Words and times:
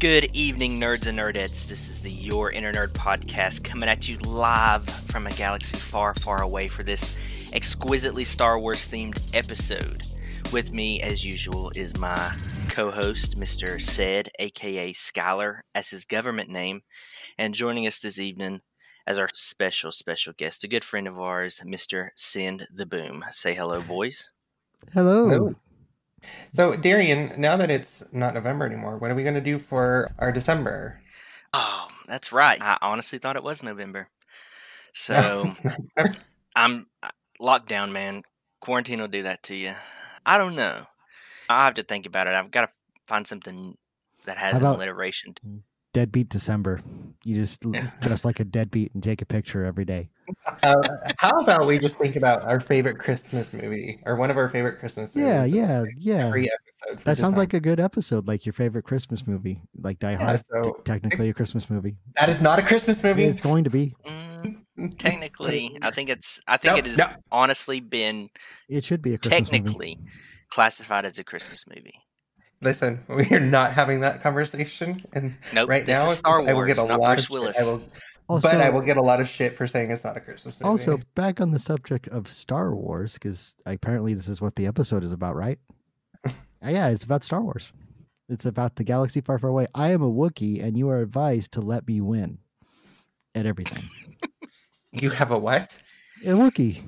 Good 0.00 0.30
evening, 0.32 0.80
nerds 0.80 1.06
and 1.06 1.18
nerdettes. 1.18 1.66
This 1.66 1.90
is 1.90 2.00
the 2.00 2.10
Your 2.10 2.50
Inner 2.50 2.72
Nerd 2.72 2.92
podcast 2.92 3.62
coming 3.62 3.86
at 3.86 4.08
you 4.08 4.16
live 4.20 4.88
from 4.88 5.26
a 5.26 5.30
galaxy 5.32 5.76
far, 5.76 6.14
far 6.14 6.40
away 6.40 6.68
for 6.68 6.82
this 6.82 7.14
exquisitely 7.52 8.24
Star 8.24 8.58
Wars 8.58 8.88
themed 8.88 9.36
episode. 9.36 10.06
With 10.54 10.72
me, 10.72 11.02
as 11.02 11.26
usual, 11.26 11.70
is 11.76 11.98
my 11.98 12.34
co 12.70 12.90
host, 12.90 13.38
Mr. 13.38 13.78
Sed, 13.78 14.30
aka 14.38 14.90
Skylar, 14.94 15.60
as 15.74 15.90
his 15.90 16.06
government 16.06 16.48
name. 16.48 16.80
And 17.36 17.52
joining 17.52 17.86
us 17.86 17.98
this 17.98 18.18
evening 18.18 18.62
as 19.06 19.18
our 19.18 19.28
special, 19.34 19.92
special 19.92 20.32
guest, 20.32 20.64
a 20.64 20.68
good 20.68 20.82
friend 20.82 21.08
of 21.08 21.20
ours, 21.20 21.60
Mr. 21.62 22.08
Send 22.14 22.66
the 22.72 22.86
Boom. 22.86 23.26
Say 23.28 23.52
hello, 23.52 23.82
boys. 23.82 24.32
Hello. 24.94 25.28
Hello. 25.28 25.54
So, 26.52 26.76
Darion, 26.76 27.38
now 27.38 27.56
that 27.56 27.70
it's 27.70 28.02
not 28.12 28.34
November 28.34 28.66
anymore, 28.66 28.98
what 28.98 29.10
are 29.10 29.14
we 29.14 29.22
going 29.22 29.34
to 29.34 29.40
do 29.40 29.58
for 29.58 30.12
our 30.18 30.32
December? 30.32 31.00
Oh, 31.52 31.86
that's 32.06 32.32
right. 32.32 32.60
I 32.60 32.78
honestly 32.82 33.18
thought 33.18 33.36
it 33.36 33.42
was 33.42 33.62
November. 33.62 34.08
So 34.92 35.50
I'm 36.56 36.86
uh, 37.02 37.10
locked 37.38 37.68
down, 37.68 37.92
man. 37.92 38.22
Quarantine 38.60 39.00
will 39.00 39.08
do 39.08 39.22
that 39.22 39.42
to 39.44 39.54
you. 39.54 39.74
I 40.26 40.38
don't 40.38 40.56
know. 40.56 40.86
I 41.48 41.64
have 41.64 41.74
to 41.74 41.82
think 41.82 42.06
about 42.06 42.26
it. 42.26 42.34
I've 42.34 42.50
got 42.50 42.62
to 42.62 42.68
find 43.06 43.26
something 43.26 43.76
that 44.26 44.36
has 44.36 44.54
an 44.54 44.60
about- 44.60 44.76
alliteration. 44.76 45.34
Deadbeat 45.92 46.28
December. 46.28 46.80
You 47.24 47.34
just 47.34 47.60
dress 48.00 48.24
like 48.24 48.38
a 48.38 48.44
deadbeat 48.44 48.94
and 48.94 49.02
take 49.02 49.22
a 49.22 49.26
picture 49.26 49.64
every 49.64 49.84
day. 49.84 50.10
Uh, 50.62 50.74
how 51.18 51.40
about 51.40 51.66
we 51.66 51.78
just 51.78 51.96
think 51.96 52.16
about 52.16 52.42
our 52.42 52.60
favorite 52.60 52.98
Christmas 52.98 53.52
movie 53.52 54.00
or 54.04 54.16
one 54.16 54.30
of 54.30 54.36
our 54.36 54.48
favorite 54.48 54.78
Christmas 54.78 55.14
movies? 55.14 55.30
Yeah, 55.30 55.44
yeah, 55.44 55.84
yeah. 55.98 56.26
Every 56.26 56.50
episode. 56.50 57.04
That 57.04 57.18
sounds 57.18 57.36
like 57.36 57.54
a 57.54 57.60
good 57.60 57.80
episode, 57.80 58.26
like 58.26 58.46
your 58.46 58.52
favorite 58.52 58.84
Christmas 58.84 59.26
movie, 59.26 59.60
like 59.80 59.98
Die 59.98 60.12
Yeah, 60.12 60.18
Hard. 60.18 60.38
t- 60.40 60.44
so- 60.52 60.80
technically 60.84 61.28
a 61.28 61.34
Christmas 61.34 61.68
movie. 61.70 61.96
That 62.16 62.28
is 62.28 62.40
not 62.40 62.58
a 62.58 62.62
Christmas 62.62 63.02
movie. 63.02 63.24
It's 63.24 63.40
going 63.40 63.64
to 63.64 63.70
be. 63.70 63.94
Mm, 64.06 64.98
technically, 64.98 65.76
I 65.82 65.90
think 65.90 66.08
it's. 66.08 66.40
I 66.46 66.56
think 66.56 66.72
No, 66.74 66.78
it 66.78 66.86
has 66.86 66.98
no. 66.98 67.06
honestly 67.30 67.80
been 67.80 68.30
It 68.68 68.84
should 68.84 69.02
be 69.02 69.14
a 69.14 69.18
Christmas 69.18 69.50
movie. 69.50 69.58
technically 69.64 69.98
classified 70.50 71.04
as 71.04 71.18
a 71.18 71.24
Christmas 71.24 71.64
movie. 71.68 71.94
Listen, 72.62 73.02
we 73.08 73.26
are 73.30 73.40
not 73.40 73.72
having 73.72 74.00
that 74.00 74.22
conversation, 74.22 75.02
and 75.14 75.36
Nope. 75.54 75.68
right 75.68 75.86
this 75.86 75.98
now 76.02 76.10
is 76.10 76.18
Star 76.18 76.46
I 76.46 76.52
will 76.52 76.66
get 76.66 76.76
Wars, 76.76 76.84
a 76.84 76.88
not 76.88 77.00
lot 77.00 77.14
Bruce 77.14 77.24
of 77.24 77.30
Willis. 77.30 77.58
I 77.60 77.64
will, 77.64 77.82
Also, 78.30 78.48
but 78.48 78.60
I 78.60 78.70
will 78.70 78.80
get 78.82 78.96
a 78.96 79.02
lot 79.02 79.20
of 79.20 79.28
shit 79.28 79.56
for 79.56 79.66
saying 79.66 79.90
it's 79.90 80.04
not 80.04 80.16
a 80.16 80.20
Christmas 80.20 80.58
movie. 80.60 80.68
also 80.68 80.98
back 81.14 81.40
on 81.40 81.50
the 81.50 81.58
subject 81.58 82.08
of 82.08 82.28
Star 82.28 82.74
Wars, 82.74 83.14
because 83.14 83.54
apparently 83.66 84.14
this 84.14 84.28
is 84.28 84.40
what 84.40 84.56
the 84.56 84.66
episode 84.66 85.02
is 85.04 85.12
about, 85.12 85.34
right? 85.36 85.58
Yeah, 86.62 86.88
it's 86.88 87.04
about 87.04 87.24
Star 87.24 87.40
Wars. 87.40 87.72
It's 88.28 88.44
about 88.44 88.76
the 88.76 88.84
galaxy 88.84 89.22
far, 89.22 89.38
far 89.38 89.48
away. 89.48 89.66
I 89.74 89.92
am 89.92 90.02
a 90.02 90.10
Wookiee, 90.10 90.62
and 90.62 90.76
you 90.76 90.90
are 90.90 91.00
advised 91.00 91.52
to 91.52 91.60
let 91.62 91.86
me 91.88 92.00
win 92.02 92.38
at 93.34 93.46
everything. 93.46 93.82
you 94.92 95.08
have 95.10 95.30
a 95.30 95.38
what? 95.38 95.74
A 96.24 96.28
Wookiee. 96.32 96.82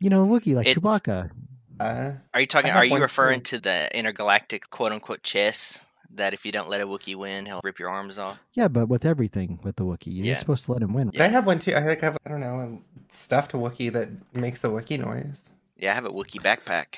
You 0.00 0.10
know, 0.10 0.24
a 0.24 0.26
Wookiee 0.26 0.54
like 0.56 0.66
It's- 0.66 0.76
Chewbacca. 0.84 1.30
Uh, 1.78 2.12
Are 2.34 2.40
you 2.40 2.46
talking? 2.46 2.72
Are 2.72 2.84
you 2.84 2.96
referring 2.98 3.40
too. 3.42 3.58
to 3.58 3.62
the 3.62 3.96
intergalactic 3.96 4.68
quote 4.70 4.90
unquote 4.90 5.22
chess? 5.22 5.80
That 6.14 6.32
if 6.32 6.46
you 6.46 6.52
don't 6.52 6.68
let 6.68 6.80
a 6.80 6.86
Wookiee 6.86 7.16
win, 7.16 7.46
he'll 7.46 7.60
rip 7.62 7.78
your 7.78 7.90
arms 7.90 8.18
off. 8.18 8.38
Yeah, 8.54 8.68
but 8.68 8.88
with 8.88 9.04
everything 9.04 9.58
with 9.62 9.76
the 9.76 9.84
Wookiee, 9.84 10.06
you're 10.16 10.26
Yeah. 10.26 10.38
supposed 10.38 10.64
to 10.64 10.72
let 10.72 10.82
him 10.82 10.94
win. 10.94 11.12
I 11.18 11.28
have 11.28 11.44
one 11.46 11.58
too. 11.58 11.74
I 11.74 11.80
like 11.80 12.00
have 12.00 12.16
I 12.24 12.30
don't 12.30 12.40
know 12.40 12.60
a 12.60 13.12
stuffed 13.12 13.52
Wookiee 13.52 13.92
that 13.92 14.08
makes 14.34 14.64
a 14.64 14.68
Wookiee 14.68 14.98
noise. 14.98 15.50
Yeah, 15.76 15.92
I 15.92 15.94
have 15.94 16.06
a 16.06 16.10
Wookiee 16.10 16.40
backpack. 16.42 16.96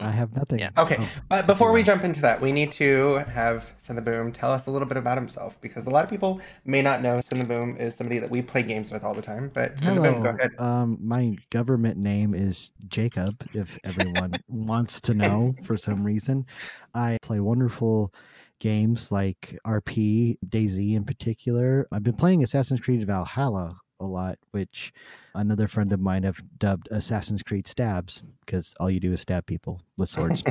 I 0.00 0.10
have 0.10 0.34
nothing. 0.34 0.58
Yeah. 0.58 0.70
Okay, 0.78 0.96
Oh, 0.98 1.08
but 1.28 1.46
before 1.46 1.70
we 1.72 1.82
jump 1.82 2.02
into 2.02 2.20
that, 2.22 2.40
we 2.40 2.50
need 2.50 2.72
to 2.72 3.16
have 3.28 3.74
Send 3.78 3.98
the 3.98 4.02
Boom 4.02 4.32
tell 4.32 4.50
us 4.50 4.66
a 4.66 4.70
little 4.70 4.88
bit 4.88 4.96
about 4.96 5.18
himself 5.18 5.60
because 5.60 5.86
a 5.86 5.90
lot 5.90 6.02
of 6.04 6.10
people 6.10 6.40
may 6.64 6.80
not 6.80 7.02
know 7.02 7.20
Send 7.20 7.40
the 7.42 7.46
Boom 7.46 7.76
is 7.76 7.94
somebody 7.94 8.18
that 8.18 8.30
we 8.30 8.40
play 8.40 8.62
games 8.62 8.90
with 8.90 9.04
all 9.04 9.14
the 9.14 9.22
time. 9.22 9.50
But 9.52 9.78
Send 9.78 9.98
the 9.98 10.00
Boom, 10.00 10.22
go 10.22 10.30
Hello. 10.30 10.36
ahead. 10.38 10.50
Um, 10.58 10.98
my 11.00 11.36
government 11.50 11.98
name 11.98 12.34
is 12.34 12.72
Jacob. 12.88 13.34
If 13.54 13.78
everyone 13.84 14.32
wants 14.48 15.00
to 15.02 15.14
know 15.14 15.54
for 15.64 15.76
some 15.76 16.02
reason, 16.04 16.46
I 16.94 17.18
play 17.20 17.40
wonderful 17.40 18.14
games 18.60 19.12
like 19.12 19.58
RP, 19.66 20.38
Daisy 20.48 20.94
in 20.94 21.04
particular. 21.04 21.86
I've 21.92 22.04
been 22.04 22.14
playing 22.14 22.42
Assassin's 22.42 22.80
Creed 22.80 23.04
Valhalla 23.06 23.76
a 24.02 24.06
lot, 24.06 24.38
which 24.50 24.92
another 25.34 25.68
friend 25.68 25.92
of 25.92 26.00
mine 26.00 26.24
have 26.24 26.42
dubbed 26.58 26.88
Assassin's 26.90 27.42
Creed 27.42 27.66
Stabs 27.66 28.22
because 28.44 28.74
all 28.78 28.90
you 28.90 29.00
do 29.00 29.12
is 29.12 29.20
stab 29.20 29.46
people 29.46 29.80
with 29.96 30.08
swords, 30.08 30.42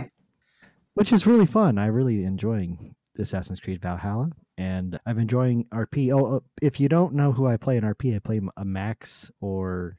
which 0.94 1.13
is 1.13 1.28
really 1.28 1.45
fun. 1.45 1.78
I'm 1.78 1.94
really 1.94 2.23
enjoying 2.23 2.95
Assassin's 3.17 3.59
Creed 3.59 3.81
Valhalla, 3.81 4.31
and 4.57 5.00
I'm 5.06 5.19
enjoying 5.19 5.66
RP. 5.66 6.12
Oh, 6.13 6.38
uh, 6.38 6.39
if 6.62 6.79
you 6.79 6.89
don't 6.89 7.13
know 7.13 7.31
who 7.31 7.47
I 7.47 7.57
play 7.57 7.78
in 7.78 7.84
RP, 7.84 8.16
I 8.16 8.19
play 8.19 8.41
a 8.57 8.66
Max 8.66 9.29
or 9.39 9.97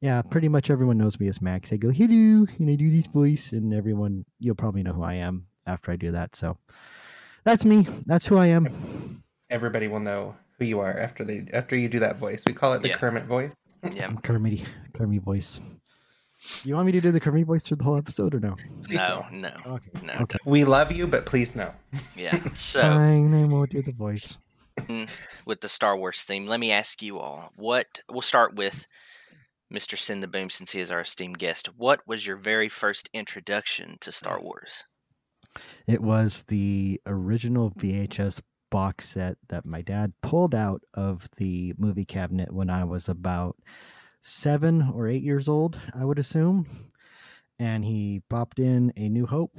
yeah, 0.00 0.20
pretty 0.20 0.48
much 0.48 0.68
everyone 0.68 0.98
knows 0.98 1.20
me 1.20 1.28
as 1.28 1.40
Max. 1.40 1.72
I 1.72 1.76
go 1.76 1.90
hello, 1.90 2.46
and 2.58 2.68
I 2.68 2.74
do 2.74 2.90
this 2.90 3.06
voice, 3.06 3.52
and 3.52 3.72
everyone 3.72 4.24
you'll 4.38 4.56
probably 4.56 4.82
know 4.82 4.92
who 4.92 5.04
I 5.04 5.14
am 5.14 5.46
after 5.66 5.92
I 5.92 5.96
do 5.96 6.12
that. 6.12 6.34
So 6.36 6.58
that's 7.44 7.64
me. 7.64 7.86
That's 8.06 8.26
who 8.26 8.36
I 8.36 8.46
am. 8.46 9.22
Everybody 9.48 9.88
will 9.88 10.00
know 10.00 10.34
who 10.62 10.68
you 10.68 10.80
are 10.80 10.98
after 10.98 11.24
they 11.24 11.44
after 11.52 11.76
you 11.76 11.88
do 11.88 11.98
that 11.98 12.16
voice. 12.16 12.42
We 12.46 12.54
call 12.54 12.72
it 12.74 12.82
the 12.82 12.88
Yeah. 12.88 12.96
Kermit 12.96 13.24
voice. 13.24 13.52
Yeah. 13.92 14.06
I'm 14.08 14.18
Kermit, 14.18 14.60
Kermit 14.94 15.22
voice. 15.22 15.60
You 16.64 16.74
want 16.74 16.86
me 16.86 16.92
to 16.92 17.00
do 17.00 17.12
the 17.12 17.20
Kermit 17.20 17.46
voice 17.46 17.68
for 17.68 17.76
the 17.76 17.84
whole 17.84 17.96
episode 17.96 18.34
or 18.34 18.40
no? 18.40 18.56
Please 18.84 18.96
No, 18.96 19.24
don't. 19.30 19.40
no, 19.40 19.54
Okay. 19.66 19.90
no. 20.02 20.12
Okay. 20.22 20.38
We 20.44 20.64
love 20.64 20.90
you, 20.90 21.06
but 21.06 21.26
please 21.26 21.54
no. 21.54 21.72
Yeah. 22.16 22.36
So, 22.54 22.80
Fine, 22.82 23.34
I 23.42 23.44
won't 23.44 23.70
do 23.70 23.82
the 23.82 23.92
voice. 23.92 24.38
Mm, 24.80 25.08
with 25.44 25.60
the 25.60 25.68
Star 25.68 25.96
Wars 25.96 26.22
theme, 26.22 26.46
let 26.46 26.58
me 26.58 26.72
ask 26.72 27.02
you 27.02 27.18
all 27.18 27.50
what 27.54 28.00
we'll 28.10 28.22
start 28.22 28.54
with 28.56 28.86
Mr. 29.72 29.96
Send 29.96 30.22
the 30.22 30.26
Boom 30.26 30.50
since 30.50 30.72
he 30.72 30.80
is 30.80 30.90
our 30.90 31.00
esteemed 31.00 31.38
guest. 31.38 31.68
What 31.76 32.00
was 32.06 32.26
your 32.26 32.36
very 32.36 32.68
first 32.68 33.08
introduction 33.12 33.98
to 34.00 34.10
Star 34.10 34.38
hmm. 34.38 34.44
Wars? 34.44 34.84
It 35.86 36.00
was 36.00 36.44
the 36.48 37.00
original 37.06 37.70
VHS 37.72 38.40
box 38.72 39.10
set 39.10 39.36
that 39.50 39.66
my 39.66 39.82
dad 39.82 40.14
pulled 40.22 40.54
out 40.54 40.82
of 40.94 41.28
the 41.36 41.74
movie 41.76 42.06
cabinet 42.06 42.52
when 42.52 42.70
I 42.70 42.84
was 42.84 43.06
about 43.06 43.56
seven 44.22 44.90
or 44.94 45.06
eight 45.06 45.22
years 45.22 45.46
old, 45.46 45.78
I 45.94 46.06
would 46.06 46.18
assume. 46.18 46.66
And 47.58 47.84
he 47.84 48.22
popped 48.30 48.58
in 48.58 48.90
A 48.96 49.10
New 49.10 49.26
Hope, 49.26 49.56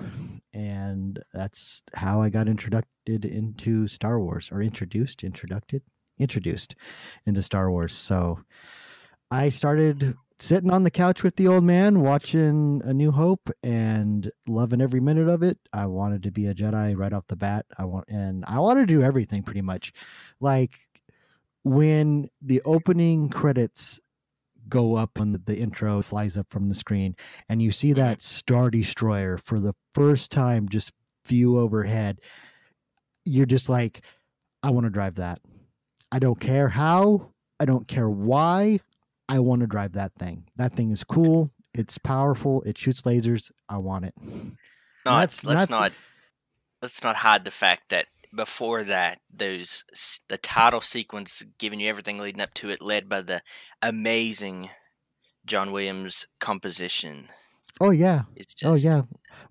and 0.51 1.23
that's 1.31 1.83
how 1.93 2.21
I 2.21 2.29
got 2.29 2.49
introduced 2.49 2.87
into 3.07 3.87
Star 3.87 4.19
Wars, 4.19 4.49
or 4.51 4.61
introduced, 4.61 5.23
introduced, 5.23 5.75
introduced 6.17 6.75
into 7.25 7.43
Star 7.43 7.69
Wars. 7.69 7.93
So 7.93 8.39
I 9.29 9.49
started 9.49 10.15
sitting 10.43 10.71
on 10.71 10.83
the 10.83 10.91
couch 10.91 11.23
with 11.23 11.37
the 11.37 11.47
old 11.47 11.63
man 11.63 12.01
watching 12.01 12.81
A 12.83 12.93
New 12.93 13.11
Hope 13.11 13.49
and 13.63 14.29
loving 14.45 14.81
every 14.81 14.99
minute 14.99 15.29
of 15.29 15.41
it. 15.41 15.57
I 15.71 15.85
wanted 15.85 16.21
to 16.23 16.31
be 16.31 16.47
a 16.47 16.53
Jedi 16.53 16.97
right 16.97 17.13
off 17.13 17.27
the 17.27 17.37
bat. 17.37 17.65
I 17.77 17.85
want 17.85 18.09
and 18.09 18.43
I 18.45 18.59
want 18.59 18.77
to 18.79 18.85
do 18.85 19.01
everything 19.01 19.41
pretty 19.43 19.61
much. 19.61 19.93
Like 20.41 20.73
when 21.63 22.29
the 22.41 22.61
opening 22.65 23.29
credits 23.29 24.01
go 24.67 24.95
up 24.97 25.17
and 25.17 25.33
the, 25.33 25.37
the 25.37 25.57
intro 25.59 26.01
flies 26.01 26.35
up 26.35 26.47
from 26.49 26.67
the 26.67 26.75
screen 26.75 27.15
and 27.47 27.61
you 27.61 27.71
see 27.71 27.93
that 27.93 28.21
star 28.21 28.69
destroyer 28.69 29.37
for 29.37 29.61
the 29.61 29.73
first 29.93 30.29
time 30.29 30.67
just 30.67 30.91
view 31.25 31.57
overhead 31.57 32.19
you're 33.25 33.45
just 33.45 33.67
like 33.67 34.01
i 34.61 34.69
want 34.69 34.85
to 34.85 34.89
drive 34.89 35.15
that 35.15 35.39
i 36.13 36.19
don't 36.19 36.39
care 36.39 36.69
how 36.69 37.29
i 37.59 37.65
don't 37.65 37.89
care 37.89 38.09
why 38.09 38.79
I 39.33 39.39
want 39.39 39.61
to 39.61 39.67
drive 39.67 39.93
that 39.93 40.13
thing. 40.19 40.45
That 40.57 40.73
thing 40.75 40.91
is 40.91 41.03
cool. 41.03 41.51
It's 41.73 41.97
powerful. 41.97 42.61
It 42.63 42.77
shoots 42.77 43.01
lasers. 43.01 43.51
I 43.67 43.77
want 43.77 44.05
it. 44.05 44.13
Not, 45.05 45.19
That's- 45.21 45.43
let's 45.43 45.61
that's- 45.61 45.69
not 45.69 45.91
let's 46.83 47.03
not 47.03 47.15
hide 47.15 47.43
the 47.43 47.49
fact 47.51 47.89
that 47.89 48.05
before 48.35 48.83
that, 48.83 49.21
those 49.33 49.83
the 50.27 50.37
title 50.37 50.81
sequence 50.81 51.41
giving 51.57 51.79
you 51.79 51.89
everything 51.89 52.19
leading 52.19 52.41
up 52.41 52.53
to 52.55 52.69
it, 52.69 52.79
led 52.81 53.09
by 53.09 53.21
the 53.21 53.41
amazing 53.81 54.69
John 55.47 55.71
Williams 55.71 56.27
composition. 56.39 57.29
Oh 57.83 57.91
yeah. 57.91 58.23
It's 58.37 58.55
oh, 58.63 58.75
just 58.75 58.85
Oh 58.85 58.89
yeah. 58.89 59.01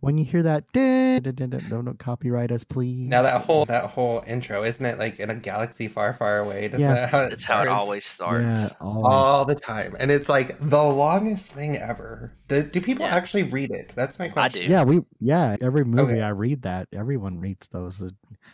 When 0.00 0.17
you 0.17 0.25
hear 0.25 0.43
that, 0.43 0.67
don't, 0.73 1.69
don't 1.69 1.99
copyright 1.99 2.50
us, 2.50 2.64
please. 2.64 3.06
Now 3.08 3.23
that 3.23 3.43
whole 3.43 3.67
that 3.67 3.90
whole 3.90 4.25
intro, 4.26 4.64
isn't 4.64 4.84
it 4.84 4.99
like 4.99 5.20
in 5.20 5.29
a 5.31 5.34
galaxy 5.34 5.87
far, 5.87 6.12
far 6.12 6.38
away? 6.38 6.69
Doesn't 6.69 6.81
Yeah. 6.81 6.94
that 6.94 7.11
how 7.11 7.20
it 7.20 7.31
That's 7.31 7.44
how 7.44 7.62
it 7.62 7.69
always 7.69 8.05
starts. 8.06 8.43
Yeah. 8.61 8.69
always. 8.81 9.05
all 9.06 9.44
the 9.44 9.55
time, 9.55 9.94
and 10.00 10.11
it's 10.11 10.29
like 10.29 10.56
the 10.58 10.82
longest 10.82 11.46
thing 11.46 11.76
ever. 11.76 12.32
Do, 12.49 12.62
do 12.62 12.81
people 12.81 13.05
Yeah. 13.05 13.14
actually 13.14 13.44
read 13.44 13.70
it? 13.70 13.93
That's 13.94 14.19
my 14.19 14.29
question. 14.29 14.62
I 14.62 14.67
do. 14.67 14.73
Yeah, 14.73 14.85
we 14.85 15.02
yeah. 15.20 15.56
Every 15.61 15.85
movie 15.85 16.14
Okay. 16.14 16.23
I 16.23 16.31
read 16.31 16.62
that. 16.62 16.88
Everyone 16.93 17.38
reads 17.38 17.69
those. 17.69 18.02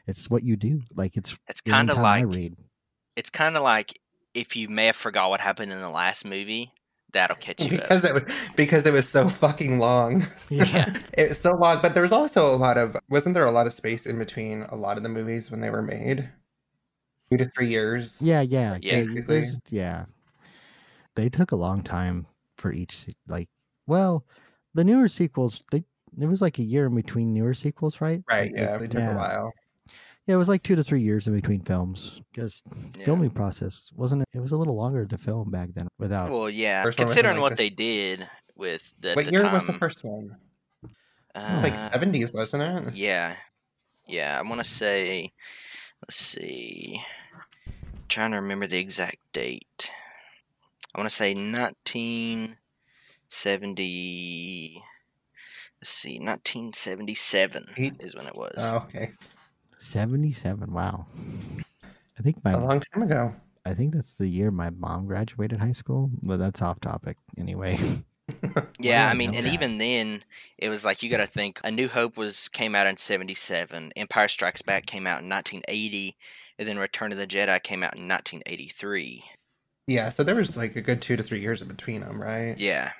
It's 0.06 0.28
what 0.28 0.42
you 0.42 0.56
do. 0.56 0.82
Like 0.96 1.16
it's 1.16 1.36
It's 1.46 1.60
kind 1.60 1.88
of 1.88 1.96
time 1.96 2.04
I 2.04 2.22
like 2.24 2.34
read. 2.34 2.56
it's 3.16 3.30
kind 3.30 3.56
of 3.56 3.62
like 3.62 3.98
if 4.34 4.56
you 4.56 4.68
may 4.68 4.86
have 4.86 4.96
forgot 4.96 5.30
what 5.30 5.40
happened 5.40 5.72
in 5.72 5.80
the 5.80 5.88
last 5.88 6.24
movie, 6.24 6.72
That'll 7.12 7.36
catch 7.36 7.62
you 7.62 7.70
because 7.70 8.04
up. 8.04 8.10
it 8.16 8.24
was 8.24 8.34
because 8.54 8.84
it 8.86 8.92
was 8.92 9.08
so 9.08 9.28
fucking 9.30 9.78
long. 9.78 10.26
Yeah. 10.50 10.92
it 11.16 11.30
was 11.30 11.40
so 11.40 11.52
long, 11.56 11.80
but 11.80 11.94
there 11.94 12.02
was 12.02 12.12
also 12.12 12.54
a 12.54 12.56
lot 12.56 12.76
of 12.76 12.96
wasn't 13.08 13.34
there 13.34 13.46
a 13.46 13.50
lot 13.50 13.66
of 13.66 13.72
space 13.72 14.04
in 14.06 14.18
between 14.18 14.62
a 14.68 14.76
lot 14.76 14.96
of 14.98 15.02
the 15.02 15.08
movies 15.08 15.50
when 15.50 15.60
they 15.60 15.70
were 15.70 15.82
made? 15.82 16.28
Two 17.30 17.38
to 17.38 17.50
three 17.54 17.68
years. 17.68 18.20
Yeah, 18.20 18.40
yeah, 18.42 18.78
Yeah. 18.82 19.04
they- 19.26 19.46
yeah. 19.70 20.04
They 21.14 21.28
took 21.28 21.52
a 21.52 21.56
long 21.56 21.82
time 21.82 22.26
for 22.58 22.72
each 22.72 23.06
like. 23.26 23.48
Well, 23.86 24.24
the 24.74 24.84
newer 24.84 25.08
sequels, 25.08 25.62
they 25.72 25.84
it 26.20 26.26
was 26.26 26.40
like 26.42 26.58
a 26.58 26.62
year 26.62 26.86
in 26.86 26.94
between 26.94 27.32
newer 27.32 27.54
sequels, 27.54 28.00
right? 28.00 28.22
Right. 28.28 28.52
Like, 28.52 28.60
Yeah, 28.60 28.76
they 28.76 28.86
took 28.88 29.00
yeah. 29.00 29.14
a 29.14 29.16
while. 29.16 29.52
Yeah, 30.28 30.34
it 30.34 30.38
was 30.38 30.48
like 30.48 30.62
two 30.62 30.76
to 30.76 30.84
three 30.84 31.00
years 31.00 31.26
in 31.26 31.34
between 31.34 31.62
films 31.62 32.20
because 32.30 32.62
Yeah. 32.98 33.04
filming 33.06 33.30
process 33.30 33.90
wasn't 33.96 34.22
it? 34.22 34.28
It 34.34 34.40
was 34.40 34.52
a 34.52 34.56
little 34.58 34.76
longer 34.76 35.06
to 35.06 35.16
film 35.18 35.50
back 35.50 35.70
then 35.74 35.88
without. 35.98 36.30
Well, 36.30 36.50
yeah. 36.50 36.82
First 36.82 36.98
one 36.98 37.06
was 37.06 37.16
in, 37.16 37.22
Considering 37.22 37.36
like, 37.36 37.42
what 37.42 37.50
the- 37.56 37.56
they 37.56 37.70
did 37.70 38.28
with 38.54 38.94
the, 39.00 39.14
What 39.14 39.24
the 39.24 39.32
year 39.32 39.42
time, 39.42 39.54
was 39.54 39.66
the 39.66 39.72
first 39.72 40.04
one? 40.04 40.36
It 40.84 40.90
was 41.34 41.62
like 41.62 41.72
uh, 41.72 41.90
seventies, 41.92 42.30
wasn't 42.32 42.88
it? 42.88 42.94
Yeah, 42.94 43.36
yeah. 44.06 44.38
I 44.38 44.42
want 44.46 44.62
to 44.62 44.68
say, 44.68 45.32
let's 46.02 46.16
see, 46.16 47.00
trying 48.08 48.32
to 48.32 48.36
remember 48.38 48.66
the 48.66 48.78
exact 48.78 49.16
date. 49.32 49.90
I 50.94 50.98
want 50.98 51.08
to 51.08 51.14
say 51.16 51.32
nineteen 51.34 52.56
seventy. 53.28 54.82
Let's 55.80 55.90
see, 55.90 56.18
nineteen 56.18 56.72
seventy-seven 56.72 57.96
is 58.00 58.14
when 58.16 58.26
it 58.26 58.34
was. 58.34 58.56
Oh, 58.58 58.84
okay. 58.88 59.12
77 59.78 60.72
wow 60.72 61.06
i 62.18 62.22
think 62.22 62.42
my 62.44 62.52
A 62.52 62.58
long 62.60 62.80
time 62.92 63.02
ago. 63.02 63.34
i 63.64 63.74
think 63.74 63.94
that's 63.94 64.14
the 64.14 64.28
year 64.28 64.50
my 64.50 64.70
mom 64.70 65.06
graduated 65.06 65.58
high 65.58 65.72
school 65.72 66.10
but 66.22 66.38
that's 66.38 66.62
off 66.62 66.80
topic 66.80 67.16
anyway 67.38 67.78
Yeah, 68.78 69.08
I 69.08 69.12
I 69.12 69.14
mean, 69.14 69.34
and 69.34 69.46
that. 69.46 69.52
even 69.54 69.78
then, 69.78 70.22
it 70.58 70.68
was 70.68 70.84
like 70.84 71.02
you 71.02 71.08
got 71.10 71.16
to 71.16 71.26
think. 71.26 71.60
A 71.64 71.70
New 71.70 71.88
Hope 71.88 72.18
was 72.18 72.48
came 72.48 72.74
out 72.74 72.86
in 72.86 72.96
'77. 72.98 73.90
Empire 73.96 74.28
Strikes 74.28 74.60
Back 74.60 74.84
came 74.84 75.06
out 75.06 75.22
in 75.22 75.30
1980, 75.30 76.14
and 76.58 76.68
then 76.68 76.78
Return 76.78 77.10
of 77.10 77.16
the 77.16 77.26
Jedi 77.26 77.60
came 77.62 77.82
out 77.82 77.96
in 77.96 78.06
1983. 78.06 79.24
Yeah, 79.86 80.10
so 80.10 80.22
there 80.22 80.34
was 80.34 80.58
like 80.58 80.76
a 80.76 80.82
good 80.82 81.00
two 81.00 81.16
to 81.16 81.22
three 81.22 81.40
years 81.40 81.62
in 81.62 81.68
between 81.68 82.02
them, 82.02 82.20
right? 82.20 82.56
Yeah, 82.58 82.92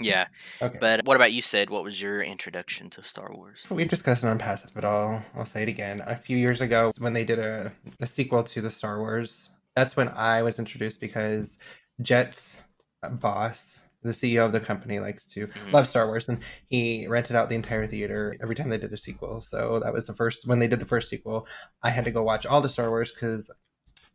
yeah. 0.00 0.26
Okay. 0.62 0.78
But 0.80 1.04
what 1.04 1.16
about 1.16 1.32
you? 1.32 1.42
Sed 1.42 1.70
what 1.70 1.84
was 1.84 2.00
your 2.00 2.22
introduction 2.22 2.90
to 2.90 3.04
Star 3.04 3.32
Wars? 3.34 3.64
We've 3.70 3.88
discussed 3.88 4.24
it 4.24 4.28
on 4.28 4.38
Passive 4.38 4.76
at 4.76 4.84
all. 4.84 5.22
I'll 5.34 5.46
say 5.46 5.62
it 5.62 5.68
again. 5.68 6.02
A 6.06 6.16
few 6.16 6.36
years 6.36 6.60
ago, 6.60 6.92
when 6.98 7.12
they 7.12 7.24
did 7.24 7.38
a, 7.38 7.72
a 8.00 8.06
sequel 8.06 8.42
to 8.44 8.60
the 8.60 8.70
Star 8.70 8.98
Wars, 8.98 9.50
that's 9.76 9.96
when 9.96 10.08
I 10.08 10.42
was 10.42 10.58
introduced 10.58 11.00
because 11.00 11.58
Jet's 12.02 12.62
boss, 13.10 13.82
the 14.02 14.10
CEO 14.12 14.44
of 14.44 14.52
the 14.52 14.60
company, 14.60 14.98
likes 15.00 15.26
to 15.26 15.46
Mhm. 15.46 15.72
love 15.72 15.86
Star 15.86 16.06
Wars, 16.06 16.28
and 16.28 16.38
he 16.68 17.06
rented 17.06 17.36
out 17.36 17.48
the 17.48 17.54
entire 17.54 17.86
theater 17.86 18.36
every 18.42 18.54
time 18.54 18.68
they 18.68 18.78
did 18.78 18.92
a 18.92 18.98
sequel. 18.98 19.40
So 19.40 19.80
that 19.80 19.92
was 19.92 20.06
the 20.06 20.14
first 20.14 20.46
when 20.46 20.58
they 20.58 20.68
did 20.68 20.80
the 20.80 20.86
first 20.86 21.08
sequel. 21.08 21.46
I 21.82 21.90
had 21.90 22.04
to 22.04 22.10
go 22.10 22.22
watch 22.22 22.46
all 22.46 22.60
the 22.60 22.68
Star 22.68 22.88
Wars 22.90 23.12
because 23.12 23.50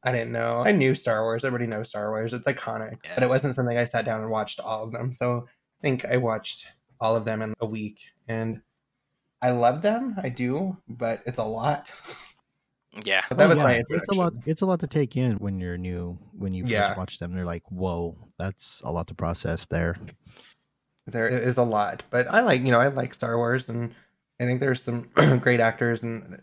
I 0.03 0.11
didn't 0.13 0.31
know. 0.31 0.63
I 0.65 0.71
knew 0.71 0.95
Star 0.95 1.23
Wars. 1.23 1.43
Everybody 1.43 1.67
knows 1.69 1.89
Star 1.89 2.09
Wars. 2.09 2.31
It's 2.33 2.47
iconic, 2.47 2.97
but 3.15 3.23
it 3.23 3.27
wasn't 3.29 3.53
something 3.55 3.77
I 3.77 3.83
sat 3.85 4.05
down 4.05 4.21
and 4.21 4.29
watched 4.31 4.59
all 4.61 4.83
of 4.83 4.91
them. 4.93 5.11
So 5.11 5.47
think 5.81 6.05
I 6.05 6.17
watched 6.17 6.67
all 6.99 7.15
of 7.15 7.25
them 7.25 7.41
in 7.41 7.53
a 7.59 7.65
week 7.65 7.99
and 8.27 8.61
I 9.41 9.51
love 9.51 9.81
them, 9.81 10.15
I 10.21 10.29
do, 10.29 10.77
but 10.87 11.21
it's 11.25 11.37
a 11.37 11.43
lot. 11.43 11.89
Yeah. 13.05 13.23
But 13.29 13.37
that 13.37 13.45
oh, 13.45 13.49
was 13.49 13.57
yeah. 13.57 13.63
my 13.63 13.83
It's 13.89 14.07
a 14.09 14.13
lot 14.13 14.33
it's 14.45 14.61
a 14.61 14.65
lot 14.65 14.79
to 14.81 14.87
take 14.87 15.15
in 15.15 15.33
when 15.37 15.59
you're 15.59 15.77
new 15.77 16.17
when 16.37 16.53
you 16.53 16.63
yeah. 16.65 16.89
first 16.89 16.97
watch 16.97 17.19
them. 17.19 17.33
They're 17.33 17.45
like, 17.45 17.63
whoa, 17.69 18.17
that's 18.37 18.81
a 18.83 18.91
lot 18.91 19.07
to 19.07 19.13
process 19.13 19.65
there. 19.65 19.95
There 21.05 21.27
is 21.27 21.57
a 21.57 21.63
lot. 21.63 22.03
But 22.09 22.27
I 22.27 22.41
like, 22.41 22.61
you 22.61 22.71
know, 22.71 22.79
I 22.79 22.87
like 22.87 23.13
Star 23.13 23.37
Wars 23.37 23.69
and 23.69 23.93
I 24.39 24.45
think 24.45 24.59
there's 24.59 24.81
some 24.81 25.09
great 25.39 25.59
actors 25.59 26.03
and 26.03 26.41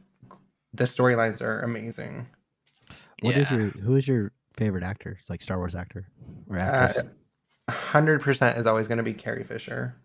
the 0.73 0.85
storylines 0.85 1.41
are 1.41 1.61
amazing. 1.61 2.27
What 3.23 3.37
yeah. 3.37 3.43
is 3.43 3.51
your 3.51 3.71
who 3.71 3.97
is 3.97 4.07
your 4.07 4.33
favorite 4.57 4.85
actor? 4.85 5.17
It's 5.19 5.31
like 5.31 5.43
Star 5.43 5.59
Wars 5.59 5.75
actor 5.75 6.09
or 6.49 6.59
uh, 6.59 6.63
actress? 6.63 6.99
Uh, 6.99 7.09
100% 7.69 8.59
is 8.59 8.67
always 8.67 8.87
going 8.87 8.99
to 8.99 9.05
be 9.05 9.15
Carrie 9.15 9.45
Fisher. 9.45 9.97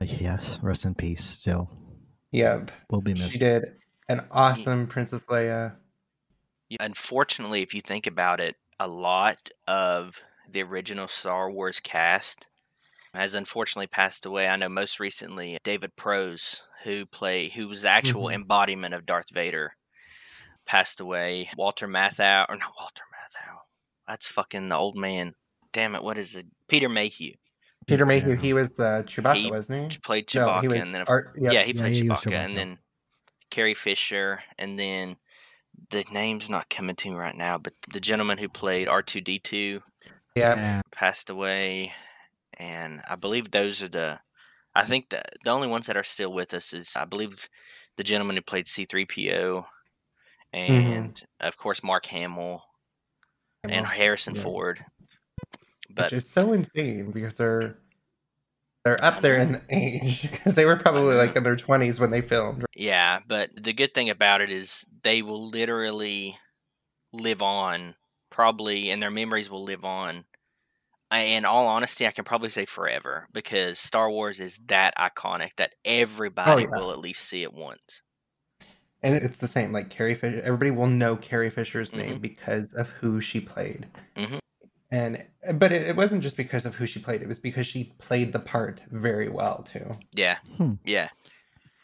Yes, 0.00 0.58
rest 0.62 0.84
in 0.84 0.94
peace 0.94 1.24
still. 1.24 1.70
Yep. 2.32 2.70
We'll 2.90 3.00
be 3.00 3.14
missed. 3.14 3.32
She 3.32 3.38
did 3.38 3.64
an 4.08 4.24
awesome 4.30 4.80
yeah. 4.80 4.86
Princess 4.88 5.24
Leia. 5.24 5.76
Unfortunately, 6.80 7.62
if 7.62 7.74
you 7.74 7.80
think 7.80 8.06
about 8.06 8.40
it, 8.40 8.56
a 8.78 8.88
lot 8.88 9.50
of 9.66 10.20
the 10.50 10.62
original 10.62 11.08
Star 11.08 11.50
Wars 11.50 11.80
cast 11.80 12.46
has 13.14 13.34
unfortunately 13.34 13.86
passed 13.86 14.26
away. 14.26 14.48
I 14.48 14.56
know 14.56 14.68
most 14.68 15.00
recently 15.00 15.58
David 15.64 15.96
Prowse, 15.96 16.62
who 16.84 17.06
play 17.06 17.48
who 17.48 17.68
was 17.68 17.82
the 17.82 17.88
actual 17.88 18.24
mm-hmm. 18.24 18.34
embodiment 18.34 18.94
of 18.94 19.06
Darth 19.06 19.32
Vader, 19.32 19.72
passed 20.66 21.00
away. 21.00 21.50
Walter 21.56 21.88
Matthau 21.88 22.46
or 22.48 22.56
not 22.56 22.72
Walter 22.78 23.04
Matthau. 23.14 23.58
That's 24.06 24.28
fucking 24.28 24.68
the 24.68 24.76
old 24.76 24.96
man. 24.96 25.34
Damn 25.72 25.94
it, 25.94 26.02
what 26.02 26.18
is 26.18 26.34
it? 26.34 26.46
Peter 26.68 26.88
Mayhew. 26.88 27.34
Peter 27.86 28.06
Mayhew, 28.06 28.30
Yeah. 28.30 28.36
he 28.36 28.52
was 28.52 28.70
the 28.70 29.04
Chewbacca, 29.06 29.36
He 29.36 29.50
wasn't 29.50 29.92
he? 29.92 29.98
Played 29.98 30.34
No, 30.34 30.46
Chewbacca 30.48 30.60
he 30.62 30.68
was 30.68 30.80
and 30.80 30.94
then 30.94 31.00
of 31.02 31.08
Art, 31.08 31.36
yep. 31.38 31.52
yeah, 31.52 31.62
he 31.62 31.72
Yeah, 31.72 31.80
played 31.82 31.96
he 31.96 32.08
was 32.08 32.20
Chewbacca, 32.20 32.44
and 32.44 32.56
then 32.56 32.78
Carrie 33.50 33.74
Fisher, 33.74 34.42
and 34.58 34.78
then 34.78 35.16
the 35.90 36.04
name's 36.10 36.50
not 36.50 36.68
coming 36.70 36.96
to 36.96 37.10
me 37.10 37.14
right 37.16 37.36
now, 37.36 37.58
but 37.58 37.74
the 37.92 38.00
gentleman 38.00 38.38
who 38.38 38.48
played 38.48 38.88
R 38.88 39.02
two 39.02 39.20
D 39.20 39.38
two 39.38 39.82
Yeah. 40.34 40.82
passed 40.90 41.30
away, 41.30 41.92
and 42.58 43.02
I 43.08 43.16
believe 43.16 43.50
those 43.50 43.82
are 43.82 43.88
the. 43.88 44.20
I 44.74 44.84
think 44.84 45.08
the 45.10 45.22
the 45.44 45.50
only 45.50 45.68
ones 45.68 45.86
that 45.86 45.96
are 45.96 46.04
still 46.04 46.32
with 46.32 46.52
us 46.54 46.72
is 46.72 46.96
I 46.96 47.04
believe 47.04 47.48
the 47.96 48.02
gentleman 48.02 48.36
who 48.36 48.42
played 48.42 48.66
C 48.66 48.84
three 48.84 49.06
PO, 49.06 49.66
mm-hmm. 50.54 50.72
and 50.72 51.22
of 51.40 51.56
course 51.56 51.82
Mark 51.82 52.06
Hamill 52.06 52.62
and 53.64 53.86
Harrison 53.86 54.34
yeah. 54.34 54.42
Ford. 54.42 54.84
Which 55.88 55.96
But 55.96 56.12
is 56.12 56.28
so 56.28 56.52
insane 56.52 57.10
because 57.10 57.34
they're 57.34 57.78
they're 58.84 59.02
up 59.04 59.20
there 59.20 59.38
in 59.40 59.60
age 59.70 60.22
because 60.30 60.54
they 60.54 60.64
were 60.64 60.76
probably 60.76 61.16
like 61.16 61.34
in 61.36 61.42
their 61.42 61.56
twenties 61.56 61.98
when 61.98 62.10
they 62.10 62.20
filmed. 62.20 62.64
Yeah, 62.74 63.20
but 63.26 63.50
the 63.60 63.72
good 63.72 63.94
thing 63.94 64.10
about 64.10 64.40
it 64.40 64.50
is 64.50 64.84
they 65.02 65.22
will 65.22 65.48
literally 65.48 66.38
live 67.12 67.42
on, 67.42 67.96
probably, 68.30 68.90
and 68.90 69.02
their 69.02 69.10
memories 69.10 69.50
will 69.50 69.64
live 69.64 69.84
on. 69.84 70.24
In 71.14 71.44
all 71.44 71.68
honesty, 71.68 72.04
I 72.06 72.10
can 72.10 72.24
probably 72.24 72.48
say 72.48 72.64
forever 72.64 73.28
because 73.32 73.78
Star 73.78 74.10
Wars 74.10 74.40
is 74.40 74.58
that 74.66 74.92
iconic 74.98 75.50
that 75.56 75.74
everybody 75.84 76.62
yeah. 76.62 76.68
will 76.76 76.90
at 76.90 76.98
least 76.98 77.24
see 77.24 77.42
it 77.44 77.54
once. 77.54 78.02
And 79.02 79.14
it's 79.14 79.38
the 79.38 79.46
same, 79.46 79.72
like 79.72 79.88
Carrie 79.88 80.16
Fisher. 80.16 80.42
Everybody 80.44 80.72
will 80.72 80.88
know 80.88 81.14
Carrie 81.14 81.50
Fisher's 81.50 81.92
name 81.92 82.18
Mhm. 82.18 82.22
because 82.22 82.72
of 82.74 82.88
who 82.88 83.20
she 83.20 83.40
played. 83.40 83.86
Mhm. 84.16 84.38
And 84.90 85.24
but 85.54 85.72
it, 85.72 85.82
it 85.82 85.96
wasn't 85.96 86.22
just 86.22 86.36
because 86.36 86.64
of 86.64 86.74
who 86.76 86.86
she 86.86 87.00
played; 87.00 87.22
it 87.22 87.28
was 87.28 87.38
because 87.38 87.66
she 87.66 87.92
played 87.98 88.32
the 88.32 88.38
part 88.38 88.80
very 88.90 89.28
well 89.28 89.62
too. 89.62 89.96
Yeah, 90.12 90.38
Hmm. 90.56 90.74
yeah. 90.84 91.08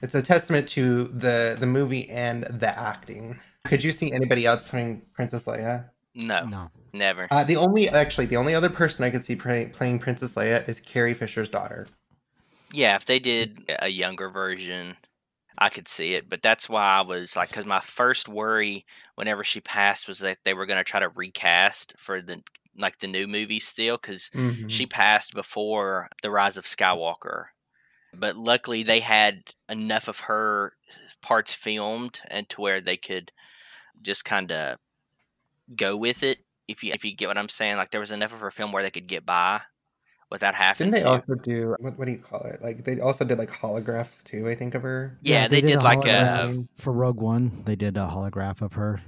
It's 0.03 0.15
a 0.15 0.23
testament 0.23 0.69
to 0.71 1.05
the 1.09 1.57
the 1.59 1.67
movie 1.67 2.09
and 2.11 2.45
the 2.45 2.77
acting. 2.79 3.39
Could 3.65 3.85
you 3.85 3.93
see 3.93 4.13
anybody 4.13 4.47
else 4.47 4.65
playing 4.65 5.03
Princess 5.15 5.45
Leia? 5.45 5.87
No, 6.15 6.45
no 6.45 6.71
never. 6.93 7.29
Uh, 7.31 7.45
the 7.45 7.57
only, 7.57 7.89
actually, 7.89 8.27
the 8.27 8.37
only 8.37 8.55
other 8.55 8.69
person 8.69 9.05
I 9.05 9.11
could 9.11 9.25
see 9.25 9.37
play, 9.37 9.67
playing 9.67 9.99
Princess 10.01 10.35
Leia 10.35 10.69
is 10.69 10.81
Carrie 10.81 11.15
Fisher's 11.15 11.49
daughter. 11.49 11.87
Yeah, 12.73 12.97
if 12.97 13.05
they 13.05 13.19
did 13.19 13.73
a 13.79 13.89
younger 13.89 14.29
version, 14.29 14.97
I 15.59 15.69
could 15.69 15.89
see 15.89 16.15
it. 16.15 16.29
But 16.29 16.43
that's 16.43 16.69
why 16.69 16.83
I 16.83 17.01
was 17.03 17.37
like, 17.37 17.49
because 17.51 17.67
my 17.67 17.81
first 17.81 18.29
worry 18.29 18.85
whenever 19.15 19.45
she 19.45 19.61
passed 19.61 20.09
was 20.09 20.19
that 20.19 20.39
they 20.45 20.55
were 20.55 20.67
going 20.67 20.79
to 20.79 20.85
try 20.85 21.01
to 21.01 21.11
recast 21.11 21.95
for 21.99 22.21
the 22.21 22.43
like 22.77 22.99
the 22.99 23.07
new 23.07 23.27
movie 23.27 23.61
still, 23.61 23.97
because 23.97 24.31
Mhm. 24.35 24.71
she 24.71 24.87
passed 24.87 25.35
before 25.35 26.09
the 26.23 26.31
Rise 26.31 26.57
of 26.57 26.65
Skywalker. 26.65 27.47
But 28.15 28.37
luckily, 28.37 28.83
they 28.83 29.01
had 29.01 29.43
enough 29.69 30.07
of 30.09 30.21
her 30.21 30.75
parts 31.23 31.53
filmed 31.55 32.21
and 32.29 32.49
to 32.51 32.61
where 32.61 32.81
they 32.81 32.97
could 32.97 33.33
just 34.03 34.25
kind 34.25 34.53
of 34.53 34.79
go 35.77 35.97
with 35.97 36.23
it. 36.23 36.39
If 36.69 36.85
you 36.85 36.93
if 36.93 37.05
you 37.05 37.15
get 37.15 37.29
what 37.29 37.39
I'm 37.39 37.49
saying, 37.49 37.77
like 37.77 37.91
there 37.91 38.01
was 38.01 38.11
enough 38.13 38.33
of 38.33 38.41
her 38.41 38.51
film 38.51 38.71
where 38.73 38.83
they 38.83 38.91
could 38.91 39.07
get 39.07 39.25
by 39.27 39.63
without 40.31 40.55
having 40.55 40.91
Didn't 40.91 40.95
they 40.95 41.01
to. 41.03 41.09
also 41.09 41.35
do 41.35 41.75
what? 41.79 41.99
What 41.99 42.05
do 42.07 42.13
you 42.13 42.19
call 42.19 42.41
it? 42.43 42.63
Like 42.63 42.85
they 42.85 43.01
also 43.01 43.25
did 43.25 43.39
like 43.39 43.51
holographs 43.51 44.23
too. 44.25 44.49
I 44.49 44.55
think 44.55 44.75
of 44.75 44.83
her. 44.83 45.19
yeah, 45.23 45.49
they, 45.49 45.61
did, 45.61 45.77
a 45.79 45.83
like 45.83 46.05
a 46.07 46.65
for 46.79 46.93
Rogue 46.93 47.21
One. 47.21 47.63
They 47.65 47.77
did 47.77 47.97
a 47.97 48.07
holograph 48.07 48.61
of 48.63 48.75
her. 48.75 49.01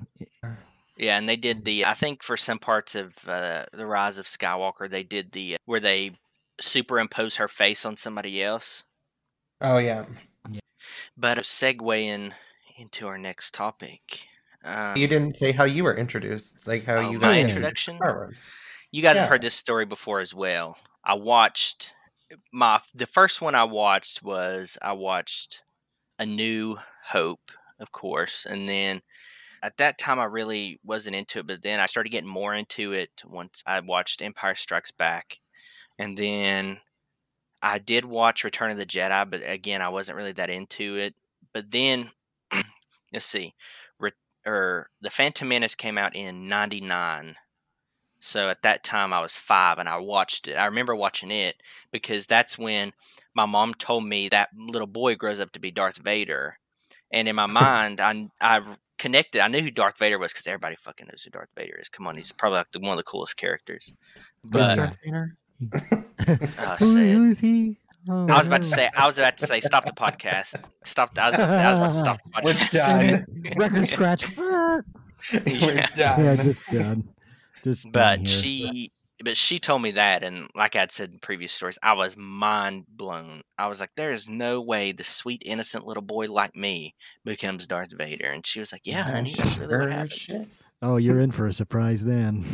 Yeah, 0.97 1.19
and 1.19 1.29
they 1.29 1.37
did 1.37 1.65
the. 1.65 1.85
I 1.85 1.95
think 1.95 2.23
for 2.23 2.37
some 2.37 2.59
parts 2.59 2.95
of 2.95 3.17
uh, 3.27 3.67
the 3.73 3.87
Rise 3.87 4.19
of 4.19 4.27
Skywalker, 4.27 4.89
they 4.89 5.03
did 5.03 5.33
the 5.33 5.57
where 5.65 5.81
they 5.81 6.13
superimpose 6.61 7.37
her 7.37 7.49
face 7.49 7.85
on 7.85 7.97
somebody 7.97 8.43
else. 8.43 8.85
Oh 9.61 9.79
yeah. 9.79 10.05
yeah. 10.51 10.61
But 11.17 11.39
of 11.39 11.45
segueing 11.45 12.33
into 12.77 13.07
our 13.07 13.19
next 13.19 13.55
topic, 13.55 14.27
um, 14.65 14.97
You 14.97 15.07
didn't 15.07 15.37
say 15.37 15.53
how 15.53 15.65
you 15.65 15.85
were 15.85 15.95
introduced, 15.95 16.67
like 16.67 16.85
how 16.85 16.97
oh, 16.97 17.11
you 17.11 17.19
my 17.19 17.29
got 17.29 17.37
introduction. 17.37 17.99
You 18.91 19.03
guys 19.03 19.17
have 19.19 19.29
heard 19.29 19.43
this 19.43 19.55
story 19.55 19.85
before 19.85 20.21
as 20.21 20.33
well. 20.33 20.77
I 21.05 21.15
watched 21.15 21.93
my 22.53 22.81
the 22.95 23.07
first 23.07 23.43
one 23.43 23.55
I 23.55 23.65
watched 23.65 24.23
was 24.23 24.79
I 24.81 24.93
watched 24.93 25.63
A 26.19 26.25
New 26.25 26.79
Hope, 27.09 27.51
of 27.79 27.93
course, 27.93 28.47
and 28.47 28.69
then 28.69 29.03
at 29.65 29.79
that 29.79 29.99
time 29.99 30.21
I 30.21 30.25
really 30.27 30.79
wasn't 30.85 31.17
into 31.17 31.39
it, 31.39 31.47
but 31.47 31.63
then 31.63 31.81
I 31.81 31.87
started 31.87 32.11
getting 32.11 32.29
more 32.29 32.55
into 32.55 32.93
it 32.93 33.11
once 33.27 33.63
I 33.67 33.81
watched 33.81 34.21
Empire 34.21 34.55
Strikes 34.55 34.91
Back, 34.91 35.41
and 35.99 36.19
then 36.19 36.81
I 37.63 37.79
did 37.79 38.05
watch 38.05 38.45
Return 38.45 38.71
of 38.71 38.77
the 38.77 38.85
Jedi, 38.85 39.29
but 39.31 39.41
again 39.45 39.81
I 39.81 39.89
wasn't 39.89 40.17
really 40.19 40.33
that 40.33 40.51
into 40.51 40.97
it. 40.97 41.15
But 41.55 41.71
then 41.71 42.11
let's 43.13 43.25
see, 43.25 43.55
Re- 43.99 44.13
or 44.47 44.91
the 45.01 45.11
Phantom 45.11 45.49
Menace 45.49 45.75
came 45.75 45.97
out 45.97 46.15
in 46.15 46.47
'99. 46.47 47.37
So 48.21 48.51
at 48.51 48.63
that 48.63 48.85
time 48.85 49.15
I 49.15 49.21
was 49.21 49.37
five 49.37 49.79
and 49.79 49.89
I 49.89 49.97
watched 49.97 50.49
it. 50.49 50.55
I 50.57 50.67
remember 50.67 50.95
watching 50.95 51.31
it 51.31 51.57
because 51.91 52.27
that's 52.27 52.59
when 52.59 52.93
my 53.35 53.47
mom 53.47 53.75
told 53.75 54.05
me 54.05 54.29
that 54.29 54.51
little 54.57 54.87
boy 54.87 55.15
grows 55.15 55.41
up 55.41 55.53
to 55.53 55.61
be 55.61 55.71
Darth 55.71 55.99
Vader. 55.99 56.59
And 57.13 57.29
in 57.29 57.37
my 57.37 57.47
mind, 57.47 58.01
I, 58.01 58.29
I 58.41 58.77
connected. 59.05 59.41
I 59.43 59.49
knew 59.49 59.61
who 59.61 59.71
Darth 59.71 59.99
Vader 59.99 60.19
was 60.19 60.33
because 60.33 60.47
everybody 60.47 60.77
fucking 60.77 61.07
knows 61.07 61.23
who 61.23 61.31
Darth 61.31 61.51
Vader 61.55 61.77
is. 61.79 61.91
Come 61.91 62.07
on, 62.07 62.17
he's 62.17 62.33
probably 62.33 62.57
like 62.59 62.73
the, 62.73 62.81
one 62.81 62.93
of 62.93 62.97
the 62.97 63.03
coolest 63.03 63.37
characters. 63.37 63.93
Who's 64.43 64.51
But 64.53 64.75
Darth 64.77 64.97
Vader? 65.05 65.37
uh, 66.59 66.77
Who, 66.77 66.97
who 66.97 67.25
is 67.31 67.39
he? 67.39 67.79
Oh, 68.09 68.27
I 68.29 68.39
was 68.39 68.47
about 68.47 68.63
to 68.63 68.69
say. 68.69 68.89
I 68.97 69.07
was 69.07 69.19
about 69.19 69.37
to 69.39 69.47
say. 69.47 69.61
Stop 69.61 69.85
the 69.85 69.93
podcast. 69.93 70.55
Stop. 70.85 71.15
The, 71.15 71.23
I, 71.23 71.27
was 71.29 71.35
about 71.37 71.47
to, 71.47 71.61
I 71.61 71.71
was 71.71 71.79
about 71.79 71.93
to 71.93 71.99
stop 71.99 72.21
the 72.23 72.41
We're 72.45 72.81
done. 72.81 73.57
Record 73.57 73.89
scratch. 73.89 74.37
We're 74.37 74.83
Yeah. 75.45 75.87
done. 75.97 76.25
yeah, 76.25 76.37
just 76.37 76.67
done. 76.67 77.09
Just 77.63 77.85
done 77.85 77.93
but 77.93 78.19
here. 78.21 78.27
she 78.27 78.93
but 79.25 79.37
she 79.37 79.59
told 79.59 79.83
me 79.83 79.91
that 79.93 80.23
and 80.23 80.49
like 80.55 80.77
i'd 80.77 80.93
said 80.93 81.11
in 81.11 81.19
previous 81.19 81.53
stories 81.53 81.79
i 81.83 81.93
was 81.93 82.17
mind 82.17 82.85
blown. 82.89 83.43
I 83.59 83.69
was 83.69 83.81
like 83.81 83.91
there 83.97 84.11
is 84.11 84.29
no 84.29 84.61
way 84.61 84.93
the 84.93 85.05
sweet 85.05 85.43
innocent 85.45 85.87
little 85.87 86.03
boy 86.03 86.27
like 86.27 86.55
me 86.55 86.95
becomes 87.25 87.67
darth 87.67 87.93
vader. 87.93 88.31
And 88.31 88.45
she 88.45 88.61
was 88.61 88.73
like 88.73 88.83
yeah 88.85 89.03
honey 89.03 89.35
that's 89.37 89.59
really 89.59 89.77
what 89.77 89.91
happened. 89.91 90.49
Oh, 90.83 90.97
you're 90.99 91.21
in 91.21 91.31
for 91.31 91.47
a 91.47 91.53
surprise 91.53 92.05
then. 92.05 92.45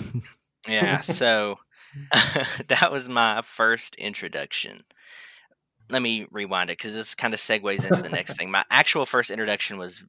yeah 0.69 1.01
so 1.01 1.59
that 2.69 2.91
was 2.93 3.09
my 3.09 3.43
first 3.43 3.97
introduction. 3.97 4.85
Let 5.91 6.03
me 6.03 6.27
rewind 6.31 6.71
it 6.71 6.79
because 6.79 6.95
this 6.95 7.17
kind 7.17 7.35
of 7.35 7.41
segues 7.41 7.85
into 7.85 8.01
the 8.03 8.09
next 8.09 8.37
thing. 8.37 8.51
My 8.51 8.65
actual 8.71 9.07
first 9.07 9.31
introduction 9.31 9.77
was 9.77 10.05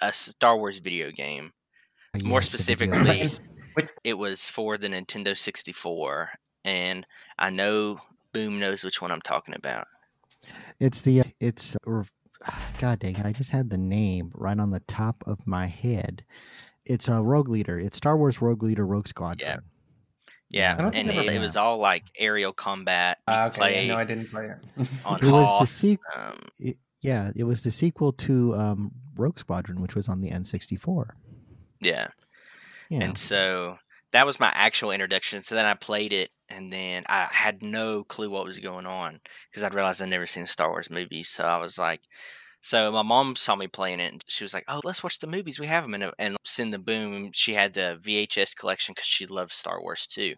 a 0.00 0.12
star 0.12 0.56
wars 0.56 0.78
video 0.78 1.10
game. 1.10 1.52
More 2.22 2.40
Yes, 2.40 2.46
specifically 2.46 3.28
games. 3.80 3.92
it 4.04 4.14
was 4.14 4.48
for 4.48 4.78
the 4.78 4.88
Nintendo 4.88 5.36
64, 5.36 6.30
and 6.64 7.06
I 7.38 7.50
know 7.50 8.00
Boom 8.32 8.58
knows 8.60 8.84
which 8.84 9.00
one 9.02 9.10
I'm 9.10 9.20
talking 9.22 9.54
about. 9.54 9.86
It's 10.78 11.00
the 11.00 11.22
it's 11.40 11.76
or 11.86 12.06
God 12.80 12.98
dang 13.00 13.16
it! 13.16 13.26
I 13.26 13.32
just 13.32 13.50
had 13.50 13.70
the 13.70 13.78
name 13.78 14.30
right 14.34 14.58
on 14.58 14.70
the 14.70 14.80
top 14.80 15.22
of 15.26 15.46
my 15.46 15.66
head. 15.66 16.24
It's 16.86 17.08
a 17.08 17.20
Rogue 17.22 17.48
Leader. 17.48 17.78
It's 17.78 17.96
Star 17.96 18.16
Wars 18.16 18.40
Rogue 18.40 18.62
Leader 18.62 18.86
Rogue 18.86 19.06
Squadron. 19.08 19.60
Yeah, 20.52 20.74
I 20.78 20.82
and 20.98 21.08
it, 21.10 21.34
it 21.34 21.38
was 21.38 21.56
all 21.56 21.78
like 21.78 22.02
aerial 22.18 22.52
combat. 22.52 23.18
You 23.28 23.34
Ah, 23.34 23.46
okay, 23.48 23.56
play 23.58 23.88
no, 23.88 23.94
I 23.96 24.04
didn't 24.04 24.30
play 24.30 24.46
it. 24.46 24.88
on 25.04 25.18
It 25.24 25.30
was 25.30 25.30
the 25.30 25.30
Hoth. 25.30 25.68
sequ- 25.68 25.98
um, 26.16 26.38
It- 26.58 26.78
yeah, 27.02 27.30
it 27.36 27.44
was 27.44 27.62
the 27.62 27.70
sequel 27.70 28.12
to 28.12 28.54
um, 28.56 28.90
Rogue 29.16 29.38
Squadron, 29.38 29.80
which 29.80 29.94
was 29.94 30.08
on 30.08 30.20
the 30.20 30.30
N64. 30.30 31.10
yeah, 31.80 32.08
Yeah, 32.90 33.04
and 33.04 33.16
so 33.16 33.78
that 34.12 34.26
was 34.26 34.40
my 34.40 34.52
actual 34.54 34.90
introduction. 34.90 35.42
So 35.42 35.54
then 35.54 35.64
I 35.64 35.74
played 35.74 36.12
it, 36.12 36.30
and 36.48 36.72
then 36.72 37.04
I 37.08 37.28
had 37.30 37.62
no 37.62 38.04
clue 38.04 38.28
what 38.28 38.44
was 38.44 38.58
going 38.58 38.84
on 38.84 39.20
because 39.50 39.62
I'd 39.62 39.74
realized 39.74 40.02
I'd 40.02 40.08
never 40.08 40.26
seen 40.26 40.42
a 40.42 40.48
Star 40.48 40.68
Wars 40.70 40.90
movie. 40.90 41.22
So 41.22 41.44
I 41.44 41.58
was 41.58 41.78
like, 41.78 42.00
so 42.60 42.92
my 42.92 43.02
mom 43.02 43.36
saw 43.36 43.56
me 43.56 43.68
playing 43.68 44.00
it, 44.00 44.12
and 44.12 44.24
she 44.28 44.44
was 44.44 44.52
like, 44.52 44.64
"Oh, 44.68 44.80
let's 44.84 45.02
watch 45.02 45.18
the 45.18 45.26
movies. 45.26 45.58
We 45.58 45.66
have 45.66 45.84
them." 45.84 45.94
And, 45.94 46.12
and 46.18 46.36
send 46.44 46.74
the 46.74 46.78
boom. 46.78 47.30
She 47.32 47.54
had 47.54 47.72
the 47.72 47.98
VHS 48.02 48.54
collection 48.54 48.92
because 48.94 49.06
she 49.06 49.26
loves 49.26 49.54
Star 49.54 49.80
Wars 49.80 50.06
too. 50.06 50.34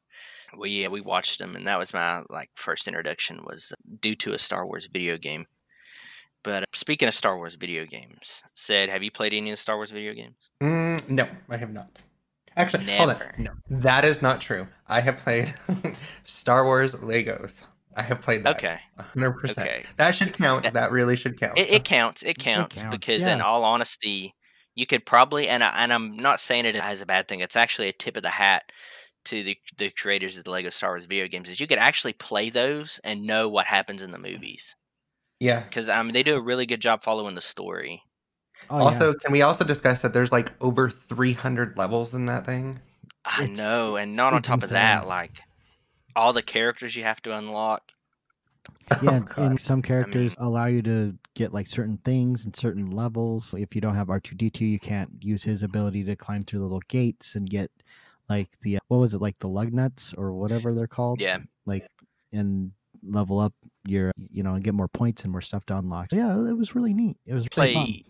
Well, 0.57 0.69
yeah, 0.69 0.89
we 0.89 1.01
watched 1.01 1.39
them, 1.39 1.57
and 1.57 1.67
that 1.67 1.79
was 1.79 1.95
my 1.95 2.23
like 2.29 2.51
first 2.55 2.87
introduction 2.87 3.41
was 3.45 3.73
due 4.01 4.15
to 4.17 4.35
a 4.35 4.39
Star 4.39 4.67
Wars 4.67 4.89
video 4.93 5.17
game. 5.17 5.47
But 6.45 6.65
uh, 6.65 6.67
speaking 6.75 7.09
of 7.09 7.15
Star 7.15 7.37
Wars 7.37 7.55
video 7.55 7.87
games, 7.87 8.43
Sed, 8.55 8.89
have 8.89 9.03
you 9.03 9.11
played 9.11 9.33
any 9.33 9.51
of 9.51 9.55
the 9.55 9.63
Star 9.63 9.77
Wars 9.77 9.91
video 9.91 10.13
games? 10.13 10.37
Mm, 10.63 11.09
no, 11.09 11.27
I 11.49 11.57
have 11.57 11.73
not. 11.73 11.89
Actually, 12.57 12.97
hold 12.97 13.11
on. 13.11 13.21
No, 13.39 13.51
that 13.71 14.05
is 14.05 14.23
not 14.23 14.41
true. 14.41 14.67
I 14.89 15.01
have 15.01 15.19
played 15.19 15.53
Star 16.25 16.65
Wars 16.65 16.93
Legos. 16.95 17.63
I 17.97 18.03
have 18.03 18.23
played 18.23 18.45
that. 18.45 18.57
Okay, 18.57 18.79
100%. 18.99 19.51
Okay. 19.51 19.85
That 19.99 20.15
should 20.15 20.33
count. 20.33 20.65
That- 20.65 20.75
That 20.75 20.93
really 20.93 21.17
should 21.17 21.39
count. 21.39 21.59
it, 21.59 21.71
it 21.71 21.85
counts. 21.85 22.23
It 22.23 22.39
counts 22.39 22.83
counts, 22.83 22.95
because, 22.95 23.27
in 23.27 23.39
yeah. 23.39 23.45
all 23.45 23.65
honesty, 23.65 24.35
you 24.75 24.87
could 24.87 25.05
probably 25.05 25.49
and 25.49 25.63
I, 25.63 25.69
and 25.83 25.93
I'm 25.93 26.17
not 26.17 26.41
saying 26.41 26.65
it 26.65 26.77
as 26.77 27.03
a 27.03 27.07
bad 27.07 27.29
thing. 27.29 27.41
It's 27.41 27.57
actually 27.57 27.89
a 27.89 27.93
tip 27.93 28.17
of 28.17 28.23
the 28.23 28.31
hat 28.31 28.65
to 29.27 29.43
the 29.43 29.57
the 29.79 29.91
creators 29.91 30.39
of 30.39 30.45
the 30.45 30.51
Lego 30.51 30.71
Star 30.71 30.91
Wars 30.91 31.05
video 31.05 31.29
games. 31.29 31.51
Is 31.51 31.61
you 31.61 31.67
could 31.67 31.79
actually 31.79 32.15
play 32.15 32.51
those 32.51 33.01
and 33.05 33.27
know 33.27 33.49
what 33.49 33.67
happens 33.67 34.03
in 34.03 34.11
the 34.11 34.19
movies 34.19 34.75
yeah. 35.43 35.61
because 35.61 35.89
I 35.89 36.03
mean 36.03 36.15
they 36.15 36.23
do 36.23 36.37
a 36.37 36.41
really 36.41 36.67
good 36.67 36.81
job 36.81 37.03
following 37.03 37.35
the 37.35 37.41
story. 37.41 38.03
Oh, 38.71 38.79
yeah. 38.79 38.85
also, 38.85 39.15
can 39.15 39.33
we 39.33 39.43
also 39.43 39.65
discuss 39.65 40.03
that 40.03 40.13
there's 40.13 40.33
like 40.33 40.53
over 40.61 40.89
300 40.91 41.77
levels 41.77 42.15
in 42.15 42.27
that 42.27 42.47
thing? 42.47 42.81
I 43.25 43.45
It's- 43.45 43.59
know, 43.59 43.97
and 43.97 44.17
not 44.17 44.33
on 44.33 44.41
it's 44.41 44.49
top 44.49 44.63
of 44.63 44.71
that, 44.71 45.07
like 45.07 45.43
all 46.17 46.33
the 46.33 46.43
characters 46.43 46.97
you 46.97 47.05
have 47.05 47.23
to 47.23 47.37
unlock. 47.37 47.83
yeah, 48.91 48.99
Oh, 49.03 49.15
and- 49.15 49.29
God. 49.29 49.39
and 49.39 49.61
some 49.61 49.83
characters 49.83 50.35
allow 50.39 50.67
you 50.67 50.83
to 50.83 51.17
get 51.35 51.53
like 51.53 51.67
certain 51.69 51.99
things 51.99 52.45
and 52.45 52.55
certain 52.55 52.91
levels. 52.91 53.55
If 53.57 53.75
you 53.75 53.81
don't 53.81 53.95
have 53.95 54.11
R 54.11 54.21
two 54.21 54.35
D 54.35 54.51
two, 54.51 54.65
you 54.67 54.79
can't 54.79 55.11
use 55.21 55.43
his 55.45 55.63
ability 55.63 56.05
to 56.05 56.17
climb 56.17 56.45
through 56.45 56.61
little 56.63 56.83
gates 56.89 57.35
and 57.35 57.49
get 57.49 57.71
like 58.29 58.49
the 58.61 58.77
uh, 58.77 58.81
what 58.89 58.99
was 58.99 59.15
it 59.15 59.21
like 59.21 59.39
the 59.41 59.49
lug 59.49 59.73
nuts 59.73 60.15
or 60.17 60.33
whatever 60.33 60.75
they're 60.75 60.87
called. 60.87 61.21
Yeah, 61.21 61.39
like 61.67 61.87
and 62.33 62.73
level 63.05 63.41
up 63.41 63.53
your 63.85 64.13
you 64.31 64.43
know 64.45 64.55
and 64.55 64.63
get 64.63 64.75
more 64.75 64.89
points 64.89 65.23
and 65.25 65.33
more 65.33 65.41
stuff 65.41 65.65
to 65.67 65.77
unlock. 65.79 66.09
So, 66.11 66.17
yeah, 66.19 66.49
it 66.49 66.57
was 66.57 66.75
really 66.75 66.95
neat. 66.95 67.17
It 67.27 67.35
was 67.35 67.47
really 67.57 67.75
fun. 67.75 67.85
play. 67.87 68.05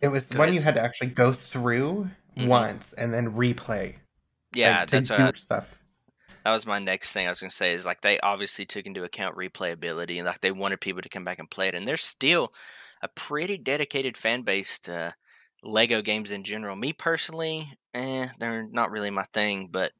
It 0.00 0.08
was 0.08 0.32
one 0.32 0.52
you 0.52 0.62
had 0.62 0.74
to 0.76 0.80
actually 0.80 1.08
go 1.08 1.32
through 1.32 2.10
Mhm. 2.36 2.70
once 2.74 2.92
and 2.94 3.12
then 3.12 3.32
replay. 3.34 3.96
Yeah, 4.54 4.84
like, 4.84 4.90
that's 4.90 5.10
what 5.10 5.20
I, 5.20 5.32
stuff. 5.36 5.82
that 6.44 6.52
was 6.52 6.66
my 6.66 6.78
next 6.78 7.12
thing 7.12 7.26
I 7.26 7.30
was 7.30 7.40
gonna 7.40 7.50
say 7.50 7.72
is 7.74 7.84
like 7.84 8.00
they 8.00 8.18
obviously 8.20 8.64
took 8.64 8.86
into 8.86 9.04
account 9.04 9.36
replayability 9.36 10.16
and 10.16 10.26
like 10.26 10.40
they 10.40 10.52
wanted 10.52 10.80
people 10.80 11.02
to 11.02 11.08
come 11.08 11.24
back 11.24 11.38
and 11.38 11.50
play 11.50 11.68
it, 11.68 11.74
and 11.74 11.86
there's 11.86 12.02
still 12.04 12.52
a 13.02 13.08
pretty 13.08 13.58
dedicated 13.58 14.16
fan 14.16 14.42
base 14.42 14.78
to 14.80 15.14
Lego 15.62 16.00
games 16.02 16.32
in 16.32 16.42
general. 16.44 16.76
Me 16.76 16.92
personally, 16.92 17.72
eh, 17.94 18.28
they're 18.38 18.66
not 18.66 18.90
really 18.90 19.10
my 19.10 19.24
thing, 19.34 19.68
but 19.70 19.92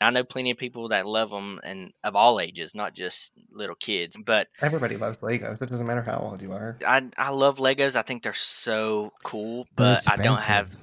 I 0.00 0.10
know 0.10 0.24
plenty 0.24 0.50
of 0.50 0.56
people 0.56 0.88
that 0.88 1.06
love 1.06 1.30
them 1.30 1.60
and 1.62 1.92
of 2.04 2.16
all 2.16 2.40
ages, 2.40 2.74
not 2.74 2.94
just 2.94 3.32
little 3.52 3.74
kids. 3.76 4.16
But 4.24 4.48
Everybody 4.62 4.96
loves 4.96 5.18
Legos. 5.18 5.60
It 5.60 5.68
doesn't 5.68 5.86
matter 5.86 6.02
how 6.02 6.18
old 6.18 6.40
you 6.42 6.52
are. 6.52 6.78
I 6.86 7.02
I 7.18 7.30
love 7.30 7.58
Legos. 7.58 7.96
I 7.96 8.02
think 8.02 8.22
they're 8.22 8.32
so 8.34 9.12
cool, 9.24 9.66
but 9.76 10.08
I 10.10 10.16
don't 10.16 10.40
have 10.42 10.74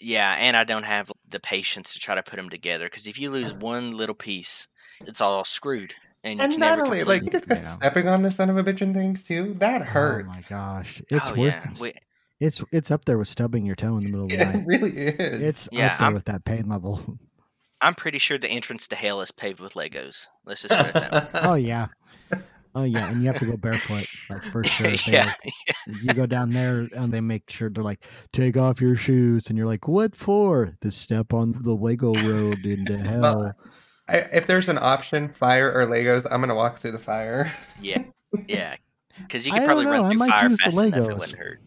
yeah, 0.00 0.34
and 0.38 0.56
I 0.56 0.64
don't 0.64 0.82
have 0.84 1.10
the 1.30 1.40
patience 1.40 1.94
to 1.94 1.98
try 2.00 2.14
to 2.14 2.22
put 2.22 2.36
them 2.36 2.50
together 2.50 2.86
because 2.86 3.06
if 3.06 3.18
you 3.18 3.30
lose 3.30 3.54
one 3.54 3.92
little 3.92 4.14
piece, 4.14 4.68
it's 5.06 5.20
all 5.20 5.44
screwed. 5.44 5.94
And, 6.24 6.38
you 6.38 6.44
And 6.44 6.58
not 6.58 6.78
never 6.78 6.86
only 6.86 6.98
complete 7.00 7.06
like 7.14 7.22
you 7.22 7.28
it. 7.28 7.32
discussed 7.32 7.64
Yeah. 7.64 7.70
stepping 7.72 8.08
on 8.08 8.22
the 8.22 8.30
son 8.30 8.48
of 8.50 8.56
a 8.56 8.64
bitch 8.64 8.80
and 8.80 8.94
things 8.94 9.22
too. 9.24 9.54
That 9.58 9.82
hurts. 9.82 10.26
Oh 10.26 10.32
my 10.32 10.40
gosh, 10.48 11.02
it's 11.10 11.28
oh 11.28 11.34
worse. 11.34 11.54
yeah, 11.54 11.60
than, 11.60 11.74
we, 11.80 11.92
it's 12.40 12.62
it's 12.72 12.90
up 12.90 13.04
there 13.04 13.18
with 13.18 13.28
stubbing 13.28 13.64
your 13.66 13.76
toe 13.76 13.96
in 13.98 14.04
the 14.04 14.10
middle 14.10 14.24
of 14.24 14.30
the 14.30 14.36
Yeah, 14.36 14.48
it 14.50 14.54
night. 14.56 14.66
really 14.66 14.90
is. 14.90 15.40
It's 15.42 15.68
Yeah, 15.70 15.92
up 15.92 15.98
there 15.98 16.04
I'm- 16.06 16.14
with 16.14 16.24
that 16.24 16.44
pain 16.44 16.68
level. 16.68 17.18
I'm 17.84 17.94
pretty 17.94 18.18
sure 18.18 18.38
the 18.38 18.48
entrance 18.48 18.88
to 18.88 18.96
hell 18.96 19.20
is 19.20 19.30
paved 19.30 19.60
with 19.60 19.74
Legos. 19.74 20.26
Let's 20.46 20.62
just 20.62 20.74
put 20.74 20.86
it 20.88 20.94
that 20.94 21.12
way. 21.12 21.40
oh 21.42 21.54
yeah, 21.54 21.88
oh 22.74 22.84
yeah, 22.84 23.10
and 23.10 23.22
you 23.22 23.26
have 23.30 23.38
to 23.40 23.44
go 23.44 23.58
barefoot 23.58 24.06
like 24.30 24.42
for 24.44 24.64
sure. 24.64 24.94
Yeah, 25.06 25.26
like, 25.26 25.52
you 26.02 26.14
go 26.14 26.24
down 26.24 26.50
there 26.50 26.88
and 26.96 27.12
they 27.12 27.20
make 27.20 27.50
sure 27.50 27.68
they're 27.68 27.84
like, 27.84 28.06
take 28.32 28.56
off 28.56 28.80
your 28.80 28.96
shoes, 28.96 29.48
and 29.48 29.58
you're 29.58 29.66
like, 29.66 29.86
what 29.86 30.16
for? 30.16 30.72
To 30.80 30.90
step 30.90 31.34
on 31.34 31.56
the 31.60 31.74
Lego 31.74 32.14
road 32.14 32.64
into 32.64 32.96
hell. 33.04 33.20
Well, 33.20 33.52
I, 34.08 34.16
if 34.32 34.46
there's 34.46 34.70
an 34.70 34.78
option, 34.78 35.28
fire 35.28 35.70
or 35.70 35.86
Legos, 35.86 36.26
I'm 36.30 36.40
gonna 36.40 36.54
walk 36.54 36.78
through 36.78 36.92
the 36.92 36.98
fire. 36.98 37.52
yeah, 37.82 38.02
yeah. 38.48 38.76
Because 39.18 39.46
you 39.46 39.52
could 39.52 39.58
don't 39.58 39.66
probably 39.66 39.84
know, 39.84 39.92
run 39.92 40.04
I 40.04 40.08
through 40.08 40.18
might 40.18 40.30
fire 40.30 40.48
choose 40.48 40.58
the 40.58 40.64
fast 40.64 40.78
enough 40.82 41.08
it 41.10 41.18
wouldn't 41.18 41.38
hurt. 41.38 41.60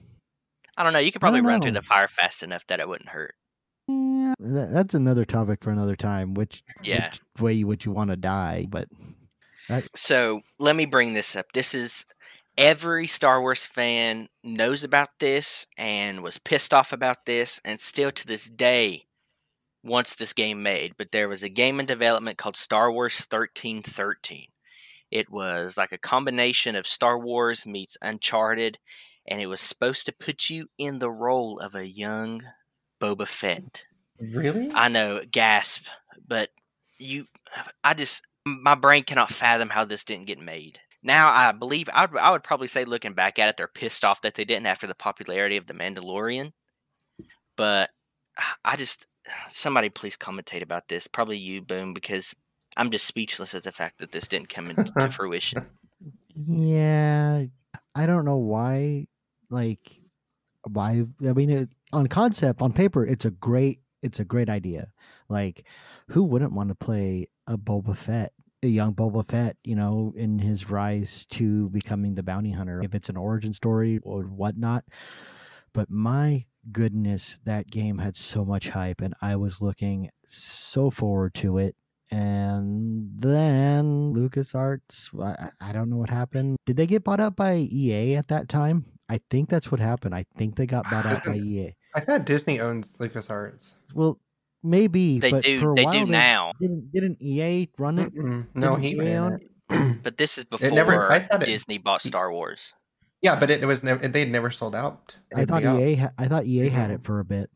I 0.76 0.84
don't 0.84 0.94
know. 0.94 1.00
You 1.00 1.12
could 1.12 1.22
probably 1.22 1.42
run 1.42 1.62
through 1.62 1.72
the 1.72 1.82
fire 1.84 2.08
fast 2.08 2.42
enough 2.42 2.66
that 2.68 2.80
it 2.80 2.90
wouldn't 2.90 3.10
hurt. 3.10 3.36
Yeah, 3.88 4.34
that, 4.40 4.72
that's 4.74 4.94
another 4.94 5.26
topic 5.26 5.64
for 5.64 5.72
another 5.72 5.96
time. 5.96 6.34
Which 6.34 6.64
Yeah. 6.84 7.10
which 7.10 7.22
way 7.40 7.64
would 7.64 7.86
you 7.86 7.92
want 7.92 8.10
to 8.10 8.18
die? 8.18 8.68
But 8.70 8.88
So 9.96 10.42
let 10.60 10.76
me 10.76 10.86
bring 10.86 11.14
this 11.14 11.36
up. 11.36 11.48
This 11.54 11.74
is 11.74 12.06
every 12.58 13.08
Star 13.08 13.42
Wars 13.42 13.66
fan 13.66 14.30
knows 14.44 14.84
about 14.84 15.10
this 15.20 15.68
and 15.78 16.22
was 16.22 16.38
pissed 16.38 16.74
off 16.74 16.92
about 16.92 17.26
this, 17.26 17.62
and 17.64 17.80
still 17.82 18.12
to 18.12 18.28
this 18.28 18.50
day 18.50 19.06
wants 19.84 20.16
this 20.16 20.34
game 20.34 20.62
made, 20.62 20.96
but 20.98 21.12
there 21.12 21.30
was 21.30 21.44
a 21.44 21.50
game 21.50 21.80
in 21.80 21.86
development 21.86 22.38
called 22.38 22.58
Star 22.58 22.92
Wars 22.92 23.14
1313. 23.14 24.48
It 25.12 25.30
was 25.30 25.78
like 25.78 25.92
a 25.94 25.98
combination 25.98 26.76
of 26.76 26.86
Star 26.86 27.18
Wars 27.18 27.66
meets 27.66 27.98
Uncharted, 28.02 28.80
and 29.26 29.42
it 29.42 29.48
was 29.48 29.62
supposed 29.62 30.06
to 30.06 30.12
put 30.14 30.50
you 30.50 30.68
in 30.78 31.00
the 31.00 31.12
role 31.12 31.60
of 31.60 31.76
a 31.76 31.88
young 31.88 32.42
Boba 33.00 33.28
Fett. 33.28 33.86
Really? 34.20 34.72
I 34.74 34.88
know, 34.88 35.22
gasp, 35.32 35.88
but 36.28 36.50
you, 36.98 37.26
I 37.84 37.94
just, 37.94 38.24
my 38.46 38.76
brain 38.76 39.04
cannot 39.04 39.32
fathom 39.32 39.70
how 39.70 39.86
this 39.86 40.04
didn't 40.04 40.26
get 40.26 40.40
made. 40.40 40.80
Now, 41.04 41.32
I 41.32 41.52
believe, 41.52 41.90
I 41.94 42.06
would, 42.06 42.20
I 42.20 42.32
would 42.32 42.44
probably 42.44 42.68
say, 42.68 42.84
looking 42.84 43.14
back 43.14 43.40
at 43.40 43.50
it, 43.50 43.58
they're 43.58 43.68
pissed 43.68 44.04
off 44.04 44.22
that 44.22 44.34
they 44.34 44.46
didn't 44.46 44.66
after 44.66 44.88
the 44.88 44.96
popularity 44.96 45.58
of 45.58 45.68
The 45.68 45.74
Mandalorian. 45.74 46.52
But 47.56 47.92
I 48.66 48.76
just, 48.76 49.08
somebody 49.48 49.90
please 49.90 50.18
commentate 50.18 50.64
about 50.64 50.88
this. 50.88 51.08
Probably 51.08 51.38
you, 51.38 51.62
Boom, 51.62 51.94
because 51.94 52.34
I'm 52.76 52.92
just 52.92 53.06
speechless 53.06 53.56
at 53.56 53.64
the 53.64 53.72
fact 53.72 54.00
that 54.00 54.12
this 54.12 54.28
didn't 54.28 54.50
come 54.50 54.70
into 54.70 55.10
fruition. 55.12 55.66
Yeah, 56.36 57.46
I 57.96 58.06
don't 58.06 58.26
know 58.26 58.38
why. 58.38 59.08
Like, 59.50 60.00
why? 60.72 61.06
I 61.28 61.34
mean, 61.34 61.50
it, 61.50 61.70
on 61.94 62.08
concept, 62.08 62.62
on 62.62 62.74
paper, 62.74 63.06
it's 63.06 63.26
a 63.26 63.32
great, 63.32 63.80
it's 64.02 64.20
a 64.20 64.26
great 64.26 64.50
idea. 64.50 64.90
Like, 65.30 65.66
who 66.10 66.24
wouldn't 66.24 66.54
want 66.54 66.70
to 66.70 66.76
play 66.76 67.28
a 67.48 67.58
Boba 67.58 67.96
Fett, 67.96 68.34
a 68.64 68.68
young 68.68 68.94
Boba 68.94 69.28
Fett? 69.28 69.58
You 69.64 69.76
know, 69.76 70.14
in 70.16 70.40
his 70.40 70.70
rise 70.70 71.26
to 71.32 71.70
becoming 71.70 72.16
the 72.16 72.24
bounty 72.24 72.52
hunter, 72.52 72.82
if 72.84 72.96
it's 72.96 73.10
an 73.10 73.18
origin 73.18 73.54
story 73.54 74.00
or 74.04 74.24
whatnot. 74.24 74.86
But 75.74 75.90
my 75.90 76.46
goodness, 76.72 77.40
that 77.46 77.70
game 77.70 78.00
had 78.00 78.16
so 78.16 78.44
much 78.46 78.70
hype, 78.70 79.02
and 79.02 79.14
I 79.22 79.36
was 79.36 79.62
looking 79.62 80.10
so 80.28 80.90
forward 80.90 81.34
to 81.36 81.58
it 81.58 81.76
and 82.10 83.10
then 83.18 84.14
LucasArts, 84.14 85.10
I, 85.22 85.50
I 85.60 85.74
don't 85.74 85.90
know 85.90 85.98
what 85.98 86.10
happened. 86.10 86.58
Did 86.66 86.78
they 86.78 86.88
get 86.88 87.04
bought 87.04 87.20
up 87.20 87.36
by 87.36 87.56
EA 87.56 88.16
at 88.16 88.28
that 88.28 88.48
time? 88.48 88.86
I 89.10 89.20
think 89.30 89.50
that's 89.50 89.72
what 89.72 89.80
happened. 89.80 90.14
I 90.14 90.26
think 90.38 90.56
they 90.56 90.66
got 90.66 90.84
bought 90.90 91.06
out 91.06 91.24
by 91.24 91.36
EA. 91.36 91.74
I 91.96 92.02
thought 92.02 92.26
Disney 92.26 92.60
owns 92.60 92.94
LucasArts. 92.98 93.72
Well, 93.94 94.20
maybe 94.64 95.20
They 95.20 95.32
but 95.32 95.44
do- 95.44 95.60
For 95.60 95.72
a 95.72 95.76
they 95.76 95.84
while, 95.86 95.94
do 95.94 96.06
now. 96.06 96.52
Didn't 96.60 96.92
didn't 96.92 97.22
EA 97.22 97.70
run 97.78 98.00
it? 98.00 98.14
Mm-mm. 98.14 98.48
No, 98.54 98.76
Didn't 98.76 98.84
he 98.84 98.90
EA 98.92 99.00
ran 99.00 99.24
own 99.24 99.40
it. 99.70 100.04
But 100.04 100.18
this 100.18 100.38
is 100.38 100.46
before 100.46 100.72
never- 100.72 101.12
I 101.12 101.20
thought 101.20 101.44
it- 101.44 101.46
Disney 101.46 101.78
bought 101.78 102.02
Star 102.02 102.32
Wars. 102.32 102.74
Yeah, 103.22 103.40
but 103.40 103.50
it, 103.50 103.66
was 103.66 103.82
never. 103.84 104.08
They'd 104.08 104.30
never 104.32 104.52
sold 104.52 104.76
out. 104.76 105.16
I 105.36 105.44
thought. 105.46 105.64
EA. 105.64 105.96
Ha- 105.96 106.12
I 106.20 106.28
thought 106.28 106.46
EA 106.46 106.70
had 106.70 106.92
it 106.92 107.04
for 107.04 107.20
a 107.20 107.26
bit. 107.26 107.50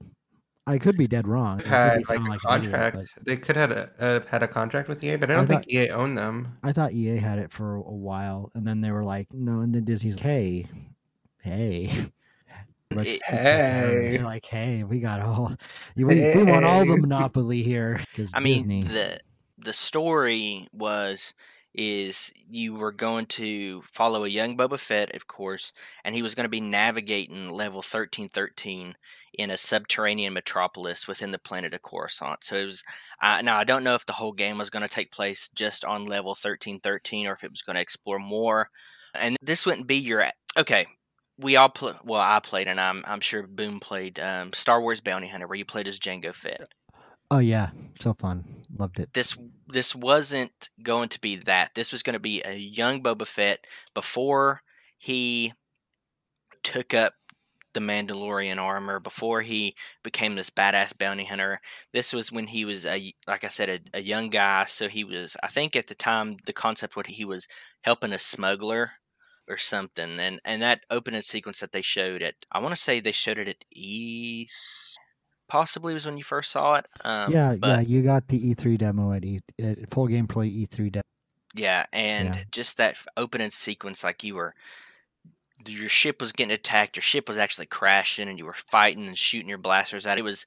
I 0.66 0.80
could 0.80 0.96
be 0.98 1.08
dead 1.08 1.28
wrong. 1.28 1.60
I 1.60 1.64
be 1.64 1.70
had 1.70 1.98
like 1.98 2.10
like 2.10 2.20
an 2.20 2.26
idiot, 2.32 2.42
contract. 2.42 2.96
but 3.16 3.26
they 3.26 3.38
could 3.38 3.56
have 3.58 3.70
a, 3.72 3.92
uh, 4.00 4.20
had 4.30 4.42
a 4.42 4.48
contract 4.48 4.90
with 4.90 5.04
EA, 5.04 5.18
but 5.18 5.30
I 5.30 5.34
I 5.34 5.38
don't 5.38 5.48
thought- 5.48 5.66
think 5.66 5.74
EA 5.74 5.90
owned 5.92 6.18
them. 6.18 6.58
I 6.64 6.72
thought 6.72 6.94
EA 6.94 7.18
had 7.18 7.38
it 7.40 7.52
for 7.52 7.76
a 7.76 7.82
while, 7.82 8.52
and 8.56 8.66
then 8.66 8.82
they 8.82 8.90
were 8.92 9.04
like, 9.04 9.28
no, 9.34 9.60
and 9.60 9.74
then 9.76 9.86
Disney's 9.86 10.16
like, 10.16 10.24
hey, 10.26 10.68
hey. 11.42 11.92
Let's, 12.94 13.08
let's 13.08 13.20
take 13.30 13.40
care 13.40 13.88
of 13.88 14.04
it." 14.04 14.18
Hey. 14.18 14.22
Like, 14.22 14.46
hey, 14.46 14.84
we 14.84 15.00
got 15.00 15.22
all, 15.22 15.56
we, 15.96 16.04
we 16.04 16.44
want 16.44 16.66
all 16.66 16.86
the 16.86 16.98
monopoly 17.00 17.62
here 17.64 18.02
because 18.12 18.32
I 18.34 18.42
mean, 18.42 18.68
Disney. 18.68 18.84
the 18.84 19.22
the 19.60 19.72
story 19.72 20.68
was 20.74 21.34
is 21.74 22.34
you 22.50 22.74
were 22.74 22.92
going 22.92 23.26
to 23.26 23.82
follow 23.84 24.26
a 24.26 24.30
young 24.30 24.58
Boba 24.58 24.78
Fett, 24.78 25.16
of 25.16 25.28
course, 25.28 25.72
and 26.04 26.14
he 26.14 26.22
was 26.22 26.36
going 26.36 26.44
to 26.44 26.50
be 26.50 26.60
navigating 26.60 27.50
level 27.50 27.82
thirteen 27.82 28.28
thirteen 28.28 28.96
in 29.34 29.50
a 29.50 29.58
subterranean 29.58 30.34
metropolis 30.34 31.08
within 31.08 31.32
the 31.32 31.40
planet 31.40 31.74
of 31.74 31.82
Coruscant. 31.82 32.44
So 32.44 32.58
it 32.58 32.66
was 32.66 32.84
uh, 33.22 33.42
now 33.42 33.58
I 33.58 33.64
don't 33.64 33.84
know 33.84 33.96
if 33.96 34.06
the 34.06 34.14
whole 34.14 34.34
game 34.34 34.58
was 34.58 34.70
going 34.70 34.84
to 34.84 34.90
take 34.90 35.12
place 35.12 35.50
just 35.56 35.86
on 35.86 36.06
level 36.06 36.36
thirteen 36.36 36.80
thirteen 36.80 37.28
or 37.28 37.34
if 37.34 37.44
it 37.44 37.52
was 37.52 37.62
going 37.62 37.76
to 37.76 37.82
explore 37.82 38.20
more. 38.20 38.70
And 39.14 39.38
this 39.42 39.66
wouldn't 39.66 39.88
be 39.88 39.98
your 39.98 40.26
okay. 40.58 40.88
We 41.42 41.56
all 41.56 41.70
play. 41.70 41.94
Well, 42.04 42.22
I 42.22 42.40
played, 42.40 42.68
and 42.68 42.80
I'm 42.80 43.04
I'm 43.06 43.20
sure 43.20 43.46
Boom 43.48 43.80
played 43.80 44.20
um, 44.20 44.54
Star 44.54 44.82
Wars 44.82 45.02
Bounty 45.02 45.28
Hunter, 45.28 45.48
where 45.48 45.58
you 45.58 45.66
played 45.66 45.88
as 45.88 46.00
Jango 46.00 46.34
Fett 46.34 46.72
oh 47.32 47.40
yeah, 47.40 47.70
so 48.00 48.14
fun, 48.14 48.44
loved 48.78 49.00
it. 49.00 49.14
this 49.14 49.36
this 49.68 49.96
wasn't 49.96 50.70
going 50.84 51.10
to 51.10 51.20
be 51.20 51.38
that. 51.38 51.74
This 51.74 51.92
was 51.92 52.04
going 52.04 52.14
to 52.14 52.20
be 52.20 52.44
a 52.44 52.54
young 52.54 53.02
Boba 53.02 53.26
Fett 53.26 53.66
before 53.96 54.62
he 55.00 55.54
took 56.62 56.94
up 56.94 57.14
the 57.74 57.80
Mandalorian 57.80 58.58
armor, 58.58 59.00
before 59.00 59.42
he 59.42 59.76
became 60.04 60.36
this 60.36 60.50
badass 60.50 60.96
bounty 60.98 61.24
hunter. 61.24 61.62
This 61.94 62.12
was 62.12 62.32
when 62.32 62.48
he 62.48 62.66
was 62.66 62.86
a 62.86 63.14
like 63.28 63.46
I 63.46 63.48
said 63.48 63.70
a, 63.70 63.80
a 63.98 64.02
young 64.02 64.30
guy. 64.30 64.66
So 64.66 64.90
he 64.90 65.06
was 65.06 65.38
I 65.42 65.48
think 65.48 65.76
at 65.76 65.88
the 65.88 65.96
time 65.96 66.38
the 66.46 66.54
concept 66.54 66.98
what 66.98 67.08
he 67.08 67.26
was 67.26 67.48
helping 67.82 68.14
a 68.14 68.20
smuggler 68.20 68.92
or 69.52 69.58
something. 69.58 70.20
And 70.20 70.40
and 70.46 70.62
that 70.62 70.86
opening 70.90 71.22
sequence 71.22 71.60
that 71.60 71.72
they 71.74 71.82
showed 71.82 72.22
at 72.24 72.36
I 72.52 72.60
want 72.60 72.74
to 72.76 72.82
say 72.82 73.00
they 73.00 73.12
showed 73.12 73.38
it 73.38 73.48
at 73.48 73.66
E 73.72 74.48
possibly 75.48 75.94
was 75.94 76.06
when 76.06 76.18
you 76.18 76.24
first 76.24 76.50
saw 76.52 76.76
it. 76.76 76.86
Um, 77.04 77.32
yeah, 77.32 77.56
but- 77.60 77.68
yeah, 77.68 77.80
you 77.82 78.02
got 78.04 78.28
the 78.30 78.40
E3 78.56 78.78
demo 78.78 79.12
at, 79.12 79.26
e, 79.26 79.42
at 79.62 79.92
full 79.92 80.08
gameplay 80.08 80.50
E3 80.66 80.92
demo. 80.94 81.04
Yeah, 81.54 81.86
and 81.92 82.34
Yeah. 82.36 82.44
just 82.52 82.78
that 82.78 82.96
opening 83.18 83.52
sequence, 83.52 84.02
like 84.04 84.24
you 84.24 84.36
were, 84.36 84.56
your 85.68 85.90
ship 85.90 86.22
was 86.22 86.32
getting 86.32 86.54
attacked, 86.54 86.96
your 86.96 87.04
ship 87.04 87.28
was 87.28 87.38
actually 87.38 87.66
crashing, 87.66 88.30
and 88.30 88.40
you 88.40 88.46
were 88.46 88.54
fighting 88.54 89.06
and 89.08 89.18
shooting 89.18 89.50
your 89.50 89.58
blasters 89.58 90.08
out. 90.08 90.18
It 90.18 90.24
was, 90.24 90.46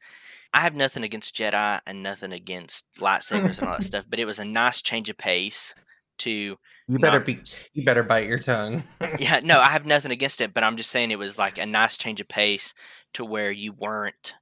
I 0.55 0.61
have 0.61 0.75
nothing 0.75 1.05
against 1.05 1.37
Jedi 1.37 1.81
and 1.87 2.03
nothing 2.03 2.33
against 2.33 2.87
lightsabers 2.99 3.59
and 3.59 3.69
all 3.69 3.75
that 3.77 3.83
stuff, 3.93 4.07
but 4.09 4.19
it 4.19 4.25
was 4.25 4.39
a 4.39 4.45
nice 4.47 4.81
change 4.81 5.11
of 5.11 5.19
pace 5.19 5.75
to. 6.19 6.31
You 6.31 6.99
better 6.99 7.19
not- 7.19 7.27
be. 7.27 7.41
You 7.73 7.85
better 7.85 8.03
bite 8.03 8.27
your 8.27 8.39
tongue. 8.39 8.83
Yeah, 9.19 9.41
no, 9.45 9.61
I 9.61 9.71
have 9.71 9.87
nothing 9.87 10.11
against 10.13 10.41
it, 10.41 10.53
but 10.55 10.65
I'm 10.65 10.77
just 10.77 10.91
saying 10.91 11.11
it 11.11 11.19
was 11.19 11.39
like 11.39 11.59
a 11.59 11.67
nice 11.67 11.97
change 11.97 12.21
of 12.21 12.29
pace 12.29 12.75
to 13.15 13.25
where 13.25 13.51
you 13.53 13.73
weren't 13.73 14.35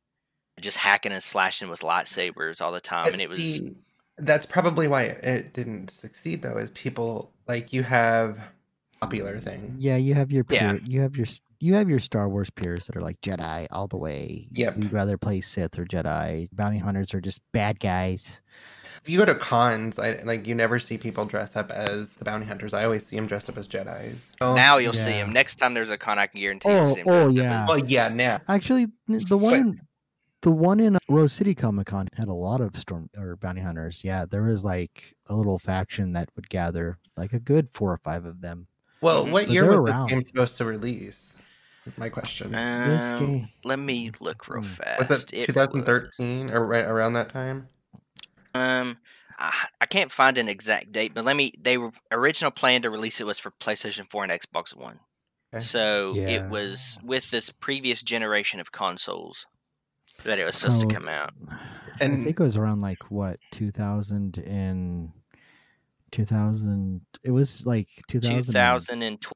just 0.61 0.77
hacking 0.79 1.13
and 1.13 1.23
slashing 1.23 1.69
with 1.69 1.81
lightsabers 1.81 2.61
all 2.63 2.73
the 2.73 2.81
time, 2.81 3.13
and 3.13 3.21
it 3.21 3.29
was. 3.29 3.39
See, 3.39 3.75
that's 4.19 4.47
probably 4.47 4.89
why 4.89 5.03
it 5.05 5.53
didn't 5.53 5.91
succeed, 5.91 6.43
though. 6.43 6.57
Is 6.59 6.71
people 6.71 7.33
like 7.49 7.73
you 7.73 7.83
have 7.83 8.39
popular 9.01 9.39
thing. 9.39 9.75
Yeah, 9.79 9.97
you 9.97 10.15
have 10.15 10.31
your 10.31 10.45
Yeah. 10.49 10.77
you 10.85 11.01
have 11.01 11.17
your 11.17 11.27
you 11.63 11.75
have 11.75 11.89
your 11.89 12.01
Star 12.01 12.29
Wars 12.29 12.51
peers 12.51 12.87
that 12.87 12.97
are 12.97 13.01
like 13.01 13.21
Jedi 13.21 13.67
all 13.71 13.87
the 13.87 13.97
way. 13.97 14.49
Yep. 14.51 14.77
We'd 14.79 14.93
rather 14.93 15.17
play 15.17 15.41
Sith 15.41 15.79
or 15.79 15.85
Jedi. 15.85 16.49
Bounty 16.53 16.79
hunters 16.79 17.15
are 17.15 17.21
just 17.21 17.41
bad 17.53 17.79
guys. 17.79 18.43
If 19.01 19.09
you 19.09 19.19
go 19.19 19.25
to 19.25 19.35
cons, 19.35 19.99
I 19.99 20.21
like 20.25 20.47
you 20.47 20.55
never 20.55 20.79
see 20.79 20.99
people 20.99 21.25
dress 21.25 21.55
up 21.57 21.71
as 21.71 22.15
the 22.15 22.25
bounty 22.25 22.47
hunters. 22.47 22.75
I 22.75 22.85
always 22.85 23.07
see 23.07 23.17
them 23.17 23.27
dressed 23.27 23.49
up 23.49 23.57
as 23.57 23.69
Jedi's. 23.69 24.33
Oh, 24.41 24.55
now 24.55 24.79
you'll 24.79 24.93
see 24.93 25.13
them. 25.13 25.33
Next 25.33 25.57
time 25.57 25.73
there's 25.75 25.91
a 25.91 25.97
con, 25.97 26.19
I 26.19 26.27
can 26.27 26.41
guarantee 26.41 26.69
you'll 26.69 26.79
Oh, 26.81 26.95
see 26.95 27.01
him. 27.01 27.09
oh 27.09 27.25
dressed 27.33 27.37
yeah. 27.37 27.63
as- 27.63 27.69
well, 27.69 27.79
yeah, 27.79 28.09
now. 28.09 28.41
Actually, 28.49 28.87
the 29.09 29.37
one 29.39 29.55
in, 29.55 29.81
the 30.43 30.51
one 30.51 30.81
in 30.81 30.99
Rose 31.09 31.33
City 31.33 31.55
Comic 31.55 31.87
Con 31.87 32.09
had 32.17 32.27
a 32.29 32.35
lot 32.35 32.61
of 32.61 32.77
storm 32.77 33.09
or 33.17 33.37
bounty 33.37 33.61
hunters. 33.61 34.03
Yeah, 34.05 34.25
there 34.29 34.43
was 34.43 34.65
like 34.65 35.15
a 35.29 35.35
little 35.37 35.59
faction 35.61 36.13
that 36.15 36.29
would 36.37 36.49
gather 36.49 36.99
like 37.17 37.33
a 37.33 37.39
good 37.41 37.71
four 37.71 37.93
or 37.93 37.99
five 37.99 38.25
of 38.25 38.41
them. 38.41 38.67
Well, 39.01 39.25
Mhm. 39.27 39.31
what 39.31 39.47
But 39.47 39.53
year 39.53 39.69
was 39.71 39.91
around. 39.91 40.09
this 40.09 40.13
game 40.15 40.25
supposed 40.25 40.57
to 40.59 40.65
release? 40.65 41.37
Is 41.85 41.99
my 41.99 42.09
question. 42.09 42.53
This 42.53 43.03
Um, 43.13 43.19
game, 43.19 43.49
Let 43.65 43.79
me 43.79 44.13
look 44.21 44.47
real 44.49 44.63
Hmm. 44.63 44.69
fast. 44.69 45.09
was 45.11 45.25
it 45.25 45.33
It 45.33 45.47
2013 45.47 46.51
or 46.51 46.65
right 46.67 46.85
around 46.85 47.15
that 47.15 47.29
time? 47.29 47.69
Um, 48.55 48.99
I, 49.39 49.67
I 49.81 49.87
can't 49.87 50.13
find 50.13 50.39
an 50.39 50.49
exact 50.49 50.93
date, 50.93 51.13
but 51.15 51.25
let 51.25 51.35
me. 51.35 51.53
They 51.61 51.79
were 51.79 51.91
original 52.13 52.51
plan 52.53 52.83
to 52.83 52.91
release 52.91 53.21
it 53.21 53.27
was 53.27 53.39
for 53.41 53.51
PlayStation 53.51 54.09
4 54.09 54.25
and 54.25 54.33
Xbox 54.33 54.77
One. 54.77 55.01
Okay. 55.53 55.63
So 55.65 56.15
Yeah. 56.15 56.29
it 56.29 56.49
was 56.49 56.99
with 57.03 57.31
this 57.31 57.51
previous 57.51 58.03
generation 58.03 58.61
of 58.61 58.71
consoles 58.73 59.47
that 60.25 60.39
it 60.39 60.45
was 60.45 60.57
supposed 60.57 60.83
So- 60.83 60.89
to 60.89 60.95
come 60.95 61.09
out. 61.09 61.33
And 62.01 62.13
I 62.15 62.17
think 62.25 62.39
it 62.39 62.43
was 62.43 62.57
around 62.57 62.81
like 62.81 63.11
what 63.11 63.41
2000 63.51 64.39
and 64.39 65.11
2000. 66.11 67.01
It 67.25 67.31
was 67.33 67.67
like 67.67 67.89
2000. 68.09 68.45
2012. 68.47 69.33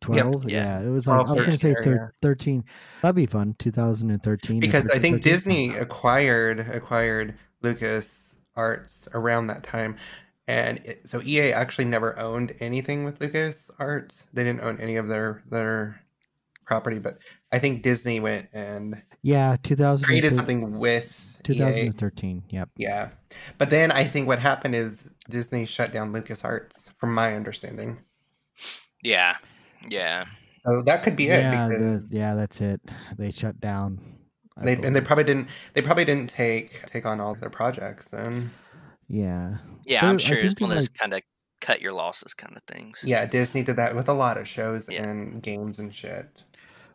12 0.00 0.48
yeah. 0.48 0.80
yeah. 0.80 0.86
it 0.86 0.90
was 0.90 1.06
like 1.06 1.26
12, 1.26 1.28
i 1.28 1.34
was 1.34 1.44
gonna 1.44 1.58
say 1.58 1.74
13 1.74 1.92
thir- 1.92 2.14
13 2.22 2.64
that'd 3.02 3.16
be 3.16 3.26
fun 3.26 3.54
2013 3.58 4.56
or 4.56 4.60
because 4.60 4.88
I 4.88 4.98
think 4.98 5.16
13. 5.16 5.20
Disney 5.20 5.68
acquired 5.76 6.60
acquired 6.60 7.34
Lucas 7.62 8.30
Arts 8.56 9.08
around 9.14 9.46
that 9.48 9.62
time, 9.62 9.96
and 10.46 10.78
it, 10.84 11.08
so 11.08 11.22
EA 11.22 11.52
actually 11.52 11.84
never 11.84 12.18
owned 12.18 12.54
anything 12.60 13.04
with 13.04 13.20
Lucas 13.20 13.70
Arts. 13.78 14.26
They 14.32 14.44
didn't 14.44 14.60
own 14.60 14.78
any 14.80 14.96
of 14.96 15.08
their 15.08 15.42
their 15.48 16.00
property, 16.64 16.98
but 16.98 17.18
I 17.52 17.58
think 17.58 17.82
Disney 17.82 18.20
went 18.20 18.48
and 18.52 19.02
yeah 19.22 19.56
2000 19.62 20.04
created 20.04 20.34
something 20.34 20.78
with 20.78 21.38
EA. 21.48 21.54
2013 21.54 22.44
yep 22.50 22.68
Yeah, 22.76 23.10
but 23.56 23.70
then 23.70 23.90
I 23.90 24.04
think 24.04 24.26
what 24.26 24.38
happened 24.38 24.74
is 24.74 25.10
Disney 25.28 25.64
shut 25.64 25.92
down 25.92 26.12
Lucas 26.12 26.44
Arts, 26.44 26.92
from 26.98 27.14
my 27.14 27.34
understanding. 27.34 27.98
Yeah, 29.02 29.36
yeah. 29.88 30.24
So 30.64 30.82
that 30.82 31.02
could 31.02 31.16
be 31.16 31.28
it. 31.28 31.40
yeah 31.40 31.68
because 31.68 32.10
the, 32.10 32.16
yeah 32.16 32.34
that's 32.34 32.60
it 32.60 32.80
they 33.16 33.30
shut 33.30 33.58
down 33.60 33.98
I 34.58 34.64
They 34.66 34.74
and 34.74 34.94
they 34.94 35.00
probably 35.00 35.24
didn't. 35.24 35.48
They 35.72 35.80
probably 35.80 36.04
didn't 36.04 36.28
take 36.28 36.84
take 36.86 37.06
on 37.06 37.20
all 37.20 37.34
their 37.34 37.48
projects 37.50 38.08
then. 38.08 38.50
yeah. 39.08 39.56
Yeah, 39.86 40.02
There- 40.02 40.10
I'm 40.10 40.18
sure 40.18 40.36
it's 40.36 40.48
think 40.54 40.60
one 40.60 40.70
of 40.70 40.74
they're, 40.74 40.80
those 40.82 40.88
kind 40.90 41.14
of 41.14 41.22
cut 41.62 41.80
your 41.80 41.92
losses 41.92 42.34
kind 42.34 42.54
of 42.56 42.62
things. 42.64 42.98
Yeah, 43.04 43.24
Disney 43.26 43.62
did 43.62 43.76
that 43.76 43.94
with 43.96 44.08
a 44.08 44.12
lot 44.12 44.36
of 44.36 44.46
shows 44.46 44.86
Yeah. 44.90 45.04
and 45.08 45.42
games 45.42 45.78
and 45.78 45.94
shit. 45.94 46.44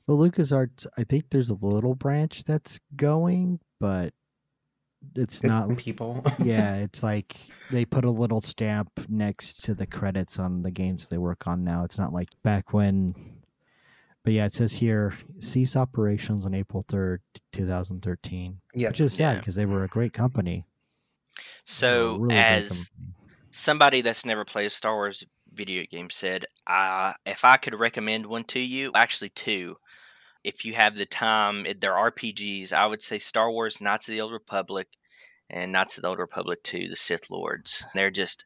Well, 0.08 0.18
LucasArts, 0.18 0.86
I 0.98 1.04
think 1.04 1.26
there's 1.32 1.50
a 1.50 1.56
little 1.56 1.96
branch 1.96 2.44
that's 2.44 2.80
going, 2.96 3.60
but 3.80 4.14
it's, 5.16 5.36
It's 5.38 5.44
not. 5.46 5.78
people. 5.78 6.24
yeah, 6.44 6.76
it's 6.78 7.04
like 7.04 7.38
they 7.72 7.86
put 7.86 8.06
a 8.06 8.12
little 8.12 8.42
stamp 8.42 8.92
next 9.10 9.64
to 9.66 9.74
the 9.74 9.86
credits 9.86 10.40
on 10.40 10.64
the 10.64 10.72
games 10.72 11.08
they 11.10 11.18
work 11.18 11.48
on 11.48 11.64
now. 11.64 11.84
It's 11.84 11.98
not 11.98 12.14
like 12.14 12.30
back 12.44 12.74
when. 12.74 13.16
But 14.24 14.34
yeah, 14.34 14.46
it 14.46 14.54
says 14.54 14.74
here 14.74 15.14
cease 15.40 15.76
operations 15.76 16.46
on 16.48 16.56
April 16.56 16.84
3rd, 16.88 17.20
2013, 17.52 18.60
yeah. 18.74 18.88
which 18.90 19.00
is 19.00 19.14
sad 19.14 19.34
Yeah. 19.34 19.40
because 19.40 19.56
they 19.56 19.66
were 19.68 19.84
a 19.84 19.88
great 19.88 20.14
company. 20.14 20.66
They 21.36 21.42
were 21.42 21.44
a 21.44 21.62
So, 21.64 22.16
really 22.18 22.36
as 22.36 22.68
company. 22.90 23.14
somebody 23.52 24.02
that's 24.02 24.26
never 24.26 24.44
played 24.44 24.66
a 24.66 24.70
Star 24.72 24.96
Wars 24.96 25.26
video 25.54 25.84
game 25.90 26.10
Sed, 26.10 26.46
uh, 26.66 27.14
if 27.26 27.46
I 27.46 27.58
could 27.58 27.76
recommend 27.80 28.26
one 28.26 28.44
to 28.46 28.60
you, 28.60 28.92
actually 28.96 29.30
two, 29.30 29.78
if 30.46 30.64
you 30.64 30.74
have 30.76 30.96
the 30.96 31.06
time, 31.06 31.66
it- 31.66 31.82
they're 31.82 31.94
RPGs. 31.98 32.72
I 32.72 32.86
would 32.86 33.02
say 33.02 33.18
Star 33.20 33.52
Wars: 33.52 33.82
Knights 33.82 34.08
of 34.08 34.14
the 34.14 34.22
Old 34.22 34.32
Republic 34.32 34.88
and 35.50 35.72
Knights 35.72 35.98
of 35.98 36.04
the 36.04 36.08
Old 36.10 36.20
Republic 36.20 36.64
2, 36.64 36.88
The 36.90 36.96
Sith 36.96 37.30
Lords. 37.30 37.86
They're 37.94 38.12
just, 38.12 38.46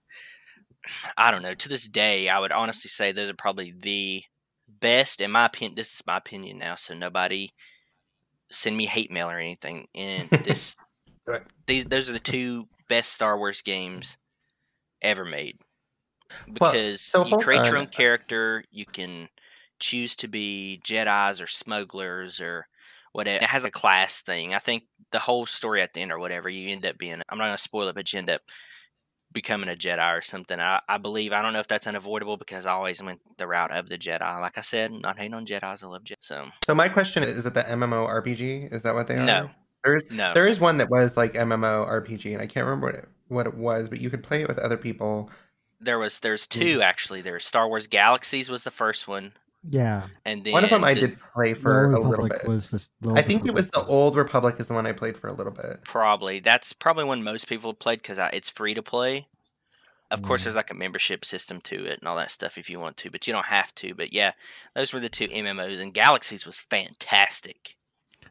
I 1.17 1.31
don't 1.31 1.41
know. 1.43 1.53
To 1.53 1.69
this 1.69 1.88
day, 1.88 2.29
I 2.29 2.39
would 2.39 2.51
honestly 2.51 2.89
say 2.89 3.12
those 3.12 3.29
are 3.29 3.33
probably 3.35 3.71
the 3.77 4.23
best, 4.67 5.21
in 5.21 5.31
my 5.31 5.45
opinion. 5.45 5.75
This 5.75 5.93
is 5.93 6.03
my 6.07 6.17
opinion 6.17 6.57
now, 6.57 6.75
so 6.75 6.93
nobody 6.93 7.51
send 8.51 8.75
me 8.75 8.85
hate 8.85 9.12
mail 9.12 9.29
or 9.29 9.38
anything. 9.38 9.88
And 9.95 10.29
this, 10.43 10.75
Right. 11.27 11.43
these, 11.67 11.85
those 11.85 12.09
are 12.09 12.13
the 12.13 12.19
two 12.19 12.67
best 12.88 13.13
Star 13.13 13.38
Wars 13.38 13.62
games 13.62 14.17
ever 15.01 15.23
made 15.23 15.59
Well, 16.59 16.71
because 16.71 17.01
so 17.01 17.25
you 17.25 17.38
create 17.38 17.65
your 17.65 17.77
own 17.77 17.88
character. 17.88 18.63
You 18.71 18.85
can 18.91 19.29
choose 19.79 20.15
to 20.17 20.27
be 20.27 20.81
Jedi's 20.83 21.41
or 21.41 21.47
smugglers 21.47 22.39
or 22.41 22.67
whatever. 23.13 23.43
It 23.43 23.49
has 23.49 23.65
a 23.65 23.71
class 23.71 24.21
thing. 24.21 24.53
I 24.53 24.59
think 24.59 24.83
the 25.11 25.19
whole 25.19 25.45
story 25.45 25.81
at 25.81 25.93
the 25.93 26.01
end 26.01 26.11
or 26.11 26.19
whatever 26.19 26.49
you 26.49 26.69
end 26.69 26.85
up 26.85 26.97
being. 26.97 27.21
I'm 27.29 27.37
not 27.37 27.45
going 27.45 27.57
to 27.57 27.61
spoil 27.61 27.87
it, 27.87 27.95
but 27.95 28.11
you 28.13 28.19
end 28.19 28.29
up 28.29 28.41
becoming 29.31 29.69
a 29.69 29.73
Jedi 29.73 30.17
or 30.17 30.21
something. 30.21 30.59
I, 30.59 30.81
I 30.87 30.97
believe. 30.97 31.33
I 31.33 31.41
don't 31.41 31.53
know 31.53 31.59
if 31.59 31.67
that's 31.67 31.87
unavoidable 31.87 32.37
because 32.37 32.65
I 32.65 32.71
always 32.73 33.01
went 33.01 33.19
the 33.37 33.47
route 33.47 33.71
of 33.71 33.89
the 33.89 33.97
Jedi. 33.97 34.41
Like 34.41 34.57
I 34.57 34.61
said, 34.61 34.91
not 34.91 35.17
hating 35.17 35.33
on 35.33 35.45
Jedi's. 35.45 35.83
I 35.83 35.87
love 35.87 36.03
Jedi. 36.03 36.17
So 36.19 36.47
So 36.65 36.75
my 36.75 36.89
question 36.89 37.23
is: 37.23 37.37
Is 37.37 37.45
it 37.45 37.53
the 37.53 37.61
MMORPG? 37.61 38.73
Is 38.73 38.83
that 38.83 38.95
what 38.95 39.07
they 39.07 39.17
are? 39.17 39.25
No. 39.25 39.49
There's 39.85 40.03
no, 40.11 40.33
there 40.33 40.45
is 40.45 40.59
one 40.59 40.77
that 40.79 40.89
was 40.89 41.15
like 41.15 41.33
MMORPG, 41.33 42.33
and 42.33 42.41
I 42.41 42.47
can't 42.47 42.65
remember 42.65 42.87
what 42.87 42.95
it, 42.95 43.07
what 43.29 43.47
it 43.47 43.53
was, 43.55 43.87
but 43.87 44.01
you 44.01 44.09
could 44.09 44.21
play 44.23 44.41
it 44.41 44.47
with 44.49 44.59
other 44.59 44.75
people. 44.75 45.29
there 45.79 45.97
was 45.97 46.19
there's 46.19 46.47
two 46.47 46.81
actually. 46.81 47.21
There's 47.21 47.45
Star 47.45 47.65
Wars 47.69 47.87
Galaxies 47.87 48.49
was 48.49 48.65
the 48.65 48.71
first 48.71 49.07
one, 49.07 49.31
Yeah, 49.67 50.08
and 50.24 50.43
then 50.43 50.54
One 50.54 50.63
of 50.63 50.69
them 50.69 50.84
I 50.86 50.93
did 50.93 51.17
play 51.34 51.54
for 51.54 51.93
Old 51.93 52.06
a 52.06 52.08
little 52.08 52.28
bit. 52.30 52.48
was 52.48 52.72
this. 52.72 52.89
I 53.04 53.08
Old 53.08 53.26
think 53.26 53.45
it 53.45 53.54
was 53.54 53.69
the 53.69 53.84
Old 53.84 54.15
Republic 54.15 54.56
is 54.58 54.67
the 54.67 54.74
one 54.74 54.86
I 54.86 54.93
played 54.93 55.17
for 55.17 55.28
a 55.28 55.34
little 55.34 55.52
bit. 55.52 55.84
Probably. 55.84 56.39
That's 56.39 56.72
probably 56.72 57.04
one 57.04 57.24
most 57.24 57.48
people 57.48 57.72
have 57.72 57.80
played 57.80 58.02
because 58.02 58.17
it's 58.32 58.50
free 58.50 58.74
to 58.74 58.82
play. 58.82 59.28
Of 60.12 60.24
course, 60.24 60.41
mm-hmm. 60.41 60.45
there's 60.45 60.56
like 60.56 60.72
a 60.72 60.76
membership 60.76 61.24
system 61.24 61.62
to 61.62 61.86
it 61.86 62.00
and 62.00 62.08
all 62.08 62.15
that 62.15 62.32
stuff 62.32 62.58
if 62.58 62.69
you 62.69 62.80
want 62.80 62.98
to, 62.98 63.12
but 63.12 63.28
you 63.28 63.34
don't 63.34 63.45
have 63.45 63.76
to. 63.76 63.93
But 63.93 64.12
yeah, 64.12 64.32
those 64.76 64.91
were 64.91 65.00
the 65.00 65.10
two 65.10 65.28
MMOs, 65.28 65.80
and 65.80 65.93
Galaxies 65.93 66.48
was 66.48 66.60
fantastic. 66.60 67.76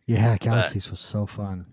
Yeah, 0.07 0.37
Galaxies 0.39 0.91
was 0.91 0.99
so 0.99 1.27
fun. 1.27 1.67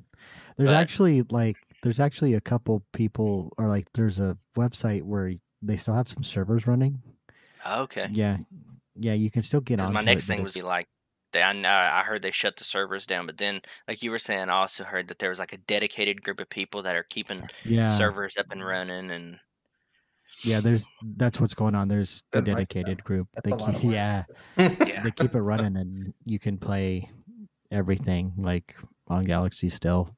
There's 0.57 0.69
but- 0.69 0.75
actually 0.75 1.23
like 1.23 1.57
there's 1.81 1.99
actually 1.99 2.33
a 2.33 2.41
couple 2.41 2.83
people 2.93 3.53
or 3.57 3.67
like 3.67 3.87
there's 3.93 4.19
a 4.19 4.37
website 4.57 5.03
where 5.03 5.33
they 5.61 5.77
still 5.77 5.95
have 5.95 6.09
some 6.09 6.23
servers 6.23 6.67
running. 6.67 7.01
Oh, 7.65 7.83
okay. 7.83 8.09
Yeah, 8.11 8.37
yeah, 8.95 9.13
you 9.13 9.29
can 9.29 9.41
still 9.41 9.61
get 9.61 9.77
Because 9.77 9.89
on. 9.89 9.93
my 9.93 10.01
next 10.01 10.27
thing 10.27 10.43
was 10.43 10.57
like, 10.57 10.87
they, 11.31 11.41
I, 11.41 11.53
know- 11.53 11.69
I 11.69 12.03
heard 12.03 12.21
they 12.21 12.31
shut 12.31 12.57
the 12.57 12.63
servers 12.63 13.05
down, 13.05 13.25
but 13.25 13.37
then, 13.37 13.61
like 13.87 14.01
you 14.01 14.11
were 14.11 14.19
saying, 14.19 14.49
I 14.49 14.53
also 14.53 14.83
heard 14.83 15.09
that 15.09 15.19
there 15.19 15.29
was 15.29 15.39
like 15.39 15.53
a 15.53 15.57
dedicated 15.57 16.23
group 16.23 16.39
of 16.39 16.49
people 16.49 16.83
that 16.83 16.95
are 16.95 17.03
keeping 17.03 17.49
yeah, 17.63 17.97
servers 17.97 18.37
up 18.37 18.47
and 18.51 18.65
running, 18.65 19.11
and 19.11 19.39
yeah. 20.43 20.59
There's 20.61 20.87
that's 21.17 21.39
what's 21.39 21.53
going 21.53 21.75
on. 21.75 21.87
There's 21.87 22.23
a 22.31 22.41
Good 22.41 22.47
like 22.47 22.69
dedicated 22.69 23.03
group. 23.03 23.27
That's 23.33 23.49
They 23.49 23.73
keep, 23.73 23.91
yeah, 23.91 24.23
yeah, 24.57 25.03
they 25.03 25.11
keep 25.11 25.35
it 25.35 25.41
running, 25.41 25.75
and 25.75 26.13
you 26.25 26.39
can 26.39 26.57
play 26.57 27.09
everything 27.71 28.33
like 28.37 28.75
on 29.07 29.25
Galaxy 29.25 29.69
still, 29.69 30.15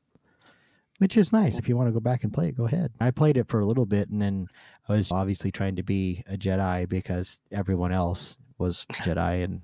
which 1.00 1.18
is 1.18 1.34
nice. 1.34 1.58
If 1.58 1.68
you 1.68 1.76
want 1.76 1.88
to 1.90 1.94
go 1.94 2.00
back 2.00 2.24
and 2.24 2.34
play 2.34 2.50
it, 2.50 2.58
go 2.58 2.66
ahead. 2.66 2.92
I 3.00 3.10
played 3.12 3.38
it 3.38 3.48
for 3.48 3.60
a 3.60 3.66
little 3.66 3.86
bit, 3.86 4.10
and 4.10 4.22
then 4.22 4.48
I 4.88 4.94
was 4.94 5.12
obviously 5.12 5.52
trying 5.52 5.78
to 5.78 5.84
be 5.84 6.24
a 6.28 6.38
Jedi 6.38 6.88
because 6.88 7.42
everyone 7.52 7.92
else 7.92 8.38
was 8.58 8.86
Jedi 8.94 9.44
and 9.44 9.62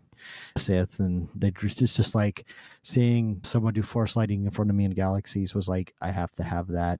Sith, 0.57 0.99
and 0.99 1.29
they 1.35 1.51
just 1.51 1.81
it's 1.81 1.95
just 1.95 2.15
like 2.15 2.45
seeing 2.81 3.41
someone 3.43 3.73
do 3.73 3.81
force 3.83 4.15
lighting 4.15 4.45
in 4.45 4.51
front 4.51 4.69
of 4.69 4.75
me 4.75 4.85
in 4.85 4.91
Galaxies 4.91 5.53
was 5.53 5.67
like 5.67 5.93
I 6.01 6.11
have 6.11 6.31
to 6.33 6.43
have 6.43 6.67
that. 6.69 6.99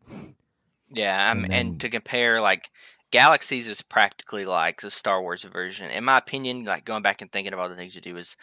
Yeah, 0.89 1.32
um, 1.32 1.43
And 1.45 1.53
and, 1.53 1.71
then- 1.71 1.79
to 1.79 1.89
compare, 1.89 2.41
like 2.41 2.69
Galaxies 3.12 3.67
is 3.67 3.82
practically 3.82 4.45
like 4.45 4.82
the 4.82 4.91
Star 4.91 5.21
Wars 5.21 5.43
version, 5.43 5.89
in 5.91 6.03
my 6.03 6.17
opinion. 6.17 6.65
Like 6.65 6.86
going 6.86 7.03
back 7.03 7.21
and 7.21 7.32
thinking 7.32 7.53
of 7.53 7.60
all 7.60 7.69
the 7.69 7.75
things 7.75 7.95
you 7.95 8.01
do 8.01 8.17
is 8.17 8.36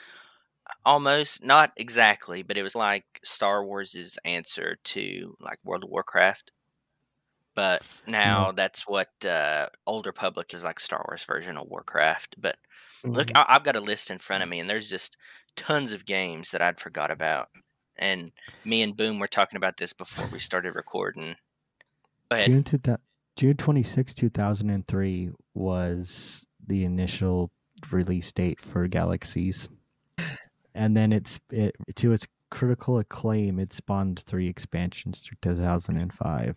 almost 0.86 1.44
not 1.44 1.72
exactly, 1.76 2.42
but 2.42 2.56
it 2.56 2.62
was 2.62 2.76
like 2.76 3.04
Star 3.24 3.64
Wars's 3.64 4.18
answer 4.24 4.78
to 4.84 5.36
like 5.40 5.58
World 5.64 5.84
of 5.84 5.90
Warcraft. 5.90 6.52
But 7.56 7.82
now 8.06 8.52
that's 8.52 8.86
what 8.86 9.08
uh, 9.28 9.66
Old 9.86 10.06
Republic 10.06 10.54
is 10.54 10.62
like 10.64 10.78
Star 10.80 11.04
Wars 11.08 11.24
version 11.24 11.56
of 11.56 11.68
Warcraft. 11.68 12.36
But 12.38 12.56
look, 13.04 13.28
Mhm. 13.28 13.36
I- 13.36 13.54
I've 13.54 13.64
got 13.64 13.76
a 13.76 13.80
list 13.80 14.10
in 14.10 14.18
front 14.18 14.42
of 14.42 14.48
me, 14.48 14.60
and 14.60 14.68
there's 14.68 14.90
just 14.90 15.16
tons 15.56 15.92
of 15.92 16.04
games 16.06 16.50
that 16.50 16.62
I'd 16.62 16.80
forgot 16.80 17.10
about. 17.10 17.48
And 17.96 18.32
me 18.64 18.82
and 18.82 18.96
Boom 18.96 19.18
were 19.18 19.26
talking 19.26 19.56
about 19.56 19.76
this 19.76 19.92
before 19.92 20.26
we 20.28 20.38
started 20.38 20.74
recording. 20.74 21.36
June 22.32 22.62
two 22.64 22.78
June 23.36 23.56
twenty 23.56 23.82
six, 23.82 24.14
two 24.14 24.28
thousand 24.30 24.70
and 24.70 24.86
three 24.86 25.30
was 25.54 26.46
the 26.66 26.84
initial 26.84 27.50
release 27.90 28.30
date 28.32 28.60
for 28.60 28.86
Galaxies, 28.86 29.68
and 30.74 30.96
then 30.96 31.12
it's 31.12 31.40
it 31.50 31.74
to 31.96 32.12
its 32.12 32.26
critical 32.50 32.98
acclaim. 32.98 33.58
It 33.58 33.72
spawned 33.72 34.20
three 34.20 34.48
expansions 34.48 35.20
through 35.20 35.38
two 35.42 35.54
thousand 35.60 35.96
and 35.96 36.12
five. 36.12 36.56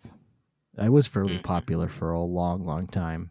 It 0.76 0.90
was 0.90 1.06
fairly 1.06 1.38
Mhm. 1.38 1.44
popular 1.44 1.88
for 1.88 2.10
a 2.12 2.22
long, 2.22 2.64
long 2.64 2.86
time. 2.86 3.30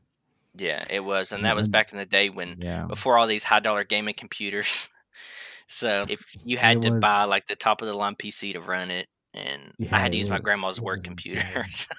Yeah, 0.55 0.83
it 0.89 0.99
was, 0.99 1.31
and 1.31 1.45
that 1.45 1.55
was 1.55 1.65
mm-hmm. 1.67 1.71
back 1.71 1.91
in 1.91 1.97
the 1.97 2.05
day 2.05 2.29
when 2.29 2.57
Yeah, 2.59 2.85
before 2.85 3.17
all 3.17 3.27
these 3.27 3.43
high 3.43 3.59
dollar 3.59 3.83
gaming 3.83 4.13
computers. 4.13 4.89
so 5.67 6.05
if 6.07 6.23
you 6.45 6.57
had 6.57 6.77
It 6.77 6.81
to 6.83 6.91
buy 6.99 7.23
like 7.23 7.47
the 7.47 7.55
top 7.55 7.81
of 7.81 7.87
the 7.87 7.95
line 7.95 8.15
PC 8.15 8.53
to 8.53 8.61
run 8.61 8.91
it, 8.91 9.07
and 9.33 9.73
I 9.91 9.99
had 9.99 10.11
to 10.11 10.17
use 10.17 10.29
my 10.29 10.35
was- 10.35 10.43
grandma's 10.43 10.81
work 10.81 11.03
computer. 11.03 11.65
so- 11.69 11.95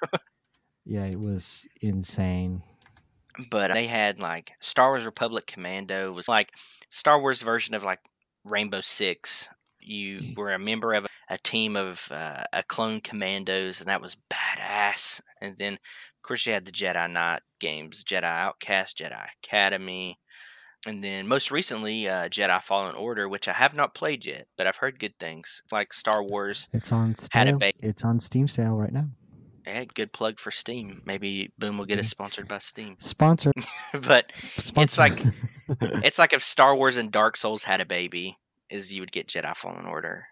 yeah, 0.85 1.07
it 1.07 1.19
was 1.19 1.67
insane. 1.81 2.62
but 3.51 3.73
they 3.73 3.87
had 3.87 4.21
like 4.21 4.53
Star 4.61 4.90
Wars 4.90 5.05
Republic 5.05 5.47
Commando 5.47 6.12
was 6.12 6.29
like 6.29 6.53
Star 6.90 7.21
Wars 7.21 7.43
version 7.43 7.75
of 7.75 7.83
like 7.83 8.01
Rainbow 8.45 8.83
Six. 8.83 9.49
You 9.85 10.20
were 10.37 10.53
a 10.53 10.59
member 10.59 10.94
of 10.94 11.07
a 11.29 11.38
team 11.38 11.77
of 11.77 12.09
uh, 12.11 12.44
a 12.53 12.62
clone 12.62 13.01
commandos, 13.01 13.81
and 13.81 13.88
that 13.88 14.01
was 14.03 14.16
badass. 14.31 15.20
And 15.40 15.57
then, 15.59 15.75
of 15.75 16.23
course, 16.23 16.47
you 16.47 16.53
had 16.53 16.64
the 16.64 16.73
Jedi 16.73 17.11
Knight 17.11 17.42
games, 17.61 18.05
Jedi 18.05 18.25
Outcast, 18.25 18.99
Jedi 18.99 19.27
Academy, 19.42 20.18
and 20.87 21.03
then 21.03 21.27
most 21.27 21.51
recently, 21.51 22.09
uh, 22.09 22.29
Jedi 22.29 22.62
Fallen 22.62 22.94
Order, 22.94 23.29
which 23.29 23.49
I 23.49 23.53
have 23.53 23.75
not 23.75 23.94
played 23.94 24.27
yet, 24.27 24.47
but 24.59 24.66
I've 24.66 24.77
heard 24.77 24.99
good 24.99 25.14
things. 25.18 25.62
It's 25.64 25.73
like 25.73 25.92
Star 25.94 26.23
Wars. 26.23 26.68
It's 26.73 26.92
on 26.92 27.14
Had 27.31 27.49
a 27.49 27.59
sale. 27.59 27.70
It's 27.81 28.05
on 28.05 28.20
Steam 28.20 28.49
sale 28.49 28.77
right 28.77 28.92
now. 28.92 29.09
Eh, 29.66 29.87
good 29.94 30.12
plug 30.12 30.38
for 30.38 30.51
Steam. 30.51 31.01
Maybe 31.07 31.51
Boom 31.59 31.79
will 31.79 31.87
get 31.87 31.99
us 31.99 32.09
sponsored 32.09 32.49
by 32.49 32.59
Steam. 32.59 32.97
Sponsor. 32.99 33.53
but 34.03 34.31
sponsor. 34.59 35.01
like- 35.01 35.23
it's 35.81 36.18
like 36.18 36.35
if 36.35 36.42
Star 36.42 36.77
Wars 36.77 36.99
and 36.99 37.11
Dark 37.11 37.38
Souls 37.38 37.62
had 37.62 37.81
a 37.81 37.87
baby, 37.87 38.37
is 38.75 38.93
you 38.93 39.01
would 39.01 39.13
get 39.13 39.29
Jedi 39.29 39.57
Fallen 39.57 39.87
Order. 39.87 40.27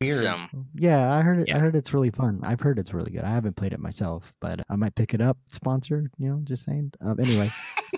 Weird. 0.00 0.16
So 0.18 0.36
Yeah, 0.74 1.12
I 1.12 1.22
heard 1.22 1.38
it. 1.38 1.48
Yeah. 1.48 1.56
I 1.56 1.60
heard 1.60 1.76
it's 1.76 1.94
really 1.94 2.10
fun. 2.10 2.40
I've 2.42 2.60
heard 2.60 2.78
it's 2.78 2.92
really 2.92 3.12
good. 3.12 3.22
I 3.22 3.30
haven't 3.30 3.56
played 3.56 3.72
it 3.72 3.80
myself, 3.80 4.34
but 4.40 4.60
I 4.68 4.76
might 4.76 4.94
pick 4.94 5.14
it 5.14 5.20
up. 5.20 5.38
Sponsor, 5.50 6.10
you 6.18 6.28
know, 6.28 6.40
just 6.44 6.64
saying. 6.64 6.92
Um, 7.00 7.18
anyway, 7.20 7.48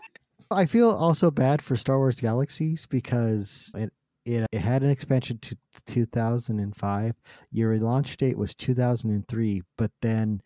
I 0.50 0.66
feel 0.66 0.90
also 0.90 1.30
bad 1.30 1.62
for 1.62 1.76
Star 1.76 1.98
Wars 1.98 2.20
Galaxies 2.20 2.86
because 2.86 3.72
it 3.74 3.92
it, 4.26 4.46
it 4.52 4.58
had 4.58 4.82
an 4.82 4.90
expansion 4.90 5.38
to 5.38 5.56
2005. 5.86 7.14
Your 7.52 7.78
launch 7.78 8.16
date 8.16 8.36
was 8.36 8.54
2003, 8.54 9.62
but 9.78 9.92
then 10.02 10.42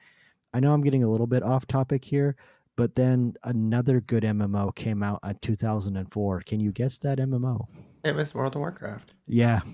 I 0.52 0.60
know 0.60 0.72
I'm 0.72 0.82
getting 0.82 1.02
a 1.02 1.10
little 1.10 1.26
bit 1.26 1.42
off 1.42 1.66
topic 1.66 2.04
here, 2.04 2.36
but 2.76 2.94
then 2.94 3.34
another 3.42 4.00
good 4.00 4.22
MMO 4.22 4.74
came 4.74 5.02
out 5.02 5.20
in 5.24 5.36
2004. 5.40 6.42
Can 6.42 6.60
you 6.60 6.72
guess 6.72 6.98
that 6.98 7.18
MMO? 7.18 7.66
It 8.04 8.14
was 8.14 8.34
World 8.34 8.54
of 8.56 8.60
Warcraft. 8.60 9.12
Yeah. 9.26 9.60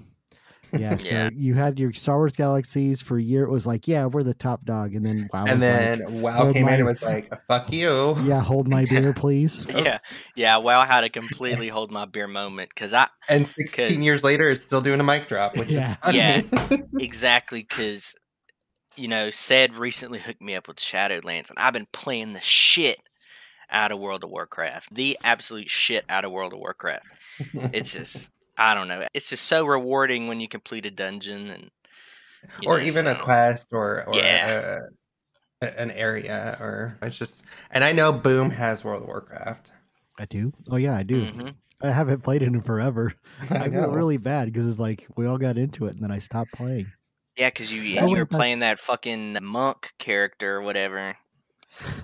Yeah, 0.77 0.97
so 0.97 1.15
Yeah. 1.15 1.31
you 1.33 1.55
had 1.55 1.79
your 1.79 1.93
Star 1.93 2.17
Wars 2.17 2.33
Galaxies 2.33 3.01
for 3.01 3.17
a 3.17 3.23
year. 3.23 3.45
It 3.45 3.51
was 3.51 3.69
like, 3.69 3.87
yeah, 3.87 4.07
we're 4.07 4.25
the 4.25 4.35
top 4.35 4.65
dog, 4.65 4.95
and 4.97 5.07
then 5.07 5.29
WoW 5.33 5.45
and 5.45 5.53
was 5.53 5.61
then 5.61 5.99
like, 6.01 6.09
WoW 6.25 6.33
hold 6.33 6.55
came 6.55 6.67
in 6.69 6.75
and 6.75 6.85
was 6.87 7.01
like, 7.01 7.33
"Fuck 7.47 7.71
you." 7.73 8.17
yeah, 8.25 8.41
hold 8.41 8.67
my 8.67 8.85
beer, 8.85 9.12
please. 9.17 9.65
Oh. 9.73 9.79
Yeah, 9.81 9.99
yeah. 10.35 10.57
Well, 10.57 10.81
I 10.81 10.87
had 10.87 11.05
a 11.05 11.09
completely 11.09 11.69
hold 11.69 11.93
my 11.93 12.05
beer 12.05 12.27
moment 12.27 12.71
because 12.75 12.93
I 12.93 13.07
And 13.29 13.47
16 13.47 13.87
'Cause- 13.87 13.97
years 14.05 14.25
later, 14.25 14.51
it's 14.51 14.61
still 14.61 14.81
doing 14.81 14.99
a 14.99 15.05
mic 15.05 15.29
drop, 15.29 15.57
which 15.57 15.69
Yeah. 15.69 15.95
is. 16.09 16.15
Yeah. 16.15 16.43
exactly 16.99 17.62
because 17.62 18.17
you 18.97 19.07
know 19.07 19.31
Sed 19.31 19.77
recently 19.77 20.19
hooked 20.19 20.43
me 20.43 20.57
up 20.57 20.67
with 20.67 20.79
Shadowlands, 20.79 21.49
and 21.49 21.59
I've 21.61 21.75
been 21.75 21.87
playing 21.93 22.33
the 22.33 22.41
shit 22.41 22.99
out 23.70 23.92
of 23.92 23.98
World 23.98 24.24
of 24.24 24.31
Warcraft, 24.31 24.94
the 24.94 25.18
absolute 25.24 25.68
shit 25.70 26.05
out 26.09 26.24
of 26.24 26.31
World 26.33 26.52
of 26.52 26.59
Warcraft. 26.61 27.07
It's 27.72 27.92
just 27.94 28.33
I 28.59 28.74
don't 28.74 28.88
know. 28.88 29.07
It's 29.12 29.29
just 29.31 29.44
so 29.46 29.66
rewarding 29.66 30.29
when 30.29 30.40
you 30.40 30.48
complete 30.48 30.87
a 30.87 30.90
dungeon 30.90 31.48
and 31.50 31.70
or 32.66 32.79
know, 32.79 32.85
even 32.85 33.07
a 33.07 33.14
quest 33.16 33.68
or, 33.72 34.05
or 34.09 34.14
Yeah. 34.16 34.79
a, 35.61 35.66
a- 35.66 35.81
an 35.81 35.90
area 35.90 36.57
or 36.61 36.98
it's 37.02 37.18
just 37.18 37.42
and 37.70 37.83
I 37.83 37.92
know 37.92 38.12
Boom 38.12 38.50
has 38.50 38.85
World 38.85 39.02
of 39.02 39.09
Warcraft. 39.09 39.72
I 40.18 40.24
do. 40.26 40.52
Oh 40.70 40.76
yeah, 40.76 40.96
I 40.96 41.02
do. 41.02 41.24
Mhm. 41.26 41.55
I 41.83 41.90
haven't 41.90 42.22
played 42.22 42.42
it 42.42 42.46
in 42.46 42.61
forever. 42.62 43.12
I, 43.50 43.57
I 43.64 43.70
feel 43.70 43.90
really 43.90 44.16
bad 44.16 44.46
because 44.50 44.66
it's 44.66 44.79
like 44.79 45.07
we 45.16 45.26
all 45.26 45.38
got 45.38 45.59
into 45.59 45.87
it 45.87 45.94
and 45.94 46.02
then 46.02 46.11
I 46.11 46.18
stopped 46.20 46.52
playing. 46.52 46.87
Yeah, 47.37 47.50
because 47.50 47.70
you 47.70 47.98
I 48.00 48.07
you 48.07 48.16
were 48.16 48.24
playing 48.24 48.61
that 48.61 48.81
fucking 48.81 49.37
monk 49.42 49.92
character 49.98 50.57
or 50.57 50.62
whatever. 50.62 51.16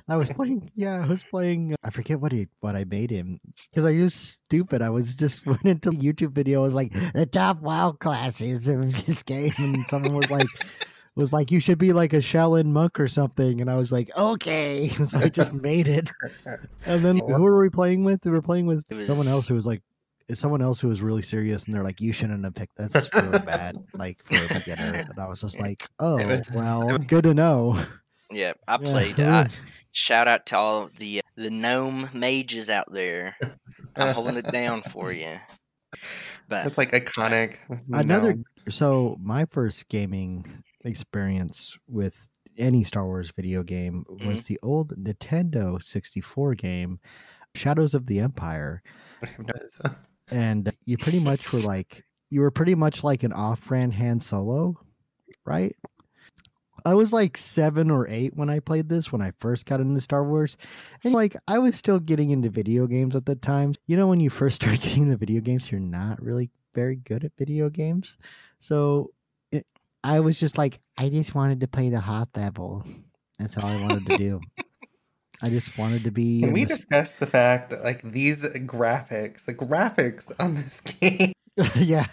I 0.08 0.16
was 0.16 0.30
playing. 0.30 0.70
Yeah, 0.74 1.04
I 1.04 1.06
was 1.06 1.24
playing. 1.24 1.74
I 1.82 1.90
forget 1.90 2.20
what 2.20 2.32
he 2.32 2.48
what 2.60 2.76
I 2.76 2.84
made 2.84 3.10
him 3.10 3.38
because 3.70 3.84
I 3.84 3.98
was 4.00 4.14
stupid. 4.14 4.82
I 4.82 4.90
was 4.90 5.14
just 5.14 5.46
went 5.46 5.64
into 5.64 5.90
a 5.90 5.92
YouTube 5.92 6.32
video. 6.32 6.60
I 6.60 6.64
was 6.64 6.74
like 6.74 6.92
the 7.14 7.26
top 7.26 7.60
WoW 7.60 7.92
classes 7.92 8.68
of 8.68 9.06
this 9.06 9.22
game, 9.22 9.52
and 9.58 9.86
someone 9.88 10.14
was 10.14 10.30
like. 10.30 10.48
Was 11.14 11.30
like 11.30 11.50
you 11.50 11.60
should 11.60 11.76
be 11.76 11.92
like 11.92 12.14
a 12.14 12.20
Shaolin 12.20 12.68
monk 12.68 12.98
or 12.98 13.06
something, 13.06 13.60
and 13.60 13.70
I 13.70 13.76
was 13.76 13.92
like, 13.92 14.10
okay. 14.16 14.88
So 15.06 15.18
I 15.18 15.28
just 15.28 15.52
made 15.52 15.86
it, 15.86 16.08
and 16.86 17.04
then 17.04 17.18
who 17.18 17.42
were 17.42 17.60
we 17.60 17.68
playing 17.68 18.02
with? 18.04 18.24
We 18.24 18.30
were 18.30 18.40
playing 18.40 18.64
with 18.64 18.90
It 18.90 19.04
someone 19.04 19.28
else 19.28 19.46
who 19.46 19.54
was 19.54 19.66
like, 19.66 19.82
someone 20.32 20.62
else 20.62 20.80
who 20.80 20.88
was 20.88 21.02
really 21.02 21.20
serious, 21.20 21.66
and 21.66 21.74
they're 21.74 21.84
like, 21.84 22.00
you 22.00 22.14
shouldn't 22.14 22.42
have 22.44 22.54
picked 22.54 22.76
that. 22.76 22.92
That's 22.92 23.12
really 23.14 23.38
bad, 23.40 23.76
like 23.92 24.24
for 24.24 24.42
a 24.54 24.58
beginner. 24.58 25.04
And 25.10 25.18
I 25.18 25.28
was 25.28 25.42
just 25.42 25.60
like, 25.60 25.86
oh 25.98 26.40
well, 26.54 26.96
good 26.96 27.24
to 27.24 27.34
know. 27.34 27.78
Yeah, 28.32 28.52
I 28.66 28.78
Yeah, 28.80 28.90
played. 28.90 29.20
I, 29.20 29.48
shout 29.92 30.28
out 30.28 30.46
to 30.46 30.58
all 30.58 30.90
the 30.98 31.20
the 31.36 31.50
gnome 31.50 32.08
mages 32.12 32.68
out 32.70 32.90
there. 32.92 33.36
I'm 33.96 34.14
holding 34.14 34.36
it 34.36 34.50
down 34.50 34.82
for 34.82 35.12
you. 35.12 35.38
But 36.48 36.66
It's 36.66 36.78
like 36.78 36.92
iconic. 36.92 37.58
another 37.92 38.34
No. 38.34 38.42
so 38.70 39.16
my 39.20 39.44
first 39.46 39.88
gaming 39.88 40.44
experience 40.84 41.76
with 41.88 42.30
any 42.58 42.84
Star 42.84 43.04
Wars 43.06 43.32
video 43.34 43.62
game 43.62 44.04
Mm-hmm. 44.08 44.26
was 44.28 44.44
the 44.44 44.58
old 44.62 44.92
Nintendo 44.96 45.82
64 45.82 46.54
game 46.54 47.00
Shadows 47.54 47.94
of 47.94 48.06
the 48.06 48.20
Empire 48.20 48.82
and 50.30 50.72
you 50.86 50.96
pretty 50.98 51.20
much 51.20 51.52
were 51.52 51.60
like 51.66 52.04
you 52.30 52.40
were 52.40 52.50
pretty 52.50 52.74
much 52.74 53.04
like 53.04 53.22
an 53.22 53.32
off-brand 53.32 53.94
Han 53.94 54.20
Solo 54.20 54.78
right 55.44 55.74
I 56.84 56.94
was 56.94 57.12
like 57.12 57.36
7 57.36 57.90
or 57.90 58.08
8 58.08 58.36
when 58.36 58.50
I 58.50 58.60
played 58.60 58.88
this 58.88 59.10
when 59.12 59.22
I 59.22 59.32
first 59.38 59.66
got 59.66 59.80
into 59.80 60.00
Star 60.00 60.24
Wars 60.24 60.56
and 61.04 61.12
like 61.14 61.36
I 61.48 61.58
was 61.58 61.76
still 61.76 61.98
getting 61.98 62.30
into 62.30 62.50
video 62.50 62.86
games 62.86 63.14
at 63.16 63.26
the 63.26 63.34
time 63.36 63.74
you 63.86 63.96
know 63.96 64.06
when 64.06 64.20
you 64.20 64.30
first 64.30 64.56
start 64.62 64.80
getting 64.80 65.04
into 65.04 65.16
video 65.16 65.40
games 65.40 65.70
you're 65.70 65.80
not 65.80 66.22
really 66.22 66.50
very 66.74 66.96
good 66.96 67.24
at 67.24 67.32
video 67.38 67.68
games 67.68 68.16
so 68.60 69.10
it, 69.50 69.66
I 70.04 70.20
was 70.20 70.38
just 70.38 70.56
like, 70.56 70.78
I 70.96 71.08
just 71.08 71.34
wanted 71.34 71.60
to 71.60 71.68
play 71.68 71.90
the 71.90 72.00
Hoth 72.00 72.28
level. 72.36 72.84
That's 73.38 73.56
all 73.56 73.66
I 73.66 73.80
wanted 73.82 74.06
to 74.06 74.16
do. 74.16 74.40
I 75.42 75.48
just 75.48 75.76
wanted 75.76 76.04
to 76.04 76.12
be. 76.12 76.40
Can 76.40 76.50
in 76.50 76.54
we 76.54 76.64
this- 76.64 76.78
discuss 76.78 77.16
the 77.16 77.26
fact 77.26 77.74
like 77.82 78.02
these 78.02 78.44
graphics, 78.44 79.44
the 79.44 79.54
graphics 79.54 80.30
on 80.38 80.54
this 80.54 80.80
game? 81.00 81.32
yeah. 81.76 82.06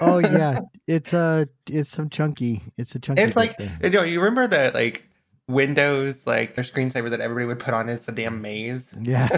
Oh 0.00 0.18
yeah. 0.18 0.60
It's 0.86 1.14
uh 1.14 1.46
it's 1.68 1.90
some 1.90 2.10
chunky. 2.10 2.62
It's 2.76 2.94
a 2.94 2.98
chunky. 2.98 3.22
It's 3.22 3.36
like 3.36 3.56
there. 3.56 3.78
you 3.82 3.90
know, 3.90 4.02
you 4.02 4.20
remember 4.20 4.46
that 4.48 4.74
like 4.74 5.08
Windows, 5.48 6.26
like 6.26 6.54
their 6.54 6.64
screensaver 6.64 7.10
that 7.10 7.20
everybody 7.20 7.46
would 7.46 7.58
put 7.58 7.74
on 7.74 7.88
is 7.88 8.06
a 8.08 8.12
damn 8.12 8.40
maze. 8.42 8.94
yeah. 9.02 9.28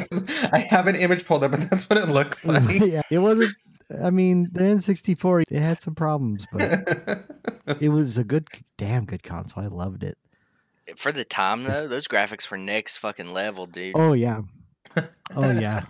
I 0.52 0.58
have 0.58 0.86
an 0.86 0.96
image 0.96 1.24
pulled 1.24 1.44
up, 1.44 1.52
and 1.52 1.62
that's 1.64 1.88
what 1.88 1.98
it 1.98 2.08
looks 2.08 2.44
like. 2.46 2.80
yeah. 2.80 3.02
It 3.10 3.18
wasn't. 3.18 3.54
I 4.02 4.10
mean, 4.10 4.48
the 4.52 4.60
N64 4.60 5.44
it 5.50 5.60
had 5.60 5.80
some 5.80 5.94
problems, 5.94 6.46
but 6.52 7.26
it 7.80 7.90
was 7.90 8.16
a 8.18 8.24
good, 8.24 8.48
damn 8.78 9.04
good 9.04 9.22
console. 9.22 9.62
I 9.62 9.66
loved 9.66 10.02
it. 10.02 10.16
for 10.96 11.12
the 11.12 11.24
time 11.24 11.64
though, 11.64 11.86
those 11.86 12.08
graphics 12.08 12.50
were 12.50 12.56
next 12.56 12.96
fucking 12.98 13.32
level, 13.32 13.66
dude. 13.66 13.92
Oh 13.94 14.14
yeah. 14.14 14.40
Oh 15.36 15.50
yeah. 15.52 15.80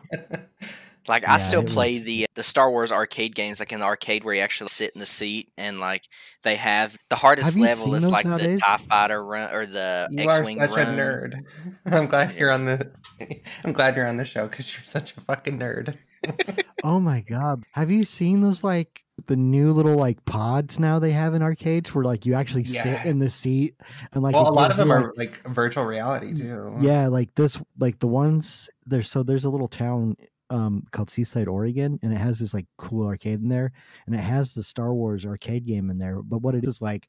Like 1.07 1.23
yeah, 1.23 1.35
I 1.35 1.39
still 1.39 1.63
play 1.63 1.95
was- 1.95 2.05
the 2.05 2.25
uh, 2.25 2.27
the 2.35 2.43
Star 2.43 2.71
Wars 2.71 2.91
arcade 2.91 3.35
games, 3.35 3.61
like 3.61 3.73
in 3.73 3.81
the 3.81 3.87
arcade 3.87 4.25
where 4.25 4.35
you 4.35 4.41
actually 4.41 4.69
sit 4.69 4.93
in 4.95 5.01
the 5.01 5.07
seat 5.07 5.51
and 5.59 5.81
like 5.81 6.03
they 6.43 6.57
have 6.57 6.97
the 7.11 7.17
hardest 7.17 7.49
Have 7.55 7.57
level 7.57 7.95
is 7.95 8.07
like 8.09 8.27
nowadays? 8.27 8.61
the 8.61 8.65
Tie 8.65 8.77
Fighter 8.79 9.25
run 9.25 9.53
or 9.53 9.67
the 9.67 10.09
you 10.11 10.29
are 10.29 10.39
X-wing 10.39 10.61
such 10.61 10.71
run. 10.71 10.89
a 10.89 11.03
nerd. 11.03 11.35
I'm 11.87 12.07
glad 12.07 12.35
you're 12.35 12.51
on 12.53 12.65
the. 12.65 12.91
I'm 13.65 13.73
glad 13.73 13.97
you're 13.97 14.07
on 14.07 14.17
the 14.17 14.25
show 14.25 14.47
because 14.49 14.75
you're 14.75 14.85
such 14.85 15.17
a 15.17 15.21
fucking 15.23 15.59
nerd. 15.59 15.97
Oh 16.83 17.01
my 17.01 17.23
god. 17.23 17.65
Have 17.73 17.91
you 17.91 18.05
seen 18.05 18.43
those 18.43 18.63
like 18.63 19.05
the 19.27 19.37
new 19.37 19.73
little 19.73 19.97
like 19.97 20.23
pods 20.27 20.79
now 20.79 20.99
they 20.99 21.13
have 21.13 21.33
in 21.33 21.43
arcades 21.43 21.95
where 21.95 22.05
like 22.05 22.27
you 22.27 22.35
actually 22.35 22.65
sit 22.65 23.07
in 23.07 23.19
the 23.21 23.31
seat 23.31 23.75
and 24.13 24.23
like 24.23 24.35
well, 24.35 24.51
a 24.51 24.53
lot 24.53 24.71
of 24.71 24.77
them 24.77 24.89
you, 24.89 24.95
are 24.95 25.15
like 25.17 25.43
virtual 25.49 25.85
reality 25.87 26.35
too. 26.35 26.77
yeah, 26.81 27.09
like 27.09 27.35
this 27.37 27.59
like 27.79 28.01
the 28.01 28.07
ones 28.07 28.69
there's 28.85 29.11
so 29.11 29.23
there's 29.23 29.47
a 29.47 29.51
little 29.51 29.69
town 29.69 30.15
um 30.55 30.87
called 30.93 31.11
Seaside, 31.11 31.49
Oregon, 31.49 31.99
and 32.03 32.13
it 32.13 32.17
has 32.17 32.39
this 32.39 32.55
like 32.55 32.67
cool 32.79 33.07
arcade 33.07 33.41
in 33.43 33.49
there 33.49 33.73
and 34.07 34.15
it 34.15 34.21
has 34.21 34.55
the 34.55 34.63
Star 34.63 34.95
Wars 34.95 35.27
arcade 35.27 35.67
game 35.67 35.91
in 35.91 35.99
there. 35.99 36.23
But 36.23 36.43
what 36.43 36.55
it 36.55 36.65
is 36.65 36.81
like 36.81 37.09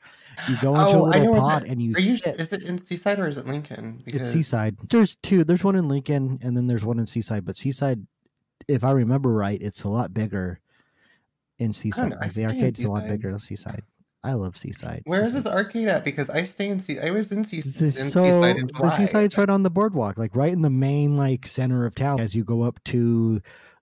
you 0.50 0.58
go 0.62 0.74
into 0.74 0.82
a 0.82 0.90
Oh, 0.90 1.10
know 1.10 1.20
little 1.20 1.36
pod 1.36 1.62
that- 1.62 1.70
and 1.70 1.82
you 1.82 1.90
you? 1.98 2.18
sit 2.18 2.40
Is 2.40 2.52
it 2.52 2.64
in 2.64 2.78
Seaside 2.80 3.20
or 3.20 3.28
is 3.28 3.38
it 3.38 3.46
Lincoln? 3.46 4.02
Because... 4.04 4.22
it's 4.22 4.32
Seaside. 4.32 4.76
There's 4.90 5.16
two. 5.18 5.44
There's 5.44 5.64
one 5.64 5.76
in 5.76 5.88
Lincoln, 5.88 6.40
and 6.42 6.58
then 6.58 6.66
there's 6.68 6.84
one 6.84 6.98
in 7.00 7.06
Seaside. 7.06 7.46
But 7.46 7.56
Seaside, 7.56 8.06
if 8.68 8.84
I 8.84 8.92
remember 8.92 9.32
right, 9.32 9.62
it's 9.62 9.84
a 9.84 9.90
lot 9.90 10.14
bigger 10.14 10.60
in 11.60 11.72
Seaside. 11.72 12.10
know, 12.10 12.18
I 12.18 12.26
Like, 12.26 12.32
stay 12.32 12.42
the 12.42 12.48
arcade's 12.48 12.84
a 12.84 12.92
lot 12.92 13.08
bigger 13.08 13.30
in 13.30 13.40
Seaside. 13.40 13.84
I 14.26 14.34
love 14.34 14.58
Seaside. 14.58 15.04
Where 15.06 15.22
is 15.22 15.34
this 15.34 15.46
arcade 15.46 15.88
at? 15.88 16.04
Because 16.04 16.32
I 16.32 16.44
stay 16.46 16.68
in 16.70 16.80
Sea. 16.80 17.00
I 17.00 17.12
was 17.12 17.32
in, 17.32 17.44
sea- 17.44 17.58
in 17.58 17.64
is 17.64 17.76
Seaside 17.96 18.12
so 18.12 18.44
in 18.44 18.68
the. 18.68 18.90
Seaside's 18.90 19.38
right 19.38 19.50
on 19.50 19.62
the 19.62 19.70
boardwalk, 19.70 20.18
like 20.18 20.36
right 20.36 20.52
in 20.52 20.64
the 20.64 20.70
main 20.72 21.16
like 21.16 21.46
center 21.46 21.86
of 21.86 21.94
town. 21.94 22.20
As 22.20 22.36
you 22.36 22.44
go 22.44 22.64
up 22.64 22.84
to 22.86 23.40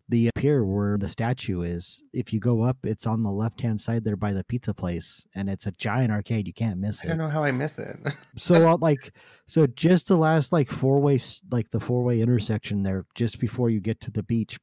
the 0.09 0.29
pier 0.35 0.65
where 0.65 0.97
the 0.97 1.07
statue 1.07 1.61
is, 1.61 2.03
if 2.11 2.33
you 2.33 2.39
go 2.41 2.61
up, 2.61 2.75
it's 2.83 3.07
on 3.07 3.23
the 3.23 3.31
left 3.31 3.61
hand 3.61 3.79
side 3.79 4.03
there 4.03 4.17
by 4.17 4.33
the 4.33 4.43
pizza 4.43 4.73
place, 4.73 5.25
and 5.33 5.49
it's 5.49 5.65
a 5.65 5.71
giant 5.71 6.11
arcade. 6.11 6.45
You 6.45 6.53
can't 6.53 6.77
miss 6.77 7.01
it. 7.01 7.05
I 7.05 7.09
don't 7.09 7.19
know 7.19 7.29
how 7.29 7.45
I 7.45 7.51
miss 7.51 7.79
it. 7.79 7.97
so 8.35 8.67
uh, 8.67 8.77
like 8.81 9.13
so 9.47 9.65
just 9.65 10.09
the 10.09 10.17
last 10.17 10.51
like 10.51 10.69
four 10.69 10.99
way 10.99 11.19
like 11.51 11.71
the 11.71 11.79
four 11.79 12.03
way 12.03 12.19
intersection 12.19 12.83
there 12.83 13.05
just 13.15 13.39
before 13.39 13.69
you 13.69 13.79
get 13.79 14.01
to 14.01 14.11
the 14.11 14.23
beach 14.23 14.59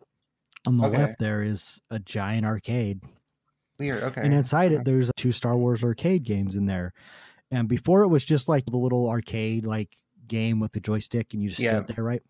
on 0.67 0.77
the 0.77 0.85
Okay. 0.85 0.99
left 0.99 1.19
there 1.19 1.43
is 1.43 1.81
a 1.91 1.99
giant 1.99 2.45
arcade 2.45 3.01
Weird. 3.81 4.03
Okay. 4.05 4.21
and 4.23 4.33
inside 4.33 4.71
it 4.73 4.85
there's 4.85 5.11
two 5.17 5.33
star 5.33 5.57
wars 5.57 5.83
arcade 5.83 6.23
games 6.23 6.55
in 6.57 6.67
there 6.67 6.93
and 7.51 7.67
before 7.69 8.03
it 8.03 8.09
was 8.09 8.25
just 8.25 8.49
like 8.49 8.65
the 8.67 8.77
little 8.77 9.09
arcade 9.09 9.67
like 9.67 9.97
game 10.29 10.61
with 10.61 10.71
the 10.73 10.81
joystick 10.81 11.35
and 11.35 11.43
you 11.43 11.49
just 11.49 11.61
Yeah. 11.61 11.85
sit 11.85 11.97
there 11.97 12.05
right 12.05 12.23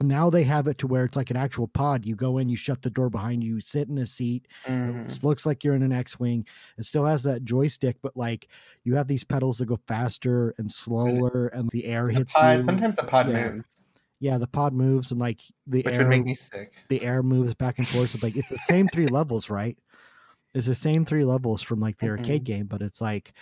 now 0.00 0.28
they 0.28 0.42
have 0.42 0.66
it 0.66 0.76
to 0.78 0.86
where 0.86 1.04
it's 1.04 1.16
like 1.16 1.30
an 1.30 1.36
actual 1.36 1.68
pod 1.68 2.04
you 2.04 2.14
go 2.16 2.38
in 2.38 2.48
you 2.48 2.56
shut 2.56 2.82
the 2.82 2.90
door 2.90 3.08
behind 3.10 3.42
you 3.44 3.60
sit 3.60 3.88
in 3.88 3.96
a 3.98 4.06
seat 4.06 4.46
Mhm. 4.66 5.08
it 5.10 5.22
looks 5.24 5.46
like 5.46 5.62
you're 5.64 5.74
in 5.74 5.82
an 5.82 5.92
X-wing. 5.92 6.44
It 6.76 6.84
still 6.84 7.04
has 7.06 7.22
that 7.22 7.44
joystick, 7.44 7.96
but 8.02 8.16
like 8.16 8.48
you 8.82 8.96
have 8.96 9.06
these 9.08 9.24
pedals 9.24 9.58
that 9.58 9.66
go 9.66 9.78
faster 9.86 10.54
and 10.58 10.70
slower, 10.70 11.46
and 11.48 11.70
the 11.70 11.84
air 11.86 12.08
The 12.08 12.14
hits 12.14 12.34
pod, 12.34 12.58
you. 12.58 12.64
sometimes 12.64 12.96
the 12.96 13.04
pod 13.04 13.28
Yeah. 13.30 13.52
moves, 13.52 13.66
Yeah, 14.20 14.38
the 14.38 14.46
pod 14.46 14.72
moves, 14.74 15.10
and 15.10 15.20
like 15.20 15.40
the 15.66 15.82
which 15.82 15.94
air, 15.94 16.00
would 16.02 16.08
make 16.08 16.24
me 16.24 16.34
sick. 16.34 16.72
the 16.88 17.02
air 17.02 17.22
moves 17.22 17.54
back 17.54 17.78
and 17.78 17.86
forth. 17.86 18.10
So 18.10 18.18
like 18.22 18.36
it's 18.36 18.50
the 18.50 18.58
same 18.58 18.88
three 18.88 19.06
levels, 19.06 19.48
right? 19.48 19.78
It's 20.54 20.66
the 20.66 20.74
same 20.74 21.04
three 21.04 21.24
levels 21.24 21.62
from 21.62 21.80
like 21.80 21.98
the 21.98 22.08
arcade 22.08 22.42
Mhm. 22.42 22.46
game, 22.46 22.66
but 22.66 22.80
it's 22.82 23.00
like 23.00 23.32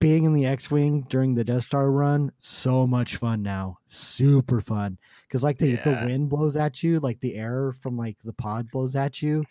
being 0.00 0.24
in 0.24 0.32
the 0.32 0.46
X-wing 0.46 1.06
during 1.08 1.34
the 1.34 1.42
Death 1.44 1.64
Star 1.64 1.90
run. 1.90 2.30
So 2.38 2.86
much 2.86 3.16
fun 3.16 3.42
now, 3.42 3.78
super 3.86 4.60
fun 4.60 4.98
because 5.26 5.42
like 5.42 5.58
the 5.58 5.76
the 5.76 6.02
wind 6.06 6.28
blows 6.28 6.56
at 6.56 6.82
you, 6.82 7.00
like 7.00 7.20
the 7.20 7.34
air 7.34 7.72
from 7.72 7.96
like 7.96 8.16
the 8.24 8.32
pod 8.32 8.70
blows 8.70 8.94
at 8.94 9.22
you, 9.22 9.44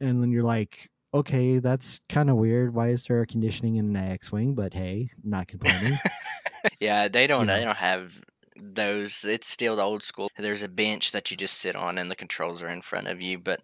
and 0.00 0.22
then 0.22 0.30
you're 0.30 0.44
like, 0.44 0.90
okay, 1.12 1.58
that's 1.58 2.00
kind 2.08 2.30
of 2.30 2.36
weird. 2.36 2.72
Why 2.74 2.90
is 2.90 3.06
there 3.06 3.16
air 3.18 3.26
conditioning 3.26 3.76
in 3.76 3.96
an 3.96 4.10
X-wing? 4.10 4.54
But 4.54 4.74
hey, 4.74 5.10
not 5.24 5.48
complaining. 5.48 5.94
Yeah, 6.78 7.08
they 7.08 7.26
don't. 7.26 7.48
Yeah. 7.48 7.56
They 7.58 7.64
don't 7.64 7.76
have 7.78 8.20
those. 8.62 9.24
It's 9.24 9.48
still 9.48 9.76
the 9.76 9.82
old 9.82 10.02
school. 10.02 10.30
There's 10.38 10.62
a 10.62 10.68
bench 10.68 11.12
that 11.12 11.30
you 11.30 11.36
just 11.36 11.58
sit 11.58 11.76
on, 11.76 11.98
and 11.98 12.10
the 12.10 12.16
controls 12.16 12.62
are 12.62 12.68
in 12.68 12.82
front 12.82 13.08
of 13.08 13.20
you. 13.20 13.38
But 13.38 13.60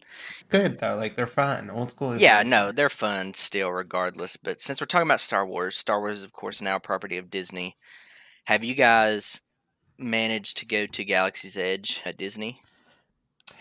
Good 0.48 0.78
though, 0.78 0.96
like 0.96 1.16
they're 1.16 1.26
fun. 1.26 1.70
Old 1.70 1.90
school 1.90 2.12
is 2.12 2.20
yeah, 2.20 2.42
good. 2.42 2.50
no, 2.50 2.72
they're 2.72 2.90
fun 2.90 3.34
still, 3.34 3.70
regardless. 3.70 4.36
But 4.36 4.60
since 4.60 4.80
we're 4.80 4.86
talking 4.86 5.08
about 5.08 5.20
Star 5.20 5.46
Wars, 5.46 5.76
Star 5.76 6.00
Wars 6.00 6.18
is 6.18 6.22
of 6.24 6.32
course 6.32 6.60
now 6.60 6.76
a 6.76 6.80
property 6.80 7.16
of 7.16 7.30
Disney. 7.30 7.76
Have 8.44 8.64
you 8.64 8.74
guys 8.74 9.42
managed 9.98 10.58
to 10.58 10.66
go 10.66 10.86
to 10.86 11.04
Galaxy's 11.04 11.56
Edge 11.56 12.02
at 12.04 12.16
Disney? 12.16 12.60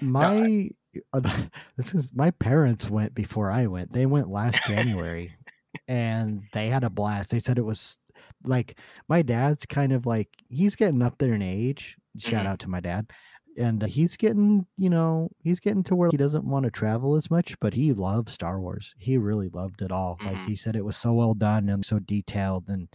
My 0.01 0.69
uh, 1.13 1.21
this 1.77 1.93
is 1.93 2.11
my 2.13 2.31
parents 2.31 2.89
went 2.89 3.13
before 3.13 3.51
I 3.51 3.67
went. 3.67 3.91
They 3.91 4.05
went 4.05 4.29
last 4.29 4.63
January, 4.65 5.35
and 5.87 6.43
they 6.53 6.69
had 6.69 6.83
a 6.83 6.89
blast. 6.89 7.31
They 7.31 7.39
said 7.39 7.57
it 7.57 7.65
was 7.65 7.97
like 8.47 8.79
my 9.09 9.21
dad's 9.21 9.65
kind 9.65 9.91
of 9.93 10.05
like 10.05 10.29
he's 10.49 10.75
getting 10.75 11.01
up 11.01 11.17
there 11.17 11.33
in 11.33 11.41
age. 11.41 11.97
Shout 12.17 12.45
Mhm. 12.45 12.49
out 12.49 12.59
to 12.59 12.69
my 12.69 12.79
dad. 12.79 13.11
And 13.57 13.83
uh, 13.83 13.87
he's 13.87 14.17
getting, 14.17 14.67
you 14.77 14.89
know, 14.89 15.29
he's 15.39 15.61
getting 15.61 15.83
to 15.83 15.95
where 15.95 16.09
he 16.11 16.17
doesn't 16.17 16.45
want 16.45 16.65
to 16.65 16.71
travel 16.71 17.15
as 17.15 17.31
much, 17.31 17.57
but 17.61 17.73
he 17.73 17.93
loves 17.93 18.33
Star 18.33 18.59
Wars. 18.59 18.93
He 18.99 19.17
really 19.17 19.47
loved 19.49 19.81
it 19.81 19.91
all. 19.91 20.19
Like 20.25 20.37
Mhm. 20.37 20.47
he 20.47 20.55
said, 20.57 20.75
it 20.75 20.83
was 20.85 20.97
so 20.97 21.13
well 21.13 21.33
done 21.33 21.69
and 21.69 21.85
so 21.85 21.99
detailed, 21.99 22.67
and 22.69 22.89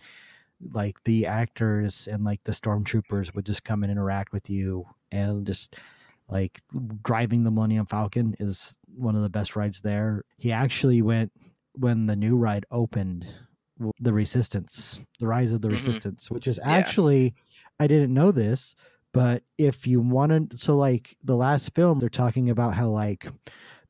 like 0.73 1.03
the 1.05 1.27
actors 1.27 2.07
and 2.07 2.25
like 2.25 2.45
the 2.45 2.53
stormtroopers 2.53 3.35
would 3.35 3.47
just 3.47 3.65
come 3.65 3.83
and 3.83 3.91
interact 3.91 4.33
with 4.33 4.51
you, 4.51 4.87
and 5.11 5.47
just 5.47 5.77
like 6.29 6.61
driving 7.03 7.45
the 7.45 7.51
Millennium 7.51 7.87
Falcon 7.87 8.37
is 8.39 8.79
one 8.87 9.17
of 9.17 9.23
the 9.23 9.31
best 9.31 9.57
rides 9.57 9.81
there. 9.81 10.25
He 10.37 10.53
actually 10.53 11.03
went 11.03 11.33
when 11.75 12.07
the 12.07 12.17
new 12.17 12.37
ride 12.37 12.67
opened, 12.71 13.27
the 13.99 14.13
Resistance, 14.13 15.01
the 15.19 15.27
Rise 15.27 15.53
of 15.53 15.61
the 15.63 15.69
Mhm. 15.69 15.73
Resistance, 15.73 16.31
which 16.31 16.47
is 16.47 16.59
Yeah. 16.59 16.71
actually 16.71 17.35
I 17.79 17.87
didn't 17.87 18.13
know 18.13 18.31
this, 18.31 18.75
but 19.13 19.43
if 19.57 19.87
you 19.87 20.01
wanted, 20.03 20.59
so 20.61 20.77
like 20.77 21.17
the 21.25 21.35
last 21.37 21.75
film, 21.75 21.99
they're 21.99 22.09
talking 22.11 22.51
about 22.51 22.75
how 22.75 22.89
like 22.91 23.27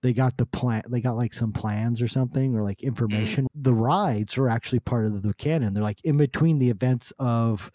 they 0.03 0.13
got 0.15 0.37
the 0.39 0.47
plan, 0.47 0.83
they 0.89 1.01
got 1.01 1.17
like 1.17 1.35
some 1.35 1.53
plans 1.53 2.01
or 2.01 2.07
something, 2.09 2.55
or 2.57 2.63
like 2.63 2.83
information. 2.83 3.47
The 3.55 3.75
rides 3.75 4.39
are 4.39 4.49
actually 4.49 4.79
part 4.81 5.07
of 5.07 5.23
the 5.23 5.35
canon. 5.35 5.75
They're 5.75 5.83
like 5.83 6.01
in 6.05 6.17
between 6.17 6.59
the 6.59 6.71
events 6.71 7.13
of 7.19 7.71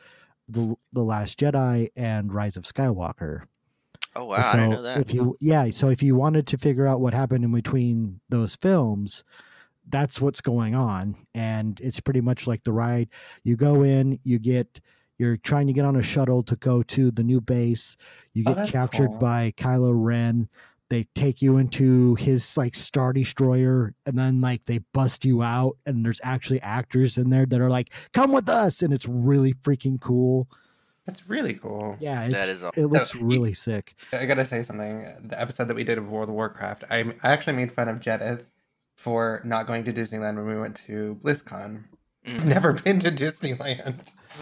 the 0.47 0.75
the 0.93 1.03
Last 1.03 1.37
Jedi 1.39 1.89
and 1.95 2.33
Rise 2.33 2.55
of 2.55 2.63
Skywalker. 2.63 3.41
Oh 4.15 4.23
wow, 4.25 4.41
so 4.41 4.57
I 4.57 4.67
know 4.67 4.81
that. 4.81 5.01
if 5.01 5.13
you 5.13 5.35
yeah, 5.41 5.69
so 5.71 5.89
if 5.89 6.01
you 6.01 6.15
wanted 6.15 6.47
to 6.47 6.57
figure 6.57 6.87
out 6.87 7.01
what 7.01 7.13
happened 7.13 7.43
in 7.43 7.51
between 7.51 8.21
those 8.29 8.55
films, 8.55 9.23
that's 9.89 10.19
what's 10.21 10.41
going 10.41 10.75
on, 10.75 11.15
and 11.33 11.79
it's 11.81 11.99
pretty 11.99 12.21
much 12.21 12.47
like 12.47 12.63
the 12.63 12.71
ride. 12.73 13.09
You 13.43 13.55
go 13.55 13.83
in, 13.83 14.19
you 14.23 14.39
get. 14.39 14.79
You're 15.17 15.37
trying 15.37 15.67
to 15.67 15.73
get 15.73 15.85
on 15.85 15.95
a 15.95 16.03
shuttle 16.03 16.43
to 16.43 16.57
go 16.57 16.83
to 16.83 17.09
the 17.09 17.23
new 17.23 17.39
base. 17.39 17.95
You 18.33 18.43
Oh, 18.45 18.49
get 18.51 18.57
that's 18.57 18.71
captured 18.71 19.07
cool. 19.11 19.17
by 19.17 19.53
Kylo 19.55 19.93
Ren. 19.95 20.49
They 20.89 21.05
take 21.15 21.41
you 21.41 21.55
into 21.57 22.15
his 22.15 22.57
like 22.57 22.75
star 22.75 23.13
destroyer, 23.13 23.93
and 24.05 24.17
then 24.19 24.41
like 24.41 24.65
they 24.65 24.79
bust 24.93 25.23
you 25.23 25.41
out, 25.41 25.77
and 25.85 26.03
there's 26.03 26.19
actually 26.21 26.61
actors 26.61 27.17
in 27.17 27.29
there 27.29 27.45
that 27.45 27.61
are 27.61 27.69
like, 27.69 27.91
"Come 28.11 28.33
with 28.33 28.49
us," 28.49 28.81
and 28.81 28.93
it's 28.93 29.07
really 29.07 29.53
freaking 29.53 30.01
cool. 30.01 30.49
That's 31.05 31.29
really 31.29 31.53
cool. 31.53 31.95
Yeah, 31.99 32.23
it's, 32.25 32.33
That 32.35 32.49
is 32.49 32.63
aw- 32.65 32.71
it 32.75 32.87
looks 32.87 33.15
you- 33.15 33.23
really 33.25 33.53
sick. 33.53 33.95
I 34.11 34.25
gotta 34.25 34.43
say 34.43 34.63
something. 34.63 35.05
The 35.23 35.39
episode 35.39 35.69
that 35.69 35.75
we 35.75 35.83
did 35.85 35.97
of 35.97 36.09
World 36.09 36.27
of 36.29 36.35
Warcraft, 36.35 36.83
I, 36.89 36.99
I 37.23 37.31
actually 37.31 37.53
made 37.53 37.71
fun 37.71 37.87
of 37.87 37.99
Jedith 37.99 38.45
for 38.95 39.41
not 39.43 39.67
going 39.67 39.83
to 39.85 39.93
Disneyland 39.93 40.35
when 40.35 40.45
we 40.47 40.59
went 40.59 40.75
to 40.87 41.19
BlizzCon. 41.23 41.83
Mm. 42.25 42.35
I've 42.35 42.45
never 42.55 42.73
been 42.73 42.99
to 42.99 43.11
Disneyland. 43.11 43.95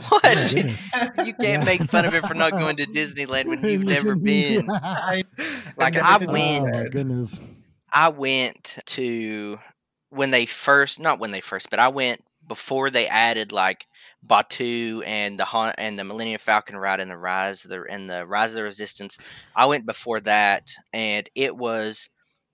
What? 0.10 0.22
Oh, 0.24 0.42
you 1.24 1.34
can't 1.34 1.39
Yeah. 1.39 1.63
make 1.63 1.84
fun 1.84 2.06
of 2.06 2.13
him 2.13 2.24
for 2.24 2.34
not 2.34 2.52
going 2.52 2.78
to 2.78 2.86
Disneyland 2.86 3.46
when 3.46 3.62
you've 3.66 3.84
never 3.86 4.16
been. 4.16 4.70
I, 4.72 5.24
Like, 5.78 5.96
I've 5.98 6.22
I 6.24 6.26
never 6.26 6.32
Oh 6.32 6.34
went- 6.34 6.76
my 6.76 6.84
goodness. 6.89 7.39
I 7.92 8.10
went 8.10 8.80
to 8.88 9.60
when 10.10 10.32
they 10.32 10.46
first, 10.46 11.00
not 11.00 11.20
when 11.20 11.32
they 11.32 11.42
first, 11.42 11.70
but 11.70 11.80
I 11.80 11.89
went 11.89 12.24
before 12.48 12.89
they 12.89 13.08
added 13.08 13.52
like 13.52 13.86
Batuu 14.26 15.06
and 15.06 15.39
the 15.39 15.46
Han 15.46 15.74
and 15.78 15.98
the 15.98 16.04
Millennium 16.04 16.39
Falcon 16.39 16.76
ride 16.76 17.00
and 17.00 17.12
the 17.12 17.18
Rise 17.18 17.66
of 17.66 17.70
the 17.72 17.84
and 17.89 18.10
the 18.10 18.26
Rise 18.26 18.52
of 18.52 18.56
the 18.56 18.63
Resistance. 18.63 19.18
I 19.56 19.66
went 19.68 19.86
before 19.86 20.22
that, 20.22 20.72
and 20.92 21.30
it 21.36 21.56
was 21.56 22.10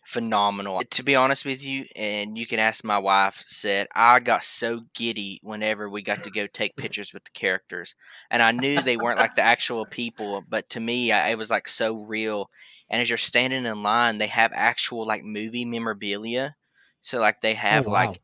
phenomenal. 0.10 0.82
To 0.89 1.04
be 1.04 1.15
honest 1.15 1.45
with 1.45 1.63
you, 1.63 1.86
and 1.95 2.36
you 2.38 2.48
can 2.48 2.60
ask 2.60 2.84
my 2.84 2.98
wife, 2.98 3.43
said 3.45 3.88
I 3.93 4.19
got 4.19 4.43
so 4.43 4.82
giddy 4.95 5.39
whenever 5.43 5.88
we 5.88 6.02
got 6.02 6.24
to 6.24 6.32
go 6.32 6.48
take 6.48 6.76
pictures 6.76 7.13
with 7.13 7.24
the 7.26 7.32
characters, 7.32 7.95
and 8.32 8.41
I 8.41 8.52
knew 8.52 8.82
they 8.82 8.98
weren't 8.98 9.19
like 9.19 9.36
the 9.36 9.43
actual 9.43 9.86
people, 9.86 10.43
but 10.50 10.67
to 10.72 10.80
me, 10.80 11.12
I, 11.12 11.30
it 11.30 11.38
was 11.38 11.52
like 11.52 11.67
so 11.67 11.95
real. 11.95 12.50
And 12.89 13.02
as 13.02 13.10
you're 13.10 13.19
standing 13.19 13.67
in 13.67 13.84
line, 13.84 14.17
they 14.17 14.28
have 14.28 14.52
actual 14.56 15.06
like 15.06 15.24
movie 15.24 15.65
memorabilia. 15.65 16.56
So 17.02 17.19
like 17.19 17.41
they 17.41 17.54
oh, 17.54 17.58
have 17.58 17.86
wow. 17.86 17.93
like 17.93 18.22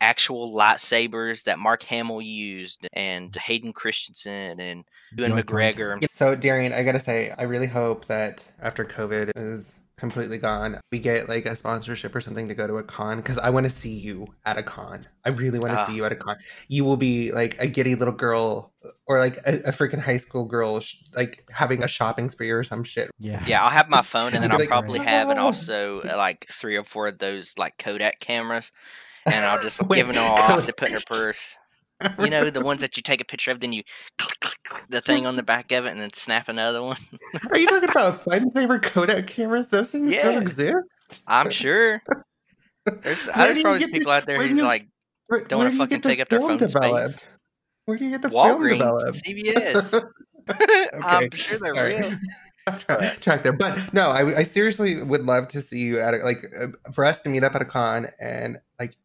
actual 0.00 0.54
lightsabers 0.54 1.44
that 1.44 1.58
Mark 1.58 1.82
Hamill 1.84 2.22
used, 2.22 2.86
and 2.92 3.34
Hayden 3.34 3.72
Christensen 3.72 4.60
and 4.60 4.84
Ewan. 5.16 5.32
McGregor. 5.32 6.06
So, 6.12 6.36
Darion, 6.36 6.72
I 6.72 6.84
gotta 6.84 7.00
say, 7.00 7.34
I 7.36 7.42
really 7.44 7.66
hope 7.66 8.04
that 8.06 8.46
after 8.60 8.84
COVID 8.84 9.32
is 9.34 9.80
completely 9.96 10.38
gone, 10.38 10.78
we 10.92 10.98
get 10.98 11.28
like 11.28 11.46
a 11.46 11.56
sponsorship 11.56 12.14
or 12.14 12.20
something 12.20 12.48
to 12.48 12.54
go 12.54 12.66
to 12.66 12.78
a 12.78 12.82
con 12.82 13.16
because 13.18 13.38
I 13.38 13.50
want 13.50 13.64
to 13.66 13.70
see 13.70 13.94
you 13.94 14.26
at 14.44 14.58
a 14.58 14.62
con. 14.62 15.06
I 15.24 15.30
really 15.30 15.58
want 15.58 15.72
to 15.72 15.80
Ah. 15.80 15.86
see 15.86 15.94
you 15.94 16.04
at 16.04 16.12
a 16.12 16.16
con. 16.16 16.36
You 16.68 16.84
will 16.84 16.96
be 16.96 17.32
like 17.32 17.56
a 17.60 17.66
giddy 17.66 17.94
little 17.94 18.14
girl 18.14 18.72
or 19.06 19.18
like 19.18 19.38
a, 19.46 19.54
a 19.68 19.72
freaking 19.72 20.00
high 20.00 20.18
school 20.18 20.44
girl, 20.44 20.80
sh- 20.80 20.96
like 21.14 21.44
having 21.50 21.82
a 21.82 21.88
shopping 21.88 22.28
spree 22.30 22.50
or 22.50 22.62
some 22.62 22.84
shit. 22.84 23.10
Yeah. 23.18 23.42
Yeah, 23.46 23.62
I'll 23.62 23.70
have 23.70 23.88
my 23.88 24.02
phone, 24.02 24.34
and 24.34 24.42
then 24.42 24.52
I'll 24.52 24.58
like, 24.58 24.68
probably 24.68 24.98
have 25.00 25.30
and 25.30 25.38
also 25.40 26.02
like 26.04 26.46
three 26.50 26.76
or 26.76 26.84
four 26.84 27.08
of 27.08 27.18
those 27.18 27.54
like 27.58 27.78
Kodak 27.78 28.20
cameras, 28.20 28.72
and 29.24 29.44
I'll 29.44 29.62
just 29.62 29.82
Wait, 29.88 29.96
give 29.96 30.08
them 30.08 30.18
all 30.18 30.38
off 30.38 30.66
to 30.66 30.72
put 30.72 30.88
in 30.88 30.94
her 30.94 31.00
purse. 31.06 31.56
You 32.18 32.28
know, 32.30 32.50
the 32.50 32.60
ones 32.60 32.82
that 32.82 32.96
you 32.96 33.02
take 33.02 33.20
a 33.20 33.24
picture 33.24 33.50
of, 33.50 33.60
then 33.60 33.72
you 33.72 33.82
click, 34.18 34.38
click, 34.40 34.58
click 34.64 34.84
the 34.90 35.00
thing 35.00 35.24
on 35.26 35.36
the 35.36 35.42
back 35.42 35.72
of 35.72 35.86
it, 35.86 35.90
and 35.90 36.00
then 36.00 36.12
snap 36.12 36.48
another 36.48 36.82
one. 36.82 36.98
Are 37.50 37.56
you 37.58 37.66
talking 37.66 37.88
about 37.88 38.22
FunSaver 38.24 38.82
Kodak 38.82 39.26
cameras? 39.26 39.68
Those 39.68 39.90
things 39.90 40.12
Yeah. 40.12 40.20
still 40.22 40.38
exist. 40.38 40.76
I'm 41.26 41.50
sure. 41.50 42.02
There's, 43.02 43.24
there's 43.26 43.62
probably 43.62 43.86
people 43.88 44.12
the- 44.12 44.18
out 44.18 44.26
there 44.26 44.40
who's 44.40 44.56
you- 44.58 44.62
like 44.64 44.86
Where, 45.26 45.40
Don't 45.40 45.58
wanna 45.58 45.72
fucking 45.72 46.02
take 46.02 46.20
up 46.20 46.28
their 46.28 46.38
film 46.38 46.58
phone 46.58 46.68
space. 46.68 46.72
developed? 46.74 47.26
Where 47.86 47.96
do 47.96 48.04
you 48.04 48.10
get 48.12 48.22
the 48.22 48.30
film 48.30 48.60
Walgreens, 48.60 48.78
developed? 48.78 49.24
CVS. 49.24 50.02
I'm 51.02 51.30
sure 51.32 51.58
they're 51.58 51.74
all 51.74 51.82
right. 51.82 52.00
real. 52.00 52.18
I've 52.68 53.20
tried- 53.20 53.42
there, 53.42 53.52
but 53.52 53.92
no, 53.92 54.10
I, 54.10 54.38
I 54.38 54.42
seriously 54.42 55.00
would 55.02 55.22
love 55.22 55.48
to 55.48 55.62
see 55.62 55.78
you 55.78 55.98
at 56.00 56.14
a, 56.14 56.18
like 56.18 56.44
uh, 56.60 56.66
for 56.92 57.04
us 57.04 57.20
to 57.22 57.28
meet 57.28 57.42
up 57.44 57.54
at 57.54 57.62
a 57.62 57.64
con 57.64 58.08
and 58.20 58.58
like 58.78 58.96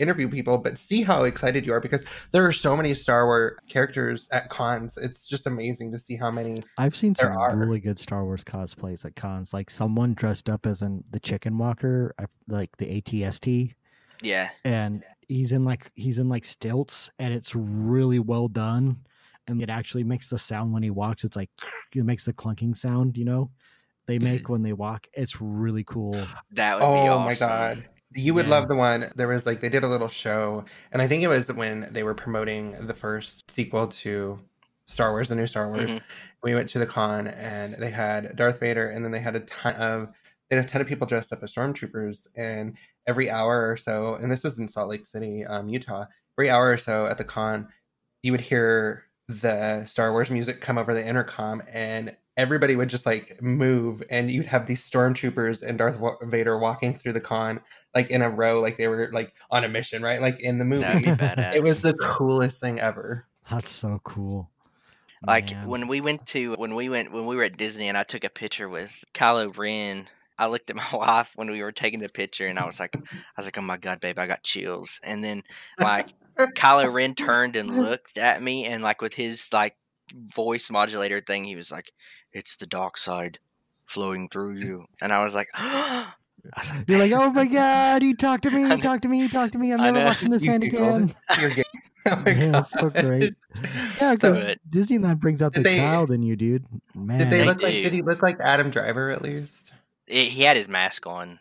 interview 0.00 0.28
people, 0.28 0.58
but 0.58 0.78
see 0.78 1.02
how 1.02 1.24
excited 1.24 1.64
you 1.66 1.72
are 1.72 1.80
because 1.80 2.04
there 2.32 2.44
are 2.46 2.52
so 2.52 2.76
many 2.76 2.94
Star 2.94 3.26
Wars 3.26 3.58
characters 3.68 4.28
at 4.32 4.48
cons. 4.48 4.96
It's 4.96 5.26
just 5.26 5.46
amazing 5.46 5.92
to 5.92 5.98
see 5.98 6.16
how 6.16 6.30
many. 6.30 6.62
I've 6.78 6.96
seen 6.96 7.12
There 7.18 7.28
some 7.32 7.36
are. 7.38 7.56
really 7.56 7.80
good 7.80 7.98
Star 7.98 8.24
Wars 8.24 8.42
cosplays 8.42 9.04
at 9.04 9.14
cons. 9.14 9.52
Like 9.52 9.70
someone 9.70 10.14
dressed 10.14 10.48
up 10.48 10.66
as 10.66 10.82
in 10.82 11.04
the 11.10 11.20
Chicken 11.20 11.56
Walker, 11.58 12.14
like 12.48 12.76
the 12.78 12.86
ATST, 13.00 13.74
Yeah. 14.22 14.48
and 14.64 15.04
he's 15.28 15.52
in 15.52 15.64
like 15.64 15.92
he's 15.94 16.18
in 16.18 16.28
like 16.28 16.44
stilts, 16.44 17.10
and 17.18 17.32
it's 17.34 17.54
really 17.54 18.18
well 18.18 18.48
done. 18.48 18.96
And 19.46 19.60
it 19.62 19.68
actually 19.70 20.04
makes 20.04 20.30
the 20.30 20.38
sound 20.38 20.72
when 20.72 20.82
he 20.82 20.90
walks. 20.90 21.24
It's 21.24 21.36
like 21.36 21.50
it 21.94 22.04
makes 22.04 22.24
the 22.24 22.32
clunking 22.32 22.76
sound, 22.76 23.16
you 23.16 23.24
know, 23.24 23.50
they 24.06 24.18
make 24.18 24.48
when 24.48 24.62
they 24.62 24.72
walk. 24.72 25.06
It's 25.12 25.40
really 25.40 25.84
cool. 25.84 26.14
That 26.52 26.74
would 26.74 26.80
be 26.80 26.86
Oh 26.86 27.18
awesome. 27.18 27.24
my 27.24 27.34
god. 27.34 27.88
You 28.12 28.34
would 28.34 28.46
Yeah. 28.46 28.50
love 28.50 28.68
the 28.68 28.74
one. 28.74 29.10
There 29.16 29.28
was 29.28 29.46
like 29.46 29.60
they 29.60 29.68
did 29.68 29.84
a 29.84 29.88
little 29.88 30.08
show, 30.08 30.64
and 30.92 31.00
I 31.00 31.06
think 31.08 31.22
it 31.22 31.28
was 31.28 31.52
when 31.52 31.88
they 31.92 32.02
were 32.02 32.14
promoting 32.14 32.72
the 32.86 32.94
first 32.94 33.48
sequel 33.50 33.86
to 33.88 34.40
Star 34.86 35.12
Wars, 35.12 35.28
the 35.28 35.36
new 35.36 35.46
Star 35.46 35.68
Wars. 35.68 35.90
Mhm. 35.92 36.02
We 36.42 36.54
went 36.54 36.68
to 36.70 36.78
the 36.80 36.86
con, 36.86 37.28
and 37.28 37.74
they 37.74 37.90
had 37.90 38.34
Darth 38.36 38.58
Vader, 38.60 38.88
and 38.88 39.04
then 39.04 39.12
they 39.12 39.20
had 39.20 39.36
a 39.36 39.40
ton 39.40 39.74
of 39.76 40.08
they 40.48 40.56
had 40.56 40.64
a 40.64 40.68
ton 40.68 40.80
of 40.80 40.88
people 40.88 41.06
dressed 41.06 41.32
up 41.32 41.44
as 41.44 41.54
stormtroopers. 41.54 42.26
And 42.36 42.76
every 43.06 43.30
hour 43.30 43.70
or 43.70 43.76
so, 43.76 44.14
and 44.16 44.32
this 44.32 44.42
was 44.42 44.58
in 44.58 44.66
Salt 44.66 44.88
Lake 44.90 45.06
City, 45.06 45.46
um, 45.46 45.68
Utah. 45.68 46.06
Every 46.36 46.50
hour 46.50 46.70
or 46.70 46.76
so 46.76 47.06
at 47.06 47.18
the 47.18 47.24
con, 47.24 47.68
you 48.24 48.32
would 48.32 48.40
hear 48.40 49.04
the 49.28 49.84
Star 49.86 50.10
Wars 50.10 50.28
music 50.30 50.60
come 50.60 50.76
over 50.78 50.92
the 50.94 51.06
intercom, 51.06 51.62
and 51.72 52.16
everybody 52.40 52.74
would 52.74 52.88
just 52.88 53.04
like 53.04 53.40
move, 53.42 54.02
and 54.08 54.30
you'd 54.30 54.46
have 54.46 54.66
these 54.66 54.88
stormtroopers 54.88 55.62
and 55.62 55.76
Darth 55.76 56.00
Vader 56.22 56.58
walking 56.58 56.94
through 56.94 57.12
the 57.12 57.20
con 57.20 57.60
like 57.94 58.10
in 58.10 58.22
a 58.22 58.30
row, 58.30 58.60
like 58.60 58.76
they 58.76 58.88
were 58.88 59.10
like 59.12 59.34
on 59.50 59.64
a 59.64 59.68
mission, 59.68 60.02
right? 60.02 60.20
Like 60.22 60.40
in 60.40 60.58
the 60.58 60.64
movie. 60.64 60.82
That 60.82 60.94
would 60.94 61.04
be 61.04 61.10
badass. 61.10 61.54
It 61.54 61.62
was 61.62 61.82
the 61.82 61.94
coolest 61.94 62.60
thing 62.60 62.80
ever. 62.80 63.26
That's 63.50 63.70
so 63.70 64.00
cool. 64.04 64.50
like 65.26 65.52
Man. 65.52 65.68
when 65.68 65.88
we 65.88 66.00
went 66.00 66.26
to 66.28 66.54
when 66.54 66.74
we 66.74 66.88
went 66.88 67.12
when 67.12 67.26
we 67.26 67.36
were 67.36 67.44
at 67.44 67.58
Disney 67.58 67.88
and 67.88 67.98
I 67.98 68.04
took 68.04 68.24
a 68.24 68.30
picture 68.30 68.68
with 68.68 69.04
Kylo 69.14 69.56
Ren. 69.56 70.08
I 70.38 70.46
looked 70.46 70.70
at 70.70 70.76
my 70.76 70.88
wife 70.92 71.32
when 71.34 71.50
we 71.50 71.62
were 71.62 71.72
taking 71.72 72.00
the 72.00 72.08
picture 72.08 72.46
and 72.46 72.58
I 72.58 72.64
was 72.64 72.80
like, 72.80 72.96
I 72.96 73.00
was 73.36 73.46
like, 73.46 73.58
oh 73.58 73.62
my 73.62 73.76
god, 73.76 74.00
babe, 74.00 74.18
I 74.18 74.26
got 74.26 74.42
chills. 74.42 74.98
And 75.04 75.22
then 75.22 75.42
like 75.78 76.08
Kylo 76.38 76.90
Ren 76.90 77.14
turned 77.14 77.56
and 77.56 77.76
looked 77.76 78.16
at 78.16 78.42
me 78.42 78.64
and 78.64 78.82
like 78.82 79.02
with 79.02 79.12
his 79.12 79.52
like 79.52 79.76
voice 80.14 80.70
modulator 80.70 81.20
thing. 81.20 81.44
He 81.44 81.56
was 81.56 81.70
like, 81.70 81.92
"It's 82.32 82.56
the 82.56 82.66
dark 82.66 82.96
side 82.96 83.38
flowing 83.86 84.28
through 84.28 84.56
you," 84.56 84.86
and 85.00 85.12
I 85.12 85.22
was 85.22 85.34
like, 85.34 85.48
I 85.54 86.06
was 86.56 86.70
like 86.70 86.88
You're 86.88 86.98
like, 86.98 87.12
oh 87.12 87.30
my 87.30 87.46
god, 87.60 88.02
he 88.02 88.14
talked 88.14 88.44
to 88.44 88.50
me, 88.50 88.64
I 88.64 88.76
he 88.76 88.80
talked 88.80 89.02
to 89.02 89.08
me, 89.08 89.20
he 89.22 89.28
talked 89.28 89.52
to 89.52 89.58
me. 89.58 89.72
I'm 89.72 89.80
never 89.80 90.04
watching 90.04 90.30
this 90.30 90.42
You 90.42 90.50
hand 90.52 90.64
again. 90.64 91.14
You're 91.40 91.50
gay. 91.50 91.62
Oh 92.06 92.16
my 92.24 92.30
Yeah, 92.32 92.52
god. 92.52 92.62
so 92.62 92.88
great. 92.88 93.34
Yeah, 94.00 94.14
because 94.14 94.38
But- 94.38 94.58
Disneyland 94.70 95.20
brings 95.20 95.42
out 95.42 95.52
the 95.52 95.60
they- 95.60 95.76
child 95.76 96.10
in 96.10 96.22
you, 96.22 96.34
dude. 96.34 96.64
Man, 96.94 97.18
did 97.18 97.28
they 97.30 97.38
They 97.40 97.44
look 97.44 97.60
like? 97.62 97.72
do. 97.72 97.82
Did 97.82 97.92
he 97.92 98.00
look 98.00 98.22
like 98.22 98.40
Adam 98.40 98.70
Driver 98.70 99.10
at 99.10 99.20
least? 99.20 99.74
It- 100.06 100.28
he 100.28 100.44
had 100.44 100.56
his 100.56 100.66
mask 100.66 101.06
on 101.06 101.40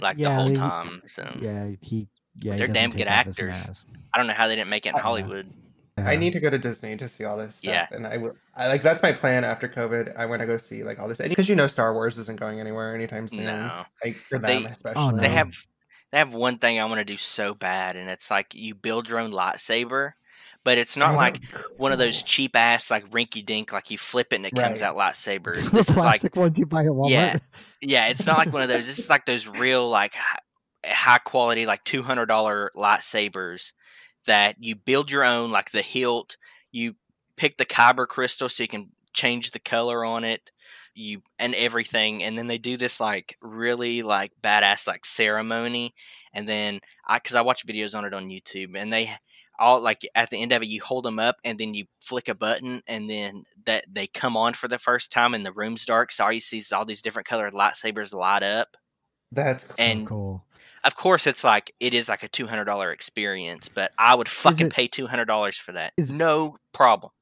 like 0.00 0.16
the 0.16 0.28
whole 0.28 0.48
they- 0.48 0.56
time. 0.56 1.02
So 1.06 1.22
yeah, 1.40 1.68
he. 1.80 2.08
Yeah, 2.40 2.52
he 2.54 2.58
They're 2.58 2.66
doesn't 2.66 2.72
damn 2.74 2.90
good 2.90 3.06
actors. 3.06 3.84
I 4.12 4.18
don't 4.18 4.26
know 4.26 4.32
how 4.32 4.48
they 4.48 4.56
didn't 4.56 4.70
make 4.70 4.84
it 4.84 4.94
in 4.94 5.00
Hollywood. 5.00 5.46
I 5.48 5.59
Yeah. 6.04 6.18
need 6.18 6.32
to 6.34 6.40
go 6.40 6.50
to 6.50 6.58
Disney 6.58 6.96
to 6.96 7.08
see 7.08 7.24
all 7.24 7.36
this 7.36 7.56
stuff. 7.56 7.70
Yeah. 7.72 7.86
And 7.90 8.06
I 8.06 8.16
will 8.16 8.36
I 8.56 8.68
like 8.68 8.82
that's 8.82 9.02
my 9.02 9.12
plan 9.12 9.44
after 9.44 9.68
COVID. 9.68 10.16
I 10.16 10.26
want 10.26 10.40
to 10.40 10.46
go 10.46 10.56
see 10.56 10.82
like 10.84 10.98
all 10.98 11.08
this 11.08 11.18
because 11.18 11.48
you 11.48 11.54
know 11.56 11.66
Star 11.66 11.92
Wars 11.94 12.18
isn't 12.18 12.38
going 12.38 12.60
anywhere 12.60 12.94
anytime 12.94 13.28
soon. 13.28 13.44
No. 13.44 13.84
Like 14.04 14.16
for 14.16 14.38
They- 14.38 14.62
them 14.62 14.66
oh, 14.70 14.72
especially. 14.74 15.02
Oh, 15.02 15.10
no. 15.10 15.20
They 15.20 15.28
have 15.30 15.54
they 16.12 16.18
have 16.18 16.34
one 16.34 16.58
thing 16.58 16.80
I 16.80 16.84
want 16.86 16.98
to 16.98 17.04
do 17.04 17.16
so 17.16 17.54
bad, 17.54 17.94
and 17.96 18.10
it's 18.10 18.30
like 18.32 18.52
you 18.54 18.74
build 18.74 19.08
your 19.08 19.20
own 19.20 19.30
lightsaber, 19.30 20.14
but 20.64 20.76
it's 20.76 20.96
not 20.96 21.14
Oh, 21.14 21.16
like 21.16 21.40
that'd 21.52 21.66
one 21.76 21.92
of 21.92 21.98
those 21.98 22.22
cheap 22.24 22.56
ass 22.56 22.90
like 22.90 23.08
rinky 23.10 23.46
dink 23.46 23.72
like 23.72 23.90
you 23.92 23.98
flip 23.98 24.32
it 24.32 24.36
and 24.36 24.46
it 24.46 24.54
comes 24.56 24.82
out 24.82 24.96
lightsabers. 24.96 25.64
the 25.70 25.70
This 25.70 25.88
is 25.88 25.96
like 25.96 26.20
plastic 26.20 26.34
ones 26.36 26.58
you 26.58 26.66
buy 26.66 26.82
at 26.82 26.90
Walmart. 26.90 27.10
Yeah. 27.10 27.38
yeah, 27.80 28.06
it's 28.08 28.26
not 28.26 28.38
like 28.38 28.52
one 28.52 28.62
of 28.62 28.68
those. 28.68 28.86
This 28.88 28.98
is 28.98 29.08
like 29.08 29.24
those 29.24 29.46
real 29.46 29.88
like 29.88 30.14
high 30.84 31.18
quality 31.18 31.66
like 31.66 31.84
two 31.84 32.02
hundred 32.02 32.26
dollar 32.26 32.70
lightsabers 32.74 33.72
that 34.26 34.56
you 34.60 34.74
build 34.76 35.10
your 35.10 35.24
own 35.24 35.50
like 35.50 35.70
the 35.70 35.82
hilt. 35.82 36.36
You 36.72 36.94
pick 37.36 37.56
the 37.56 37.66
kyber 37.66 38.06
crystal 38.06 38.48
so 38.48 38.62
you 38.62 38.68
can 38.68 38.90
change 39.12 39.50
the 39.50 39.58
color 39.60 40.04
on 40.04 40.24
it. 40.24 40.50
You 40.94 41.22
and 41.38 41.54
everything, 41.54 42.22
and 42.22 42.36
then 42.36 42.46
they 42.48 42.58
do 42.58 42.76
this 42.76 43.00
like 43.00 43.36
really 43.40 44.02
like 44.02 44.32
badass 44.42 44.86
like 44.86 45.04
ceremony, 45.06 45.94
and 46.34 46.46
then 46.46 46.80
I 47.06 47.18
because 47.18 47.36
I 47.36 47.42
watch 47.42 47.64
videos 47.66 47.96
on 47.96 48.04
it 48.04 48.12
on 48.12 48.26
YouTube, 48.28 48.76
and 48.76 48.92
they 48.92 49.10
all 49.58 49.80
like 49.80 50.06
at 50.14 50.30
the 50.30 50.40
end 50.42 50.52
of 50.52 50.62
it 50.62 50.68
you 50.68 50.80
hold 50.82 51.04
them 51.04 51.18
up 51.18 51.36
and 51.44 51.58
then 51.58 51.74
you 51.74 51.84
flick 52.00 52.28
a 52.28 52.34
button 52.34 52.80
and 52.88 53.10
then 53.10 53.44
that 53.66 53.84
they 53.92 54.06
come 54.06 54.34
on 54.34 54.54
for 54.54 54.68
the 54.68 54.78
first 54.78 55.12
time 55.12 55.34
and 55.34 55.44
the 55.44 55.52
room's 55.52 55.84
dark 55.84 56.10
so 56.10 56.24
all 56.24 56.32
you 56.32 56.40
see 56.40 56.56
is 56.56 56.72
all 56.72 56.86
these 56.86 57.02
different 57.02 57.28
colored 57.28 57.52
lightsabers 57.52 58.14
light 58.14 58.42
up 58.42 58.78
That's. 59.30 59.64
So 59.64 59.74
And- 59.78 60.06
cool. 60.06 60.46
Of 60.84 60.96
course 60.96 61.26
it's 61.26 61.44
like 61.44 61.72
it 61.80 61.92
is 61.94 62.08
like 62.08 62.22
a 62.22 62.28
$200 62.28 62.92
experience 62.92 63.68
but 63.68 63.90
i 63.98 64.14
would 64.14 64.28
fucking 64.28 64.66
it- 64.68 64.72
pay 64.72 64.88
$200 64.88 65.54
for 65.58 65.72
that 65.72 65.92
is- 65.96 66.10
no 66.10 66.56
problem 66.72 67.12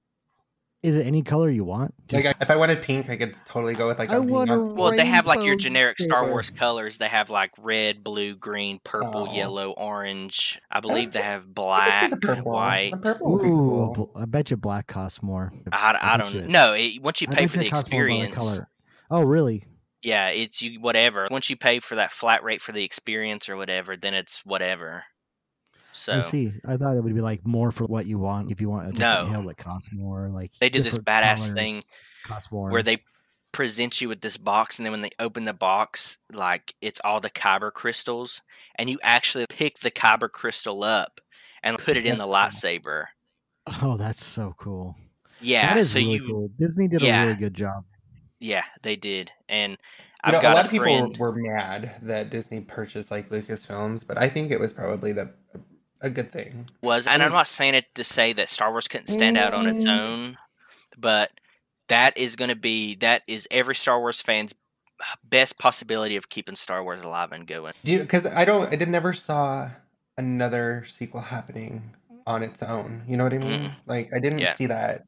Is 0.80 0.94
it 0.94 1.04
any 1.08 1.22
color 1.22 1.50
you 1.50 1.64
want? 1.64 1.92
like 2.12 2.22
Just- 2.22 2.36
I- 2.36 2.42
if 2.44 2.50
I 2.52 2.56
wanted 2.56 2.80
pink, 2.82 3.10
I 3.10 3.16
could 3.16 3.34
totally 3.48 3.74
go 3.74 3.88
with 3.88 3.98
like 3.98 4.10
I 4.10 4.16
a 4.16 4.22
want 4.22 4.48
a 4.50 4.54
neon- 4.56 4.76
well 4.76 4.92
they 4.94 5.06
have 5.06 5.26
like 5.26 5.38
your 5.38 5.46
Rainbow 5.56 5.62
generic 5.62 5.98
star 5.98 6.28
wars 6.28 6.50
colors 6.50 6.98
they 6.98 7.08
have 7.08 7.30
like 7.30 7.50
red 7.58 8.04
blue 8.04 8.36
green 8.36 8.78
purple 8.84 9.26
Oh. 9.28 9.34
yellow 9.34 9.72
orange 9.72 10.60
i 10.70 10.78
believe 10.78 11.10
they 11.12 11.20
have 11.22 11.42
I 11.42 11.44
could 11.46 11.50
see 11.50 11.54
black 11.54 12.10
the 12.10 12.16
purple. 12.18 12.52
white 12.52 12.90
The 12.92 12.96
purple 12.98 13.32
would 13.32 13.44
Ooh, 13.44 13.92
cool. 13.96 14.10
I 14.14 14.24
bet 14.26 14.50
you 14.52 14.56
black 14.56 14.86
costs 14.86 15.20
more. 15.20 15.52
i, 15.72 15.98
I 16.00 16.16
bet 16.16 16.26
don't 16.26 16.34
you- 16.44 16.48
know 16.48 16.74
it, 16.74 17.02
once 17.02 17.20
you 17.20 17.26
pay 17.26 17.48
for 17.48 17.58
the 17.58 17.66
it 17.66 17.70
costs 17.70 17.90
more 17.90 18.02
by 18.06 18.06
the 18.14 18.22
experience 18.22 18.36
color. 18.36 18.68
Oh, 19.10 19.22
really? 19.22 19.64
Yeah, 20.02 20.28
it's 20.28 20.62
you 20.62 20.80
whatever. 20.80 21.28
Once 21.30 21.50
you 21.50 21.56
pay 21.56 21.80
for 21.80 21.96
that 21.96 22.12
flat 22.12 22.42
rate 22.42 22.62
for 22.62 22.72
the 22.72 22.84
experience 22.84 23.48
or 23.48 23.56
whatever, 23.56 23.96
then 23.96 24.14
it's 24.14 24.44
whatever. 24.44 25.04
So 25.92 26.18
I 26.18 26.20
see. 26.20 26.52
I 26.66 26.76
thought 26.76 26.96
it 26.96 27.02
would 27.02 27.14
be 27.14 27.20
like 27.20 27.44
more 27.44 27.72
for 27.72 27.84
what 27.84 28.06
you 28.06 28.18
want. 28.18 28.52
If 28.52 28.60
you 28.60 28.68
want 28.68 28.88
a 28.88 28.92
No. 28.92 28.96
different 28.98 29.30
hill 29.30 29.42
that 29.48 29.56
costs 29.56 29.90
more, 29.92 30.28
like 30.28 30.52
they 30.60 30.68
do 30.70 30.82
this 30.82 30.98
badass 30.98 31.38
colors 31.38 31.50
thing 31.52 31.82
cost 32.24 32.52
more. 32.52 32.70
where 32.70 32.82
they 32.82 33.02
present 33.50 34.00
you 34.00 34.08
with 34.08 34.20
this 34.20 34.36
box, 34.36 34.78
and 34.78 34.86
then 34.86 34.92
when 34.92 35.00
they 35.00 35.10
open 35.18 35.44
the 35.44 35.52
box, 35.52 36.18
like 36.32 36.74
it's 36.80 37.00
all 37.02 37.18
the 37.20 37.30
kyber 37.30 37.72
crystals, 37.72 38.42
and 38.76 38.88
you 38.88 38.98
actually 39.02 39.46
pick 39.48 39.80
the 39.80 39.90
kyber 39.90 40.30
crystal 40.30 40.84
up 40.84 41.20
and 41.62 41.78
put 41.78 41.96
it 41.96 42.06
in 42.06 42.16
the 42.16 42.26
lightsaber. 42.26 43.06
Oh, 43.82 43.96
that's 43.96 44.24
so 44.24 44.54
cool. 44.56 44.94
Yeah, 45.40 45.68
that 45.74 45.78
is 45.78 45.90
so 45.90 45.98
really 45.98 46.12
you, 46.12 46.26
cool. 46.28 46.50
Disney 46.58 46.88
did 46.88 47.02
yeah. 47.02 47.22
a 47.22 47.26
really 47.26 47.38
good 47.38 47.54
job. 47.54 47.84
Yeah, 48.40 48.64
they 48.82 48.96
did, 48.96 49.32
and 49.48 49.76
I've 50.22 50.32
know, 50.32 50.40
a 50.40 50.42
lot 50.42 50.56
a 50.62 50.64
of 50.64 50.70
people 50.70 50.86
friend. 50.86 51.16
were 51.18 51.32
mad 51.34 51.92
that 52.02 52.30
Disney 52.30 52.60
purchased 52.60 53.10
like 53.10 53.30
Lucasfilms, 53.30 54.06
but 54.06 54.18
I 54.18 54.28
think 54.28 54.50
it 54.50 54.60
was 54.60 54.72
probably 54.72 55.12
the 55.12 55.30
a 56.00 56.10
good 56.10 56.30
thing. 56.32 56.66
was 56.82 57.06
and 57.06 57.22
I'm 57.22 57.32
not 57.32 57.48
saying 57.48 57.74
it 57.74 57.86
to 57.94 58.04
say 58.04 58.32
that 58.34 58.48
Star 58.48 58.70
Wars 58.70 58.88
couldn't 58.88 59.08
stand 59.08 59.36
out 59.36 59.54
on 59.54 59.66
its 59.66 59.86
Mm. 59.86 59.90
own, 59.98 60.38
but 60.96 61.30
that 61.88 62.16
is 62.16 62.36
going 62.36 62.50
to 62.50 62.56
be 62.56 62.94
that 62.96 63.22
is 63.26 63.48
every 63.50 63.74
Star 63.74 63.98
Wars 64.00 64.20
fan's 64.20 64.54
best 65.24 65.58
possibility 65.58 66.16
of 66.16 66.28
keeping 66.28 66.56
Star 66.56 66.82
Wars 66.82 67.02
alive 67.02 67.32
and 67.32 67.46
going. 67.46 67.72
Do? 67.84 68.00
Because 68.00 68.26
I 68.26 68.44
don't. 68.44 68.72
I 68.72 68.76
did 68.76 68.88
never 68.88 69.12
saw 69.12 69.70
another 70.16 70.84
sequel 70.88 71.20
happening 71.20 71.94
on 72.26 72.42
its 72.42 72.62
own. 72.62 73.02
You 73.08 73.16
know 73.16 73.24
what 73.24 73.32
I 73.32 73.38
mean? 73.38 73.60
Mm-mm. 73.60 73.72
Like 73.86 74.10
I 74.14 74.18
didn't 74.20 74.40
Yeah. 74.40 74.54
see 74.54 74.66
that. 74.66 75.04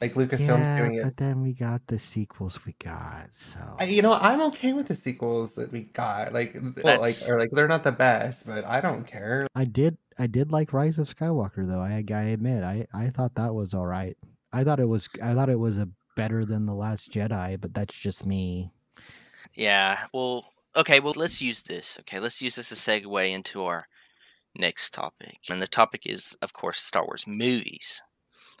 Like 0.00 0.14
Lucasfilms 0.14 0.38
Yeah, 0.60 0.78
doing 0.78 0.94
it. 0.96 1.02
but 1.04 1.16
then 1.16 1.42
we 1.42 1.52
got 1.52 1.86
the 1.88 1.98
sequels 1.98 2.64
we 2.64 2.74
got. 2.82 3.28
So 3.32 3.58
you 3.84 4.00
know, 4.02 4.14
I'm 4.14 4.40
okay 4.42 4.72
with 4.72 4.86
the 4.86 4.94
sequels 4.94 5.56
that 5.56 5.72
we 5.72 5.82
got. 5.82 6.32
Like, 6.32 6.56
well, 6.84 7.00
like, 7.00 7.16
or 7.28 7.38
like, 7.38 7.50
they're 7.50 7.66
not 7.68 7.82
the 7.84 7.92
best, 7.92 8.46
but 8.46 8.64
I 8.64 8.80
don't 8.80 9.06
care. 9.06 9.46
I 9.54 9.64
did 9.64 9.98
I 10.18 10.26
did 10.26 10.52
like 10.52 10.72
Rise 10.72 10.98
of 10.98 11.08
Skywalker 11.08 11.66
though. 11.66 11.80
I 11.80 12.04
I 12.14 12.22
admit 12.30 12.62
I 12.62 12.86
I 12.94 13.10
thought 13.10 13.34
that 13.34 13.54
was 13.54 13.74
all 13.74 13.86
right. 13.86 14.16
I 14.52 14.64
thought 14.64 14.80
it 14.80 14.88
was 14.88 15.08
I 15.22 15.34
thought 15.34 15.48
it 15.50 15.58
was 15.58 15.78
a 15.78 15.88
better 16.16 16.44
than 16.44 16.66
the 16.66 16.74
Last 16.74 17.10
Jedi, 17.12 17.60
but 17.60 17.74
that's 17.74 17.96
just 17.96 18.24
me. 18.24 18.70
Yeah. 19.54 20.06
Well, 20.12 20.52
okay. 20.76 21.00
Well, 21.00 21.14
let's 21.16 21.40
use 21.42 21.62
this. 21.62 21.96
Okay, 22.00 22.20
let's 22.20 22.40
use 22.40 22.54
this 22.54 22.70
as 22.72 22.86
a 22.86 22.90
segue 22.90 23.30
into 23.32 23.62
our 23.64 23.86
next 24.54 24.92
topic, 24.94 25.38
and 25.48 25.60
the 25.62 25.66
topic 25.68 26.02
is, 26.06 26.36
of 26.42 26.52
course, 26.52 26.80
Star 26.80 27.04
Wars 27.04 27.24
movies. 27.26 28.02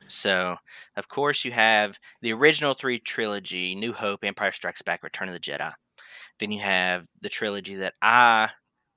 So, 0.06 0.56
of 0.96 1.08
course, 1.08 1.44
you 1.44 1.52
have 1.52 1.98
the 2.22 2.32
original 2.32 2.74
three 2.74 2.98
trilogy: 2.98 3.74
New 3.74 3.92
Hope, 3.92 4.24
Empire 4.24 4.52
Strikes 4.52 4.82
Back, 4.82 5.02
Return 5.02 5.28
of 5.28 5.34
the 5.34 5.40
Jedi. 5.40 5.72
Then 6.38 6.52
you 6.52 6.60
have 6.60 7.06
the 7.20 7.28
trilogy 7.28 7.76
that 7.76 7.94
I 8.00 8.50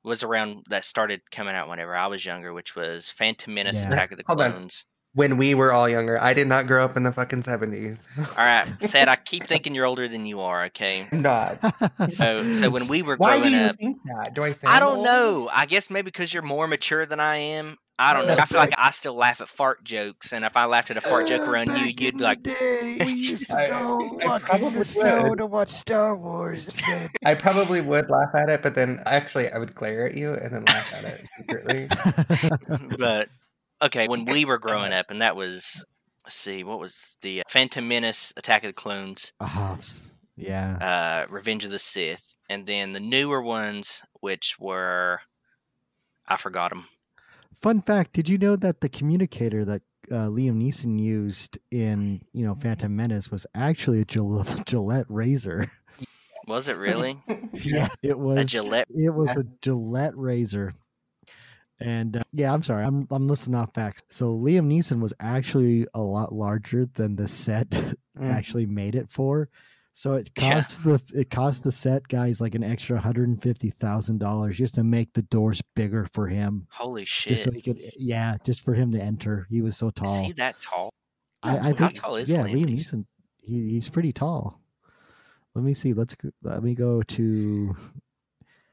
was 0.03 0.23
around 0.23 0.65
that 0.69 0.85
started 0.85 1.21
coming 1.31 1.55
out 1.55 1.69
whenever 1.69 1.95
I 1.95 2.07
was 2.07 2.25
younger, 2.25 2.53
which 2.53 2.75
was 2.75 3.09
Phantom 3.09 3.53
Menace, 3.53 3.81
Yeah. 3.81 3.87
Attack 3.87 4.11
of 4.11 4.17
the 4.17 4.23
Hold 4.27 4.41
on. 4.41 4.51
Clones. 4.51 4.85
When 5.13 5.35
we 5.35 5.53
were 5.55 5.73
all 5.73 5.89
younger, 5.89 6.17
I 6.21 6.33
did 6.33 6.47
not 6.47 6.67
grow 6.67 6.85
up 6.85 6.95
in 6.95 7.03
the 7.03 7.11
fucking 7.11 7.43
seventies. 7.43 8.07
All 8.17 8.23
right, 8.37 8.65
Sed 8.81 9.09
I 9.09 9.17
keep 9.17 9.43
thinking 9.43 9.75
you're 9.75 9.85
older 9.85 10.07
than 10.07 10.25
you 10.25 10.39
are. 10.39 10.63
Okay. 10.65 11.05
I'm 11.11 11.21
not. 11.21 11.59
So, 12.11 12.49
so 12.49 12.69
when 12.69 12.87
we 12.87 13.01
were 13.03 13.15
Why 13.17 13.35
do 13.35 13.41
growing 13.41 13.53
you 13.53 13.59
up, 13.61 13.75
think 13.77 13.97
that? 14.05 14.33
Do 14.33 14.43
I 14.43 14.53
say 14.53 14.67
I 14.67 14.79
don't 14.79 14.97
old? 14.97 15.05
know. 15.05 15.49
I 15.53 15.65
guess 15.65 15.89
maybe 15.89 16.05
because 16.05 16.33
you're 16.33 16.41
more 16.43 16.67
mature 16.67 17.05
than 17.05 17.19
I 17.19 17.35
am. 17.37 17.77
I 17.99 18.13
don't 18.13 18.25
know. 18.25 18.33
I 18.33 18.45
feel 18.45 18.57
like 18.57 18.73
I 18.77 18.89
still 18.89 19.13
laugh 19.15 19.41
at 19.41 19.47
fart 19.49 19.83
jokes, 19.83 20.33
and 20.33 20.43
if 20.43 20.57
I 20.57 20.65
laughed 20.65 20.89
at 20.89 20.97
a 20.97 21.01
fart 21.01 21.27
joke 21.27 21.47
around 21.47 21.69
you, 21.69 21.93
you'd 21.97 22.17
be 22.17 22.23
like, 22.23 22.41
day, 22.41 22.97
we 23.05 23.11
used 23.13 23.47
to 23.47 23.55
I- 23.55 23.69
go 23.69 24.17
I 24.23 24.25
walk 24.39 24.53
in 24.61 24.73
the 24.73 24.83
snow 24.85 25.29
would. 25.29 25.37
to 25.37 25.45
watch 25.45 25.69
Star 25.69 26.15
Wars. 26.17 26.75
I 27.23 27.35
probably 27.35 27.81
would 27.81 28.09
laugh 28.09 28.33
at 28.33 28.49
it, 28.49 28.63
but 28.63 28.73
then 28.73 29.01
actually 29.05 29.51
I 29.51 29.59
would 29.59 29.75
glare 29.75 30.07
at 30.07 30.15
you 30.15 30.33
and 30.33 30.51
then 30.53 30.65
laugh 30.65 30.93
at 30.95 31.03
it 31.05 31.25
secretly. 31.37 32.97
but 32.97 33.29
okay. 33.81 34.07
When 34.07 34.25
we 34.25 34.45
were 34.45 34.57
growing 34.67 34.93
up, 34.93 35.07
and 35.09 35.21
that 35.21 35.35
was, 35.35 35.85
let's 36.25 36.35
see, 36.35 36.63
what 36.63 36.79
was 36.79 37.17
the 37.21 37.41
uh, 37.41 37.43
Phantom 37.49 37.87
Menace, 37.87 38.33
Attack 38.37 38.63
of 38.63 38.69
the 38.69 38.73
Clones, 38.73 39.33
Ah, 39.39 39.77
yeah. 40.35 41.25
uh, 41.27 41.31
Revenge 41.31 41.65
of 41.65 41.71
the 41.71 41.79
Sith, 41.79 42.35
and 42.49 42.65
then 42.65 42.93
the 42.93 42.99
newer 42.99 43.41
ones, 43.41 44.03
which 44.19 44.55
were, 44.59 45.21
I 46.27 46.37
forgot 46.37 46.69
them. 46.69 46.87
Fun 47.61 47.81
fact: 47.81 48.13
Did 48.13 48.27
you 48.29 48.37
know 48.37 48.55
that 48.55 48.81
the 48.81 48.89
communicator 48.89 49.63
that 49.65 49.81
uh, 50.11 50.27
Liam 50.27 50.57
Neeson 50.57 50.99
used 50.99 51.59
in 51.69 52.21
you 52.33 52.43
know 52.43 52.55
Phantom 52.55 52.93
Menace 52.95 53.29
was 53.29 53.45
actually 53.53 54.01
a 54.01 54.05
Gil- 54.05 54.45
Gillette 54.65 55.05
razor? 55.09 55.71
Was 56.47 56.67
it 56.67 56.77
really? 56.77 57.21
Yeah, 57.53 57.89
it 58.01 58.17
was 58.17 58.39
a 58.39 58.43
Gillette- 58.45 58.87
It 58.89 59.13
was 59.13 59.37
a 59.37 59.43
Gillette 59.61 60.17
razor. 60.17 60.73
And 61.81 62.17
uh, 62.17 62.23
yeah, 62.31 62.53
I'm 62.53 62.63
sorry, 62.63 62.85
I'm 62.85 63.07
I'm 63.11 63.27
listening 63.27 63.55
off 63.55 63.73
facts. 63.73 64.03
So 64.09 64.37
Liam 64.37 64.67
Neeson 64.67 64.99
was 65.01 65.13
actually 65.19 65.87
a 65.93 66.01
lot 66.01 66.31
larger 66.33 66.85
than 66.85 67.15
the 67.15 67.27
set 67.27 67.69
Mm. 68.19 68.27
actually 68.27 68.65
made 68.65 68.95
it 68.95 69.09
for. 69.09 69.47
So 69.93 70.15
it 70.15 70.29
Yeah. 70.37 70.55
cost 70.55 70.83
the 70.83 71.01
it 71.13 71.29
cost 71.29 71.63
the 71.63 71.71
set 71.71 72.07
guys 72.09 72.41
like 72.41 72.55
an 72.55 72.63
extra 72.63 72.99
hundred 72.99 73.29
and 73.29 73.41
fifty 73.41 73.69
thousand 73.69 74.17
dollars 74.19 74.57
just 74.57 74.75
to 74.75 74.83
make 74.83 75.13
the 75.13 75.21
doors 75.21 75.61
bigger 75.77 76.07
for 76.13 76.27
him, 76.27 76.67
Holy 76.71 77.05
shit! 77.05 77.29
just 77.29 77.43
so 77.45 77.51
he 77.51 77.61
could 77.61 77.79
yeah, 77.97 78.35
just 78.43 78.61
for 78.65 78.73
him 78.73 78.91
to 78.91 78.99
enter. 79.01 79.47
He 79.49 79.61
was 79.61 79.77
so 79.77 79.87
Is 79.87 79.93
tall. 79.95 80.25
he 80.25 80.33
that 80.33 80.61
tall? 80.61 80.89
I, 81.41 81.57
I 81.57 81.59
How 81.61 81.71
think 81.73 81.93
tall 81.95 82.17
is 82.17 82.29
yeah, 82.29 82.43
Liam? 82.43 82.65
Neeson. 82.69 83.05
He, 83.37 83.69
he's 83.71 83.87
pretty 83.89 84.11
tall. 84.11 84.59
Let 85.55 85.63
me 85.63 85.73
see. 85.73 85.93
Let's 85.93 86.15
let 86.43 86.61
me 86.63 86.75
go 86.75 87.01
to 87.01 87.75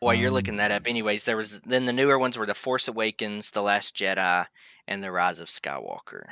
While 0.00 0.14
you're 0.14 0.30
Um, 0.30 0.32
looking 0.32 0.56
that 0.56 0.70
up, 0.70 0.86
anyways, 0.86 1.24
there 1.24 1.36
was 1.36 1.60
then 1.62 1.86
the 1.86 1.92
newer 1.92 2.18
ones 2.18 2.36
were 2.38 2.46
the 2.46 2.54
Force 2.54 2.86
Awakens, 2.88 3.50
the 3.50 3.62
Last 3.62 3.96
Jedi, 3.96 4.46
and 4.86 5.02
the 5.02 5.10
Rise 5.12 5.40
of 5.40 5.48
Skywalker. 5.48 6.24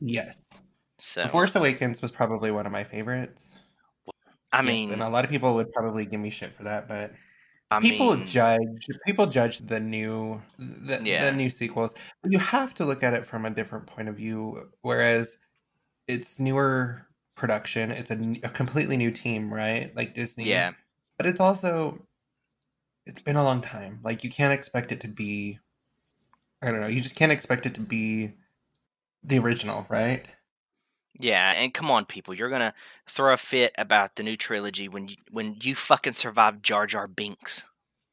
Yes. 0.00 0.40
So 0.98 1.22
The 1.22 1.28
Force 1.28 1.54
Awakens 1.56 2.02
was 2.02 2.10
probably 2.10 2.50
one 2.50 2.66
of 2.66 2.72
my 2.72 2.84
favorites. 2.84 3.56
I 4.52 4.62
Yes, 4.62 4.62
mean, 4.62 4.92
and 4.92 5.02
a 5.02 5.08
lot 5.08 5.24
of 5.24 5.30
people 5.30 5.54
would 5.56 5.72
probably 5.72 6.06
give 6.06 6.20
me 6.20 6.30
shit 6.30 6.52
for 6.54 6.62
that, 6.64 6.88
but 6.88 7.12
I 7.70 7.80
people 7.80 8.16
mean, 8.16 8.26
judge 8.26 8.88
people 9.06 9.26
judge 9.26 9.58
the 9.60 9.80
new 9.80 10.42
the, 10.58 11.00
Yeah. 11.02 11.30
the 11.30 11.32
new 11.32 11.50
sequels. 11.50 11.94
But 12.22 12.32
you 12.32 12.38
have 12.38 12.74
to 12.74 12.84
look 12.86 13.02
at 13.02 13.14
it 13.14 13.26
from 13.26 13.44
a 13.46 13.50
different 13.50 13.86
point 13.86 14.08
of 14.08 14.16
view. 14.16 14.70
Whereas 14.82 15.38
it's 16.08 16.38
newer 16.40 17.08
production, 17.36 17.90
it's 17.92 18.10
a 18.10 18.16
completely 18.50 18.96
new 18.98 19.10
team, 19.12 19.52
right? 19.54 19.94
Like 19.96 20.14
Disney. 20.14 20.44
Yeah, 20.44 20.72
but 21.18 21.26
it's 21.26 21.40
also 21.40 22.06
it's 23.06 23.20
been 23.20 23.36
a 23.36 23.44
long 23.44 23.60
time 23.60 24.00
like 24.02 24.24
you 24.24 24.30
can't 24.30 24.52
expect 24.52 24.92
it 24.92 25.00
to 25.00 25.08
be 25.08 25.58
i 26.62 26.70
don't 26.70 26.80
know 26.80 26.86
you 26.86 27.00
just 27.00 27.16
can't 27.16 27.32
expect 27.32 27.66
it 27.66 27.74
to 27.74 27.80
be 27.80 28.32
the 29.22 29.38
original 29.38 29.86
right 29.88 30.26
yeah, 31.20 31.52
and 31.56 31.72
come 31.72 31.90
on, 31.90 32.06
people, 32.06 32.34
you're 32.34 32.50
gonna 32.50 32.74
throw 33.06 33.32
a 33.32 33.36
fit 33.36 33.72
about 33.78 34.16
the 34.16 34.22
new 34.24 34.36
trilogy 34.36 34.88
when 34.88 35.06
you 35.08 35.16
when 35.30 35.56
you 35.60 35.74
fucking 35.74 36.14
survived 36.14 36.64
Jar 36.64 36.86
Jar 36.86 37.06
Binks. 37.06 37.66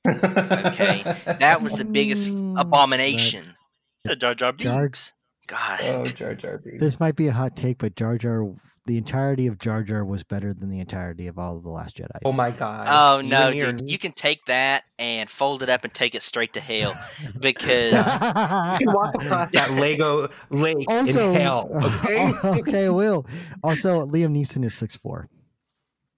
Okay, 0.07 1.03
That 1.39 1.61
was 1.61 1.77
the 1.77 1.85
biggest 1.85 2.29
Mm, 2.29 2.61
abomination. 2.61 3.55
The 4.03 4.15
Jar 4.15 4.35
Jar 4.35 4.53
Binks. 4.53 5.13
Jar- 5.51 5.77
God. 5.77 5.79
oh 5.83 6.05
jar 6.05 6.33
jar 6.35 6.57
Binks. 6.57 6.79
This 6.79 6.99
might 6.99 7.15
be 7.15 7.27
a 7.27 7.31
hot 7.31 7.55
take, 7.55 7.77
but 7.77 7.95
Jar 7.95 8.17
Jar, 8.17 8.45
the 8.85 8.97
entirety 8.97 9.47
of 9.47 9.59
Jar 9.59 9.83
Jar 9.83 10.03
was 10.03 10.23
better 10.23 10.53
than 10.53 10.69
the 10.69 10.79
entirety 10.79 11.27
of 11.27 11.37
all 11.37 11.57
of 11.57 11.63
the 11.63 11.69
Last 11.69 11.97
Jedi. 11.97 12.07
oh 12.25 12.31
my 12.31 12.51
god 12.51 12.87
Oh 12.89 13.21
no, 13.21 13.49
and 13.49 13.79
dude! 13.79 13.89
You 13.89 13.97
can 13.97 14.11
take 14.13 14.43
that 14.45 14.83
and 14.97 15.29
fold 15.29 15.61
it 15.63 15.69
up 15.69 15.83
and 15.83 15.93
take 15.93 16.15
it 16.15 16.23
straight 16.23 16.53
to 16.53 16.59
hell 16.61 16.93
because 17.39 17.91
you 17.93 18.87
can 18.87 18.93
walk 18.93 19.13
across 19.21 19.51
that 19.51 19.71
lego 19.73 20.29
lake 20.49 20.85
also, 20.87 21.33
in 21.33 21.39
hell 21.41 21.69
okay 22.05 22.31
okay, 22.59 22.89
will. 22.89 23.25
Also, 23.63 24.05
Liam 24.07 24.31
Neeson 24.35 24.63
is 24.65 24.73
six 24.73 24.95
four. 24.95 25.27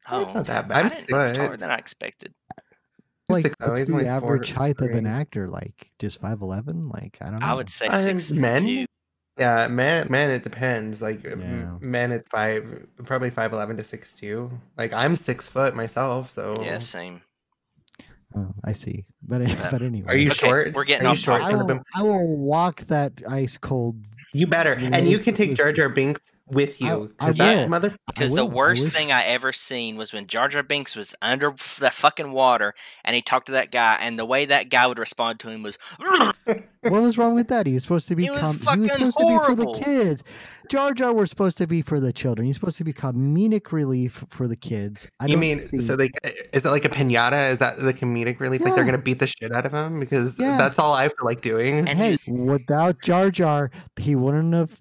oh, 0.10 0.22
It's 0.22 0.34
not 0.34 0.46
that 0.48 0.68
bad. 0.68 0.76
I 0.78 0.80
I'm 0.82 0.88
didn't 0.90 1.00
six 1.10 1.32
taller 1.34 1.58
than 1.58 1.70
I 1.72 1.76
expected. 1.76 2.34
Like, 3.30 3.44
Six- 3.44 3.56
what's 3.60 3.86
the 3.86 3.94
only 3.94 4.06
average 4.08 4.52
height 4.52 4.80
of 4.80 4.92
an 4.92 5.08
actor? 5.08 5.48
Like, 5.48 5.92
just 5.98 6.20
five 6.20 6.42
eleven? 6.42 6.90
Like, 6.90 7.18
I 7.22 7.30
don't 7.32 7.40
know. 7.40 7.46
I 7.46 7.54
would 7.54 7.70
say 7.70 7.88
I 7.88 8.02
six 8.02 8.30
think 8.30 8.42
men? 8.42 8.64
two. 8.66 8.86
Yeah 9.38 9.68
man 9.68 10.08
man 10.10 10.30
it 10.30 10.44
depends 10.44 11.02
like 11.02 11.26
m- 11.26 11.42
Yeah. 11.42 11.78
men 11.80 12.12
it's 12.12 12.28
five 12.30 12.86
probably 13.04 13.32
5'11 13.32 13.78
to 13.78 13.84
6'2 13.84 14.52
like 14.78 14.94
i'm 14.94 15.16
six 15.16 15.48
foot 15.48 15.76
myself 15.76 16.30
so 16.30 16.54
Yeah, 16.62 16.80
same. 16.80 17.22
Oh, 18.36 18.54
I 18.64 18.74
see. 18.74 19.06
But 19.22 19.42
Uh, 19.44 19.68
but 19.72 19.82
anyway, 19.82 20.08
are 20.08 20.16
you 20.16 20.32
Okay, 20.32 20.40
short 20.48 20.74
we're 20.74 20.84
getting 20.86 21.06
Are 21.06 21.12
off 21.12 21.18
short 21.18 21.42
topic. 21.42 21.56
I 21.56 21.64
will, 21.64 21.82
I 21.96 22.02
will 22.04 22.38
walk 22.38 22.82
that 22.86 23.14
ice 23.30 23.58
cold. 23.58 23.98
You 24.34 24.48
better, 24.48 24.74
and 24.74 25.08
you 25.08 25.20
can 25.20 25.36
take 25.36 25.56
Jar 25.56 25.72
Jar 25.72 25.90
Binks 25.90 26.20
with 26.48 26.82
you 26.82 27.12
I 27.20 27.28
because 27.28 27.36
that 27.38 27.58
will. 27.58 27.70
mother. 27.70 27.96
Because 28.08 28.34
the 28.34 28.44
will, 28.46 28.52
I 28.52 28.56
worst 28.56 28.92
thing 28.92 29.12
I 29.12 29.24
ever 29.24 29.54
seen 29.54 29.96
was 29.96 30.12
when 30.12 30.26
Jar 30.28 30.48
Jar 30.48 30.64
Binks 30.64 30.96
was 30.96 31.14
under 31.22 31.52
the 31.80 31.92
fucking 31.92 32.32
water 32.32 32.74
and 33.06 33.16
he 33.16 33.22
talked 33.22 33.46
to 33.48 33.52
that 33.54 33.72
guy, 33.72 33.96
and 34.00 34.18
the 34.18 34.26
way 34.26 34.46
that 34.46 34.70
guy 34.70 34.88
would 34.88 35.00
respond 35.00 35.40
to 35.42 35.50
him 35.50 35.62
was, 35.62 35.78
What 36.84 37.02
was 37.02 37.18
wrong 37.18 37.36
with 37.36 37.48
that? 37.48 37.66
He 37.68 37.74
was 37.74 37.84
supposed 37.84 38.08
to 38.10 38.16
be. 38.16 38.26
It 38.26 38.32
was 38.32 38.42
com- 38.42 38.58
he 38.58 38.64
fucking 38.64 38.82
was 38.82 38.92
supposed 38.92 39.18
to 39.18 39.24
be 39.40 39.46
for 39.46 39.56
the 39.56 39.80
kids. 39.84 40.24
Jar 40.70 40.94
Jar 40.94 41.14
was 41.14 41.30
supposed 41.30 41.58
to 41.58 41.68
be 41.68 41.82
for 41.82 42.00
the 42.00 42.14
children. 42.14 42.46
He's 42.46 42.56
supposed 42.56 42.78
to 42.78 42.84
be 42.84 42.94
comedic 42.94 43.72
relief 43.72 44.24
for 44.30 44.48
the 44.48 44.56
kids. 44.56 45.08
I 45.20 45.26
you 45.26 45.34
don't 45.34 45.40
mean 45.42 45.60
see- 45.60 45.78
so? 45.80 45.96
Like, 45.96 46.12
is 46.54 46.66
it 46.66 46.70
like 46.70 46.86
a 46.86 46.90
pinata? 46.90 47.52
Is 47.52 47.60
that 47.60 47.80
the 47.80 47.94
comedic 47.94 48.40
relief? 48.40 48.62
Like 48.62 48.76
they're 48.76 48.86
gonna 48.86 48.98
beat 48.98 49.20
the 49.20 49.28
shit 49.28 49.52
out 49.52 49.66
of 49.66 49.74
him 49.74 50.00
because 50.00 50.40
Yeah. 50.40 50.58
that's 50.58 50.80
all 50.80 50.94
I 50.94 51.10
feel 51.10 51.26
like 51.26 51.42
doing. 51.42 51.80
And 51.88 51.90
hey, 52.00 52.18
without 52.28 53.02
Jar 53.02 53.30
Jar, 53.30 53.72
he 53.98 54.16
wouldn't 54.16 54.54
have 54.54 54.80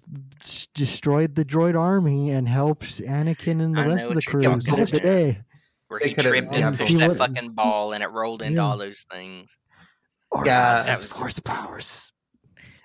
destroyed 0.73 1.35
the 1.35 1.45
droid 1.45 1.77
army 1.79 2.29
and 2.31 2.47
helped 2.47 3.01
Anakin 3.01 3.61
and 3.61 3.75
the 3.75 3.81
I 3.81 3.87
know 3.87 3.95
rest 3.95 4.09
of 4.09 4.15
the 4.15 4.21
crew 4.21 4.41
talking 4.41 4.61
save 4.61 4.91
the 4.91 4.99
day. 4.99 5.39
where 5.87 5.99
he 5.99 6.13
tripped 6.13 6.53
and 6.53 6.77
pushed 6.77 6.97
that 6.97 7.15
fucking 7.17 7.51
ball 7.51 7.93
and 7.93 8.03
it 8.03 8.07
rolled 8.09 8.41
into 8.41 8.55
Yeah. 8.55 8.67
all 8.67 8.77
those 8.77 9.05
things. 9.11 9.57
Or 10.33 10.45
Yeah. 10.45 10.83
else 10.87 11.03
That 11.05 11.09
force 11.09 11.39
powers. 11.39 12.11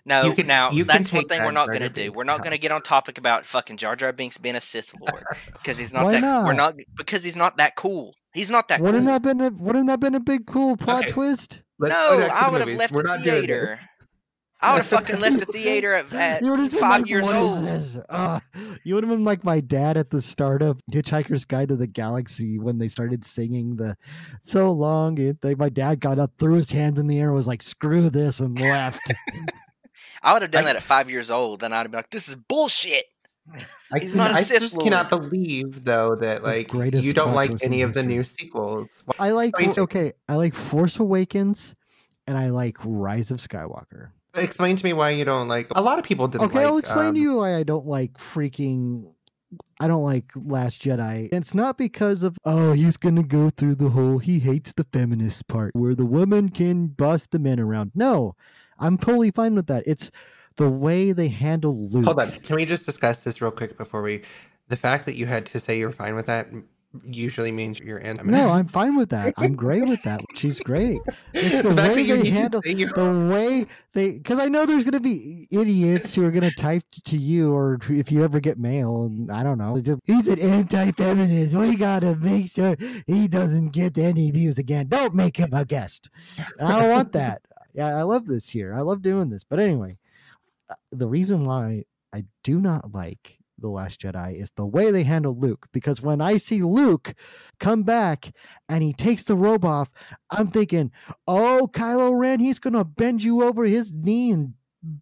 No, 0.05 0.23
You 0.23 0.35
can- 0.35 0.47
now 0.47 0.71
you 0.71 0.85
can 0.87 0.99
that's 0.99 1.13
one 1.13 1.27
thing 1.29 1.41
that 1.41 1.47
we're 1.47 1.53
not 1.53 1.71
gonna 1.71 1.89
do. 1.91 2.11
We're 2.13 2.25
not 2.25 2.43
gonna 2.43 2.57
get 2.57 2.73
on 2.73 2.81
topic 2.81 3.19
about 3.19 3.45
fucking 3.45 3.77
Jar 3.77 3.95
Jar 3.95 4.13
Binks 4.13 4.39
being 4.39 4.57
a 4.57 4.61
Sith 4.61 4.95
Lord 4.99 5.23
because 5.53 5.77
he's 5.77 5.93
not 5.93 6.05
Why 6.05 6.13
that. 6.13 6.23
We're 6.45 6.53
not? 6.55 6.77
not 6.77 6.87
because 6.97 7.25
he's 7.25 7.37
not 7.37 7.59
that 7.59 7.75
cool. 7.77 8.15
He's 8.33 8.51
not 8.51 8.69
that 8.69 8.81
Wouldn't 8.81 9.05
cool. 9.05 9.13
that 9.13 9.23
been 9.23 9.41
a 9.41 9.51
wouldn't 9.51 9.87
that 9.89 10.01
been 10.01 10.15
a 10.15 10.21
big 10.21 10.47
cool 10.47 10.77
plot 10.79 11.01
Okay. 11.05 11.11
twist? 11.13 11.63
Let's 11.79 11.93
no, 11.95 12.09
go 12.11 12.19
back 12.21 12.29
to 12.31 12.45
I 12.47 12.51
would 12.51 12.61
have 12.69 12.79
left 12.79 12.93
We're 12.95 13.03
the 13.03 13.09
not 13.09 13.23
doing 13.23 13.41
theater. 13.41 13.79
This. 14.61 14.69
I 14.69 14.73
would 14.75 14.79
have 14.79 14.87
fucking 14.87 15.21
left 15.21 15.41
the 15.41 15.47
theater 15.47 15.93
at, 15.95 16.13
at 16.13 16.43
You 16.43 16.51
would've 16.51 16.73
five 16.73 17.03
like, 17.03 17.09
years 17.11 17.25
"What 17.25 17.37
is 17.37 17.43
old. 17.43 17.65
this?" 17.65 17.97
Uh, 18.09 18.41
you 18.85 18.95
would 18.95 19.05
have 19.05 19.11
been 19.11 19.25
like 19.25 19.45
my 19.45 19.61
dad 19.61 19.97
at 19.97 20.11
the 20.11 20.21
start 20.21 20.63
of 20.63 20.81
Hitchhiker's 20.93 21.45
Guide 21.45 21.69
to 21.69 21.77
the 21.77 21.87
Galaxy 21.87 22.59
when 22.59 22.79
they 22.79 22.89
started 22.89 23.25
singing 23.25 23.77
the 23.77 23.97
"So 24.43 24.71
Long." 24.73 25.19
It, 25.19 25.41
they, 25.41 25.55
my 25.55 25.69
dad 25.69 26.01
got 26.01 26.19
up, 26.19 26.33
threw 26.39 26.55
his 26.55 26.71
hands 26.71 26.99
in 26.99 27.07
the 27.07 27.19
air, 27.19 27.33
was 27.33 27.47
like, 27.47 27.63
"Screw 27.63 28.11
this," 28.11 28.41
and 28.41 28.59
left. 28.61 29.13
I 30.23 30.33
would 30.33 30.43
have 30.43 30.51
done 30.51 30.65
I- 30.65 30.69
that 30.69 30.77
at 30.77 30.83
five 30.83 31.09
years 31.11 31.31
old, 31.31 31.63
and 31.63 31.75
I'd 31.75 31.79
have 31.83 31.91
been 31.91 31.99
like, 31.99 32.11
"This 32.11 32.29
is 32.29 32.35
bullshit." 32.37 33.05
I, 33.91 33.99
He's 34.01 34.15
not 34.15 34.31
a 34.31 34.35
I 34.35 34.43
Sith 34.43 34.61
just 34.61 34.79
cannot 34.79 35.09
believe 35.09 35.85
though 35.85 36.15
that 36.17 36.43
like 36.43 36.71
you 36.75 37.15
don't 37.15 37.33
like 37.33 37.53
any 37.63 37.81
of 37.81 37.95
the 37.95 38.03
new 38.03 38.23
sequels. 38.23 39.03
I 39.19 39.31
like 39.31 39.55
okay, 39.79 40.13
I 40.29 40.35
like 40.37 40.55
Force 40.55 40.99
Awakens, 40.99 41.75
and 42.27 42.37
I 42.37 42.51
like 42.51 42.77
Rise 42.85 43.31
of 43.31 43.39
Skywalker. 43.39 44.11
Explain 44.39 44.77
to 44.77 44.85
me 44.85 44.93
why 44.93 45.11
you 45.11 45.25
don't 45.25 45.49
like. 45.49 45.69
A 45.75 45.83
lot 45.83 45.99
of 45.99 46.05
people 46.05 46.29
didn't. 46.29 46.47
Okay, 46.47 46.65
I'll 46.65 46.79
explain 46.79 47.09
um, 47.09 47.15
to 47.15 47.21
you 47.21 47.37
why 47.37 47.57
I 47.57 47.63
don't 47.63 47.87
like 47.87 48.15
freaking. 48.15 49.13
I 49.81 49.87
don't 49.87 50.03
like 50.03 50.25
Last 50.35 50.83
Jedi. 50.83 51.31
And 51.33 51.43
It's 51.43 51.55
not 51.55 51.79
because 51.79 52.23
of 52.23 52.37
oh 52.45 52.73
he's 52.73 52.97
gonna 52.97 53.23
go 53.23 53.51
through 53.51 53.77
the 53.77 53.91
whole 53.91 54.19
he 54.19 54.41
hates 54.41 54.73
the 54.73 54.85
feminist 54.93 55.47
part 55.49 55.75
where 55.75 55.95
the 55.95 56.05
woman 56.05 56.49
can 56.49 56.89
boss 56.89 57.27
the 57.27 57.39
men 57.39 57.61
around. 57.61 57.93
No, 57.95 58.35
I'm 58.79 58.99
totally 58.99 59.31
fine 59.31 59.55
with 59.55 59.67
that. 59.69 59.85
It's 59.87 60.11
the 60.57 60.69
way 60.69 61.13
they 61.13 61.29
handle 61.29 61.89
Luke. 61.89 62.05
Hold 62.05 62.21
on. 62.21 62.33
Can 62.33 62.57
we 62.57 62.65
just 62.65 62.85
discuss 62.85 63.25
this 63.25 63.41
real 63.41 63.53
quick 63.53 63.79
before 63.79 64.03
we? 64.03 64.23
The 64.69 64.77
fact 64.77 65.07
that 65.07 65.17
you 65.17 65.27
had 65.27 65.47
to 65.47 65.61
say 65.61 65.79
you're 65.79 65.93
fine 65.93 66.15
with 66.15 66.27
that 66.27 66.49
usually 67.05 67.53
means 67.53 67.79
you're 67.79 68.03
anti. 68.05 68.25
No, 68.25 68.49
I'm 68.51 68.67
fine 68.67 68.97
with 68.97 69.11
that. 69.11 69.35
I'm 69.37 69.55
great 69.55 69.89
with 69.89 70.03
that. 70.03 70.21
She's 70.35 70.61
great. 70.61 71.01
It's 71.35 71.63
the, 71.63 71.71
The 71.71 71.83
way 71.83 72.07
they 72.07 72.31
handle 72.31 72.61
the 72.63 73.29
way 73.31 73.67
they 73.93 74.13
because 74.13 74.39
I 74.41 74.49
know 74.49 74.67
there's 74.67 74.85
gonna 74.85 75.01
be 75.01 75.47
idiots 75.51 76.15
who 76.15 76.25
are 76.25 76.31
gonna 76.31 76.51
type 76.51 76.83
to 77.05 77.17
you 77.17 77.53
or 77.55 77.79
if 77.89 78.11
you 78.11 78.25
ever 78.25 78.41
get 78.41 78.59
mail 78.59 79.05
and 79.05 79.31
I 79.31 79.43
don't 79.43 79.59
know. 79.59 79.79
Just, 79.81 80.01
He's 80.05 80.29
an 80.29 80.39
anti-feminist. 80.39 81.55
We 81.55 81.77
gotta 81.77 82.17
make 82.17 82.51
sure 82.51 82.77
he 83.07 83.29
doesn't 83.29 83.71
get 83.71 83.99
any 83.99 84.31
views 84.31 84.59
again. 84.59 84.89
Don't 84.89 85.15
make 85.15 85.37
him 85.37 85.53
a 85.53 85.65
guest. 85.65 86.09
I 86.61 86.81
don't 86.81 86.91
want 86.91 87.13
that. 87.13 87.43
Yeah, 87.75 87.97
I 87.97 88.03
love 88.03 88.27
this 88.27 88.49
here. 88.49 88.75
I 88.75 88.81
love 88.81 89.03
doing 89.03 89.31
this. 89.31 89.45
But 89.45 89.61
anyway, 89.61 89.99
uh, 90.71 90.75
the 90.91 91.07
reason 91.07 91.45
why 91.45 91.85
I 92.13 92.25
do 92.43 92.61
not 92.61 92.93
like 92.95 93.39
the 93.59 93.69
Last 93.69 94.01
Jedi 94.01 94.41
is 94.41 94.51
the 94.53 94.67
way 94.67 94.91
they 94.91 95.05
handle 95.05 95.37
Luke. 95.37 95.67
Because 95.73 96.01
when 96.01 96.21
I 96.21 96.37
see 96.37 96.63
Luke 96.63 97.15
come 97.59 97.83
back 97.83 98.33
and 98.69 98.83
he 98.83 98.93
takes 98.93 99.23
the 99.25 99.37
robe 99.37 99.65
off, 99.65 99.91
I'm 100.31 100.49
thinking, 100.49 100.91
oh, 101.27 101.69
Kylo 101.73 102.19
Ren, 102.19 102.41
he's 102.41 102.59
gonna 102.59 102.85
bend 102.85 103.23
you 103.23 103.43
over 103.43 103.65
his 103.65 103.93
knee 103.93 104.31
and 104.31 104.55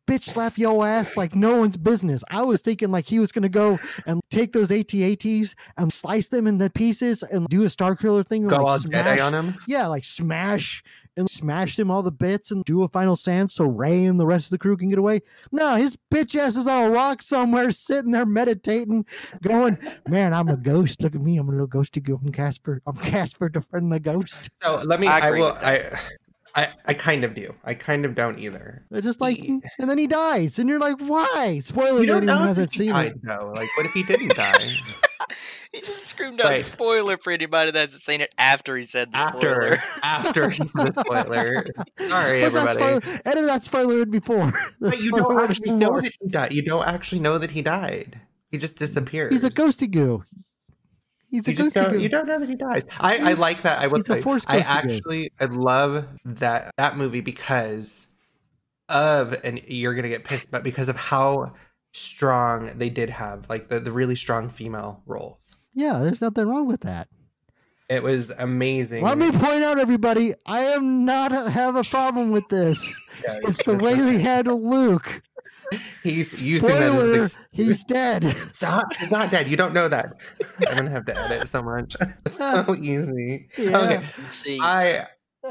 bitch 0.08 0.24
slap 0.24 0.56
your 0.56 0.86
ass 0.86 1.16
like 1.16 1.34
no 1.34 1.56
one's 1.56 1.76
business. 1.76 2.24
I 2.30 2.42
was 2.42 2.60
thinking 2.60 2.90
like 2.90 3.04
he 3.06 3.18
was 3.18 3.32
gonna 3.32 3.48
go 3.48 3.78
and 4.06 4.20
take 4.30 4.52
those 4.52 4.70
AT-ATs 4.70 5.54
and 5.76 5.92
slice 5.92 6.28
them 6.28 6.46
into 6.46 6.70
pieces 6.70 7.22
and 7.22 7.46
do 7.48 7.64
a 7.64 7.68
Star 7.68 7.94
Killer 7.94 8.22
thing 8.22 8.42
and 8.42 8.50
Go 8.50 8.56
like 8.58 8.66
all 8.66 8.78
smash, 8.78 9.18
Jedi 9.18 9.26
on 9.26 9.34
him. 9.34 9.58
yeah, 9.68 9.86
like 9.86 10.04
smash 10.04 10.82
and 11.18 11.28
smash 11.30 11.76
them 11.76 11.90
all 11.90 12.02
the 12.02 12.10
bits 12.12 12.50
and 12.50 12.64
do 12.64 12.82
a 12.82 12.88
final 12.88 13.16
stand 13.16 13.50
so 13.50 13.64
Rey 13.64 14.04
and 14.04 14.20
the 14.20 14.26
rest 14.26 14.46
of 14.46 14.50
the 14.50 14.58
crew 14.58 14.76
can 14.76 14.88
get 14.88 14.98
away. 14.98 15.20
No, 15.52 15.76
his 15.76 15.96
bitch 16.12 16.34
ass 16.38 16.56
is 16.56 16.66
on 16.66 16.86
a 16.86 16.90
rock 16.90 17.22
somewhere, 17.22 17.70
sitting 17.70 18.12
there 18.12 18.26
meditating, 18.26 19.06
going, 19.42 19.78
"Man, 20.08 20.34
I'm 20.34 20.48
a 20.48 20.56
ghost. 20.56 21.02
Look 21.02 21.14
at 21.14 21.20
me. 21.20 21.38
I'm 21.38 21.48
a 21.48 21.52
little 21.52 21.68
ghosty 21.68 22.02
girl. 22.02 22.20
I'm 22.24 22.32
Casper. 22.32 22.82
I'm 22.86 22.96
Casper, 22.96 23.48
the 23.50 23.60
friend 23.62 23.92
of 23.92 24.02
the 24.02 24.10
ghost." 24.10 24.50
So 24.62 24.82
let 24.84 25.00
me. 25.00 25.06
I 25.06 25.28
I, 25.28 25.30
will. 25.30 25.58
I, 25.60 25.98
I. 26.56 26.68
I 26.86 26.94
kind 26.94 27.22
of 27.24 27.34
do. 27.34 27.54
I 27.64 27.74
kind 27.74 28.04
of 28.04 28.14
don't 28.14 28.38
either. 28.38 28.84
It's 28.90 29.04
just 29.04 29.20
like, 29.20 29.36
Ye- 29.38 29.50
mm, 29.50 29.60
and 29.78 29.88
then 29.90 29.98
he 29.98 30.06
dies, 30.06 30.58
and 30.58 30.68
you're 30.68 30.80
like, 30.80 30.98
"Why?" 31.00 31.60
Spoiler: 31.62 32.00
You 32.00 32.06
don't 32.06 32.24
know 32.24 32.38
hasn't 32.42 32.72
he 32.72 32.78
seen 32.78 32.92
died 32.92 33.12
it. 33.12 33.20
though. 33.24 33.52
Like, 33.54 33.68
what 33.76 33.86
if 33.86 33.92
he 33.92 34.02
didn't 34.02 34.34
die? 34.34 34.52
He 35.72 35.80
just 35.82 36.04
screamed 36.06 36.40
out 36.40 36.46
Right. 36.46 36.64
spoiler 36.64 37.18
for 37.18 37.32
anybody 37.32 37.70
that 37.70 37.78
hasn't 37.78 38.00
seen 38.00 38.20
it 38.22 38.32
after 38.38 38.76
he 38.76 38.84
said 38.84 39.12
the 39.12 39.18
after, 39.18 39.38
spoiler. 39.38 39.78
after 40.02 40.48
he's 40.50 40.72
the 40.72 40.92
spoiler. 40.92 41.66
Sorry, 42.08 42.40
But 42.40 42.46
everybody. 42.46 42.72
spoiler, 42.78 43.20
edit 43.26 43.44
that 43.46 43.64
spoiler 43.64 44.02
in 44.02 44.10
before. 44.10 44.52
But 44.80 45.02
you 45.02 45.10
don't 45.10 45.38
actually 45.40 45.72
know 45.72 46.00
that 46.00 46.12
he 46.20 46.28
died. 46.28 46.52
You 46.54 46.62
don't 46.62 46.86
actually 46.86 47.20
know 47.20 47.36
that 47.38 47.50
he 47.50 47.60
died. 47.60 48.20
He 48.50 48.56
just 48.58 48.76
disappears. 48.76 49.32
He's 49.32 49.44
a 49.44 49.50
ghosty 49.50 49.90
goo. 49.90 50.24
He's 51.28 51.46
a 51.46 51.50
You 51.50 51.56
just 51.56 51.74
don't, 51.74 52.00
you 52.00 52.08
don't 52.08 52.26
know 52.26 52.38
that 52.38 52.48
he 52.48 52.54
dies. 52.54 52.84
I, 53.00 53.30
I 53.30 53.32
like 53.34 53.62
that. 53.62 53.80
I 53.80 53.88
will 53.88 54.02
He's 54.02 54.44
I 54.46 54.58
actually 54.58 55.32
I 55.40 55.46
love 55.46 56.06
that 56.24 56.70
that 56.76 56.96
movie 56.96 57.20
because 57.20 58.06
of 58.88 59.34
and 59.42 59.60
you're 59.66 59.94
gonna 59.94 60.08
get 60.08 60.24
pissed, 60.24 60.50
but 60.50 60.62
because 60.62 60.88
of 60.88 60.96
how 60.96 61.52
strong 61.92 62.76
they 62.78 62.90
did 62.90 63.10
have, 63.10 63.48
like 63.48 63.68
the, 63.68 63.80
the 63.80 63.90
really 63.90 64.14
strong 64.14 64.48
female 64.48 65.02
roles. 65.06 65.56
Yeah, 65.74 66.00
there's 66.00 66.20
nothing 66.20 66.46
wrong 66.46 66.66
with 66.66 66.82
that. 66.82 67.08
It 67.88 68.02
was 68.02 68.30
amazing. 68.30 69.04
Let 69.04 69.16
me 69.16 69.30
point 69.30 69.62
out, 69.62 69.78
everybody, 69.78 70.34
I 70.44 70.60
am 70.60 71.04
not 71.04 71.30
have 71.30 71.76
a 71.76 71.84
problem 71.84 72.32
with 72.32 72.48
this. 72.48 73.00
Yeah, 73.24 73.40
It's 73.44 73.62
the 73.62 73.78
way 73.78 73.94
they 73.94 74.18
handle 74.18 74.62
Luke. 74.62 75.22
He's 76.02 76.42
using 76.42 76.68
that 76.68 76.82
as 76.82 76.90
an 76.90 76.96
Spoiler, 76.98 77.22
excuse. 77.22 77.46
he's 77.52 77.84
dead. 77.84 78.36
Stop. 78.54 78.94
He's 78.96 79.10
not 79.10 79.30
dead. 79.30 79.48
You 79.48 79.56
don't 79.56 79.74
know 79.74 79.88
that. 79.88 80.14
I'm 80.68 80.76
gonna 80.76 80.90
have 80.90 81.04
to 81.06 81.18
edit 81.18 81.48
so 81.48 81.62
much. 81.62 81.96
so 82.28 82.74
easy. 82.80 83.48
Yeah. 83.58 83.78
Okay. 83.78 84.06
See, 84.30 84.58
I 84.60 85.06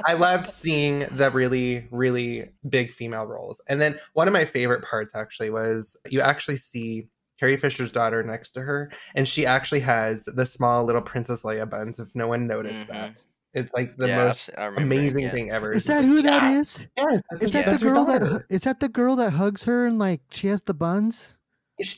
I 0.05 0.13
loved 0.13 0.47
seeing 0.47 0.99
the 1.11 1.32
really, 1.32 1.88
really 1.91 2.49
big 2.68 2.91
female 2.91 3.26
roles. 3.26 3.61
And 3.70 3.80
then 3.80 3.97
one 4.13 4.28
of 4.28 4.34
my 4.34 4.45
favorite 4.45 4.84
parts 4.84 5.16
actually 5.16 5.49
was 5.49 5.95
you 6.09 6.22
actually 6.22 6.57
see 6.57 7.07
Carrie 7.39 7.57
Fisher's 7.57 7.91
daughter 7.91 8.24
next 8.24 8.51
to 8.51 8.61
her, 8.61 8.91
and 9.13 9.28
she 9.28 9.45
actually 9.45 9.82
has 9.82 10.26
the 10.26 10.45
small 10.45 10.86
little 10.86 11.01
Princess 11.01 11.43
Leia 11.43 11.70
buns, 11.70 11.99
if 11.99 12.07
no 12.16 12.28
one 12.28 12.47
noticed 12.47 12.88
that. 12.88 13.11
Mm-hmm. 13.11 13.20
It's 13.55 13.73
like 13.73 13.95
the 13.97 14.07
yeah, 14.09 14.25
most 14.25 14.49
remember 14.57 14.81
amazing 14.81 15.19
yeah. 15.19 15.31
thing 15.31 15.49
ever. 15.49 15.71
Is 15.71 15.85
that 15.85 16.03
who 16.05 16.21
that 16.21 16.43
Yeah. 16.43 16.59
is? 16.59 16.87
Yes, 16.97 17.21
Is 17.41 17.51
that 17.53 17.65
that's 17.65 17.81
the 17.81 17.89
girl 17.89 18.05
that 18.05 18.19
daughter. 18.19 18.33
hu- 18.49 18.55
is 18.55 18.61
that 18.63 18.79
the 18.81 18.89
girl 18.89 19.15
that 19.15 19.31
hugs 19.31 19.63
her 19.63 19.85
and 19.87 19.97
like 19.97 20.21
she 20.29 20.47
has 20.47 20.61
the 20.63 20.73
buns? 20.73 21.37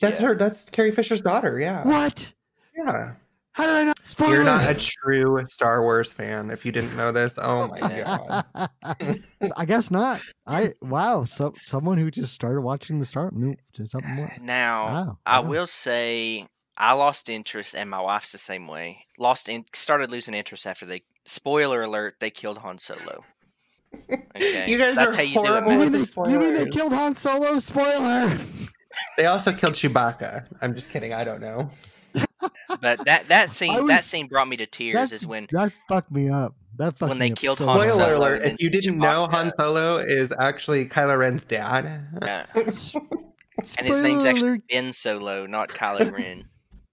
Yeah. 0.20 0.26
her. 0.28 0.34
That's 0.36 0.64
Carrie 0.66 0.92
Fisher's 0.92 1.20
daughter. 1.20 1.58
Yeah. 1.58 1.82
What? 1.84 2.32
Yeah. 2.76 3.14
How 3.52 3.66
did 3.66 3.74
I 3.74 3.82
not? 3.84 3.98
Spoiler. 4.06 4.34
You're 4.34 4.44
not 4.44 4.70
a 4.70 4.74
true 4.74 5.44
Star 5.48 5.82
Wars 5.82 6.12
fan 6.12 6.50
if 6.50 6.64
you 6.64 6.70
didn't 6.70 6.96
know 6.96 7.10
this. 7.10 7.36
Oh 7.42 7.66
my 7.66 7.80
god. 7.80 8.44
I 9.56 9.64
guess 9.64 9.90
not. 9.90 10.20
I 10.46 10.74
wow. 10.80 11.24
So 11.24 11.54
someone 11.64 11.98
who 11.98 12.08
just 12.10 12.32
started 12.32 12.60
watching 12.60 13.00
the 13.00 13.04
Star 13.04 13.30
knew 13.32 13.56
something 13.84 14.14
more. 14.14 14.32
Now, 14.40 14.84
Wow. 14.86 15.18
I 15.26 15.40
wow. 15.40 15.48
will 15.48 15.66
say 15.66 16.46
I 16.76 16.92
lost 16.92 17.28
interest, 17.28 17.74
and 17.74 17.90
my 17.90 18.00
wife's 18.00 18.30
the 18.30 18.38
same 18.38 18.68
way. 18.68 19.06
Lost 19.18 19.48
in, 19.48 19.64
started 19.74 20.12
losing 20.12 20.34
interest 20.34 20.64
after 20.64 20.86
they. 20.86 21.02
Spoiler 21.28 21.82
alert: 21.82 22.16
They 22.20 22.30
killed 22.30 22.58
Han 22.58 22.78
Solo. 22.78 23.22
Okay, 24.36 24.70
You 24.70 24.76
guys 24.78 24.96
that's 24.96 25.12
are 25.12 25.16
how 25.16 25.22
you 25.22 25.34
do 25.34 25.40
it, 25.40 25.46
horrible 25.46 25.72
You 25.72 25.78
mean, 25.78 25.92
they, 25.92 26.30
you 26.30 26.38
mean 26.38 26.54
they 26.54 26.66
killed 26.66 26.92
Han 26.92 27.16
Solo? 27.16 27.58
Spoiler. 27.58 28.36
They 29.16 29.26
also 29.26 29.52
killed 29.52 29.74
Chewbacca. 29.74 30.44
I'm 30.60 30.74
just 30.74 30.90
kidding. 30.90 31.12
I 31.14 31.24
don't 31.24 31.40
know. 31.40 31.70
But 32.80 33.04
that 33.06 33.28
that 33.28 33.50
scene 33.50 33.86
that 33.88 34.04
scene 34.04 34.26
brought 34.28 34.46
me 34.48 34.56
to 34.58 34.66
tears. 34.66 35.10
Is 35.10 35.26
when 35.26 35.48
that 35.50 35.72
fucked 35.88 36.10
me 36.12 36.28
up. 36.28 36.54
That 36.76 36.96
fucked 36.96 37.08
When 37.10 37.18
they 37.18 37.32
up 37.32 37.38
killed 37.38 37.58
so 37.58 37.66
Han 37.66 37.78
bad. 37.78 37.88
Spoiler 37.88 38.04
Solo 38.04 38.18
alert: 38.18 38.42
and 38.42 38.52
If 38.52 38.60
you 38.60 38.70
didn't 38.70 38.98
know, 38.98 39.26
Chewbacca. 39.26 39.32
Han 39.32 39.52
Solo 39.58 39.96
is 39.96 40.32
actually 40.38 40.86
Kylo 40.86 41.18
Ren's 41.18 41.44
dad. 41.44 42.06
uh, 42.22 42.44
and 42.54 43.86
his 43.86 44.02
name's 44.02 44.24
actually. 44.24 44.62
Ben 44.70 44.92
Solo, 44.92 45.46
not 45.46 45.68
Kylo 45.70 46.12
Ren. 46.12 46.48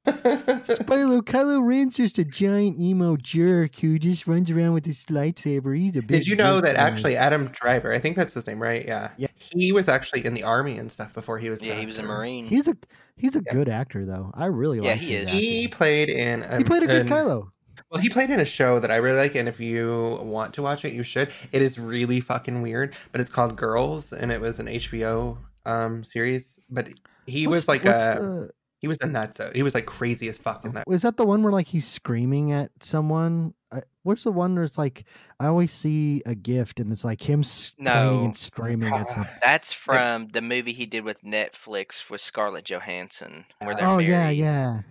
Spoiler, 0.06 1.22
Kylo 1.22 1.66
Ren's 1.66 1.96
just 1.98 2.18
a 2.18 2.26
giant 2.26 2.78
emo 2.80 3.18
jerk 3.18 3.76
who 3.78 3.98
just 4.00 4.28
runs 4.28 4.50
around 4.52 4.74
with 4.74 4.86
his 4.86 5.04
lightsaber. 5.06 5.78
He's 5.78 5.96
a 5.96 6.02
big 6.02 6.08
Did 6.10 6.28
you 6.28 6.36
know 6.36 6.62
that 6.62 6.76
guys. 6.76 6.84
actually 6.92 7.18
Adam 7.18 7.48
Driver, 7.48 7.92
I 7.94 8.00
think 8.00 8.16
that's 8.16 8.34
his 8.34 8.48
name, 8.48 8.62
right? 8.62 8.86
Yeah. 8.86 9.10
Yeah. 9.18 9.28
He 9.36 9.72
was 9.72 9.88
actually 9.90 10.26
in 10.26 10.34
the 10.34 10.44
army 10.44 10.78
and 10.78 10.92
stuff 10.92 11.14
before 11.14 11.40
he 11.40 11.50
was. 11.50 11.62
an 11.62 11.68
Yeah, 11.68 11.76
he 11.76 11.86
was 11.86 11.98
a. 12.00 12.04
Marine. 12.04 12.46
He's 12.46 12.68
a 12.68 12.76
he's 13.18 13.36
a 13.36 13.42
Yeah. 13.46 13.54
good 13.54 13.70
actor 13.70 14.06
though. 14.06 14.32
I 14.34 14.46
really 14.48 14.80
Yeah, 14.80 14.92
like 14.92 15.00
he 15.00 15.14
his 15.14 15.24
is. 15.30 15.30
He 15.34 15.68
played 15.68 16.10
in. 16.10 16.44
Um, 16.44 16.58
He 16.60 16.64
played 16.64 16.84
a 16.84 16.88
good 16.88 17.02
an- 17.04 17.10
Kylo. 17.10 17.50
Well, 17.92 18.02
he 18.02 18.10
played 18.10 18.30
in 18.30 18.40
a 18.40 18.46
show 18.46 18.80
that 18.80 18.90
I 18.92 18.96
really 18.96 19.18
like, 19.18 19.36
and 19.36 19.48
if 19.48 19.60
you 19.60 20.20
want 20.22 20.54
to 20.56 20.62
watch 20.62 20.84
it, 20.86 20.94
you 20.94 21.04
should. 21.04 21.30
It 21.52 21.62
is 21.62 21.80
really 21.80 22.20
fucking 22.20 22.62
weird, 22.62 22.96
but 23.12 23.22
it's 23.22 23.30
called 23.30 23.56
Girls, 23.56 24.12
and 24.12 24.32
it 24.32 24.42
was 24.42 24.60
an 24.60 24.68
HBO 24.68 25.38
um 25.66 26.04
series. 26.04 26.60
But 26.70 26.90
he 27.28 27.48
What's- 27.48 27.62
was 27.62 27.68
like 27.68 27.84
what's 27.86 28.00
a 28.02 28.20
the- 28.20 28.50
he 28.86 28.88
was 28.88 29.00
a 29.02 29.08
nutso. 29.08 29.52
He 29.56 29.64
was 29.64 29.74
like 29.74 29.88
crazy 29.88 30.30
as 30.30 30.38
fuck 30.38 30.64
in 30.64 30.74
that. 30.74 30.84
is 30.88 31.02
that 31.02 31.18
the 31.18 31.26
one 31.26 31.42
where 31.42 31.52
like 31.52 31.66
he's 31.66 31.88
screaming 31.88 32.52
at 32.52 32.70
someone? 32.82 33.56
I, 33.72 33.82
what's 34.04 34.24
the 34.26 34.32
one 34.32 34.54
where 34.54 34.64
it's 34.64 34.78
like 34.78 35.06
I 35.40 35.48
always 35.48 35.72
see 35.74 36.22
a 36.28 36.36
gift 36.36 36.80
and 36.80 36.92
it's 36.92 37.04
like 37.04 37.28
him 37.28 37.40
s- 37.40 37.72
No. 37.80 38.22
and 38.26 38.38
screaming 38.38 38.94
at 38.94 39.10
something. 39.10 39.34
That's 39.44 39.74
from 39.74 40.28
the 40.28 40.42
movie 40.44 40.72
he 40.72 40.86
did 40.86 41.04
with 41.04 41.24
Netflix 41.24 42.08
with 42.12 42.22
Scarlett 42.22 42.66
Johansson, 42.66 43.46
where 43.60 43.74
they're 43.74 43.88
Oh 43.88 43.98
yeah, 43.98 44.26
married. 44.26 44.38
yeah. 44.38 44.82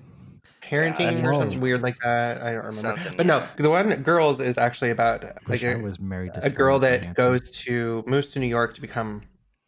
Parenting 0.60 1.18
Yeah, 1.20 1.28
or 1.28 1.34
something 1.34 1.60
weird 1.60 1.82
like 1.82 1.98
that. 2.02 2.42
I 2.42 2.46
don't 2.54 2.64
remember. 2.64 2.80
Something, 2.80 3.16
but 3.16 3.26
no, 3.26 3.46
the 3.58 3.70
one 3.70 3.94
Girls 4.02 4.40
is 4.40 4.58
actually 4.58 4.90
about 4.90 5.22
like 5.46 5.62
I 5.62 5.68
a, 5.74 5.78
was 5.78 6.00
married 6.00 6.34
to 6.34 6.44
a 6.44 6.50
girl 6.50 6.80
that 6.80 7.02
Johansson. 7.02 7.12
goes 7.14 7.50
to 7.66 8.02
moves 8.08 8.28
to 8.32 8.40
New 8.40 8.48
York 8.48 8.74
to 8.74 8.80
become 8.80 9.20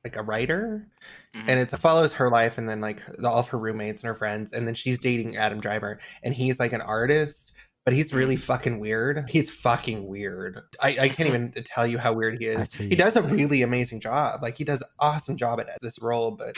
like 0.07 0.17
a 0.17 0.23
writer, 0.23 0.87
Mhm. 1.35 1.45
and 1.49 1.61
it 1.61 1.71
follows 1.71 2.13
her 2.15 2.31
life 2.31 2.59
and 2.59 2.69
then 2.69 2.81
like 2.81 3.03
the, 3.19 3.29
all 3.29 3.41
of 3.41 3.49
her 3.49 3.59
roommates 3.59 4.03
and 4.03 4.09
her 4.09 4.15
friends, 4.15 4.53
and 4.53 4.67
then 4.67 4.75
she's 4.75 4.99
dating 4.99 5.37
Adam 5.37 5.61
Driver, 5.61 5.99
and 6.23 6.33
he's 6.33 6.61
like 6.61 6.73
an 6.73 6.81
artist. 6.81 7.53
But 7.85 7.95
he's 7.95 8.09
Mm-hmm. 8.09 8.17
really 8.19 8.37
fucking 8.37 8.79
weird. 8.81 9.29
He's 9.31 9.49
fucking 9.49 10.07
weird. 10.09 10.61
I, 10.83 10.97
I 11.03 11.09
can't 11.09 11.29
even 11.29 11.53
tell 11.65 11.87
you 11.87 11.99
how 11.99 12.13
weird 12.15 12.39
he 12.41 12.47
is. 12.47 12.69
see. 12.71 12.89
He 12.89 12.97
does 12.97 13.15
a 13.17 13.23
really 13.23 13.63
amazing 13.63 14.01
job. 14.01 14.43
Like 14.43 14.57
he 14.59 14.65
does 14.65 14.83
awesome 14.99 15.37
job 15.37 15.61
at 15.61 15.69
this 15.83 16.01
role, 16.03 16.33
but 16.33 16.57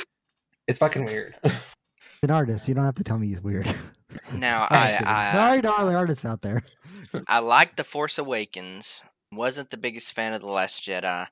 it's 0.66 0.78
fucking 0.78 1.04
weird. 1.04 1.34
an 2.22 2.30
artist. 2.30 2.66
You 2.68 2.74
don't 2.74 2.84
have 2.86 2.94
to 2.96 3.04
tell 3.04 3.18
me 3.18 3.28
he's 3.28 3.42
weird. 3.42 3.66
Now 4.32 4.66
I'm 4.70 5.04
I, 5.06 5.32
Sorry 5.32 5.62
to 5.62 5.70
all 5.72 5.86
the 5.86 5.94
artists 5.94 6.24
out 6.24 6.40
there. 6.42 6.62
I 7.26 7.40
liked 7.40 7.76
The 7.76 7.84
Force 7.84 8.16
Awakens. 8.18 9.02
Wasn't 9.30 9.68
the 9.68 9.76
biggest 9.76 10.14
fan 10.14 10.32
of 10.32 10.40
The 10.40 10.46
Last 10.46 10.82
Jedi. 10.82 11.26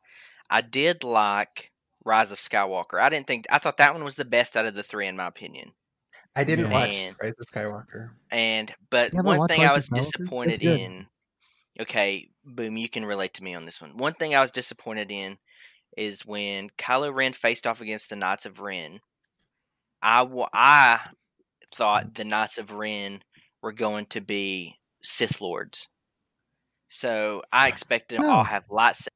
I 0.51 0.61
did 0.61 1.05
like 1.05 1.73
Rise 2.07 2.31
of 2.33 2.39
Skywalker. 2.39 3.01
I 3.01 3.09
didn't 3.11 3.27
think 3.27 3.47
I 3.51 3.59
thought 3.59 3.77
that 3.79 3.93
one 3.93 4.05
was 4.05 4.17
the 4.17 4.25
best 4.25 4.57
out 4.57 4.65
of 4.67 4.75
the 4.75 4.83
three 4.83 5.07
in 5.09 5.17
my 5.17 5.27
opinion. 5.27 5.73
I 6.35 6.45
didn't 6.45 6.71
Yeah. 6.71 6.73
watch 7.11 7.17
Rise 7.23 7.33
of 7.41 7.47
Skywalker. 7.47 8.11
And 8.31 8.73
but 8.91 9.13
one 9.13 9.39
watched 9.39 9.51
thing 9.55 9.65
I 9.67 9.73
was 9.75 9.89
of 9.89 9.91
Skywalker? 9.95 9.99
It's 9.99 10.13
disappointed 10.13 10.63
in. 10.63 11.07
Okay, 11.81 12.31
boom, 12.45 12.77
you 12.79 12.89
can 12.89 13.05
relate 13.05 13.35
to 13.35 13.45
me 13.45 13.55
on 13.55 13.67
this 13.67 13.81
one. 13.83 13.97
One 13.97 14.15
thing 14.15 14.35
I 14.35 14.41
was 14.41 14.51
disappointed 14.51 15.11
in 15.11 15.37
is 15.97 16.25
when 16.25 16.71
Kylo 16.79 17.13
Ren 17.15 17.33
faced 17.33 17.67
off 17.67 17.81
against 17.81 18.09
the 18.09 18.17
Knights 18.17 18.47
of 18.47 18.61
Ren. 18.61 19.01
I 20.01 20.23
wa- 20.23 20.49
I 20.53 21.01
thought 21.75 22.15
the 22.15 22.25
Knights 22.25 22.59
of 22.59 22.73
Ren 22.73 23.23
were 23.63 23.73
going 23.73 24.07
to 24.07 24.21
be 24.21 24.77
Sith 25.03 25.41
lords. 25.41 25.89
So 26.89 27.43
I 27.53 27.69
expected 27.69 28.19
them 28.21 28.29
all 28.31 28.41
Oh. 28.41 28.45
have 28.45 28.65
lights. 28.71 29.09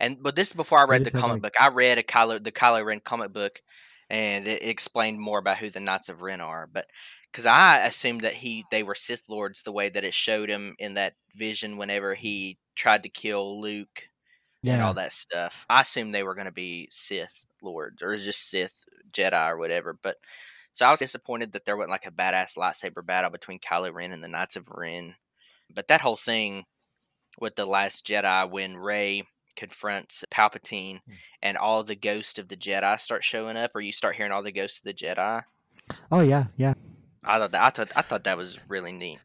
And 0.00 0.22
but 0.22 0.36
this 0.36 0.48
is 0.48 0.54
before 0.54 0.78
I 0.80 0.84
read 0.84 1.04
the 1.04 1.10
comic 1.10 1.34
like- 1.34 1.42
book. 1.42 1.54
I 1.60 1.68
read 1.68 1.98
a 1.98 2.02
Kylo 2.02 2.42
the 2.42 2.52
Kylo 2.52 2.84
Ren 2.84 3.00
comic 3.00 3.32
book, 3.32 3.60
and 4.10 4.46
it 4.48 4.62
explained 4.62 5.20
more 5.20 5.38
about 5.38 5.58
who 5.58 5.70
the 5.70 5.80
Knights 5.80 6.08
of 6.08 6.22
Ren 6.22 6.40
are. 6.40 6.66
But 6.66 6.86
because 7.30 7.46
I 7.46 7.84
assumed 7.84 8.22
that 8.22 8.34
he 8.34 8.64
they 8.70 8.82
were 8.82 8.94
Sith 8.94 9.28
lords 9.28 9.62
the 9.62 9.72
way 9.72 9.88
that 9.88 10.04
it 10.04 10.14
showed 10.14 10.48
him 10.48 10.74
in 10.78 10.94
that 10.94 11.14
vision 11.34 11.76
whenever 11.76 12.14
he 12.14 12.58
tried 12.76 13.02
to 13.04 13.08
kill 13.08 13.60
Luke 13.60 14.08
and 14.64 14.78
Yeah. 14.78 14.86
all 14.86 14.94
that 14.94 15.12
stuff. 15.12 15.64
I 15.68 15.82
assumed 15.82 16.14
they 16.14 16.22
were 16.22 16.34
going 16.34 16.46
to 16.46 16.52
be 16.52 16.88
Sith 16.90 17.44
lords 17.62 18.02
or 18.02 18.16
just 18.16 18.48
Sith 18.50 18.84
Jedi 19.12 19.48
or 19.50 19.56
whatever. 19.58 19.92
But 19.92 20.16
so 20.72 20.86
I 20.86 20.90
was 20.90 20.98
disappointed 21.00 21.52
that 21.52 21.64
there 21.64 21.76
wasn't 21.76 21.92
like 21.92 22.06
a 22.06 22.10
badass 22.10 22.56
lightsaber 22.56 23.04
battle 23.06 23.30
between 23.30 23.60
Kylo 23.60 23.92
Ren 23.92 24.12
and 24.12 24.24
the 24.24 24.28
Knights 24.28 24.56
of 24.56 24.68
Ren. 24.70 25.14
But 25.72 25.86
that 25.88 26.00
whole 26.00 26.16
thing 26.16 26.64
with 27.38 27.54
the 27.56 27.66
Last 27.66 28.06
Jedi 28.06 28.50
when 28.50 28.76
Rey 28.76 29.24
confronts 29.56 30.24
Palpatine 30.30 31.00
Hmm. 31.06 31.12
and 31.42 31.56
all 31.58 31.82
the 31.82 31.94
ghosts 31.94 32.38
of 32.38 32.48
the 32.48 32.56
Jedi 32.56 32.98
start 33.00 33.24
showing 33.24 33.56
up, 33.56 33.72
or 33.74 33.80
you 33.80 33.92
start 33.92 34.16
hearing 34.16 34.32
all 34.32 34.42
the 34.42 34.52
ghosts 34.52 34.78
of 34.78 34.84
the 34.84 34.94
Jedi. 34.94 35.42
Oh 36.10 36.20
yeah, 36.20 36.46
yeah. 36.56 36.74
I 37.24 37.38
thought 37.38 37.52
that 37.52 37.62
I 37.64 37.70
thought 37.70 37.92
I 37.96 38.02
thought 38.02 38.24
that 38.24 38.36
was 38.36 38.58
really 38.68 38.92
neat. 38.92 39.18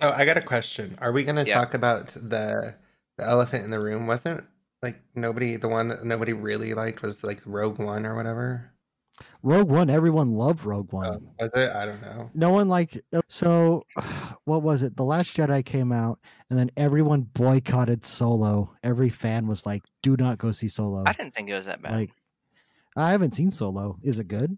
Oh, 0.00 0.10
I 0.10 0.24
got 0.24 0.36
a 0.36 0.42
question. 0.42 0.96
Are 1.00 1.12
we 1.12 1.24
going 1.24 1.36
to 1.36 1.46
Yeah. 1.46 1.54
talk 1.54 1.74
about 1.74 2.08
the 2.14 2.74
the 3.16 3.24
elephant 3.24 3.64
in 3.64 3.70
the 3.70 3.80
room? 3.80 4.06
Wasn't 4.06 4.44
like 4.82 5.00
nobody 5.14 5.56
the 5.56 5.68
one 5.68 5.88
that 5.88 6.04
nobody 6.04 6.32
really 6.32 6.74
liked 6.74 7.02
was 7.02 7.24
like 7.24 7.40
Rogue 7.44 7.78
One 7.80 8.06
or 8.06 8.14
whatever? 8.14 8.72
Rogue 9.42 9.68
One. 9.68 9.88
Everyone 9.90 10.32
loved 10.32 10.64
Rogue 10.64 10.92
One. 10.92 11.06
Oh, 11.06 11.44
was 11.44 11.50
it? 11.54 11.70
I 11.70 11.86
don't 11.86 12.00
know. 12.02 12.30
No 12.34 12.50
one 12.50 12.68
like 12.68 13.00
so. 13.28 13.84
What 14.44 14.62
was 14.62 14.82
it? 14.82 14.96
The 14.96 15.04
Last 15.04 15.36
Jedi 15.36 15.62
came 15.62 15.92
out, 15.92 16.18
and 16.48 16.58
then 16.58 16.70
everyone 16.74 17.20
boycotted 17.34 18.02
Solo. 18.06 18.74
Every 18.82 19.10
fan 19.10 19.46
was 19.46 19.66
like, 19.66 19.82
"Do 20.02 20.16
not 20.16 20.38
go 20.38 20.52
see 20.52 20.68
Solo." 20.68 21.04
I 21.06 21.12
didn't 21.12 21.34
think 21.34 21.50
it 21.50 21.54
was 21.54 21.66
that 21.66 21.82
bad. 21.82 21.92
Like, 21.92 22.10
I 22.96 23.10
haven't 23.10 23.34
seen 23.34 23.50
Solo. 23.50 23.98
Is 24.02 24.18
it 24.18 24.26
good? 24.28 24.56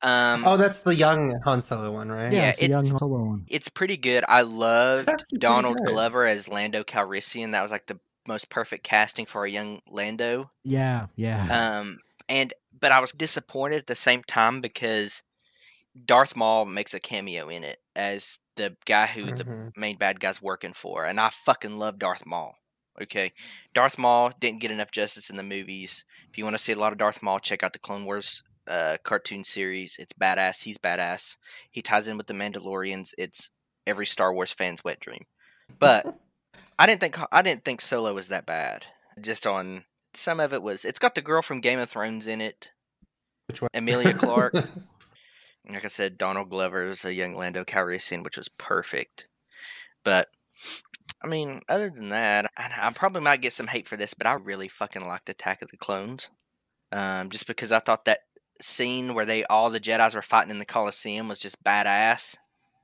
um, 0.00 0.42
Oh, 0.46 0.56
that's 0.56 0.80
the 0.80 0.94
young 0.94 1.34
Han 1.44 1.60
Solo 1.60 1.92
one, 1.92 2.10
right? 2.10 2.32
Yeah, 2.32 2.48
it's 2.48 2.60
the 2.60 2.68
young 2.68 2.84
it's- 2.86 2.98
Solo 2.98 3.24
one. 3.24 3.44
it's 3.48 3.68
pretty 3.68 3.98
good. 3.98 4.24
I 4.26 4.40
loved 4.42 5.24
Donald 5.38 5.76
good. 5.78 5.88
Glover 5.88 6.24
as 6.24 6.48
Lando 6.48 6.82
Calrissian. 6.82 7.52
That 7.52 7.60
was 7.60 7.70
like 7.70 7.86
the 7.86 7.98
most 8.26 8.48
perfect 8.48 8.82
casting 8.84 9.26
for 9.26 9.44
a 9.44 9.50
young 9.50 9.80
Lando. 9.90 10.50
Yeah, 10.64 11.06
yeah. 11.16 11.78
Um, 11.80 11.98
and 12.28 12.54
but 12.78 12.92
I 12.92 13.00
was 13.00 13.12
disappointed 13.12 13.76
at 13.78 13.86
the 13.86 13.94
same 13.94 14.22
time 14.22 14.60
because 14.60 15.22
Darth 16.04 16.36
Maul 16.36 16.66
makes 16.66 16.94
a 16.94 17.00
cameo 17.00 17.48
in 17.48 17.64
it 17.64 17.78
as 17.94 18.38
the 18.56 18.76
guy 18.84 19.06
who 19.06 19.32
the 19.32 19.44
Mhm. 19.44 19.76
main 19.76 19.96
bad 19.96 20.20
guy's 20.20 20.42
working 20.42 20.72
for, 20.72 21.04
and 21.04 21.18
I 21.20 21.30
fucking 21.30 21.78
love 21.78 21.98
Darth 21.98 22.26
Maul. 22.26 22.56
Okay, 23.00 23.32
Darth 23.74 23.98
Maul 23.98 24.30
didn't 24.40 24.60
get 24.60 24.70
enough 24.70 24.90
justice 24.90 25.28
in 25.28 25.36
the 25.36 25.42
movies. 25.42 26.04
If 26.30 26.38
you 26.38 26.44
want 26.44 26.54
to 26.54 26.62
see 26.62 26.72
a 26.72 26.78
lot 26.78 26.92
of 26.92 26.98
Darth 26.98 27.22
Maul, 27.22 27.38
check 27.38 27.62
out 27.62 27.72
the 27.74 27.78
Clone 27.78 28.04
Wars 28.04 28.42
uh, 28.66 28.96
cartoon 29.04 29.44
series. 29.44 29.96
It's 29.96 30.12
badass. 30.14 30.62
He's 30.64 30.76
badass. 30.78 31.36
He 31.70 31.82
ties 31.82 32.08
in 32.08 32.16
with 32.16 32.26
the 32.26 32.34
Mandalorians. 32.34 33.14
It's 33.16 33.50
every 33.86 34.06
Star 34.06 34.34
Wars 34.34 34.52
fan's 34.52 34.82
wet 34.82 34.98
dream. 34.98 35.24
But 35.78 36.04
I 36.78 36.86
didn't 36.86 37.00
think 37.00 37.16
I 37.32 37.42
didn't 37.42 37.64
think 37.64 37.80
Solo 37.80 38.12
was 38.14 38.28
that 38.28 38.44
bad. 38.44 38.86
Just 39.20 39.46
on 39.46 39.84
some 40.16 40.40
of 40.40 40.52
it 40.52 40.62
was. 40.62 40.84
It's 40.84 40.98
got 40.98 41.14
the 41.14 41.22
girl 41.22 41.42
from 41.42 41.60
Game 41.60 41.78
of 41.78 41.88
Thrones 41.88 42.26
in 42.26 42.40
it. 42.40 42.70
Which 43.48 43.60
one? 43.62 43.70
Emilia 43.74 44.14
Clarke. 44.18 44.54
like 45.68 45.84
I 45.84 45.88
said, 45.88 46.18
Donald 46.18 46.50
Glover 46.50 46.84
is 46.86 47.04
a 47.04 47.14
young 47.14 47.34
Lando 47.34 47.64
Calrissian, 47.64 48.22
which 48.24 48.36
was 48.36 48.48
perfect. 48.48 49.26
But 50.04 50.28
I 51.22 51.28
mean, 51.28 51.60
other 51.68 51.90
than 51.90 52.10
that, 52.10 52.50
I, 52.56 52.70
I 52.88 52.90
probably 52.92 53.22
might 53.22 53.40
get 53.42 53.52
some 53.52 53.66
hate 53.68 53.88
for 53.88 53.96
this, 53.96 54.14
but 54.14 54.26
I 54.26 54.34
really 54.34 54.68
fucking 54.68 55.06
liked 55.06 55.28
Attack 55.28 55.62
of 55.62 55.70
the 55.70 55.76
Clones. 55.76 56.30
Um, 56.92 57.30
just 57.30 57.46
because 57.46 57.72
I 57.72 57.80
thought 57.80 58.04
that 58.04 58.20
scene 58.60 59.14
where 59.14 59.24
they 59.26 59.44
all 59.44 59.70
the 59.70 59.80
Jedi's 59.80 60.14
were 60.14 60.22
fighting 60.22 60.50
in 60.50 60.58
the 60.58 60.64
Coliseum 60.64 61.28
was 61.28 61.40
just 61.40 61.62
badass. 61.64 62.36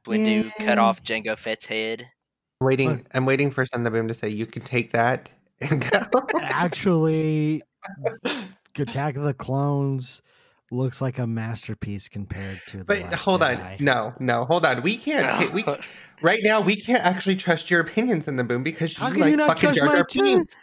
Windu 0.07 0.51
cut 0.57 0.79
Yeah. 0.79 0.83
off 0.83 1.03
Jango 1.05 1.39
Fett's 1.39 1.67
head. 1.67 2.09
waiting. 2.61 3.07
I'm 3.15 3.25
waiting 3.27 3.51
for 3.51 3.65
Send 3.65 3.87
the 3.87 3.91
Boom 3.91 4.09
to 4.09 4.15
say 4.15 4.29
you 4.29 4.47
can 4.47 4.63
take 4.63 4.91
that 4.93 5.31
and 5.31 5.31
go. 5.33 5.42
Actually, 6.41 7.63
Attack 8.79 9.17
of 9.17 9.23
the 9.23 9.35
Clones 9.35 10.23
looks 10.71 11.01
like 11.03 11.19
a 11.19 11.27
masterpiece 11.27 12.09
compared 12.09 12.61
to 12.69 12.79
the. 12.79 12.85
But 12.85 13.01
Last 13.03 13.15
hold 13.23 13.43
on, 13.43 13.77
no, 13.81 14.15
no, 14.19 14.45
hold 14.45 14.65
on. 14.65 14.83
We 14.83 14.97
can't. 14.97 15.29
ta- 15.49 15.53
we 15.55 15.65
right 16.23 16.41
now 16.43 16.61
we 16.61 16.77
can't 16.77 17.05
actually 17.05 17.37
trust 17.37 17.71
your 17.71 17.81
opinions 17.81 18.29
in 18.29 18.37
the 18.37 18.45
boom 18.45 18.63
because 18.63 18.97
you 18.97 19.05
How 19.05 19.11
can 19.11 19.21
like 19.21 19.31
you 19.31 19.37
not 19.37 19.49
fucking 19.49 19.61
trust 19.61 19.79
Jar 19.79 19.87
my 19.89 19.95
Jar? 19.95 20.07
Binks. 20.25 20.57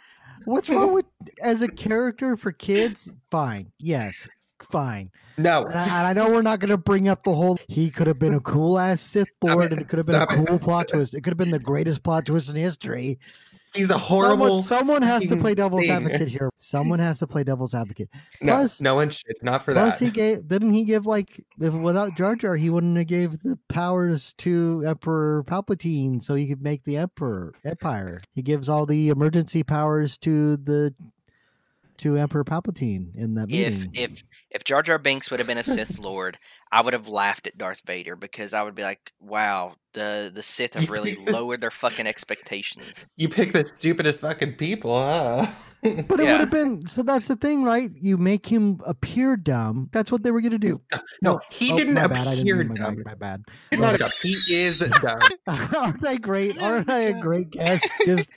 What's 0.46 0.68
wrong 0.70 0.94
with 0.94 1.04
as 1.42 1.62
a 1.62 1.68
character 1.68 2.36
for 2.36 2.50
kids? 2.50 3.10
Fine, 3.30 3.72
yes, 3.78 4.26
fine. 4.70 5.10
No, 5.36 5.64
And 5.66 5.78
I, 5.78 5.82
and 5.98 6.06
I 6.08 6.12
know 6.12 6.30
we're 6.30 6.42
not 6.42 6.60
going 6.60 6.70
to 6.70 6.76
bring 6.78 7.08
up 7.08 7.22
the 7.22 7.34
whole. 7.34 7.58
He 7.68 7.90
could 7.90 8.06
have 8.06 8.18
been 8.18 8.34
a 8.34 8.40
cool 8.40 8.78
ass 8.78 9.00
Sith 9.00 9.28
Stop 9.42 9.54
Lord, 9.54 9.66
it. 9.66 9.72
and 9.72 9.80
it 9.82 9.88
could 9.88 9.98
have 9.98 10.06
been 10.06 10.16
a 10.20 10.26
Stop 10.26 10.38
it. 10.38 10.46
cool 10.46 10.58
plot 10.58 10.88
twist. 10.88 11.14
It 11.14 11.20
could 11.22 11.30
have 11.30 11.38
been 11.38 11.50
the 11.50 11.58
greatest 11.58 12.02
plot 12.02 12.26
twist 12.26 12.50
in 12.50 12.56
history. 12.56 13.18
He's 13.74 13.90
a 13.90 13.98
horrible. 13.98 14.62
Someone, 14.62 15.00
someone 15.00 15.02
has 15.02 15.26
to 15.26 15.36
play 15.36 15.54
devil's 15.54 15.82
thing. 15.82 15.90
advocate 15.90 16.28
here. 16.28 16.50
Someone 16.58 16.98
has 16.98 17.18
to 17.20 17.26
play 17.26 17.44
devil's 17.44 17.74
advocate. 17.74 18.08
no, 18.42 18.54
plus- 18.54 18.80
no 18.80 18.94
one 18.94 19.10
should. 19.10 19.36
Not 19.42 19.62
for 19.62 19.72
Plus, 19.72 19.98
that. 19.98 20.04
he 20.04 20.10
gave. 20.10 20.48
Didn't 20.48 20.72
he 20.74 20.84
give 20.84 21.06
like 21.06 21.44
if 21.60 21.72
without 21.74 22.16
Jar 22.16 22.36
Jar, 22.36 22.56
he 22.56 22.70
wouldn't 22.70 22.96
have 22.96 23.06
gave 23.06 23.42
the 23.42 23.58
powers 23.68 24.32
to 24.38 24.84
Emperor 24.86 25.44
Palpatine, 25.46 26.22
so 26.22 26.34
he 26.34 26.46
could 26.46 26.62
make 26.62 26.84
the 26.84 26.96
Emperor 26.96 27.52
Empire. 27.64 28.20
He 28.34 28.42
gives 28.42 28.68
all 28.68 28.86
the 28.86 29.08
emergency 29.08 29.62
powers 29.62 30.18
to 30.18 30.56
the 30.56 30.94
to 32.00 32.16
uh, 32.18 32.22
Emperor 32.22 32.44
Palpatine 32.44 33.14
in 33.14 33.34
that 33.34 33.48
movie. 33.50 33.64
If 33.64 33.74
meeting. 33.86 33.90
if 33.94 34.22
if 34.50 34.64
Jar 34.64 34.82
Jar 34.82 34.98
Binks 34.98 35.30
would 35.30 35.40
have 35.40 35.46
been 35.46 35.58
a 35.58 35.64
Sith 35.64 35.98
Lord, 35.98 36.38
I 36.72 36.82
would 36.82 36.92
have 36.94 37.08
laughed 37.08 37.46
at 37.46 37.56
Darth 37.58 37.82
Vader 37.86 38.16
because 38.16 38.52
I 38.54 38.62
would 38.62 38.74
be 38.74 38.82
like, 38.82 39.12
"Wow, 39.20 39.76
the 39.94 40.30
the 40.34 40.42
Sith 40.42 40.74
have 40.74 40.90
really 40.90 41.14
lowered 41.26 41.60
their 41.60 41.70
fucking 41.70 42.06
expectations." 42.06 43.06
you 43.16 43.28
pick 43.28 43.52
the 43.52 43.64
stupidest 43.64 44.20
fucking 44.20 44.54
people, 44.54 45.00
huh? 45.00 45.46
But 45.82 46.20
it 46.20 46.24
Yeah. 46.24 46.32
would 46.32 46.40
have 46.40 46.50
been 46.50 46.86
so. 46.86 47.02
That's 47.02 47.26
the 47.28 47.36
thing, 47.36 47.62
right? 47.62 47.90
You 47.98 48.18
make 48.18 48.44
him 48.46 48.80
appear 48.86 49.36
dumb. 49.36 49.88
That's 49.92 50.12
what 50.12 50.22
they 50.22 50.30
were 50.30 50.40
going 50.42 50.50
to 50.52 50.58
do. 50.58 50.80
no, 51.22 51.36
oh, 51.36 51.40
he 51.50 51.72
Oh, 51.72 51.76
didn't 51.78 51.94
my 51.94 52.06
bad. 52.06 52.26
I 52.26 52.34
didn't 52.34 52.40
appear 52.50 52.64
my 52.64 52.74
dumb. 52.74 52.94
bad. 52.96 53.04
My 53.06 53.14
bad. 53.14 53.42
He 53.70 53.76
did 53.76 54.00
not. 54.00 54.12
He 54.22 54.36
is 54.62 54.78
dumb. 55.00 55.20
Aren't 55.46 56.04
I 56.06 56.16
great? 56.16 56.58
Aren't 56.60 56.90
I 56.90 56.98
a 57.00 57.20
great 57.20 57.50
guest? 57.50 57.86
Just, 58.04 58.28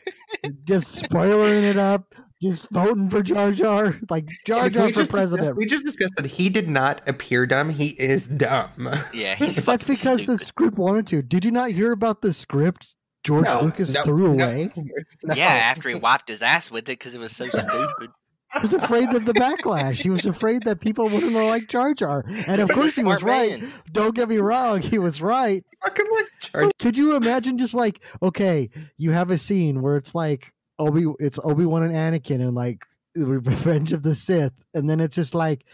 just 0.63 0.91
spoiling 0.91 1.63
it 1.65 1.75
up. 1.77 2.15
Just 2.43 2.69
voting 2.71 3.09
for 3.09 3.23
Jar 3.23 3.53
Jar, 3.53 3.95
like 4.09 4.27
Jar 4.45 4.69
Jar 4.69 4.89
for 4.91 5.05
president. 5.05 5.55
we 5.55 5.65
just 5.65 5.85
discussed 5.85 6.15
that 6.17 6.25
he 6.25 6.49
did 6.49 6.69
not 6.69 7.01
appear 7.07 7.45
dumb. 7.45 7.69
He 7.69 7.89
is 7.91 8.27
dumb. 8.27 8.89
Yeah, 9.13 9.35
he's 9.35 9.55
That's 9.55 9.65
fucking 9.65 9.87
because 9.95 10.25
the 10.25 10.37
stupid. 10.37 10.45
script 10.45 10.77
wanted 10.77 11.07
to. 11.07 11.21
Did 11.21 11.45
you 11.45 11.51
not 11.51 11.71
hear 11.71 11.93
about 11.93 12.21
the 12.21 12.33
script 12.33 12.97
George 13.23 13.45
No, 13.45 13.61
Lucas 13.61 13.93
no, 13.93 14.03
threw 14.03 14.35
no, 14.35 14.43
away? 14.43 14.69
no. 15.23 15.35
Yeah, 15.35 15.45
after 15.45 15.87
he 15.87 15.95
wiped 15.95 16.27
his 16.27 16.41
ass 16.41 16.69
with 16.69 16.83
it 16.89 16.99
because 16.99 17.15
it 17.15 17.19
was 17.19 17.33
so 17.33 17.45
stupid. 17.49 18.09
He 18.55 18.59
was 18.59 18.73
afraid 18.73 19.13
of 19.13 19.23
the 19.23 19.33
backlash. 19.33 20.01
He 20.01 20.09
was 20.09 20.25
afraid 20.25 20.63
that 20.65 20.81
people 20.81 21.07
wouldn't 21.07 21.31
like 21.33 21.69
Jar 21.69 21.93
Jar. 21.93 22.25
And 22.45 22.61
of 22.61 22.67
He's 22.69 22.75
course 22.75 22.95
he 22.97 23.03
was 23.03 23.19
smart 23.19 23.21
right. 23.23 23.63
Don't 23.91 24.15
get 24.15 24.27
me 24.27 24.37
wrong, 24.37 24.81
he 24.81 24.99
was 24.99 25.21
right. 25.21 25.63
fucking 25.81 26.05
like 26.13 26.25
Jar 26.41 26.71
Could 26.77 26.97
you 26.97 27.15
imagine 27.15 27.57
just 27.57 27.73
like, 27.73 28.03
okay, 28.21 28.69
you 28.97 29.11
have 29.11 29.31
a 29.31 29.37
scene 29.37 29.81
where 29.81 29.95
it's 29.95 30.13
like 30.13 30.53
Obi 30.79 31.05
it's 31.19 31.39
Obi-Wan 31.43 31.83
and 31.83 31.93
Anakin 31.93 32.35
and 32.41 32.55
like 32.55 32.85
Revenge 33.15 33.93
of 33.93 34.03
the 34.03 34.15
Sith, 34.15 34.53
and 34.73 34.89
then 34.89 34.99
it's 34.99 35.15
just 35.15 35.33
like 35.35 35.65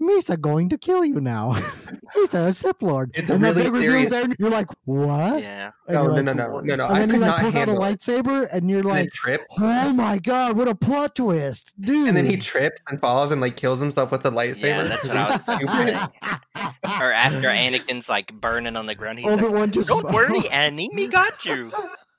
Mesa 0.00 0.36
going 0.36 0.68
to 0.68 0.78
kill 0.78 1.04
you 1.04 1.20
now. 1.20 1.60
Mesa, 2.16 2.44
a 2.44 2.52
Sith 2.52 2.80
Lord. 2.82 3.10
It's 3.14 3.28
a 3.28 3.34
and 3.34 3.42
then 3.44 3.56
really 3.56 3.80
serious- 3.80 4.10
there, 4.10 4.22
and 4.24 4.36
you're 4.38 4.48
like, 4.48 4.68
what? 4.84 5.42
Yeah, 5.42 5.72
And 5.88 5.94
No, 5.96 6.02
you're 6.04 6.10
no, 6.10 6.14
like, 6.14 6.24
no, 6.24 6.32
no, 6.32 6.60
no, 6.60 6.74
no, 6.76 6.84
And 6.86 6.92
I 6.94 6.98
then 7.00 7.10
he 7.10 7.16
like 7.18 7.40
pulls 7.42 7.56
out 7.56 7.68
a 7.68 7.72
handle 7.72 7.84
it. 7.84 7.98
lightsaber, 7.98 8.48
and 8.52 8.70
you're 8.70 8.78
and 8.78 8.88
then 8.88 8.94
like, 8.94 9.12
trips. 9.12 9.44
oh 9.58 9.92
my 9.92 10.18
god, 10.20 10.56
what 10.56 10.68
a 10.68 10.74
plot 10.76 11.16
twist, 11.16 11.74
dude! 11.80 12.06
And 12.08 12.16
then 12.16 12.26
he 12.26 12.36
trips 12.36 12.80
and 12.88 13.00
falls 13.00 13.32
and 13.32 13.40
like 13.40 13.56
kills 13.56 13.80
himself 13.80 14.12
with 14.12 14.24
a 14.24 14.30
lightsaber. 14.30 14.62
Yeah, 14.62 14.82
that's 14.84 15.06
what 15.08 15.16
I 15.16 15.30
was 15.32 15.42
Stupid. 15.42 17.00
or 17.02 17.12
after 17.12 17.48
Anakin's 17.48 18.08
like 18.08 18.32
burning 18.40 18.76
on 18.76 18.86
the 18.86 18.94
ground, 18.94 19.18
he's 19.18 19.28
Obi 19.28 19.48
Wan 19.48 19.72
just 19.72 19.88
"Don't 19.88 20.04
worry, 20.12 20.48
Annie, 20.52 20.88
me 20.92 21.08
got 21.08 21.44
you." 21.44 21.72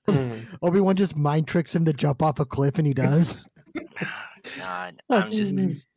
Mm. 0.08 0.45
Obi 0.62 0.80
Wan 0.80 0.95
just 0.95 1.16
mind 1.16 1.47
tricks 1.47 1.76
him 1.76 1.86
to 1.86 1.93
jump 1.93 2.22
off 2.22 2.39
a 2.39 2.45
cliff, 2.45 2.78
and 2.78 2.88
he 2.88 2.93
does. 2.93 3.38
God, 4.58 5.02
I'm 5.10 5.32
just. 5.32 5.88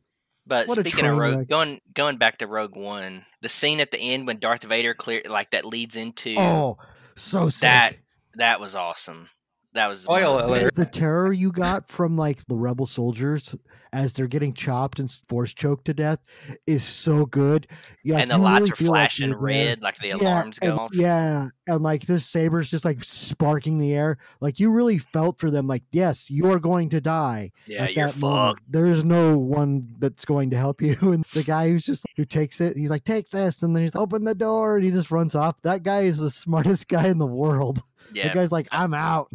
But 0.44 0.66
What 0.66 0.78
speaking 0.80 1.06
of 1.06 1.16
Rogue, 1.16 1.38
wreck. 1.38 1.48
going 1.48 1.80
going 1.94 2.16
back 2.16 2.38
to 2.38 2.48
Rogue 2.48 2.74
One, 2.74 3.24
the 3.42 3.48
scene 3.48 3.78
at 3.78 3.92
the 3.92 3.98
end 3.98 4.26
when 4.26 4.38
Darth 4.38 4.64
Vader 4.64 4.92
clear 4.92 5.22
like 5.26 5.52
that 5.52 5.64
leads 5.64 5.94
into 5.94 6.34
oh, 6.36 6.78
so 7.14 7.48
sick. 7.48 7.60
that 7.60 7.92
that 8.34 8.60
was 8.60 8.74
awesome. 8.74 9.28
That 9.74 9.88
was 9.88 10.02
Spoil 10.02 10.34
one 10.34 10.42
of 10.44 10.48
the 10.50 10.54
alert. 10.64 10.74
the 10.74 10.84
terror 10.86 11.32
you 11.32 11.50
got 11.52 11.88
from 11.88 12.16
like 12.16 12.44
the 12.46 12.56
rebel 12.56 12.86
soldiers 12.86 13.56
as 13.94 14.14
they're 14.14 14.26
getting 14.26 14.54
chopped 14.54 14.98
and 14.98 15.10
force 15.28 15.52
choked 15.52 15.84
to 15.84 15.92
death 15.94 16.18
is 16.66 16.82
so 16.82 17.26
good. 17.26 17.66
Yeah, 18.02 18.18
and 18.18 18.30
the 18.30 18.38
lights 18.38 18.60
really 18.60 18.72
are 18.72 18.76
feel 18.76 18.88
like 18.90 18.98
flashing 19.00 19.30
there. 19.30 19.38
red, 19.38 19.82
like 19.82 19.98
the 19.98 20.08
Yeah, 20.08 20.16
alarms 20.16 20.58
go 20.58 20.76
off. 20.78 20.90
Yeah, 20.94 21.48
and 21.66 21.82
like 21.82 22.06
this 22.06 22.24
saber's 22.26 22.70
just 22.70 22.84
like 22.86 23.02
sparking 23.04 23.78
the 23.78 23.94
air. 23.94 24.18
Like 24.40 24.58
you 24.60 24.70
really 24.70 24.96
felt 24.98 25.38
for 25.38 25.50
them. 25.50 25.66
Like 25.66 25.82
yes, 25.90 26.30
you 26.30 26.50
are 26.50 26.58
going 26.58 26.88
to 26.90 27.00
die. 27.00 27.52
Yeah, 27.66 27.88
you're 27.88 28.06
that 28.08 28.18
moment. 28.18 28.58
fucked. 28.58 28.72
There 28.72 28.86
is 28.86 29.04
no 29.04 29.36
one 29.38 29.94
that's 29.98 30.24
going 30.24 30.50
to 30.50 30.56
help 30.56 30.80
you. 30.82 30.96
And 31.12 31.24
the 31.34 31.42
guy 31.44 31.68
who's 31.68 31.84
just 31.84 32.06
who 32.16 32.24
takes 32.24 32.60
it, 32.60 32.76
he's 32.76 32.90
like, 32.90 33.04
take 33.04 33.28
this, 33.30 33.62
and 33.62 33.74
then 33.76 33.82
he's 33.82 33.96
open 33.96 34.24
the 34.24 34.34
door, 34.34 34.76
and 34.76 34.84
he 34.84 34.90
just 34.90 35.10
runs 35.10 35.34
off. 35.34 35.60
That 35.62 35.82
guy 35.82 36.02
is 36.02 36.16
the 36.18 36.30
smartest 36.30 36.88
guy 36.88 37.08
in 37.08 37.18
the 37.18 37.26
world. 37.26 37.82
Yeah. 38.14 38.28
The 38.28 38.34
guy's 38.34 38.52
like, 38.52 38.68
I'm 38.72 38.92
out. 38.94 39.30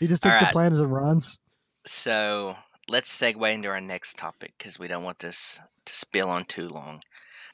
He 0.00 0.06
just 0.06 0.22
takes 0.22 0.34
the 0.34 0.46
Alright. 0.46 0.52
plans 0.52 0.80
and 0.80 0.92
runs. 0.92 1.38
So 1.86 2.56
let's 2.88 3.16
segue 3.16 3.52
into 3.52 3.68
our 3.68 3.80
next 3.80 4.16
topic 4.18 4.54
because 4.58 4.78
we 4.78 4.88
don't 4.88 5.04
want 5.04 5.18
this 5.20 5.60
to 5.84 5.94
spill 5.94 6.28
on 6.30 6.44
too 6.46 6.68
long. 6.68 7.02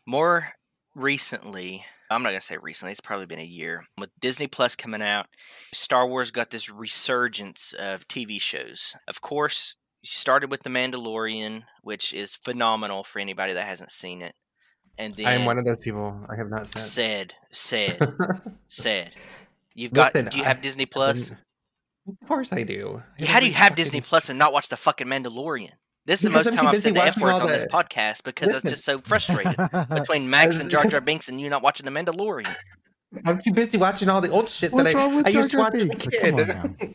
More 0.06 0.52
recently, 0.94 1.84
I'm 2.10 2.22
not 2.22 2.30
gonna 2.30 2.40
say 2.40 2.56
recently. 2.60 2.92
It's 2.92 3.00
probably 3.00 3.26
been 3.26 3.38
a 3.40 3.44
year 3.44 3.84
with 3.98 4.10
Disney 4.20 4.46
Plus 4.46 4.74
coming 4.76 5.02
out. 5.02 5.26
Star 5.72 6.06
Wars 6.06 6.30
got 6.30 6.50
this 6.50 6.68
resurgence 6.70 7.72
of 7.78 8.06
TV 8.08 8.40
shows. 8.40 8.94
Of 9.08 9.20
course, 9.20 9.76
you 10.02 10.08
started 10.08 10.50
with 10.50 10.62
The 10.62 10.70
Mandalorian, 10.70 11.64
which 11.82 12.12
is 12.14 12.34
phenomenal 12.34 13.04
for 13.04 13.18
anybody 13.18 13.52
that 13.52 13.66
hasn't 13.66 13.90
seen 13.92 14.22
it. 14.22 14.34
And 14.98 15.14
then 15.14 15.26
I 15.26 15.32
am 15.32 15.44
one 15.44 15.58
of 15.58 15.64
those 15.64 15.78
people. 15.78 16.20
I 16.28 16.36
have 16.36 16.50
not 16.50 16.66
said. 16.66 17.34
said, 17.52 17.98
said, 17.98 18.42
said. 18.68 19.14
You've 19.74 19.92
got. 19.92 20.12
did 20.14 20.30
Do 20.30 20.38
you 20.38 20.44
I- 20.44 20.48
have 20.48 20.60
Disney 20.60 20.86
Plus? 20.86 21.32
Of 22.08 22.28
course 22.28 22.52
I 22.52 22.62
do. 22.62 23.02
I 23.20 23.24
How 23.24 23.40
do 23.40 23.46
you 23.46 23.52
have 23.52 23.74
Disney 23.74 24.00
Plus 24.00 24.28
and 24.28 24.38
not 24.38 24.52
watch 24.52 24.68
the 24.68 24.76
fucking 24.76 25.06
Mandalorian? 25.06 25.70
This 26.06 26.20
is 26.24 26.24
the 26.24 26.30
most 26.30 26.46
I'm 26.48 26.54
time 26.54 26.66
I've 26.68 26.72
busy 26.72 26.82
said 26.88 26.94
the 26.94 27.04
F 27.04 27.16
watching 27.16 27.22
words 27.24 27.40
all 27.40 27.46
on 27.46 27.52
this 27.52 27.62
the- 27.62 27.68
podcast 27.68 28.24
because 28.24 28.50
I 28.50 28.54
was 28.54 28.62
just 28.62 28.84
so 28.84 28.98
frustrated 28.98 29.54
between 29.94 30.28
Max 30.30 30.58
and 30.58 30.70
Jar 30.70 30.84
Jar 30.86 31.00
Binks 31.00 31.28
and 31.28 31.40
you 31.40 31.50
not 31.50 31.62
watching 31.62 31.84
the 31.84 31.92
Mandalorian. 31.92 32.52
I'm 33.26 33.40
too 33.40 33.52
busy 33.52 33.76
watching 33.76 34.08
all 34.08 34.20
the 34.20 34.30
old 34.30 34.48
shit 34.48 34.72
What's 34.72 34.92
that 34.92 34.96
I, 34.96 35.22
I 35.26 35.28
used 35.28 35.50
to 35.50 35.58
watch 35.58 35.74
as 35.74 35.84
a 35.84 35.88
Binks? 35.88 36.06
Kid. 36.06 36.34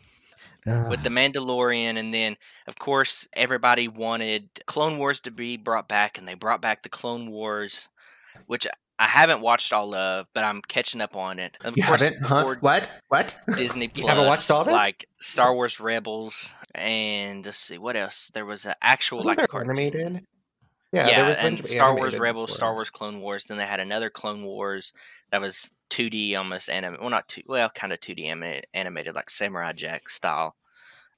with 0.66 1.02
the 1.04 1.10
Mandalorian, 1.10 1.96
and 1.96 2.12
then 2.12 2.36
of 2.66 2.76
course 2.78 3.28
everybody 3.34 3.86
wanted 3.86 4.48
Clone 4.66 4.98
Wars 4.98 5.20
to 5.20 5.30
be 5.30 5.56
brought 5.56 5.88
back, 5.88 6.18
and 6.18 6.26
they 6.26 6.34
brought 6.34 6.60
back 6.60 6.82
the 6.82 6.88
Clone 6.88 7.30
Wars, 7.30 7.88
which 8.46 8.66
I 8.98 9.06
haven't 9.06 9.42
watched 9.42 9.72
all 9.72 9.94
of, 9.94 10.26
but 10.32 10.42
I'm 10.44 10.62
catching 10.62 11.00
up 11.02 11.16
on 11.16 11.38
it. 11.38 11.56
Of 11.62 11.76
You 11.76 11.84
course, 11.84 12.02
haven't? 12.02 12.24
Huh? 12.24 12.54
What? 12.60 12.90
What? 13.08 13.36
Disney 13.56 13.88
Plus, 13.88 14.02
You 14.02 14.08
haven't 14.08 14.26
watched 14.26 14.50
all 14.50 14.62
of 14.62 14.68
it? 14.68 14.72
like 14.72 15.06
Star 15.20 15.54
Wars 15.54 15.78
Rebels, 15.80 16.54
and 16.74 17.44
let's 17.44 17.58
see 17.58 17.76
what 17.78 17.96
else. 17.96 18.30
There 18.32 18.46
was 18.46 18.64
an 18.64 18.74
actual 18.80 19.22
like 19.22 19.36
cartoon. 19.48 19.70
animated. 19.70 20.24
Yeah, 20.92 21.08
Yeah, 21.08 21.16
there 21.16 21.28
was 21.28 21.36
a 21.36 21.40
and 21.42 21.66
Star 21.66 21.94
Wars 21.94 22.18
Rebels, 22.18 22.48
before. 22.50 22.56
Star 22.56 22.72
Wars 22.74 22.90
Clone 22.90 23.20
Wars. 23.20 23.44
Then 23.44 23.58
they 23.58 23.66
had 23.66 23.80
another 23.80 24.08
Clone 24.08 24.44
Wars 24.44 24.92
that 25.30 25.40
was 25.42 25.72
2D, 25.90 26.36
almost 26.38 26.70
animated. 26.70 27.00
Well, 27.00 27.10
not 27.10 27.28
two. 27.28 27.42
Well, 27.46 27.68
kind 27.70 27.92
of 27.92 28.00
2D 28.00 28.24
animated, 28.24 28.66
animated, 28.72 29.14
like 29.14 29.28
Samurai 29.28 29.72
Jack 29.72 30.08
style. 30.08 30.54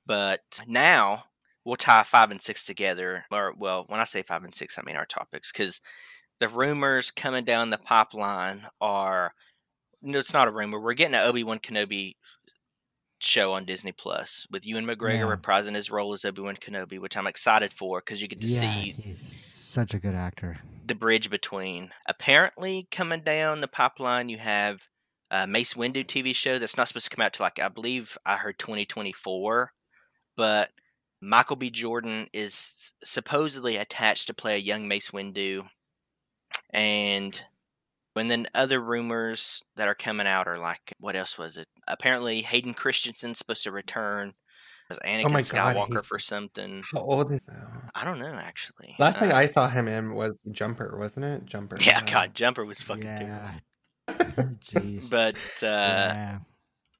But 0.06 0.40
now 0.66 1.24
we'll 1.64 1.76
tie 1.76 2.02
five 2.02 2.30
and 2.32 2.40
six 2.40 2.64
together. 2.64 3.26
Or 3.30 3.54
well, 3.56 3.84
when 3.88 4.00
I 4.00 4.04
say 4.04 4.22
five 4.22 4.42
and 4.42 4.54
six, 4.54 4.78
I 4.78 4.82
mean 4.82 4.96
our 4.96 5.06
topics 5.06 5.52
because 5.52 5.80
the 6.40 6.48
rumors 6.48 7.10
coming 7.10 7.44
down 7.44 7.70
the 7.70 7.78
pipeline 7.78 8.66
are 8.80 9.32
no, 10.02 10.18
it's 10.18 10.32
not 10.32 10.46
a 10.48 10.52
rumor. 10.52 10.78
We're 10.80 10.94
getting 10.94 11.14
an 11.16 11.26
Obi 11.26 11.42
Wan 11.42 11.58
Kenobi 11.58 12.14
show 13.20 13.52
on 13.52 13.64
Disney 13.64 13.90
Plus 13.92 14.46
with 14.50 14.64
Ewan 14.64 14.86
McGregor 14.86 15.18
Yeah. 15.28 15.36
reprising 15.36 15.74
his 15.74 15.90
role 15.90 16.12
as 16.12 16.24
Obi 16.24 16.40
Wan 16.42 16.54
Kenobi, 16.56 17.00
which 17.00 17.16
I'm 17.16 17.26
excited 17.26 17.72
for 17.72 17.98
because 18.00 18.22
you 18.22 18.28
get 18.28 18.40
to 18.42 18.46
yeah, 18.46 18.60
see 18.60 18.90
he's 18.92 19.20
such 19.20 19.92
a 19.94 19.98
good 19.98 20.14
actor. 20.14 20.58
the 20.86 20.94
bridge 20.94 21.28
between. 21.28 21.90
Apparently, 22.06 22.86
coming 22.92 23.22
down 23.22 23.60
the 23.60 23.66
pipeline, 23.68 24.28
you 24.28 24.38
have 24.38 24.80
a 25.32 25.46
Mace 25.48 25.74
Windu 25.74 26.04
TV 26.06 26.34
show 26.34 26.58
that's 26.60 26.76
not 26.76 26.86
supposed 26.88 27.10
to 27.10 27.16
come 27.16 27.24
out 27.24 27.32
to 27.34 27.42
like 27.42 27.58
I 27.58 27.68
believe 27.68 28.16
I 28.24 28.36
heard 28.36 28.58
2024, 28.60 29.72
but 30.36 30.70
Michael 31.20 31.56
B. 31.56 31.68
Jordan 31.70 32.28
is 32.32 32.92
supposedly 33.02 33.76
attached 33.76 34.28
to 34.28 34.34
play 34.34 34.54
a 34.54 34.58
young 34.58 34.86
Mace 34.86 35.10
Windu, 35.10 35.66
and 36.70 37.42
and 38.16 38.28
then 38.30 38.48
other 38.54 38.80
rumors 38.80 39.62
that 39.76 39.86
are 39.86 39.94
coming 39.94 40.26
out 40.26 40.48
are 40.48 40.58
like 40.58 40.92
what 40.98 41.14
else 41.16 41.38
was 41.38 41.56
it? 41.56 41.68
Apparently, 41.86 42.42
Hayden 42.42 42.74
Christensen's 42.74 43.38
supposed 43.38 43.62
to 43.64 43.70
return 43.72 44.34
as 44.90 44.98
Anakin 45.00 45.24
Oh 45.26 45.28
my 45.28 45.42
God, 45.42 45.76
Skywalker 45.76 45.88
he's- 45.92 46.06
for 46.06 46.18
something. 46.18 46.82
How 46.92 47.00
old 47.00 47.30
is 47.30 47.46
that? 47.46 47.90
I 47.94 48.04
don't 48.04 48.18
know 48.18 48.32
actually. 48.34 48.96
Last 48.98 49.18
thing 49.18 49.30
Uh, 49.30 49.36
I 49.36 49.46
saw 49.46 49.68
him 49.68 49.86
in 49.86 50.14
was 50.14 50.32
Jumper, 50.50 50.96
wasn't 50.98 51.26
it? 51.26 51.44
Jumper. 51.46 51.76
yeah, 51.80 51.98
uh, 51.98 52.10
God, 52.10 52.34
Jumper 52.34 52.64
was 52.64 52.82
fucking 52.82 53.02
terrible. 53.04 53.26
yeah. 53.26 53.54
Jeez. 54.08 55.10
but 55.10 55.36
uh 55.62 55.66
yeah. 55.66 56.38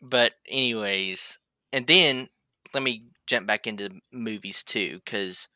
but 0.02 0.34
anyways 0.46 1.38
and 1.72 1.86
then 1.86 2.28
let 2.74 2.82
me 2.82 3.04
jump 3.26 3.46
back 3.46 3.66
into 3.66 3.88
movies 4.12 4.62
too 4.62 5.00
because 5.04 5.48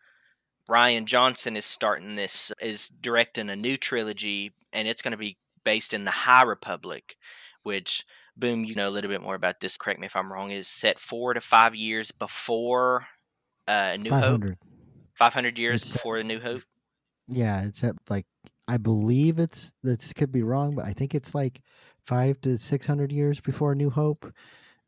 Rian 0.73 1.05
Johnson 1.05 1.57
is 1.57 1.67
starting 1.67 2.15
this 2.15 2.53
is 2.61 2.89
directing 2.89 3.51
a 3.51 3.57
new 3.57 3.77
trilogy 3.77 4.53
and 4.73 4.89
it's 4.89 5.03
going 5.03 5.13
to 5.13 5.19
be 5.19 5.37
based 5.65 5.93
in 5.93 6.05
the 6.05 6.11
high 6.11 6.43
republic 6.43 7.17
which 7.63 8.05
boom 8.37 8.65
you 8.65 8.75
know 8.75 8.89
a 8.89 8.91
little 8.91 9.11
bit 9.11 9.23
more 9.23 9.35
about 9.35 9.61
this 9.61 9.77
correct 9.77 10.01
me 10.01 10.07
if 10.07 10.17
i'm 10.17 10.33
wrong 10.33 10.51
is 10.51 10.67
set 10.67 10.99
four 10.99 11.35
to 11.35 11.41
five 11.41 11.75
years 11.77 12.11
before 12.11 13.07
uh 13.69 13.97
new 14.01 14.11
hope? 14.11 14.23
500. 14.23 14.59
500 15.15 15.59
years 15.59 15.83
It's 15.83 15.93
before 15.93 16.19
the 16.19 16.25
new 16.25 16.41
hope? 16.41 16.63
Yeah, 17.29 17.65
it's 17.65 17.85
at 17.85 17.95
like 18.09 18.27
I 18.69 18.77
believe 18.77 19.39
it's 19.39 19.73
this 19.83 20.13
could 20.13 20.33
be 20.33 20.43
wrong, 20.43 20.75
but 20.75 20.85
I 20.85 20.93
think 20.93 21.15
it's 21.15 21.35
like 21.35 21.63
five 22.05 22.41
to 22.43 22.57
six 22.59 22.87
hundred 22.87 23.13
years 23.13 23.41
before 23.41 23.75
New 23.75 23.91
Hope, 23.91 24.33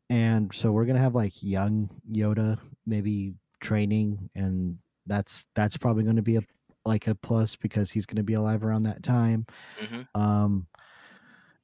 and 0.09 0.53
so 0.53 0.71
we're 0.71 0.85
gonna 0.85 0.99
have 0.99 1.15
like 1.15 1.41
young 1.41 1.89
Yoda 2.11 2.59
maybe 2.85 3.35
training, 3.61 4.29
and 4.35 4.77
that's 5.05 5.45
that's 5.55 5.77
probably 5.77 6.03
going 6.03 6.15
to 6.15 6.21
be 6.21 6.37
a 6.37 6.41
like 6.85 7.07
a 7.07 7.15
plus 7.15 7.55
because 7.55 7.91
he's 7.91 8.05
going 8.05 8.17
to 8.17 8.23
be 8.23 8.33
alive 8.33 8.63
around 8.63 8.83
that 8.83 9.03
time. 9.03 9.45
hmm 9.79 10.01
Um, 10.13 10.67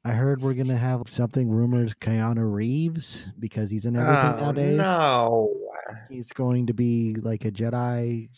I 0.04 0.14
heard 0.14 0.42
we're 0.42 0.56
gonna 0.56 0.78
have 0.78 1.04
something 1.06 1.48
rumors 1.48 1.94
Keanu 1.94 2.52
Reeves 2.52 3.28
because 3.38 3.70
he's 3.70 3.86
in 3.86 3.96
everything 3.96 4.32
Oh, 4.40 4.46
nowadays. 4.46 4.78
no. 4.80 5.58
He's 6.10 6.32
going 6.34 6.68
to 6.68 6.74
be 6.74 7.16
like 7.22 7.46
a 7.46 7.52
Jedi. 7.52 8.30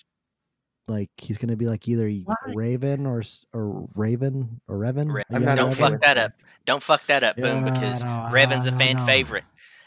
Like 0.90 1.10
he's 1.18 1.38
going 1.38 1.50
to 1.50 1.56
be 1.56 1.68
like 1.68 1.88
either 1.88 2.10
Why? 2.10 2.36
Raven 2.54 3.06
or 3.06 3.20
s- 3.22 3.46
or 3.54 3.88
Raven 3.96 4.60
or 4.68 4.78
Revan. 4.78 5.14
Ra- 5.14 5.24
a 5.30 5.36
I'm 5.36 5.56
Don't 5.56 5.72
okay 5.72 5.80
fuck 5.82 6.02
that 6.02 6.18
up. 6.18 6.32
don't 6.66 6.84
fuck 6.84 7.08
that 7.08 7.24
up 7.24 7.38
boom 7.38 7.64
Yeah, 7.64 7.72
I 7.72 7.74
because 7.74 8.04
know, 8.04 8.30
revan's 8.34 8.66
I 8.66 8.70
a 8.70 8.72
know, 8.74 8.78
fan 8.80 8.98
know. 8.98 9.06
favorite 9.06 9.44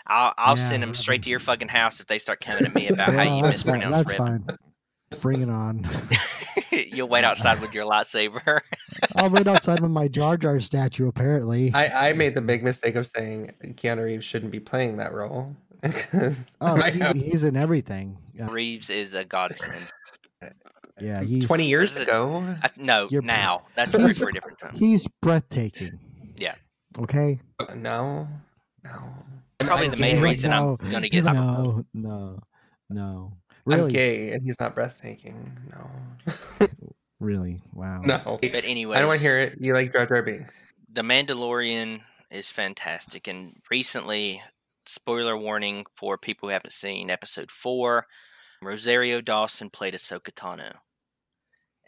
I'll, 0.07 0.33
I'll 0.39 0.57
Yeah, 0.57 0.69
send 0.69 0.83
them 0.83 0.95
straight 0.95 1.23
to 1.25 1.31
your 1.31 1.41
fucking 1.41 1.69
house 1.69 2.01
if 2.01 2.07
they 2.07 2.19
start 2.19 2.41
coming 2.41 2.65
at 2.65 2.75
me 2.75 2.89
about 2.89 3.13
how 3.13 3.23
Yeah, 3.25 3.37
you 3.37 3.43
that's 3.43 3.63
fine. 3.63 3.81
mispronounce 3.81 4.07
That's 4.07 4.13
Revan. 4.15 4.17
fine. 4.49 4.57
Bring 5.21 5.43
it 5.43 5.51
on. 5.51 5.89
You'll 6.73 7.09
wait 7.09 7.25
outside 7.25 7.61
with 7.61 7.75
your 7.75 7.85
lightsaber. 7.85 8.61
I'll 9.17 9.31
wait 9.31 9.47
outside 9.47 9.81
with 9.81 9.91
my 9.91 10.09
Jar 10.09 10.37
Jar 10.37 10.59
statue. 10.61 11.07
Apparently. 11.09 11.73
I, 11.75 12.09
I 12.09 12.13
made 12.13 12.35
the 12.35 12.41
big 12.41 12.63
mistake 12.65 12.97
of 12.97 13.07
saying 13.07 13.53
Keanu 13.63 14.05
Reeves 14.05 14.25
shouldn't 14.25 14.53
be 14.53 14.61
playing 14.61 14.97
that 14.97 15.13
role. 15.13 15.55
'Cause 15.83 16.47
oh, 16.61 16.75
he, 16.83 17.01
he's 17.31 17.45
in 17.45 17.57
everything. 17.57 18.19
Yeah, 18.35 18.51
Reeves 18.51 18.91
is 18.91 19.15
a 19.15 19.25
godsend. 19.25 19.77
yeah 21.01 21.23
he's 21.23 21.47
20 21.47 21.67
years 21.67 21.93
This 21.93 22.03
is- 22.03 22.09
ago. 22.09 22.57
No, 22.77 23.07
You're- 23.11 23.25
now 23.25 23.63
that's 23.77 23.91
for, 23.91 23.99
for 24.15 24.29
a 24.29 24.33
different 24.33 24.59
time. 24.59 24.75
He's 24.75 25.07
breathtaking. 25.23 25.99
Yeah. 26.37 26.55
Okay. 26.99 27.41
Uh, 27.61 27.75
no, 27.75 28.27
no. 28.83 28.91
Probably 29.59 29.87
I'm 29.87 29.91
the 29.93 29.97
main 29.99 30.21
reason 30.21 30.51
No, 30.51 30.77
I'm 30.81 30.91
gonna 30.91 31.09
get. 31.09 31.25
No, 31.25 31.85
no, 31.95 32.41
no. 32.91 33.33
I'm 33.33 33.46
Really, 33.67 33.93
gay 33.93 34.31
and 34.33 34.43
he's 34.43 34.59
not 34.61 34.75
breathtaking. 34.75 35.53
No. 35.71 36.67
really. 37.21 37.61
Wow. 37.75 38.01
no. 38.03 38.39
But 38.41 38.65
anyways, 38.65 38.97
I 38.97 39.01
don't 39.01 39.09
want 39.09 39.21
to 39.21 39.27
hear 39.27 39.39
it. 39.39 39.55
You 39.61 39.75
like 39.75 39.93
Jar 39.93 40.07
Jar 40.07 40.23
Binks. 40.23 40.55
The 40.93 41.03
Mandalorian 41.03 42.01
is 42.31 42.51
fantastic, 42.51 43.27
and 43.29 43.57
recently, 43.71 44.43
spoiler 44.87 45.37
warning 45.37 45.85
for 45.95 46.17
people 46.17 46.49
who 46.49 46.53
haven't 46.55 46.73
seen 46.73 47.11
Episode 47.11 47.51
Four, 47.51 48.07
Rosario 48.63 49.21
Dawson 49.21 49.69
played 49.69 49.93
Ahsoka 49.95 50.33
Tano. 50.33 50.73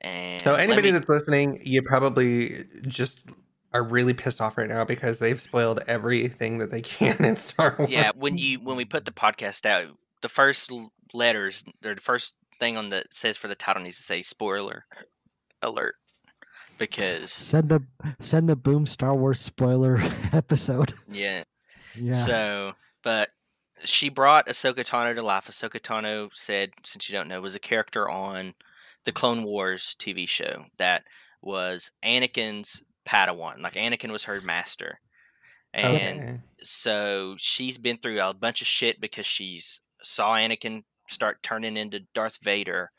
And 0.00 0.40
So 0.42 0.54
anybody 0.54 0.88
me- 0.88 0.98
that's 0.98 1.08
listening, 1.08 1.58
you 1.62 1.82
probably 1.82 2.64
just 2.86 3.24
are 3.72 3.82
really 3.82 4.14
pissed 4.14 4.40
off 4.40 4.56
right 4.58 4.68
now 4.68 4.84
because 4.84 5.18
they've 5.18 5.40
spoiled 5.40 5.82
everything 5.86 6.58
that 6.58 6.70
they 6.70 6.80
can 6.82 7.16
in 7.24 7.36
Star 7.36 7.74
Wars. 7.78 7.90
yeah 7.90 8.10
when 8.14 8.38
you 8.38 8.58
when 8.60 8.76
we 8.76 8.84
put 8.86 9.04
the 9.04 9.10
podcast 9.10 9.66
out 9.66 9.88
the 10.22 10.28
first 10.28 10.72
l- 10.72 10.90
letters 11.12 11.64
or 11.84 11.94
the 11.94 12.00
first 12.00 12.34
thing 12.60 12.76
on 12.76 12.88
the 12.90 13.04
says 13.10 13.36
for 13.36 13.48
the 13.48 13.54
title 13.54 13.82
needs 13.82 13.96
to 13.96 14.02
say 14.02 14.22
spoiler 14.22 14.84
alert 15.62 15.94
because 16.78 17.30
Send 17.32 17.68
the 17.68 17.82
send 18.20 18.48
the 18.48 18.56
boom 18.56 18.86
Star 18.86 19.14
Wars 19.14 19.40
spoiler 19.40 19.98
episode. 20.32 20.92
yeah 21.10 21.44
Yeah. 21.94 22.12
so 22.24 22.72
but 23.02 23.30
she 23.84 24.08
brought 24.08 24.48
Ahsoka 24.48 24.84
Tano 24.84 25.14
to 25.14 25.22
life 25.22 25.46
Ahsoka 25.46 25.80
Tano 25.80 26.30
Sed 26.34 26.70
since 26.84 27.08
you 27.08 27.16
don't 27.16 27.28
know 27.28 27.40
was 27.40 27.54
a 27.54 27.60
character 27.60 28.08
on 28.08 28.54
the 29.04 29.12
Clone 29.12 29.44
Wars 29.44 29.94
TV 29.98 30.28
show 30.28 30.64
that 30.78 31.04
was 31.42 31.90
Anakin's 32.04 32.82
Padawan 33.06 33.60
like 33.60 33.74
Anakin 33.74 34.10
was 34.12 34.24
her 34.24 34.40
master 34.40 35.00
and 35.72 36.20
Okay. 36.20 36.40
so 36.62 37.34
she's 37.38 37.78
been 37.78 37.96
through 37.98 38.20
a 38.20 38.34
bunch 38.34 38.60
of 38.60 38.66
shit 38.66 39.00
because 39.00 39.26
she's 39.26 39.80
saw 40.02 40.34
Anakin 40.34 40.82
start 41.08 41.42
turning 41.42 41.76
into 41.76 42.00
Darth 42.14 42.38
Vader 42.42 42.90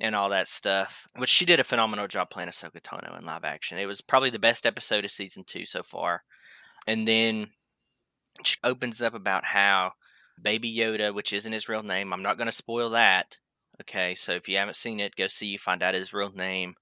and 0.00 0.14
all 0.14 0.30
that 0.30 0.48
stuff. 0.48 1.06
Which 1.16 1.30
she 1.30 1.44
did 1.44 1.60
a 1.60 1.64
phenomenal 1.64 2.08
job 2.08 2.30
playing 2.30 2.48
Ahsoka 2.48 2.80
Tano 2.80 3.18
in 3.18 3.24
live 3.24 3.44
action. 3.44 3.78
It 3.78 3.86
was 3.86 4.00
probably 4.00 4.30
the 4.30 4.38
best 4.38 4.66
episode 4.66 5.04
of 5.04 5.10
season 5.10 5.44
two 5.46 5.64
so 5.64 5.82
far. 5.82 6.22
And 6.86 7.06
then 7.06 7.48
she 8.44 8.56
opens 8.62 9.02
up 9.02 9.14
about 9.14 9.44
how 9.44 9.92
Baby 10.40 10.74
Yoda, 10.74 11.14
which 11.14 11.32
isn't 11.32 11.52
his 11.52 11.68
real 11.68 11.82
name, 11.82 12.12
I'm 12.12 12.22
not 12.22 12.36
going 12.36 12.46
to 12.46 12.52
spoil 12.52 12.90
that. 12.90 13.38
Okay, 13.80 14.14
so 14.14 14.32
if 14.32 14.48
you 14.48 14.56
haven't 14.56 14.76
seen 14.76 15.00
it, 15.00 15.16
go 15.16 15.26
see 15.26 15.46
you 15.46 15.58
find 15.58 15.82
out 15.82 15.94
his 15.94 16.12
real 16.12 16.30
name. 16.30 16.74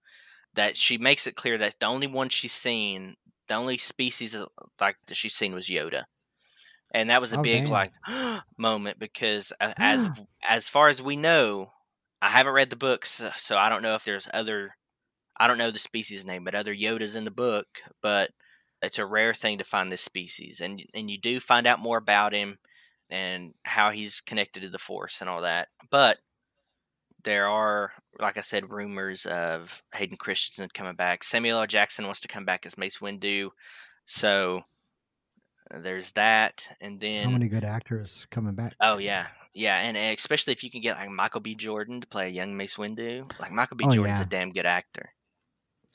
That 0.55 0.77
she 0.77 0.99
makes 0.99 1.27
it 1.27 1.35
clear 1.35 1.59
that 1.59 1.81
the 1.81 1.87
only 1.87 2.07
one 2.07 2.29
she's 2.29 2.53
seen, 2.53 3.17
the 3.49 3.55
only 3.55 3.77
species 3.79 4.41
like 4.81 4.97
that 5.07 5.17
she's 5.17 5.35
seen 5.35 5.55
was 5.55 5.67
Yoda, 5.67 6.05
and 6.95 7.11
that 7.11 7.21
was 7.21 7.35
a 7.35 7.39
Oh, 7.39 7.43
big 7.43 7.65
damn. 7.65 7.71
like 7.71 7.93
moment 8.57 8.99
because 8.99 9.53
uh, 9.61 9.75
as 9.77 10.09
as 10.49 10.69
far 10.69 10.89
as 10.89 11.03
we 11.03 11.17
know, 11.17 11.73
I 12.23 12.31
haven't 12.31 12.55
read 12.55 12.71
the 12.71 12.77
books, 12.77 13.23
so 13.37 13.59
I 13.59 13.69
don't 13.69 13.83
know 13.83 13.95
if 13.95 14.05
there's 14.05 14.29
other. 14.33 14.77
I 15.37 15.49
don't 15.49 15.59
know 15.59 15.73
the 15.73 15.79
species 15.81 16.25
name, 16.25 16.45
but 16.45 16.55
other 16.55 16.75
Yodas 16.75 17.17
in 17.17 17.25
the 17.25 17.31
book. 17.31 17.67
But 18.01 18.31
it's 18.81 18.99
a 19.01 19.05
rare 19.07 19.35
thing 19.35 19.59
to 19.59 19.65
find 19.65 19.91
this 19.91 20.01
species, 20.03 20.61
and 20.61 20.83
and 20.95 21.11
you 21.11 21.19
do 21.19 21.41
find 21.41 21.67
out 21.67 21.81
more 21.81 21.99
about 21.99 22.33
him 22.33 22.59
and 23.11 23.53
how 23.65 23.91
he's 23.91 24.21
connected 24.23 24.61
to 24.63 24.71
the 24.71 24.79
Force 24.79 25.21
and 25.21 25.29
all 25.29 25.43
that. 25.43 25.69
But 25.91 26.19
there 27.25 27.49
are, 27.49 27.93
like 28.21 28.37
I 28.39 28.43
said, 28.43 28.71
rumors 28.71 29.27
of 29.27 29.83
Hayden 29.95 30.17
Christensen 30.19 30.69
coming 30.75 30.95
back. 30.95 31.25
Samuel 31.25 31.61
L. 31.61 31.67
Jackson 31.67 32.05
wants 32.05 32.21
to 32.21 32.29
come 32.29 32.45
back 32.45 32.65
as 32.67 32.77
Mace 32.79 32.99
Windu, 32.99 33.49
so 34.07 34.63
there's 35.71 36.13
that. 36.13 36.69
And 36.81 37.01
then 37.01 37.25
so 37.25 37.31
many 37.31 37.49
good 37.49 37.65
actors 37.65 38.27
coming 38.31 38.55
back. 38.55 38.75
Oh 38.81 38.99
yeah, 38.99 39.27
yeah, 39.53 39.79
and 39.81 39.97
uh, 39.97 40.15
especially 40.17 40.53
if 40.53 40.63
you 40.65 40.71
can 40.71 40.81
get 40.81 40.97
like 40.97 41.11
Michael 41.11 41.41
B. 41.41 41.55
Jordan 41.55 42.01
to 42.01 42.07
play 42.07 42.27
a 42.27 42.31
young 42.31 42.57
Mace 42.57 42.77
Windu. 42.77 43.31
Like 43.41 43.53
Michael 43.53 43.77
B. 43.77 43.85
Oh, 43.87 43.93
Jordan's 43.95 44.21
yeah. 44.21 44.27
a 44.27 44.29
damn 44.29 44.53
good 44.53 44.67
actor. 44.67 45.11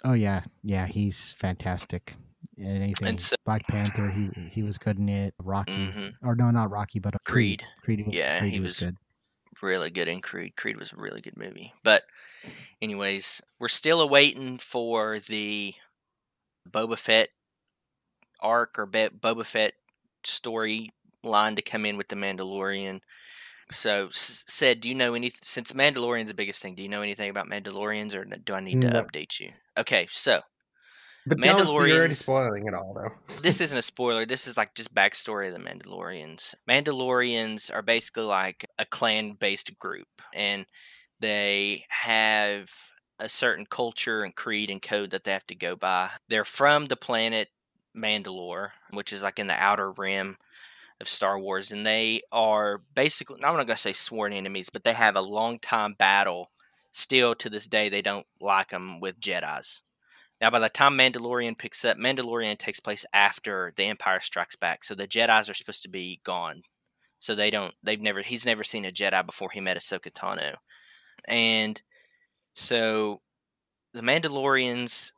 Oh 0.03 0.13
yeah, 0.13 0.43
yeah, 0.63 0.87
he's 0.87 1.33
fantastic. 1.33 2.15
In 2.57 2.67
anything, 2.67 3.17
so- 3.17 3.35
Black 3.45 3.65
Panther, 3.67 4.09
he 4.09 4.29
he 4.49 4.63
was 4.63 4.77
good 4.77 4.97
in 4.97 5.09
it. 5.09 5.33
Rocky, 5.39 5.85
hmm 5.87 6.07
or 6.23 6.35
no, 6.35 6.51
not 6.51 6.71
Rocky, 6.71 6.99
but 6.99 7.15
uh, 7.15 7.19
Creed. 7.25 7.63
Creed, 7.83 7.99
Creed 7.99 8.07
was, 8.07 8.15
Yeah, 8.15 8.39
Creed 8.39 8.53
he 8.53 8.59
was, 8.59 8.71
was- 8.71 8.79
good. 8.79 8.97
really 9.61 9.89
good 9.89 10.07
in 10.07 10.21
Creed. 10.21 10.55
Creed 10.55 10.77
was 10.77 10.93
a 10.93 10.97
really 10.97 11.21
good 11.21 11.35
movie. 11.37 11.73
But, 11.83 12.03
anyways, 12.81 13.41
we're 13.59 13.67
still 13.67 13.99
awaiting 14.01 14.57
for 14.57 15.19
the 15.19 15.73
Boba 16.69 16.97
Fett 16.97 17.29
arc 18.41 18.77
or 18.79 18.85
Be- 18.85 19.09
Boba 19.09 19.45
Fett 19.45 19.73
story 20.23 20.91
line 21.23 21.55
to 21.55 21.61
come 21.61 21.85
in 21.85 21.97
with 21.97 22.07
the 22.09 22.15
Mandalorian. 22.15 23.01
So, 23.71 24.07
S- 24.07 24.43
Sed, 24.47 24.81
do 24.81 24.89
you 24.89 24.95
know 24.95 25.13
any? 25.13 25.31
Since 25.43 25.73
Mandalorian's 25.73 26.29
the 26.29 26.33
biggest 26.33 26.61
thing, 26.61 26.75
do 26.75 26.81
you 26.83 26.89
know 26.89 27.01
anything 27.01 27.29
about 27.29 27.47
Mandalorians, 27.49 28.15
or 28.15 28.25
do 28.25 28.53
I 28.53 28.59
need 28.61 28.81
to 28.81 28.89
No. 28.89 29.03
update 29.03 29.39
you? 29.39 29.51
Okay, 29.77 30.07
so 30.11 30.41
But 31.27 31.37
Mandalorians. 31.37 31.87
You're 31.89 31.97
already 31.99 32.13
spoiling 32.15 32.67
it 32.67 32.73
all, 32.73 32.93
though. 32.95 33.35
this 33.43 33.61
isn't 33.61 33.77
a 33.77 33.81
spoiler. 33.83 34.25
This 34.25 34.47
is 34.47 34.57
like 34.57 34.73
just 34.73 34.93
backstory 34.95 35.47
of 35.47 35.53
the 35.53 35.59
Mandalorians. 35.69 36.55
Mandalorians 36.67 37.71
are 37.73 37.83
basically 37.83 38.23
like 38.23 38.65
a 38.79 38.85
clan 38.85 39.33
based 39.33 39.77
group, 39.77 40.07
and 40.33 40.65
they 41.19 41.85
have 41.89 42.71
a 43.19 43.29
certain 43.29 43.65
culture 43.65 44.21
and 44.23 44.33
creed 44.35 44.71
and 44.71 44.81
code 44.81 45.11
that 45.11 45.25
they 45.25 45.31
have 45.31 45.45
to 45.47 45.55
go 45.55 45.75
by. 45.75 46.09
They're 46.29 46.45
from 46.45 46.85
the 46.85 46.95
planet 46.95 47.49
Mandalore, 47.95 48.69
which 48.91 49.13
is 49.13 49.23
like 49.23 49.39
in 49.39 49.47
the 49.47 49.53
outer 49.53 49.91
rim 49.91 50.37
of 51.01 51.07
Star 51.07 51.39
Wars, 51.39 51.71
and 51.71 51.85
they 51.85 52.21
are 52.31 52.81
basically, 52.93 53.43
I'm 53.43 53.55
not 53.55 53.67
to 53.67 53.77
say 53.77 53.93
sworn 53.93 54.33
enemies, 54.33 54.69
but 54.69 54.83
they 54.83 54.93
have 54.93 55.15
a 55.15 55.21
long 55.21 55.59
time 55.59 55.95
battle. 55.97 56.51
Still 56.91 57.35
to 57.35 57.49
this 57.49 57.67
day, 57.67 57.87
they 57.87 58.01
don't 58.01 58.25
like 58.41 58.69
them 58.69 58.99
with 58.99 59.19
Jedi's. 59.19 59.83
Now, 60.41 60.49
by 60.49 60.59
the 60.59 60.69
time 60.69 60.97
Mandalorian 60.97 61.57
picks 61.57 61.85
up, 61.85 61.97
Mandalorian 61.97 62.57
takes 62.57 62.79
place 62.79 63.05
after 63.13 63.73
The 63.75 63.85
Empire 63.85 64.21
Strikes 64.21 64.55
Back, 64.55 64.83
so 64.83 64.95
the 64.95 65.07
Jedi's 65.07 65.49
are 65.49 65.53
supposed 65.53 65.83
to 65.83 65.89
be 65.89 66.19
gone. 66.23 66.61
So 67.19 67.35
they 67.35 67.49
don't, 67.49 67.73
they've 67.83 68.01
never, 68.01 68.21
he's 68.21 68.45
never 68.45 68.63
seen 68.63 68.85
a 68.85 68.91
Jedi 68.91 69.25
before 69.25 69.49
he 69.51 69.59
met 69.59 69.77
Ahsoka 69.77 70.11
Tano. 70.11 70.55
And 71.27 71.81
so 72.53 73.21
the 73.93 74.01
Mandalorians 74.01 75.11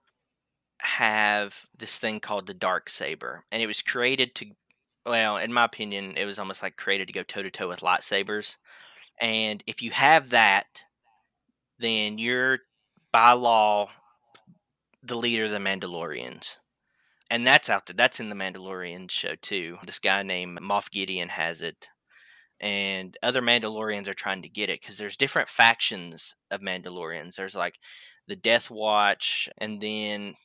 have 0.82 1.68
this 1.78 1.98
thing 2.00 2.20
called 2.20 2.48
the 2.48 2.54
dark 2.54 2.90
saber, 2.90 3.46
and 3.52 3.62
it 3.62 3.68
was 3.68 3.82
created 3.82 4.36
to, 4.36 4.48
well, 5.06 5.38
in 5.38 5.54
my 5.54 5.66
opinion, 5.66 6.14
it 6.18 6.26
was 6.26 6.40
almost 6.40 6.64
like 6.64 6.76
created 6.76 7.08
to 7.08 7.14
go 7.14 7.24
toe 7.24 7.44
to 7.44 7.52
toe 7.52 7.68
with 7.68 7.82
lightsabers. 7.82 8.58
And 9.20 9.64
if 9.68 9.82
you 9.82 9.92
have 9.92 10.32
that, 10.32 10.86
then 11.80 12.18
you're 12.18 12.60
by 13.12 13.32
law 13.34 13.90
the 15.04 15.16
leader 15.16 15.46
of 15.46 15.52
the 15.52 15.58
Mandalorians. 15.58 16.58
And 17.30 17.46
that's 17.48 17.70
out 17.70 17.86
there. 17.86 17.96
That's 17.96 18.20
in 18.20 18.30
the 18.30 18.36
Mandalorian 18.36 19.10
show 19.10 19.36
too. 19.42 19.78
This 19.86 20.00
guy 20.00 20.24
named 20.24 20.60
Moff 20.60 20.92
Gideon 20.92 21.30
has 21.30 21.62
it. 21.62 21.88
And 22.60 23.18
other 23.24 23.42
Mandalorians 23.42 24.08
are 24.08 24.14
trying 24.14 24.42
to 24.44 24.50
get 24.50 24.70
it 24.70 24.82
because 24.82 24.98
there's 24.98 25.18
different 25.18 25.50
factions 25.50 26.36
of 26.52 26.62
Mandalorians. 26.62 27.36
There's 27.36 27.56
like 27.56 27.76
the 28.28 28.36
Death 28.36 28.70
Watch, 28.70 29.50
and 29.58 29.82
then 29.82 30.36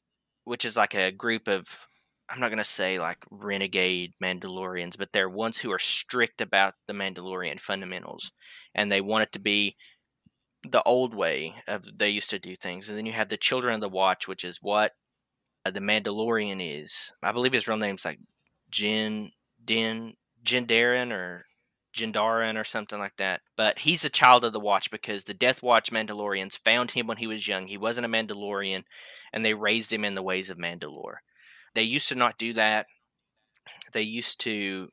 which 0.46 0.64
is 0.64 0.76
like 0.76 0.94
a 0.94 1.12
group 1.12 1.48
of 1.48 1.88
I'm 2.30 2.40
not 2.40 2.50
gonna 2.50 2.64
say 2.64 2.98
like 2.98 3.18
renegade 3.30 4.14
Mandalorians, 4.22 4.96
but 4.96 5.10
they're 5.12 5.28
ones 5.28 5.58
who 5.58 5.70
are 5.72 5.78
strict 5.78 6.40
about 6.40 6.74
the 6.86 6.94
Mandalorian 6.94 7.60
fundamentals, 7.60 8.32
and 8.74 8.90
they 8.90 9.00
want 9.00 9.24
it 9.24 9.32
to 9.32 9.40
be 9.40 9.76
the 10.70 10.82
old 10.84 11.14
way 11.14 11.54
of 11.68 11.84
they 11.96 12.08
used 12.08 12.30
to 12.30 12.38
do 12.38 12.56
things. 12.56 12.88
And 12.88 12.96
then 12.96 13.06
you 13.06 13.12
have 13.12 13.28
the 13.28 13.36
Children 13.36 13.74
of 13.74 13.80
the 13.80 13.88
Watch, 13.88 14.26
which 14.26 14.44
is 14.44 14.58
what 14.62 14.92
uh, 15.64 15.70
the 15.70 15.80
Mandalorian 15.80 16.58
is. 16.60 17.12
I 17.22 17.32
believe 17.32 17.52
his 17.52 17.68
real 17.68 17.76
name's 17.76 18.04
like 18.04 18.18
Jin 18.70 19.30
Din 19.64 20.14
Jindarin 20.44 21.12
or 21.12 21.44
Jindarin 21.96 22.60
or 22.60 22.64
something 22.64 22.98
like 22.98 23.16
that. 23.16 23.40
But 23.56 23.80
he's 23.80 24.04
a 24.04 24.10
child 24.10 24.44
of 24.44 24.52
the 24.52 24.60
Watch 24.60 24.90
because 24.90 25.24
the 25.24 25.34
Death 25.34 25.62
Watch 25.62 25.90
Mandalorians 25.90 26.58
found 26.58 26.92
him 26.92 27.06
when 27.06 27.16
he 27.16 27.26
was 27.26 27.48
young. 27.48 27.66
He 27.66 27.78
wasn't 27.78 28.06
a 28.06 28.08
Mandalorian, 28.08 28.84
and 29.32 29.44
they 29.44 29.54
raised 29.54 29.92
him 29.92 30.04
in 30.04 30.14
the 30.14 30.22
ways 30.22 30.50
of 30.50 30.58
Mandalore. 30.58 31.16
They 31.74 31.82
used 31.82 32.08
to 32.08 32.14
not 32.14 32.38
do 32.38 32.52
that. 32.54 32.86
They 33.92 34.02
used 34.02 34.40
to 34.40 34.90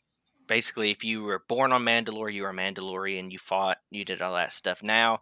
basically, 0.48 0.92
if 0.92 1.04
you 1.04 1.24
were 1.24 1.44
born 1.48 1.72
on 1.72 1.86
Mandalore, 1.86 2.34
you 2.34 2.44
were 2.44 2.50
a 2.50 2.56
Mandalorian. 2.56 3.32
You 3.32 3.40
fought, 3.40 3.78
you 3.90 4.06
did 4.06 4.22
all 4.22 4.36
that 4.36 4.54
stuff. 4.54 4.84
Now 4.84 5.20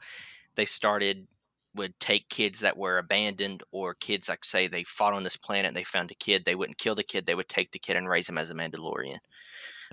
they 0.56 0.66
started 0.66 1.28
would 1.74 1.98
take 2.00 2.28
kids 2.28 2.60
that 2.60 2.78
were 2.78 2.98
abandoned 2.98 3.64
or 3.72 3.94
kids 3.94 4.28
like 4.28 4.44
say 4.44 4.68
they 4.68 4.84
fought 4.84 5.14
on 5.14 5.24
this 5.24 5.38
planet 5.38 5.68
and 5.68 5.76
they 5.76 5.84
found 5.84 6.12
a 6.12 6.16
kid 6.16 6.44
they 6.44 6.56
wouldn't 6.56 6.78
kill 6.78 6.96
the 6.96 7.04
kid 7.04 7.26
they 7.26 7.36
would 7.36 7.48
take 7.48 7.72
the 7.72 7.80
kid 7.80 7.96
and 7.96 8.10
raise 8.10 8.28
him 8.28 8.38
as 8.38 8.50
a 8.50 8.54
mandalorian 8.54 9.20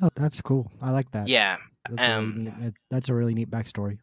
Oh, 0.03 0.09
that's 0.15 0.41
cool. 0.41 0.71
I 0.81 0.91
like 0.91 1.11
that. 1.13 1.29
yeah 1.29 1.57
That's, 1.89 2.03
a 2.03 2.07
really 2.09 2.15
um, 2.15 2.45
neat, 2.45 2.75
that's 2.91 3.09
a 3.09 3.15
really 3.15 3.35
neat 3.35 3.51
backstory. 3.51 3.99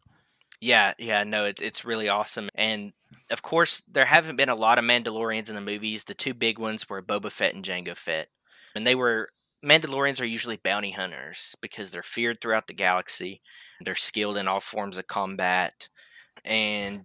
Yeah, 0.60 0.94
yeah, 0.98 1.24
no, 1.24 1.44
it's 1.44 1.60
it's 1.60 1.84
really 1.84 2.08
awesome. 2.08 2.48
And 2.54 2.92
of 3.30 3.42
course, 3.42 3.82
there 3.92 4.06
haven't 4.06 4.36
been 4.36 4.48
a 4.48 4.54
lot 4.54 4.78
of 4.78 4.84
Mandalorians 4.84 5.48
in 5.50 5.54
the 5.54 5.60
movies. 5.60 6.04
The 6.04 6.14
two 6.14 6.32
big 6.32 6.58
ones 6.58 6.88
were 6.88 7.02
Boba 7.02 7.30
Fett 7.30 7.54
and 7.54 7.64
Jango 7.64 7.94
Fett. 7.96 8.28
And 8.74 8.86
they 8.86 8.94
were 8.94 9.28
Mandalorians 9.64 10.20
are 10.20 10.24
usually 10.26 10.56
bounty 10.56 10.92
hunters 10.92 11.54
because 11.60 11.90
they're 11.90 12.02
feared 12.02 12.40
throughout 12.40 12.68
the 12.68 12.74
galaxy. 12.74 13.42
They're 13.84 13.94
skilled 13.94 14.36
in 14.38 14.48
all 14.48 14.60
forms 14.60 14.96
of 14.96 15.06
combat. 15.06 15.88
And 16.44 17.04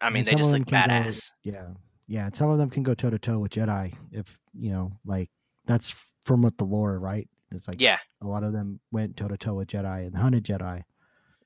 I 0.00 0.10
mean, 0.10 0.18
And 0.18 0.26
they 0.26 0.34
just 0.34 0.50
look 0.50 0.66
can 0.66 0.88
go- 0.88 0.92
badass. 0.94 1.32
Yeah, 1.42 1.68
yeah. 2.06 2.26
And 2.26 2.36
some 2.36 2.50
of 2.50 2.58
them 2.58 2.70
can 2.70 2.82
go 2.84 2.94
toe 2.94 3.10
to 3.10 3.18
toe 3.18 3.38
with 3.40 3.52
Jedi 3.52 3.94
if 4.12 4.38
you 4.54 4.70
know, 4.70 4.92
like 5.04 5.28
that's 5.66 5.94
from 6.24 6.42
what 6.42 6.56
the 6.56 6.64
lore, 6.64 6.98
right? 6.98 7.28
It's 7.54 7.68
like 7.68 7.80
Yeah, 7.80 7.98
a 8.20 8.26
lot 8.26 8.44
of 8.44 8.52
them 8.52 8.80
went 8.90 9.16
toe 9.16 9.28
to 9.28 9.36
toe 9.36 9.54
with 9.54 9.68
Jedi 9.68 10.06
and 10.06 10.16
hunted 10.16 10.44
Jedi. 10.44 10.84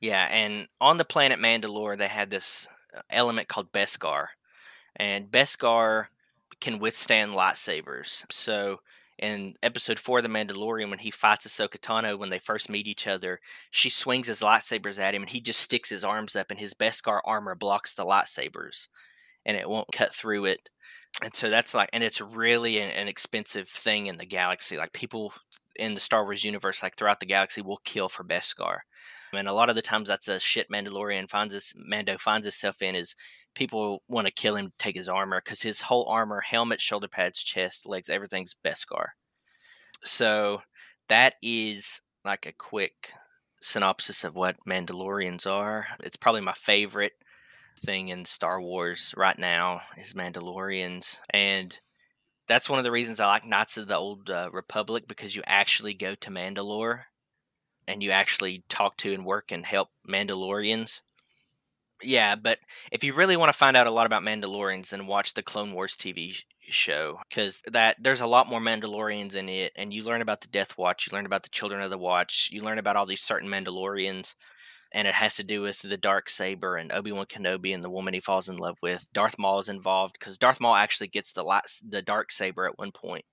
Yeah, 0.00 0.26
and 0.30 0.68
on 0.80 0.98
the 0.98 1.04
planet 1.04 1.38
Mandalore, 1.38 1.96
they 1.96 2.09
had 2.09 2.30
this 2.30 2.68
uh, 2.96 3.00
element 3.11 3.48
called 3.48 3.72
Beskar, 3.72 4.26
and 4.94 5.30
Beskar 5.30 6.07
can 6.61 6.78
withstand 6.78 7.32
lightsabers. 7.32 8.24
So, 8.30 8.80
in 9.18 9.54
episode 9.62 9.98
four 9.98 10.18
of 10.18 10.22
The 10.22 10.28
Mandalorian, 10.28 10.90
when 10.90 10.98
he 10.98 11.11
fights 11.11 11.46
Ahsoka 11.46 11.78
Tano, 11.78 12.18
when 12.18 12.28
they 12.28 12.38
first 12.38 12.68
meet 12.68 12.86
each 12.86 13.07
other, 13.07 13.40
she 13.70 13.88
swings 13.88 14.26
his 14.26 14.40
lightsabers 14.40 14.98
at 14.98 15.14
him, 15.14 15.22
and 15.22 15.30
he 15.30 15.40
just 15.40 15.61
sticks 15.61 15.88
his 15.88 16.04
arms 16.04 16.36
up, 16.36 16.50
and 16.50 16.61
his 16.61 16.74
Beskar 16.74 17.20
armor 17.24 17.54
blocks 17.54 17.94
the 17.94 18.04
lightsabers, 18.04 18.88
and 19.46 19.57
it 19.57 19.68
won't 19.68 19.92
cut 19.92 20.14
through 20.14 20.44
it. 20.44 20.68
And 21.22 21.34
so 21.34 21.48
that's 21.48 21.72
like, 21.72 21.88
and 21.94 22.04
it's 22.04 22.20
really 22.20 22.78
an, 22.78 22.90
an 22.90 23.09
expensive 23.09 23.70
thing 23.70 24.07
in 24.07 24.18
the 24.18 24.26
galaxy. 24.26 24.76
Like 24.76 24.92
people 24.92 25.32
in 25.79 25.95
the 25.95 26.01
Star 26.01 26.24
Wars 26.24 26.45
universe, 26.45 26.83
like 26.83 26.97
throughout 26.97 27.20
the 27.20 27.27
galaxy, 27.27 27.62
will 27.62 27.81
kill 27.85 28.09
for 28.09 28.24
Beskar. 28.24 28.79
And 29.33 29.49
a 29.49 29.53
lot 29.53 29.68
of 29.68 29.77
the 29.77 29.83
times 29.83 30.09
that's 30.09 30.29
a 30.29 30.41
shit 30.41 30.70
Mandalorian 30.70 31.29
finds 31.29 31.53
his 31.53 31.72
Mando 31.77 32.16
finds 32.18 32.47
himself 32.47 32.81
in 32.81 32.95
is 32.95 33.14
people 33.55 34.03
want 34.09 34.27
to 34.27 34.33
kill 34.33 34.57
him, 34.57 34.72
take 34.79 34.97
his 34.97 35.09
armor 35.09 35.43
because 35.45 35.62
his 35.62 35.81
whole 35.83 36.07
armor, 36.09 36.41
helmet, 36.41 36.81
shoulder 36.81 37.09
pads, 37.09 37.43
chest, 37.43 37.87
legs, 37.87 38.09
everything's 38.09 38.55
Beskar. 38.64 39.09
So 40.05 40.62
that 41.09 41.35
is 41.43 42.01
like 42.24 42.47
a 42.47 42.53
quick 42.53 43.12
synopsis 43.61 44.24
of 44.24 44.35
what 44.35 44.57
Mandalorians 44.66 45.47
are. 45.47 45.87
It's 46.01 46.16
probably 46.16 46.43
my 46.43 46.53
favorite 46.53 47.14
thing 47.79 48.09
in 48.09 48.24
Star 48.24 48.61
Wars 48.61 49.12
right 49.16 49.39
now 49.39 49.83
is 49.99 50.14
Mandalorians, 50.14 51.18
and 51.31 51.79
that's 52.47 52.70
one 52.70 52.78
of 52.78 52.84
the 52.84 52.90
reasons 52.90 53.20
I 53.20 53.26
like 53.26 53.44
Knights 53.44 53.76
of 53.76 53.88
the 53.88 53.97
Old 53.97 54.30
uh, 54.30 54.51
Republic 54.53 55.09
because 55.09 55.34
you 55.34 55.42
actually 55.47 55.94
go 55.94 56.14
to 56.16 56.30
Mandalore 56.30 57.05
and 57.88 58.03
you 58.03 58.11
actually 58.11 58.64
talk 58.68 58.97
to 58.99 59.12
and 59.12 59.24
work 59.24 59.53
and 59.53 59.64
help 59.64 59.90
Mandalorians. 60.09 61.03
Yeah, 62.03 62.34
but 62.34 62.59
if 62.92 63.03
you 63.05 63.14
really 63.14 63.36
want 63.36 63.51
to 63.51 63.59
find 63.59 63.76
out 63.76 63.86
a 63.86 63.90
lot 63.90 64.07
about 64.07 64.22
Mandalorians, 64.22 64.90
then 64.90 65.07
watch 65.07 65.34
the 65.34 65.42
Clone 65.42 65.72
Wars 65.72 65.97
TV 65.97 66.42
show 66.61 67.20
because 67.28 67.62
that 67.70 67.97
there's 67.99 68.20
a 68.20 68.26
lot 68.26 68.49
more 68.49 68.61
Mandalorians 68.61 69.34
in 69.34 69.49
it, 69.49 69.72
and 69.76 69.94
you 69.94 70.03
learn 70.03 70.20
about 70.20 70.42
the 70.42 70.49
Death 70.49 70.76
Watch, 70.76 71.07
you 71.07 71.16
learn 71.16 71.26
about 71.26 71.42
the 71.42 71.49
Children 71.49 71.80
of 71.80 71.90
the 71.90 71.97
Watch, 71.97 72.51
you 72.53 72.61
learn 72.61 72.78
about 72.78 72.97
all 72.97 73.07
these 73.07 73.22
certain 73.22 73.49
Mandalorians, 73.49 74.34
and 74.97 75.07
it 75.07 75.14
has 75.14 75.36
to 75.36 75.44
do 75.44 75.61
with 75.61 75.82
the 75.82 75.99
dark 75.99 76.30
saber 76.30 76.74
and 76.76 76.90
Obi 76.90 77.12
Wan 77.12 77.26
Kenobi 77.26 77.74
and 77.74 77.84
the 77.84 77.90
woman 77.90 78.14
he 78.14 78.20
falls 78.20 78.49
in 78.49 78.57
love 78.57 78.78
with. 78.82 79.12
Darth 79.12 79.38
Maul 79.38 79.59
is 79.59 79.68
involved 79.68 80.16
because 80.18 80.38
Darth 80.38 80.59
Maul 80.59 80.74
actually 80.74 81.09
gets 81.09 81.32
the 81.32 81.42
light, 81.42 81.64
the 81.86 82.01
dark 82.01 82.32
saber 82.32 82.64
at 82.64 82.78
one 82.78 82.92
point. 82.92 83.26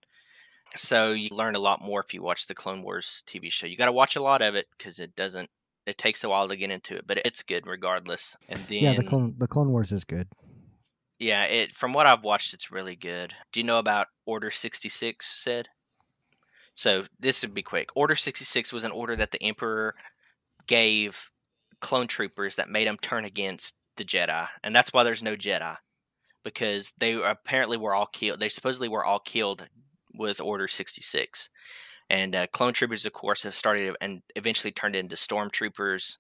So 0.76 1.14
you 1.14 1.30
learn 1.32 1.55
a 1.55 1.59
lot 1.59 1.82
more 1.82 2.01
if 2.01 2.14
you 2.14 2.22
watch 2.22 2.47
the 2.47 2.53
Clone 2.53 2.84
Wars 2.84 3.24
TV 3.26 3.49
show. 3.49 3.66
You 3.66 3.78
got 3.78 3.86
to 3.86 3.93
watch 3.93 4.18
a 4.18 4.22
lot 4.22 4.41
of 4.41 4.55
it 4.55 4.68
because 4.78 4.99
it 4.99 5.16
doesn't. 5.16 5.49
It 5.86 5.97
takes 5.97 6.22
a 6.26 6.30
while 6.30 6.49
to 6.49 6.57
get 6.57 6.70
into 6.70 6.97
it, 6.97 7.07
but 7.07 7.20
it's 7.24 7.43
good 7.43 7.66
regardless. 7.66 8.36
And 8.49 8.59
then 8.68 8.84
yeah, 8.84 8.93
the 8.93 9.03
clone 9.03 9.36
the 9.38 9.47
Clone 9.47 9.70
Wars 9.70 9.93
is 9.93 10.03
good. 10.03 10.28
yeah, 11.18 11.43
it 11.45 11.74
from 11.74 11.93
what 11.93 12.07
I've 12.07 12.24
watched, 12.24 12.53
it's 12.53 12.72
really 12.72 12.97
good. 12.97 13.36
Do 13.53 13.61
you 13.61 13.66
know 13.66 13.80
about 13.80 14.07
Order 14.26 14.51
sixty 14.51 14.89
six? 14.89 15.28
Sed. 15.28 15.70
So 16.76 17.05
this 17.18 17.41
would 17.41 17.53
be 17.53 17.64
quick. 17.64 17.89
Order 17.95 18.16
sixty 18.16 18.43
six 18.43 18.74
was 18.74 18.84
an 18.84 18.91
order 18.91 19.16
that 19.16 19.32
the 19.32 19.41
Emperor 19.41 19.95
gave 20.68 21.30
clone 21.84 22.08
troopers 22.08 22.56
that 22.56 22.70
made 22.70 22.88
them 22.88 22.98
turn 22.98 23.26
against 23.26 23.76
the 23.98 24.06
Jedi, 24.06 24.48
and 24.64 24.76
that's 24.76 24.92
why 24.92 25.04
there's 25.04 25.22
no 25.22 25.36
Jedi 25.36 25.76
because 26.44 26.94
they 26.98 27.14
apparently 27.14 27.78
were 27.78 27.94
all 27.94 28.08
killed. 28.08 28.40
They 28.40 28.50
supposedly 28.50 28.90
were 28.90 29.06
all 29.06 29.20
killed 29.20 29.68
with 30.16 30.42
Order 30.42 30.68
sixty 30.68 31.02
six, 31.02 31.50
and 32.10 32.36
uh, 32.36 32.48
clone 32.48 32.74
troopers, 32.74 33.06
of 33.06 33.14
course, 33.14 33.44
have 33.44 33.54
started 33.54 33.96
and 34.02 34.22
eventually 34.36 34.72
turned 34.72 34.96
into 34.96 35.16
stormtroopers. 35.16 36.18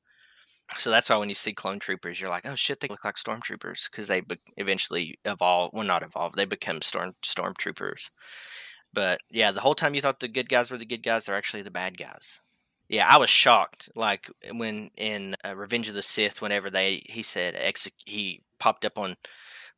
So 0.77 0.89
that's 0.91 1.09
why 1.09 1.17
when 1.17 1.29
you 1.29 1.35
see 1.35 1.53
clone 1.53 1.79
troopers, 1.79 2.19
you're 2.19 2.29
like, 2.29 2.47
oh 2.47 2.55
shit, 2.55 2.79
they 2.79 2.87
look 2.87 3.03
like 3.03 3.15
stormtroopers 3.15 3.89
because 3.89 4.07
they 4.07 4.21
be- 4.21 4.37
eventually 4.57 5.19
evolve. 5.25 5.71
Well, 5.73 5.83
not 5.83 6.03
evolve. 6.03 6.33
They 6.33 6.45
become 6.45 6.81
storm 6.81 7.15
stormtroopers. 7.23 8.11
But 8.93 9.19
yeah, 9.29 9.51
the 9.51 9.61
whole 9.61 9.75
time 9.75 9.95
you 9.95 10.01
thought 10.01 10.19
the 10.19 10.27
good 10.27 10.49
guys 10.49 10.71
were 10.71 10.77
the 10.77 10.85
good 10.85 11.03
guys, 11.03 11.25
they're 11.25 11.35
actually 11.35 11.63
the 11.63 11.71
bad 11.71 11.97
guys. 11.97 12.39
Yeah, 12.93 13.07
I 13.09 13.17
was 13.17 13.31
shocked. 13.31 13.89
Like 13.95 14.29
when 14.51 14.91
in 14.95 15.35
uh, 15.43 15.55
Revenge 15.55 15.87
of 15.87 15.95
the 15.95 16.03
Sith, 16.03 16.43
whenever 16.43 16.69
they 16.69 17.01
he 17.07 17.23
said 17.23 17.55
exec- 17.55 17.93
he 18.05 18.43
popped 18.59 18.85
up 18.85 18.99
on 18.99 19.17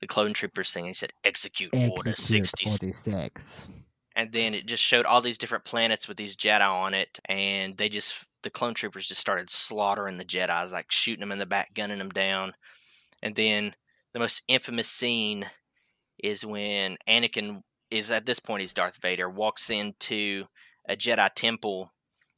the 0.01 0.05
clone 0.05 0.33
troopers 0.33 0.73
thing. 0.73 0.83
He 0.83 0.93
said, 0.93 1.13
"Execute, 1.23 1.73
Order 1.73 2.09
Execute 2.09 2.45
60." 2.45 2.65
46. 2.65 3.69
and 4.17 4.33
then 4.33 4.53
it 4.53 4.65
just 4.65 4.83
showed 4.83 5.05
all 5.05 5.21
these 5.21 5.37
different 5.37 5.63
planets 5.63 6.09
with 6.09 6.17
these 6.17 6.35
Jedi 6.35 6.69
on 6.69 6.93
it, 6.93 7.17
and 7.23 7.77
they 7.77 7.87
just 7.87 8.25
the 8.43 8.49
clone 8.49 8.73
troopers 8.73 9.07
just 9.07 9.21
started 9.21 9.49
slaughtering 9.49 10.17
the 10.17 10.25
Jedi's, 10.25 10.73
like 10.73 10.91
shooting 10.91 11.21
them 11.21 11.31
in 11.31 11.39
the 11.39 11.45
back, 11.45 11.73
gunning 11.73 11.99
them 11.99 12.09
down, 12.09 12.53
and 13.23 13.37
then 13.37 13.75
the 14.11 14.19
most 14.19 14.43
infamous 14.49 14.89
scene 14.89 15.45
is 16.21 16.45
when 16.45 16.97
Anakin 17.07 17.61
is 17.89 18.11
at 18.11 18.25
this 18.25 18.41
point 18.41 18.59
he's 18.59 18.73
Darth 18.73 18.97
Vader 19.01 19.29
walks 19.29 19.69
into 19.69 20.47
a 20.89 20.97
Jedi 20.97 21.29
temple 21.33 21.93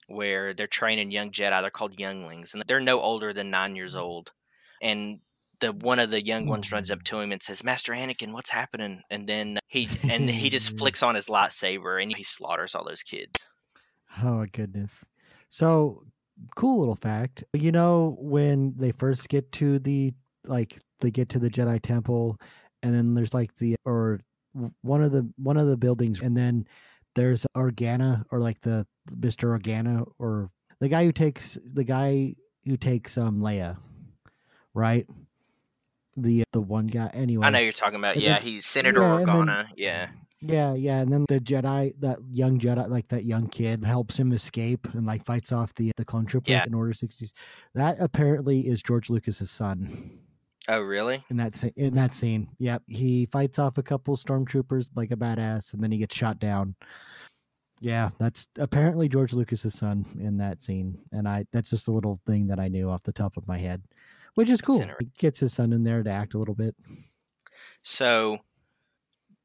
where 0.08 0.54
they're 0.54 0.68
training 0.68 1.12
young 1.12 1.32
Jedi. 1.32 1.62
They're 1.62 1.70
called 1.70 2.00
younglings, 2.00 2.54
and 2.54 2.64
they're 2.68 2.80
no 2.80 3.02
older 3.02 3.34
than 3.34 3.50
nine 3.50 3.76
years 3.76 3.96
mm. 3.96 4.02
old. 4.02 4.32
And 4.82 5.20
the 5.60 5.72
one 5.72 6.00
of 6.00 6.12
the 6.12 6.24
young 6.24 6.48
oh, 6.48 6.52
ones 6.52 6.72
runs 6.72 6.92
up 6.92 7.04
to 7.04 7.20
him 7.20 7.32
and 7.32 7.42
says, 7.42 7.64
"Master 7.64 7.94
Anakin, 7.94 8.34
what's 8.34 8.50
happening?" 8.50 9.02
And 9.10 9.28
then 9.28 9.60
he 9.68 9.90
and 10.10 10.30
he 10.30 10.50
just 10.50 10.78
flicks 10.78 11.04
on 11.04 11.16
his 11.16 11.28
lightsaber 11.28 12.02
and 12.02 12.16
he 12.16 12.24
slaughters 12.24 12.76
all 12.76 12.86
those 12.86 13.04
kids. 13.04 13.48
Oh 14.22 14.40
my 14.40 14.46
goodness. 14.48 15.06
So 15.50 16.04
cool 16.56 16.80
little 16.80 16.96
fact. 16.96 17.44
You 17.54 17.72
know 17.72 18.18
when 18.20 18.74
they 18.78 18.92
first 18.92 19.30
get 19.30 19.52
to 19.54 19.80
the 19.80 20.14
like 20.46 20.78
they 21.00 21.12
get 21.12 21.30
to 21.30 21.40
the 21.40 21.50
Jedi 21.50 21.82
temple 21.82 22.40
and 22.84 22.94
then 22.94 23.14
there's 23.14 23.34
like 23.34 23.54
the 23.56 23.76
or 23.86 24.22
one 24.82 25.04
of 25.04 25.12
the 25.12 25.30
one 25.38 25.58
of 25.58 25.68
the 25.68 25.78
buildings 25.78 26.22
and 26.22 26.36
then 26.36 26.66
there's 27.16 27.46
Organa 27.56 28.24
or 28.32 28.40
like 28.40 28.62
the 28.62 28.86
Mr. 29.12 29.58
Organa 29.60 30.06
or 30.20 30.50
the 30.80 30.88
guy 30.90 31.06
who 31.06 31.12
takes 31.12 31.58
the 31.64 31.84
guy 31.84 32.36
who 32.66 32.78
takes 32.78 33.18
um 33.18 33.40
Leia, 33.40 33.78
right? 34.74 35.08
The 36.16 36.44
the 36.52 36.62
one 36.62 36.88
guy 36.88 37.10
anyway. 37.14 37.46
I 37.46 37.50
know 37.52 37.60
you're 37.60 37.72
talking 37.72 38.00
about. 38.00 38.16
And 38.16 38.24
Yeah, 38.24 38.34
then- 38.40 38.42
he's 38.48 38.66
Senator 38.66 39.02
yeah, 39.02 39.18
and 39.20 39.28
then- 39.28 39.36
Organa. 39.36 39.68
yeah, 39.76 40.10
Yeah, 40.40 40.74
yeah, 40.76 41.00
and 41.00 41.12
then 41.12 41.26
the 41.28 41.40
Jedi, 41.40 41.94
that 42.00 42.20
young 42.30 42.60
Jedi, 42.60 42.88
like 42.90 43.08
that 43.10 43.24
young 43.26 43.48
kid, 43.48 43.84
helps 43.84 44.20
him 44.20 44.32
escape 44.32 44.88
and 44.94 45.06
like 45.06 45.26
fights 45.26 45.52
off 45.52 45.74
the 45.76 45.92
the 45.98 46.06
clone 46.06 46.26
troopers 46.26 46.50
Yeah. 46.52 46.64
in 46.66 46.74
Order 46.74 46.94
sixty. 46.94 47.28
That 47.76 47.98
apparently 48.00 48.68
is 48.68 48.82
George 48.84 49.10
Lucas's 49.10 49.50
son 49.52 50.20
Oh, 50.68 50.82
really? 50.82 51.24
in 51.30 51.38
that 51.38 51.64
in 51.76 51.94
that 51.96 52.14
scene. 52.14 52.50
Yep, 52.60 52.84
he 52.88 53.26
fights 53.28 53.58
off 53.60 53.78
a 53.78 53.84
couple 53.84 54.16
stormtroopers 54.18 54.90
like 54.96 55.12
a 55.12 55.16
badass, 55.16 55.74
and 55.74 55.84
then 55.84 55.92
he 55.92 55.98
gets 56.00 56.16
shot 56.16 56.40
down. 56.40 56.76
Yeah, 57.80 58.10
that's 58.18 58.48
apparently 58.58 59.08
George 59.08 59.34
Lucas's 59.34 59.78
son 59.78 60.06
in 60.20 60.38
that 60.38 60.64
scene, 60.64 60.98
and 61.12 61.28
I 61.28 61.46
that's 61.52 61.70
just 61.70 61.88
a 61.88 61.92
little 61.92 62.20
thing 62.26 62.48
that 62.48 62.60
I 62.60 62.68
knew 62.68 62.90
off 62.90 63.04
the 63.04 63.12
top 63.12 63.38
of 63.38 63.48
my 63.48 63.58
head, 63.58 63.84
which 64.36 64.50
is 64.50 64.62
cool. 64.62 64.82
He 65.00 65.10
gets 65.18 65.40
his 65.40 65.54
son 65.54 65.74
in 65.74 65.84
there 65.84 66.02
to 66.02 66.10
act 66.10 66.34
a 66.34 66.40
little 66.40 66.56
bit. 66.56 66.76
So, 67.84 68.40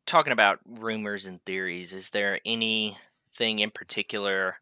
talking 0.07 0.33
about 0.33 0.61
rumors 0.67 1.27
and 1.27 1.45
theories, 1.45 1.93
is 1.93 2.11
there 2.11 2.41
anything 2.47 3.59
in 3.59 3.71
particular 3.71 4.57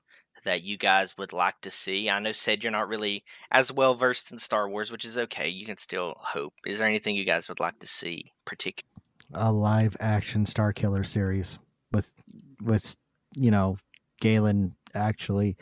that 0.45 0.63
you 0.63 0.77
guys 0.77 1.17
would 1.17 1.33
like 1.33 1.61
to 1.61 1.71
see? 1.71 2.11
I 2.11 2.19
know 2.19 2.33
Sed 2.33 2.65
you're 2.65 2.73
not 2.73 2.89
really 2.89 3.25
as 3.53 3.73
well 3.73 3.95
versed 3.95 4.33
in 4.33 4.39
Star 4.39 4.69
Wars, 4.69 4.91
which 4.91 5.05
is 5.05 5.17
okay. 5.17 5.49
You 5.49 5.65
can 5.67 5.79
still 5.79 6.17
hope. 6.19 6.55
Is 6.67 6.81
there 6.81 6.89
anything 6.89 7.15
you 7.15 7.25
guys 7.25 7.49
would 7.49 7.61
like 7.61 7.79
to 7.79 7.87
see? 7.87 8.33
Particular? 8.45 8.91
a 9.35 9.53
live 9.53 9.97
action 10.01 10.47
Star 10.47 10.73
Killer 10.73 11.05
series 11.05 11.59
with 11.93 12.13
with 12.63 12.97
you 13.35 13.51
know 13.51 13.77
Galen 14.21 14.77
actually 14.95 15.57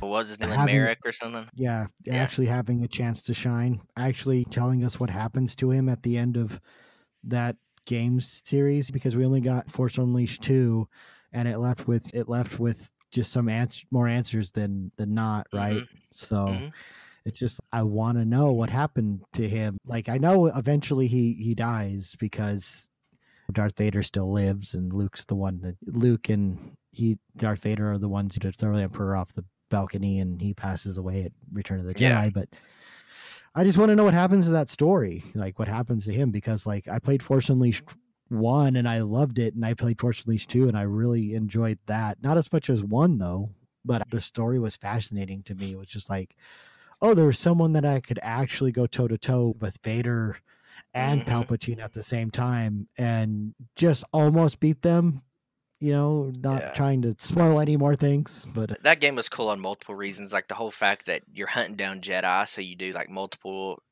What 0.00 0.08
was 0.10 0.28
his 0.28 0.40
name? 0.40 0.50
Having- 0.50 0.74
Marek 0.74 0.98
or 1.04 1.12
something? 1.12 1.48
yeah, 1.54 1.86
Yeah. 2.04 2.14
actually 2.16 2.46
having 2.46 2.82
a 2.82 2.88
chance 2.88 3.22
to 3.24 3.34
shine 3.34 3.80
actually 3.96 4.44
telling 4.44 4.84
us 4.84 4.98
what 4.98 5.10
happens 5.10 5.54
to 5.56 5.70
him 5.70 5.88
at 5.88 6.02
the 6.02 6.16
end 6.18 6.36
of 6.36 6.60
that 7.24 7.56
games 7.84 8.42
series 8.44 8.90
because 8.90 9.14
we 9.16 9.24
only 9.24 9.40
got 9.40 9.70
Force 9.70 9.98
Unleashed 9.98 10.42
2 10.42 10.88
and 11.32 11.46
it 11.48 11.58
left 11.58 11.86
with 11.86 12.12
it 12.14 12.28
left 12.28 12.58
with 12.58 12.90
just 13.10 13.32
some 13.32 13.48
ans- 13.48 13.84
more 13.90 14.08
answers 14.08 14.52
than 14.52 14.90
than 14.96 15.14
not 15.14 15.46
right 15.52 15.82
so 16.12 16.46
Mhm. 16.48 16.72
it's 17.24 17.38
just 17.38 17.60
I 17.72 17.82
want 17.84 18.18
to 18.18 18.24
know 18.24 18.52
what 18.52 18.70
happened 18.70 19.22
to 19.34 19.48
him. 19.48 19.78
Like 19.84 20.08
I 20.08 20.18
know 20.18 20.46
eventually 20.46 21.06
he 21.06 21.34
he 21.34 21.54
dies 21.54 22.16
because 22.18 22.88
Darth 23.50 23.76
Vader 23.76 24.02
still 24.02 24.30
lives 24.30 24.74
and 24.74 24.92
Luke's 24.92 25.24
the 25.24 25.34
one 25.34 25.60
that 25.60 25.76
Luke 25.86 26.28
and 26.28 26.76
he 26.90 27.18
Darth 27.36 27.60
Vader 27.60 27.92
are 27.92 27.98
the 27.98 28.08
ones 28.08 28.38
that 28.40 28.56
throw 28.56 28.76
the 28.76 28.82
Emperor 28.82 29.16
off 29.16 29.32
the 29.32 29.44
balcony 29.70 30.20
and 30.20 30.40
he 30.40 30.54
passes 30.54 30.96
away 30.98 31.24
at 31.24 31.32
Return 31.52 31.80
of 31.80 31.86
the 31.86 31.94
Jedi. 31.94 32.00
Yeah. 32.00 32.30
But 32.30 32.48
I 33.54 33.64
just 33.64 33.78
want 33.78 33.90
to 33.90 33.96
know 33.96 34.04
what 34.04 34.14
happens 34.14 34.46
to 34.46 34.52
that 34.52 34.70
story, 34.70 35.24
like 35.34 35.58
what 35.58 35.68
happens 35.68 36.04
to 36.04 36.12
him 36.12 36.30
because 36.30 36.66
like 36.66 36.88
I 36.88 36.98
played 36.98 37.22
Force 37.22 37.48
Unleashed 37.48 37.84
one 38.28 38.76
and 38.76 38.88
I 38.88 39.00
loved 39.00 39.38
it, 39.38 39.54
and 39.54 39.64
I 39.64 39.74
played 39.74 40.00
Force 40.00 40.24
Unleashed 40.24 40.50
two 40.50 40.68
and 40.68 40.76
I 40.76 40.82
really 40.82 41.34
enjoyed 41.34 41.78
that. 41.86 42.22
Not 42.22 42.36
as 42.36 42.52
much 42.52 42.70
as 42.70 42.82
one 42.82 43.18
though, 43.18 43.50
but 43.84 44.08
the 44.10 44.20
story 44.20 44.58
was 44.58 44.76
fascinating 44.76 45.42
to 45.44 45.54
me. 45.54 45.72
It 45.72 45.78
was 45.78 45.88
just 45.88 46.08
like 46.08 46.36
oh, 47.02 47.14
there 47.14 47.26
was 47.26 47.38
someone 47.38 47.72
that 47.72 47.84
I 47.84 47.98
could 47.98 48.20
actually 48.22 48.70
go 48.70 48.86
toe 48.86 49.08
to 49.08 49.18
toe 49.18 49.56
with 49.60 49.78
Vader 49.82 50.36
and 50.94 51.22
Mhm. 51.22 51.26
Palpatine 51.26 51.80
at 51.82 51.92
the 51.92 52.02
same 52.02 52.30
time 52.30 52.88
and 52.98 53.54
just 53.76 54.04
almost 54.12 54.60
beat 54.60 54.82
them. 54.82 55.22
You 55.80 55.92
know, 55.92 56.32
not 56.38 56.60
Yeah. 56.62 56.72
trying 56.74 57.02
to 57.02 57.16
spoil 57.18 57.58
any 57.58 57.76
more 57.76 57.96
things, 57.96 58.46
but 58.54 58.80
That 58.84 59.00
game 59.00 59.16
was 59.16 59.28
cool 59.28 59.48
on 59.48 59.58
multiple 59.58 59.96
reasons, 59.96 60.32
like 60.32 60.46
the 60.46 60.54
whole 60.54 60.70
fact 60.70 61.06
that 61.06 61.22
you're 61.32 61.48
hunting 61.48 61.74
down 61.74 62.00
Jedi, 62.00 62.46
so 62.48 62.60
you 62.60 62.76
do 62.76 62.92
like 62.92 63.08
multiple 63.10 63.82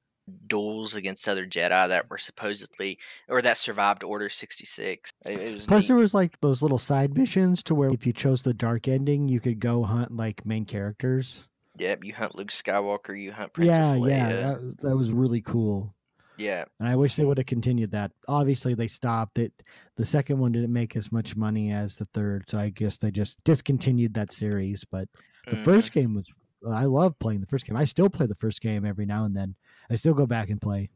duels 0.46 0.94
against 0.94 1.28
other 1.28 1.44
Jedi 1.44 1.88
that 1.88 2.08
were 2.08 2.18
supposedly 2.18 2.96
or 3.28 3.42
that 3.42 3.58
survived 3.58 4.04
Order 4.04 4.28
sixty 4.28 4.64
six. 4.64 5.10
It, 5.26 5.40
it 5.40 5.52
was 5.54 5.66
plus 5.66 5.82
neat. 5.82 5.88
there 5.88 5.96
was 5.96 6.14
like 6.14 6.40
those 6.40 6.62
little 6.62 6.78
side 6.78 7.16
missions 7.18 7.60
to 7.64 7.74
where 7.74 7.90
if 7.90 8.06
you 8.06 8.12
chose 8.12 8.42
the 8.44 8.54
dark 8.54 8.86
ending, 8.86 9.26
you 9.26 9.40
could 9.40 9.58
go 9.58 9.82
hunt 9.82 10.16
like 10.16 10.46
main 10.46 10.66
characters. 10.66 11.48
Yep, 11.78 12.04
you 12.04 12.14
hunt 12.14 12.36
Luke 12.36 12.50
Skywalker, 12.50 13.20
you 13.20 13.32
hunt 13.32 13.52
Princess 13.54 13.76
yeah, 13.76 13.94
Leia. 13.94 14.08
yeah, 14.08 14.28
that, 14.52 14.78
that 14.82 14.96
was 14.96 15.10
really 15.10 15.40
cool. 15.40 15.94
Yeah. 16.40 16.64
And 16.78 16.88
I 16.88 16.96
wish 16.96 17.14
they 17.16 17.24
would 17.24 17.38
have 17.38 17.46
continued 17.46 17.90
that. 17.92 18.12
Obviously, 18.28 18.74
they 18.74 18.86
stopped 18.86 19.38
it. 19.38 19.52
The 19.96 20.04
second 20.04 20.38
one 20.38 20.52
didn't 20.52 20.72
make 20.72 20.96
as 20.96 21.12
much 21.12 21.36
money 21.36 21.70
as 21.72 21.96
the 21.96 22.06
third, 22.06 22.48
so 22.48 22.58
I 22.58 22.70
guess 22.70 22.96
they 22.96 23.10
just 23.10 23.42
discontinued 23.44 24.14
that 24.14 24.32
series. 24.32 24.84
But 24.84 25.08
the 25.48 25.56
Mhm. 25.56 25.64
first 25.64 25.92
game 25.92 26.14
was, 26.14 26.28
I 26.66 26.84
love 26.86 27.18
playing 27.18 27.40
the 27.40 27.46
first 27.46 27.66
game. 27.66 27.76
I 27.76 27.84
still 27.84 28.08
play 28.10 28.26
the 28.26 28.34
first 28.34 28.60
game 28.60 28.84
every 28.84 29.06
now 29.06 29.24
and 29.24 29.36
then. 29.36 29.54
I 29.90 29.96
still 29.96 30.14
go 30.14 30.26
back 30.26 30.50
and 30.50 30.60
play. 30.60 30.90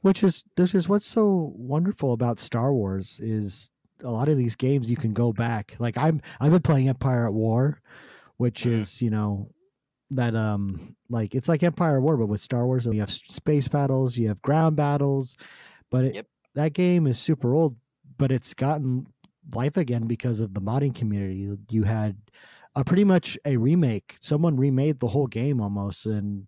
Which 0.00 0.22
is 0.22 0.44
this 0.56 0.74
is 0.74 0.88
what's 0.88 1.06
so 1.06 1.52
wonderful 1.56 2.12
about 2.12 2.38
Star 2.38 2.72
Wars 2.72 3.18
is 3.20 3.70
a 4.04 4.10
lot 4.10 4.28
of 4.28 4.36
these 4.38 4.54
games 4.54 4.88
you 4.88 4.96
can 4.96 5.12
go 5.12 5.32
back. 5.32 5.74
Like 5.80 5.98
I'm 5.98 6.20
I've 6.40 6.52
been 6.52 6.62
playing 6.62 6.88
Empire 6.88 7.26
at 7.26 7.34
War, 7.34 7.80
which 8.36 8.62
Mhm. 8.62 8.72
is 8.72 9.02
you 9.02 9.10
know 9.10 9.50
that 10.10 10.34
um 10.34 10.96
like 11.10 11.34
it's 11.34 11.48
like 11.48 11.62
Empire 11.62 12.00
War 12.00 12.16
but 12.16 12.26
with 12.26 12.40
Star 12.40 12.66
Wars. 12.66 12.86
You 12.86 13.00
have 13.00 13.10
space 13.10 13.68
battles, 13.68 14.16
you 14.16 14.28
have 14.28 14.40
ground 14.42 14.76
battles, 14.76 15.36
but 15.90 16.04
it, 16.06 16.14
Yep. 16.16 16.26
that 16.54 16.72
game 16.72 17.06
is 17.06 17.18
super 17.18 17.54
old, 17.54 17.76
but 18.16 18.32
it's 18.32 18.54
gotten 18.54 19.06
life 19.54 19.76
again 19.76 20.06
because 20.06 20.40
of 20.40 20.54
the 20.54 20.60
modding 20.60 20.94
community. 20.94 21.56
You 21.70 21.82
had 21.84 22.16
a 22.74 22.84
pretty 22.84 23.04
much 23.04 23.38
a 23.44 23.56
remake. 23.56 24.16
Someone 24.20 24.56
remade 24.56 25.00
the 25.00 25.08
whole 25.08 25.26
game 25.26 25.60
almost 25.60 26.06
and 26.06 26.46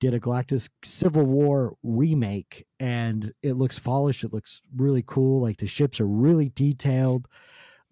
did 0.00 0.14
a 0.14 0.18
Galactic 0.18 0.62
Civil 0.82 1.24
War 1.24 1.76
remake, 1.82 2.64
and 2.78 3.32
it 3.42 3.52
looks 3.54 3.78
polished. 3.78 4.24
It 4.24 4.32
looks 4.32 4.62
really 4.74 5.04
cool. 5.06 5.42
Like 5.42 5.58
the 5.58 5.66
ships 5.66 6.00
are 6.00 6.06
really 6.06 6.48
detailed. 6.48 7.28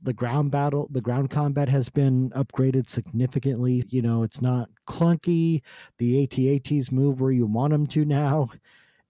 The 0.02 0.12
ground 0.12 0.50
battle, 0.50 0.88
the 0.90 1.00
ground 1.00 1.30
combat 1.30 1.68
has 1.68 1.88
been 1.88 2.30
upgraded 2.30 2.88
significantly. 2.88 3.84
You 3.88 4.02
know, 4.02 4.22
it's 4.22 4.40
not 4.40 4.70
clunky. 4.86 5.62
The 5.98 6.26
ATATs 6.26 6.92
move 6.92 7.20
where 7.20 7.32
you 7.32 7.46
want 7.46 7.72
them 7.72 7.86
to 7.88 8.04
now. 8.04 8.50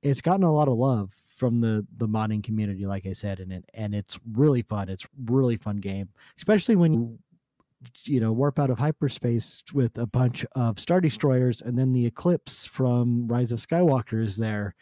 It's 0.02 0.20
gotten 0.20 0.44
a 0.44 0.52
lot 0.52 0.68
of 0.68 0.74
love 0.74 1.12
from 1.36 1.60
the 1.60 1.86
the 1.98 2.08
modding 2.08 2.42
community, 2.42 2.86
like 2.86 3.06
I 3.06 3.12
said, 3.12 3.40
and 3.40 3.52
it 3.52 3.70
and 3.74 3.94
it's 3.94 4.18
really 4.32 4.62
fun. 4.62 4.88
It's 4.88 5.06
really 5.24 5.56
fun 5.56 5.76
game, 5.76 6.08
especially 6.36 6.76
when 6.76 6.92
you 6.94 7.18
you 8.04 8.20
know 8.20 8.32
warp 8.32 8.58
out 8.58 8.70
of 8.70 8.78
hyperspace 8.78 9.62
with 9.72 9.98
a 9.98 10.06
bunch 10.06 10.44
of 10.52 10.78
star 10.78 11.00
destroyers 11.00 11.62
and 11.62 11.78
then 11.78 11.92
the 11.92 12.06
eclipse 12.06 12.66
from 12.66 13.28
rise 13.28 13.52
of 13.52 13.58
skywalker 13.58 14.22
is 14.22 14.36
there 14.36 14.74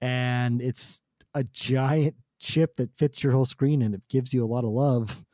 and 0.00 0.60
it's 0.60 1.00
a 1.34 1.44
giant 1.44 2.16
ship 2.38 2.74
that 2.76 2.92
fits 2.96 3.22
your 3.22 3.32
whole 3.32 3.44
screen 3.44 3.82
and 3.82 3.94
it 3.94 4.02
gives 4.08 4.34
you 4.34 4.44
a 4.44 4.46
lot 4.46 4.64
of 4.64 4.70
love 4.70 5.24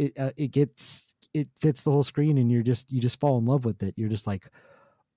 it 0.00 0.18
uh, 0.18 0.32
it 0.36 0.48
gets 0.52 1.04
it 1.34 1.48
fits 1.60 1.84
the 1.84 1.90
whole 1.92 2.04
screen 2.04 2.38
and 2.38 2.50
you're 2.50 2.62
just 2.62 2.90
you 2.90 3.00
just 3.00 3.20
fall 3.20 3.38
in 3.38 3.44
love 3.46 3.64
with 3.64 3.82
it 3.82 3.94
you're 3.96 4.08
just 4.08 4.26
like 4.26 4.48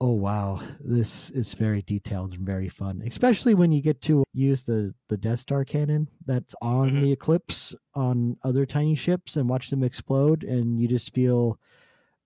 oh 0.02 0.12
wow 0.12 0.62
this 0.82 1.30
is 1.32 1.54
very 1.54 1.82
detailed 1.84 2.34
and 2.34 2.46
very 2.46 2.70
fun 2.70 3.02
especially 3.06 3.54
when 3.56 3.72
you 3.72 3.82
get 3.82 4.02
to 4.02 4.24
use 4.34 4.64
the 4.64 4.94
the 5.10 5.18
death 5.18 5.40
star 5.40 5.64
cannon 5.66 6.10
that's 6.26 6.56
on 6.62 6.90
Mhm. 6.90 7.02
the 7.02 7.12
eclipse 7.12 7.76
on 7.96 8.38
other 8.44 8.66
tiny 8.66 8.96
ships 8.96 9.38
and 9.38 9.50
watch 9.50 9.70
them 9.70 9.84
explode 9.84 10.44
and 10.44 10.80
you 10.82 10.88
just 10.88 11.14
feel 11.14 11.60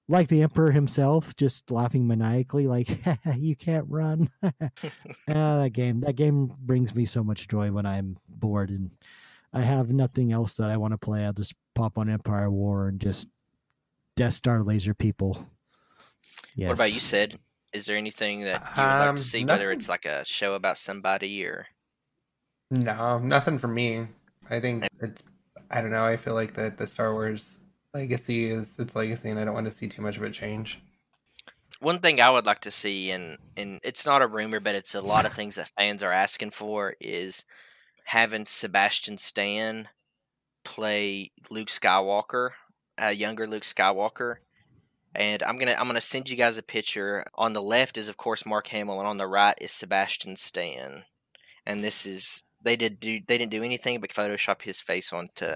like 0.09 0.29
the 0.29 0.41
emperor 0.41 0.71
himself, 0.71 1.35
just 1.35 1.69
laughing 1.69 2.07
maniacally, 2.07 2.67
like 2.67 2.89
"You 3.37 3.55
can't 3.55 3.85
run." 3.89 4.29
Ah, 5.29 5.61
that 5.63 5.71
game, 5.73 5.99
that 6.01 6.15
game 6.15 6.47
brings 6.59 6.95
me 6.95 7.05
so 7.05 7.23
much 7.23 7.47
joy 7.49 7.71
when 7.71 7.85
I'm 7.85 8.17
bored 8.29 8.69
and 8.69 8.91
I 9.53 9.61
have 9.63 9.89
nothing 9.91 10.31
else 10.31 10.53
that 10.55 10.69
I 10.69 10.77
want 10.77 10.93
to 10.93 10.97
play. 10.97 11.25
I'll 11.25 11.33
just 11.33 11.53
pop 11.77 11.97
on 11.97 12.09
Empire 12.09 12.49
War 12.49 12.87
and 12.87 12.99
just 12.99 13.27
Death 14.15 14.33
Star 14.33 14.63
laser 14.63 14.93
people. 14.93 15.47
Yes. 16.55 16.69
What 16.69 16.73
about 16.73 16.93
you, 16.93 16.99
Sed? 16.99 17.37
Is 17.71 17.85
there 17.85 17.97
anything 17.97 18.41
that 18.45 18.61
you 18.75 18.81
would 18.81 18.89
like 18.89 19.07
Um, 19.09 19.15
to 19.17 19.21
see, 19.21 19.45
whether 19.45 19.71
it's 19.71 19.87
like 19.87 20.05
a 20.05 20.25
show 20.25 20.53
about 20.55 20.77
somebody 20.79 21.43
or 21.45 21.67
No, 22.71 23.19
nothing 23.19 23.59
for 23.59 23.67
me. 23.67 24.07
I 24.49 24.59
think 24.59 24.87
it's. 25.01 25.21
I 25.69 25.81
don't 25.81 25.91
know. 25.91 26.05
I 26.05 26.17
feel 26.17 26.33
like 26.33 26.53
that 26.53 26.77
the 26.77 26.87
Star 26.87 27.13
Wars 27.13 27.59
legacy 27.93 28.49
is 28.49 28.79
its 28.79 28.95
legacy, 28.95 29.29
and 29.29 29.39
I 29.39 29.45
don't 29.45 29.53
want 29.53 29.67
to 29.67 29.71
see 29.71 29.87
too 29.87 30.01
much 30.01 30.17
of 30.17 30.23
it 30.23 30.33
change. 30.33 30.79
one 31.79 31.99
thing 31.99 32.19
I 32.19 32.29
would 32.31 32.45
like 32.45 32.61
to 32.61 32.71
see, 32.71 33.11
and 33.11 33.37
and 33.55 33.79
it's 33.83 34.05
not 34.05 34.21
a 34.23 34.27
rumor, 34.27 34.59
but 34.59 34.75
it's 34.75 34.95
a 34.95 35.01
lot 35.01 35.25
of 35.25 35.33
things 35.33 35.55
that 35.55 35.71
fans 35.77 36.01
are 36.01 36.11
asking 36.11 36.51
for, 36.51 36.95
is 36.99 37.45
having 38.05 38.45
Sebastian 38.47 39.17
Stan 39.17 39.89
play 40.67 41.31
Luke 41.49 41.67
Skywalker, 41.69 42.51
a 42.97 43.11
younger 43.13 43.47
Luke 43.47 43.63
Skywalker. 43.63 44.35
And 45.15 45.41
I'm 45.41 45.57
gonna 45.57 45.75
I'm 45.79 45.87
gonna 45.87 46.01
send 46.01 46.29
you 46.29 46.35
guys 46.35 46.57
a 46.57 46.63
picture. 46.63 47.25
On 47.35 47.53
the 47.53 47.61
left 47.61 47.97
is 47.97 48.09
of 48.09 48.17
course 48.17 48.45
Mark 48.45 48.67
Hamill, 48.67 48.99
and 48.99 49.07
on 49.07 49.17
the 49.17 49.27
right 49.27 49.55
is 49.59 49.71
Sebastian 49.71 50.35
Stan. 50.35 51.03
And 51.65 51.83
this 51.83 52.05
is 52.05 52.43
they 52.61 52.75
did 52.75 52.99
do 52.99 53.19
they 53.27 53.37
didn't 53.37 53.51
do 53.51 53.63
anything 53.63 53.99
but 53.99 54.11
Photoshop 54.11 54.61
his 54.61 54.79
face 54.79 55.11
onto 55.13 55.55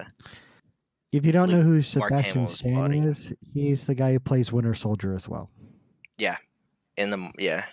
If 1.12 1.24
you 1.26 1.32
don't 1.32 1.50
know 1.50 1.60
who 1.60 1.82
Sebastian 1.82 2.46
Stan 2.48 2.74
body. 2.74 2.98
is, 3.00 3.34
he's 3.54 3.86
the 3.86 3.94
guy 3.94 4.12
who 4.12 4.20
plays 4.20 4.50
Winter 4.52 4.74
Soldier 4.74 5.14
as 5.14 5.28
well. 5.28 5.50
Yeah, 6.18 6.36
in 6.96 7.10
the 7.10 7.30
yeah. 7.38 7.64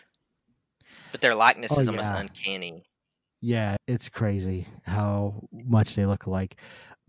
But 1.11 1.21
their 1.21 1.33
likeness 1.35 1.71
Oh, 1.75 1.79
is 1.81 1.87
almost 1.89 2.11
yeah. 2.13 2.19
uncanny. 2.19 2.83
Yeah, 3.41 3.77
it's 3.87 4.09
crazy 4.09 4.67
how 4.83 5.41
much 5.51 5.95
they 5.95 6.05
look 6.05 6.25
alike. 6.25 6.59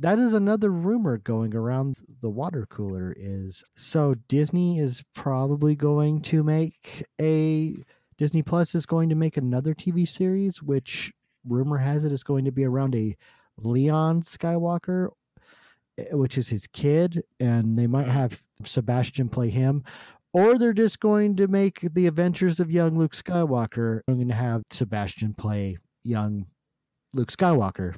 That 0.01 0.19
is 0.19 0.33
another 0.33 0.71
rumor 0.71 1.19
going 1.19 1.55
around 1.55 1.99
the 2.23 2.31
water 2.31 2.67
cooler 2.71 3.15
is 3.19 3.63
so 3.77 4.15
Disney 4.29 4.79
is 4.79 5.05
probably 5.15 5.77
going 5.77 6.23
to 6.23 6.43
make 6.43 7.05
a 7.21 7.77
Disney 8.17 8.43
Plus 8.43 8.75
is 8.75 8.87
going 8.87 9.11
to 9.11 9.15
make 9.15 9.37
another 9.37 9.75
TV 9.75 10.09
series 10.09 10.63
which 10.63 11.13
rumor 11.47 11.77
has 11.77 12.07
it 12.07 12.13
is 12.13 12.23
going 12.23 12.47
to 12.47 12.51
be 12.51 12.65
around 12.65 12.95
a 12.95 13.15
Leon 13.59 14.23
Skywalker 14.23 15.09
eh, 15.99 16.15
which 16.15 16.39
is 16.39 16.49
his 16.49 16.67
kid 16.67 17.23
and 17.39 17.77
they 17.77 17.87
might 17.87 18.09
have 18.09 18.43
Sebastian 18.65 19.29
play 19.29 19.51
him 19.51 19.85
or 20.33 20.57
they're 20.57 20.73
just 20.73 21.01
going 21.01 21.37
to 21.37 21.47
make 21.47 21.87
the 21.93 22.07
adventures 22.07 22.59
of 22.59 22.71
young 22.71 22.97
Luke 22.97 23.13
Skywalker. 23.15 24.01
I'm 24.09 24.15
going 24.15 24.29
to 24.29 24.35
have 24.35 24.63
Sebastian 24.71 25.35
play 25.35 25.77
young 26.03 26.47
Luke 27.13 27.31
Skywalker. 27.31 27.97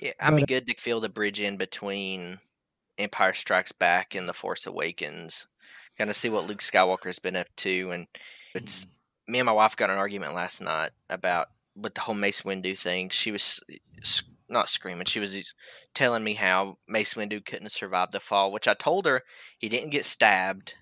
Yeah, 0.00 0.12
I'd 0.18 0.36
be 0.36 0.42
uh, 0.42 0.46
good 0.46 0.66
to 0.66 0.74
fill 0.76 1.00
the 1.00 1.10
bridge 1.10 1.40
in 1.40 1.58
between 1.58 2.40
Empire 2.98 3.34
Strikes 3.34 3.72
Back 3.72 4.14
and 4.14 4.26
The 4.26 4.32
Force 4.32 4.66
Awakens. 4.66 5.46
Kind 5.98 6.08
of 6.08 6.16
see 6.16 6.30
what 6.30 6.46
Luke 6.46 6.60
Skywalker's 6.60 7.18
been 7.18 7.36
up 7.36 7.48
to, 7.56 7.90
and 7.90 8.06
it's 8.54 8.86
me 9.28 9.38
and 9.38 9.46
my 9.46 9.52
wife 9.52 9.76
got 9.76 9.90
an 9.90 9.98
argument 9.98 10.34
last 10.34 10.62
night 10.62 10.92
about 11.10 11.48
with 11.76 11.94
the 11.94 12.00
whole 12.00 12.14
Mace 12.14 12.40
Windu 12.40 12.78
thing. 12.78 13.10
She 13.10 13.30
was 13.30 13.62
not 14.48 14.70
screaming; 14.70 15.04
she 15.04 15.20
was 15.20 15.54
telling 15.92 16.24
me 16.24 16.34
how 16.34 16.78
Mace 16.88 17.12
Windu 17.12 17.44
couldn't 17.44 17.70
survive 17.70 18.12
the 18.12 18.20
fall, 18.20 18.50
which 18.50 18.66
I 18.66 18.72
told 18.72 19.04
her 19.04 19.22
he 19.58 19.68
didn't 19.68 19.90
get 19.90 20.06
stabbed. 20.06 20.76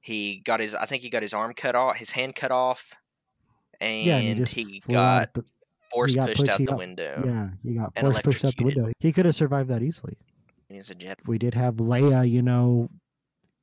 He 0.00 0.42
got 0.44 0.58
his, 0.58 0.74
I 0.74 0.86
think 0.86 1.02
he 1.04 1.10
got 1.10 1.22
his 1.22 1.34
arm 1.34 1.54
cut 1.54 1.76
off, 1.76 1.96
his 1.96 2.12
hand 2.12 2.34
cut 2.34 2.50
off, 2.50 2.94
and, 3.80 4.04
yeah, 4.04 4.18
and 4.18 4.48
he 4.48 4.64
he 4.64 4.82
got 4.92 5.34
the, 5.34 5.44
force 5.96 6.14
got 6.14 6.28
pushed 6.28 6.40
pushed- 6.40 6.50
out 6.50 6.58
he 6.58 6.64
the 6.66 6.70
got- 6.72 6.78
window. 6.78 7.22
yeah, 7.26 7.48
he 7.62 7.74
got 7.78 7.98
force 7.98 8.20
pushed 8.22 8.44
out 8.44 8.56
the 8.56 8.64
window. 8.64 8.92
He 9.00 9.12
could 9.12 9.24
have 9.26 9.34
survived 9.34 9.68
that 9.70 9.82
easily. 9.82 10.16
He's 10.68 10.90
a 10.90 10.94
jet. 10.94 11.18
We 11.26 11.38
did 11.38 11.54
have 11.54 11.76
Leia, 11.76 12.28
you 12.28 12.42
know, 12.42 12.88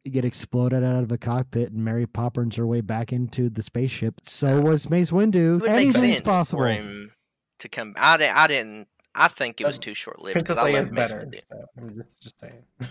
get 0.10 0.26
exploded 0.26 0.84
out 0.84 1.04
of 1.04 1.12
a 1.12 1.18
cockpit 1.18 1.72
and 1.72 1.84
Mary 1.84 2.06
Poppins 2.08 2.56
her 2.58 2.66
way 2.68 2.82
back 2.82 3.12
into 3.14 3.50
the 3.50 3.62
spaceship. 3.62 4.16
So 4.24 4.60
was 4.62 4.90
Mace 4.90 5.12
Windu. 5.12 5.62
It 5.64 5.70
Anything's 5.70 6.22
possible. 6.22 6.62
for 6.64 6.68
him 6.70 7.12
to 7.60 7.70
come. 7.70 7.94
I, 7.98 8.18
di- 8.18 8.30
I 8.30 8.48
didn't. 8.48 8.88
I 9.16 9.28
think 9.28 9.62
it 9.62 9.68
was 9.68 9.78
too 9.80 9.94
short 9.94 10.20
lived 10.22 10.40
because 10.40 10.58
I 10.58 10.70
Leia 10.72 10.74
love 10.76 10.84
is 10.86 10.92
Mace 10.92 11.12
better. 11.12 11.26
Windu. 11.26 11.40
So 11.52 11.66
I'm 11.78 11.96
just 12.02 12.24
just 12.24 12.40
saying. 12.40 12.64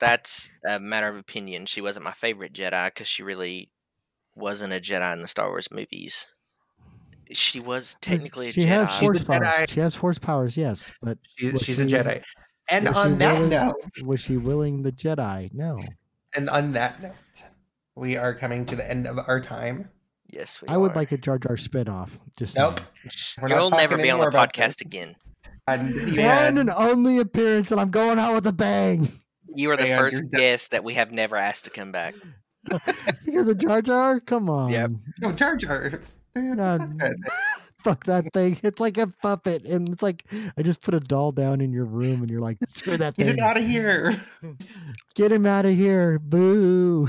That's 0.00 0.50
a 0.68 0.78
matter 0.80 1.08
of 1.08 1.16
opinion. 1.16 1.66
She 1.66 1.80
wasn't 1.80 2.04
my 2.04 2.12
favorite 2.12 2.52
Jedi 2.52 2.86
because 2.86 3.06
she 3.08 3.22
really 3.22 3.70
wasn't 4.34 4.72
a 4.72 4.80
Jedi 4.80 5.12
in 5.12 5.22
the 5.22 5.28
Star 5.28 5.48
Wars 5.48 5.68
movies. 5.70 6.28
She 7.34 7.60
was 7.60 7.96
technically 8.00 8.48
a 8.48 8.52
she 8.52 8.62
Jedi. 8.62 8.66
has 8.68 8.90
She's 8.92 9.00
force 9.00 9.20
a 9.20 9.24
powers. 9.24 9.46
Jedi. 9.46 9.68
She 9.70 9.80
has 9.80 9.94
force 9.94 10.18
powers, 10.18 10.56
yes, 10.56 10.92
but 11.02 11.18
She, 11.36 11.50
Was 11.50 11.62
she's 11.62 11.78
a 11.78 11.84
Jedi. 11.86 12.22
And 12.70 12.88
on 12.88 13.18
that 13.18 13.34
willing- 13.38 13.50
note, 13.50 13.74
was 14.04 14.20
she 14.20 14.36
willing 14.36 14.82
the 14.82 14.92
Jedi? 14.92 15.52
No. 15.52 15.78
and 16.34 16.48
on 16.48 16.72
that 16.72 17.02
note, 17.02 17.12
we 17.94 18.16
are 18.16 18.34
coming 18.34 18.64
to 18.66 18.76
the 18.76 18.88
end 18.90 19.06
of 19.06 19.18
our 19.28 19.40
time. 19.40 19.90
yes, 20.28 20.60
we 20.62 20.68
I 20.68 20.76
would 20.76 20.96
like 20.96 21.12
a 21.12 21.16
Jar 21.18 21.38
Jar 21.38 21.56
spin 21.56 21.88
off. 21.88 22.18
Just 22.38 22.56
Nope. 22.56 22.80
saying. 23.08 23.18
We're 23.42 23.48
You'll 23.56 23.70
never 23.70 23.96
be 23.96 24.10
on 24.10 24.18
the 24.20 24.26
podcast 24.26 24.78
this. 24.78 24.80
again. 24.82 25.14
And 25.66 25.94
you 25.94 26.22
One 26.22 26.58
and 26.58 26.70
only 26.70 27.18
appearance, 27.18 27.70
and 27.72 27.80
I'm 27.80 27.90
going 27.90 28.18
out 28.18 28.34
with 28.34 28.46
a 28.46 28.52
bang. 28.52 29.08
You 29.56 29.70
are 29.70 29.76
the 29.76 29.84
Man, 29.84 29.98
first 29.98 30.30
guest 30.30 30.72
that 30.72 30.82
we 30.84 30.94
have 30.94 31.12
never 31.12 31.36
asked 31.36 31.64
to 31.66 31.70
come 31.70 31.92
back. 31.92 32.14
because 33.24 33.48
of 33.48 33.58
Jar 33.58 33.80
Jar? 33.82 34.18
Come 34.20 34.50
on. 34.50 35.00
No, 35.20 35.32
Jar 35.32 35.54
Jar. 35.56 36.00
Man, 36.34 36.56
No, 36.56 36.78
fuck 36.78 36.98
that. 36.98 37.16
Fuck 37.84 38.04
that 38.06 38.32
thing. 38.32 38.58
It's 38.62 38.80
like 38.80 38.96
a 38.96 39.08
puppet. 39.08 39.64
And 39.66 39.86
it's 39.90 40.02
like 40.02 40.24
I 40.56 40.62
just 40.62 40.80
put 40.80 40.94
a 40.94 41.00
doll 41.00 41.32
down 41.32 41.60
in 41.60 41.70
your 41.70 41.84
room 41.84 42.22
and 42.22 42.30
you're 42.30 42.40
like, 42.40 42.56
screw 42.68 42.96
that 42.96 43.14
Get 43.14 43.26
thing. 43.26 43.34
it 43.36 43.40
out 43.42 43.58
of 43.58 43.64
here. 43.66 44.14
Get 45.14 45.30
him 45.30 45.44
out 45.44 45.66
of 45.66 45.74
here. 45.74 46.18
Boo. 46.18 47.06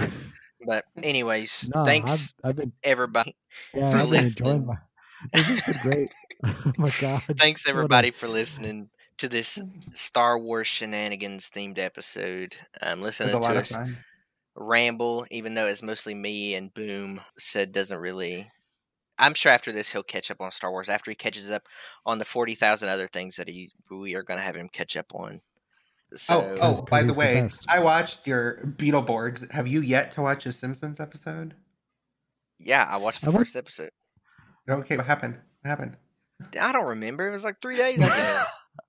But 0.66 0.84
anyways, 1.02 1.70
No, 1.74 1.86
thanks 1.86 2.34
I've, 2.44 2.50
I've 2.50 2.56
been 2.58 2.74
everybody. 2.84 3.36
yeah, 3.74 3.90
for 3.92 3.98
I've 3.98 4.02
been 4.04 4.10
listening. 4.10 4.52
enjoying 4.52 4.66
my 4.66 4.76
this 5.34 5.48
has 5.48 5.62
been 5.76 5.82
great. 5.82 6.10
oh 6.44 6.74
my 6.78 6.92
god. 7.00 7.22
Thanks 7.40 7.66
What 7.66 7.70
a- 7.70 7.78
everybody 7.78 8.12
for 8.12 8.28
listening 8.28 8.90
to 9.20 9.30
this 9.30 9.58
Star 9.94 10.38
Wars 10.38 10.68
shenanigans 10.68 11.50
themed 11.50 11.80
episode. 11.80 12.58
Um, 12.82 13.00
It 13.00 13.04
listening 13.04 13.30
was 13.30 13.40
a 13.40 13.42
lot 13.42 13.54
to 13.54 13.60
of 13.60 13.72
us 13.88 13.96
ramble, 14.56 15.26
even 15.32 15.54
though 15.54 15.68
it's 15.68 15.82
mostly 15.84 16.14
me 16.14 16.56
and 16.56 16.74
Boom 16.74 17.22
Sed 17.38 17.72
doesn't 17.72 17.98
really. 17.98 18.52
I'm 19.18 19.34
sure 19.34 19.52
after 19.52 19.72
this 19.72 19.92
he'll 19.92 20.04
catch 20.04 20.30
up 20.32 20.42
on 20.42 20.52
Star 20.52 20.72
Wars. 20.72 20.90
After 20.90 21.10
he 21.12 21.16
catches 21.16 21.50
up 21.52 21.64
on 22.06 22.18
the 22.20 22.26
forty 22.26 22.56
thousand 22.56 22.90
other 22.90 23.08
things 23.08 23.36
that 23.38 23.48
he 23.48 23.72
we 23.90 24.16
are 24.16 24.24
going 24.24 24.38
to 24.40 24.44
have 24.46 24.56
him 24.58 24.70
catch 24.70 24.96
up 24.98 25.14
on. 25.14 25.42
Oh, 26.14 26.18
so, 26.18 26.40
oh, 26.42 26.56
oh, 26.56 26.58
'Cause- 26.60 26.82
by 26.90 27.04
'cause 27.04 27.16
the 27.16 27.24
he's 27.24 27.58
the 27.60 27.66
way. 27.68 27.76
I 27.78 27.80
watched 27.80 28.28
your 28.28 28.58
Beetleborgs. 28.78 29.52
Have 29.52 29.68
you 29.68 29.82
yet 29.82 30.12
to 30.14 30.22
watch 30.22 30.46
a 30.46 30.52
Simpsons 30.52 31.00
episode? 31.00 31.56
yeah, 32.60 32.84
I 32.90 32.98
watched 32.98 33.22
the 33.22 33.28
I 33.28 33.30
watched- 33.32 33.40
first 33.40 33.56
episode. 33.56 33.90
Okay, 34.70 34.98
what 34.98 35.06
happened? 35.06 35.40
What 35.62 35.70
happened? 35.70 35.98
I 36.60 36.72
don't 36.72 36.86
remember. 36.86 37.28
It 37.28 37.32
was 37.32 37.44
like 37.44 37.62
three 37.62 37.78
days 37.78 38.02
ago. 38.02 38.44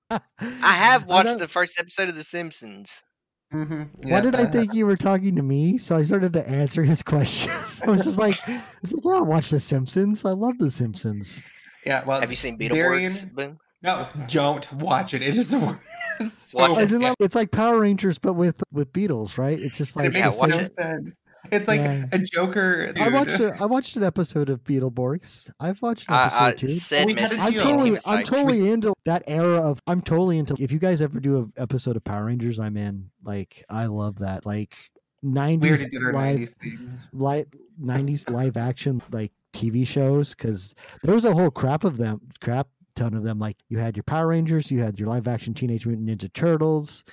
I 0.11 0.19
have 0.49 1.05
watched 1.05 1.27
don't- 1.27 1.37
the 1.39 1.47
first 1.47 1.79
episode 1.79 2.09
of 2.09 2.15
The 2.15 2.23
Simpsons. 2.23 3.03
Mm-hmm. 3.53 4.09
Why 4.11 4.19
did 4.19 4.35
I 4.35 4.45
think 4.45 4.73
you 4.73 4.85
were 4.85 4.97
talking 4.97 5.35
to 5.37 5.41
me? 5.41 5.77
So 5.77 5.95
I 5.95 6.01
started 6.01 6.33
to 6.33 6.47
answer 6.47 6.83
his 6.83 7.01
question. 7.03 7.51
I 7.81 7.89
was 7.89 8.03
just 8.03 8.17
like, 8.19 8.35
I 8.49 8.61
was 8.81 8.93
like, 8.93 9.03
yeah, 9.05 9.11
I 9.11 9.21
watch 9.21 9.49
The 9.49 9.59
Simpsons. 9.59 10.25
I 10.25 10.31
love 10.31 10.57
The 10.57 10.69
Simpsons. 10.69 11.43
Yeah, 11.85 12.03
well, 12.05 12.19
Have 12.19 12.29
you 12.29 12.35
seen 12.35 12.57
Darion- 12.57 12.71
Beetleborgs? 13.05 13.33
Boom. 13.33 13.59
No, 13.81 14.07
don't 14.27 14.73
watch 14.73 15.13
it. 15.13 15.21
It 15.21 15.37
is 15.37 15.49
the 15.49 15.59
worst. 16.19 16.49
So 16.49 16.57
Watch 16.57 16.77
it. 16.79 16.81
Isn't 16.83 17.01
bad. 17.01 17.15
that- 17.19 17.23
it's 17.25 17.35
like 17.35 17.51
Power 17.51 17.79
Rangers, 17.79 18.17
but 18.17 18.33
with 18.33 18.61
with 18.73 18.91
Beatles, 18.91 19.37
right? 19.37 19.57
It's 19.59 19.77
just 19.77 19.95
like 19.95 20.11
Yeah, 20.13 20.23
makes 20.25 20.35
the 20.35 20.39
watch 20.41 20.49
no 20.49 20.57
it. 20.57 20.75
sense. 20.75 21.15
It's 21.51 21.67
like 21.67 21.81
Yeah. 21.81 22.05
a 22.11 22.19
Joker. 22.19 22.91
I 22.99 23.09
watched 23.09 23.39
a, 23.39 23.55
I 23.61 23.65
watched 23.65 23.95
an 23.95 24.03
episode 24.03 24.49
of 24.49 24.63
Beetleborgs. 24.63 25.49
I've 25.59 25.81
watched 25.81 26.07
an 26.09 26.15
I, 26.15 26.25
episode 26.25 26.39
I 26.43 26.51
too. 26.53 26.67
said 26.67 27.07
We 27.07 27.13
had 27.15 27.31
to 27.31 27.39
I'm 27.41 27.51
do 27.51 27.55
you 27.55 27.59
and 27.61 27.67
he 27.69 27.73
totally, 27.73 27.99
I'm 28.05 28.15
like, 28.15 28.25
totally 28.25 28.69
into 28.69 28.93
that 29.05 29.23
era 29.27 29.57
of. 29.61 29.79
I'm 29.87 30.01
totally 30.01 30.37
into. 30.37 30.55
If 30.59 30.71
you 30.71 30.79
guys 30.79 31.01
ever 31.01 31.19
do 31.19 31.37
an 31.37 31.53
episode 31.57 31.95
of 31.95 32.03
Power 32.03 32.25
Rangers, 32.25 32.59
I'm 32.59 32.77
in. 32.77 33.09
Like, 33.23 33.63
I 33.69 33.85
love 33.87 34.19
that. 34.19 34.45
Like, 34.45 34.75
90s 35.25 35.63
already 35.67 35.89
did 35.89 36.03
our 36.03 36.13
live, 36.13 36.37
90s 36.39 36.99
live, 37.13 37.47
90s 37.81 38.29
live 38.29 38.55
action 38.57 39.01
like 39.11 39.31
TV 39.53 39.85
shows 39.85 40.35
because 40.35 40.75
there 41.03 41.13
was 41.15 41.25
a 41.25 41.33
whole 41.33 41.49
crap 41.49 41.83
of 41.83 41.97
them, 41.97 42.21
crap 42.41 42.67
ton 42.95 43.13
of 43.15 43.23
them. 43.23 43.39
Like, 43.39 43.57
you 43.69 43.79
had 43.79 43.95
your 43.97 44.03
Power 44.03 44.27
Rangers, 44.27 44.71
you 44.71 44.79
had 44.79 44.99
your 44.99 45.07
live 45.09 45.27
action 45.27 45.53
Teenage 45.53 45.85
Mutant 45.85 46.07
Ninja 46.07 46.31
Turtles. 46.33 47.03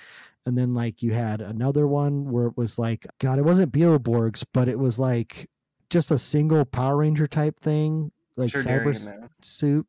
And 0.45 0.57
then, 0.57 0.73
like, 0.75 1.01
you 1.01 1.11
had 1.13 1.41
another 1.41 1.87
one 1.87 2.29
where 2.31 2.45
it 2.47 2.55
was 2.57 2.77
like, 2.77 3.07
God, 3.19 3.39
it 3.39 3.45
wasn't 3.45 3.71
Beetleborgs, 3.71 4.45
but 4.53 4.67
it 4.67 4.77
was 4.77 4.99
like 4.99 5.49
just 5.89 6.11
a 6.11 6.19
single 6.19 6.65
Power 6.65 6.97
Ranger 6.97 7.25
type 7.27 7.59
thing, 7.59 8.11
like 8.37 8.51
sure, 8.51 8.61
cyber 8.63 8.83
Darion, 8.83 8.95
s- 8.95 9.05
though. 9.05 9.27
suit. 9.41 9.87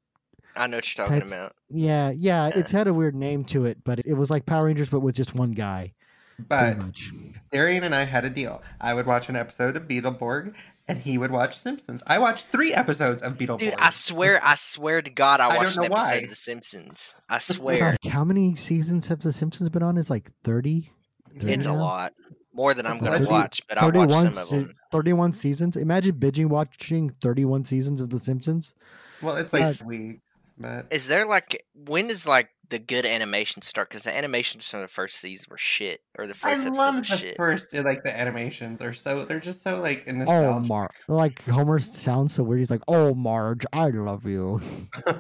I 0.55 0.66
know 0.66 0.78
what 0.78 0.97
you're 0.97 1.07
talking 1.07 1.20
type- 1.20 1.28
about. 1.28 1.57
Yeah, 1.69 2.09
yeah, 2.11 2.49
Yeah. 2.49 2.59
it's 2.59 2.70
had 2.73 2.87
a 2.87 2.95
weird 2.95 3.15
name 3.15 3.45
to 3.47 3.66
it, 3.66 3.85
but 3.85 3.99
it 4.01 4.15
was 4.15 4.31
like 4.31 4.47
Power 4.47 4.65
Rangers, 4.65 4.89
but 4.89 5.01
with 5.01 5.15
just 5.15 5.35
one 5.35 5.53
guy. 5.53 5.93
But 6.39 6.78
much. 6.78 7.12
Darion 7.53 7.83
and 7.83 7.95
I 7.95 8.05
had 8.05 8.24
a 8.24 8.31
deal. 8.31 8.62
I 8.81 8.95
would 8.95 9.07
watch 9.07 9.28
an 9.28 9.37
episode 9.37 9.77
of 9.77 9.87
Beetleborg, 9.89 10.55
and 10.89 10.99
he 10.99 11.19
would 11.19 11.31
watch 11.31 11.59
Simpsons. 11.59 12.03
I 12.07 12.19
watched 12.19 12.47
three 12.47 12.73
episodes 12.73 13.23
of 13.23 13.35
Beetleborg. 13.39 13.59
Dude, 13.59 13.75
I 13.79 13.91
swear, 13.91 14.41
I 14.45 14.55
swear 14.55 15.03
to 15.03 15.11
God, 15.11 15.41
I 15.41 15.47
I 15.49 15.57
watched 15.59 15.77
an 15.77 15.85
episode 15.85 15.91
why. 15.93 16.15
of 16.15 16.29
The 16.31 16.35
Simpsons. 16.37 17.15
I 17.29 17.39
swear, 17.39 17.97
God, 18.03 18.11
how 18.13 18.25
many 18.25 18.55
seasons 18.57 19.09
have 19.09 19.21
The 19.21 19.33
Simpsons 19.33 19.69
been 19.69 19.83
on? 19.83 19.97
Is 19.99 20.11
like 20.11 20.31
30? 20.45 20.91
it's 21.35 21.67
a 21.67 21.73
lot 21.73 22.13
more 22.55 22.73
than 22.73 22.87
I'm 22.87 22.99
gonna 22.99 23.29
watch, 23.29 23.61
but 23.69 23.77
I 23.77 23.85
watched 23.85 23.95
31, 24.13 24.33
some 24.33 24.43
of 24.43 24.49
them. 24.69 24.75
31 24.93 25.33
seasons. 25.35 25.77
Imagine 25.77 26.15
binging 26.17 26.47
watching 26.47 27.11
31 27.21 27.65
seasons 27.67 28.01
of 28.01 28.09
The 28.11 28.19
Simpsons. 28.19 28.75
well, 29.21 29.37
it's 29.37 29.53
like 29.53 29.65
Is- 29.65 29.85
weeks, 29.85 30.23
but 30.59 30.87
Is 30.91 31.07
there 31.07 31.27
like 31.27 31.65
when 31.74 32.09
does 32.09 32.27
like 32.27 32.49
the 32.69 32.78
good 32.78 33.07
animation 33.07 33.62
start? 33.62 33.89
Because 33.91 34.03
the 34.05 34.16
animations 34.16 34.69
from 34.69 34.81
the 34.83 34.89
first 34.89 35.16
season 35.19 35.47
were 35.51 35.59
shit, 35.59 36.01
or 36.19 36.27
the 36.27 36.35
first 36.35 36.55
episode 36.66 36.73
love 36.74 36.97
the 36.97 37.05
shit. 37.16 37.37
first. 37.37 37.73
Like 37.74 38.03
the 38.03 38.19
animations 38.19 38.81
are 38.81 38.93
so 38.93 39.24
they're 39.24 39.39
just 39.41 39.62
so 39.62 39.81
like 39.81 40.05
Oh, 40.09 40.12
nostalgic. 40.12 40.69
Mar. 40.69 40.91
Like 41.09 41.43
Homer 41.45 41.78
sounds 41.78 42.35
so 42.35 42.43
weird. 42.43 42.59
He's 42.61 42.70
like, 42.70 42.83
"Oh, 42.89 43.15
Marge, 43.15 43.65
I 43.73 43.89
love 43.89 44.24
you." 44.27 44.61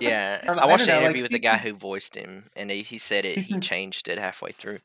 Yeah, 0.00 0.40
I 0.48 0.52
I 0.52 0.66
watched 0.66 0.86
don't 0.86 0.96
an 0.96 1.02
interview 1.04 1.22
like, 1.22 1.30
with 1.30 1.32
the 1.32 1.38
guy 1.46 1.58
who 1.58 1.72
voiced 1.74 2.14
him, 2.16 2.50
and 2.56 2.70
he, 2.70 2.82
he 2.82 2.98
said 2.98 3.24
it. 3.24 3.38
He 3.38 3.60
changed 3.60 4.08
it 4.08 4.18
halfway 4.18 4.52
through. 4.52 4.78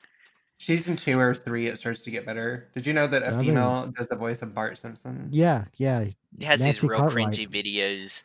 Season 0.60 0.96
two 0.96 1.20
or 1.20 1.34
three, 1.34 1.66
it 1.66 1.80
starts 1.80 2.04
to 2.04 2.12
get 2.12 2.24
better. 2.24 2.70
Did 2.76 2.86
you 2.86 2.94
know 2.94 3.08
that 3.08 3.24
a 3.24 3.30
I 3.30 3.32
mean- 3.38 3.46
female 3.48 3.92
does 3.98 4.08
the 4.10 4.16
voice 4.16 4.44
of 4.44 4.54
Bart 4.54 4.78
Simpson? 4.78 5.30
Yeah, 5.32 5.66
yeah. 5.78 6.04
He 6.38 6.46
has 6.46 6.62
Nancy 6.62 6.82
these 6.82 6.90
real 6.90 7.00
Cartwright. 7.00 7.30
cringy 7.30 7.50
videos 7.50 8.22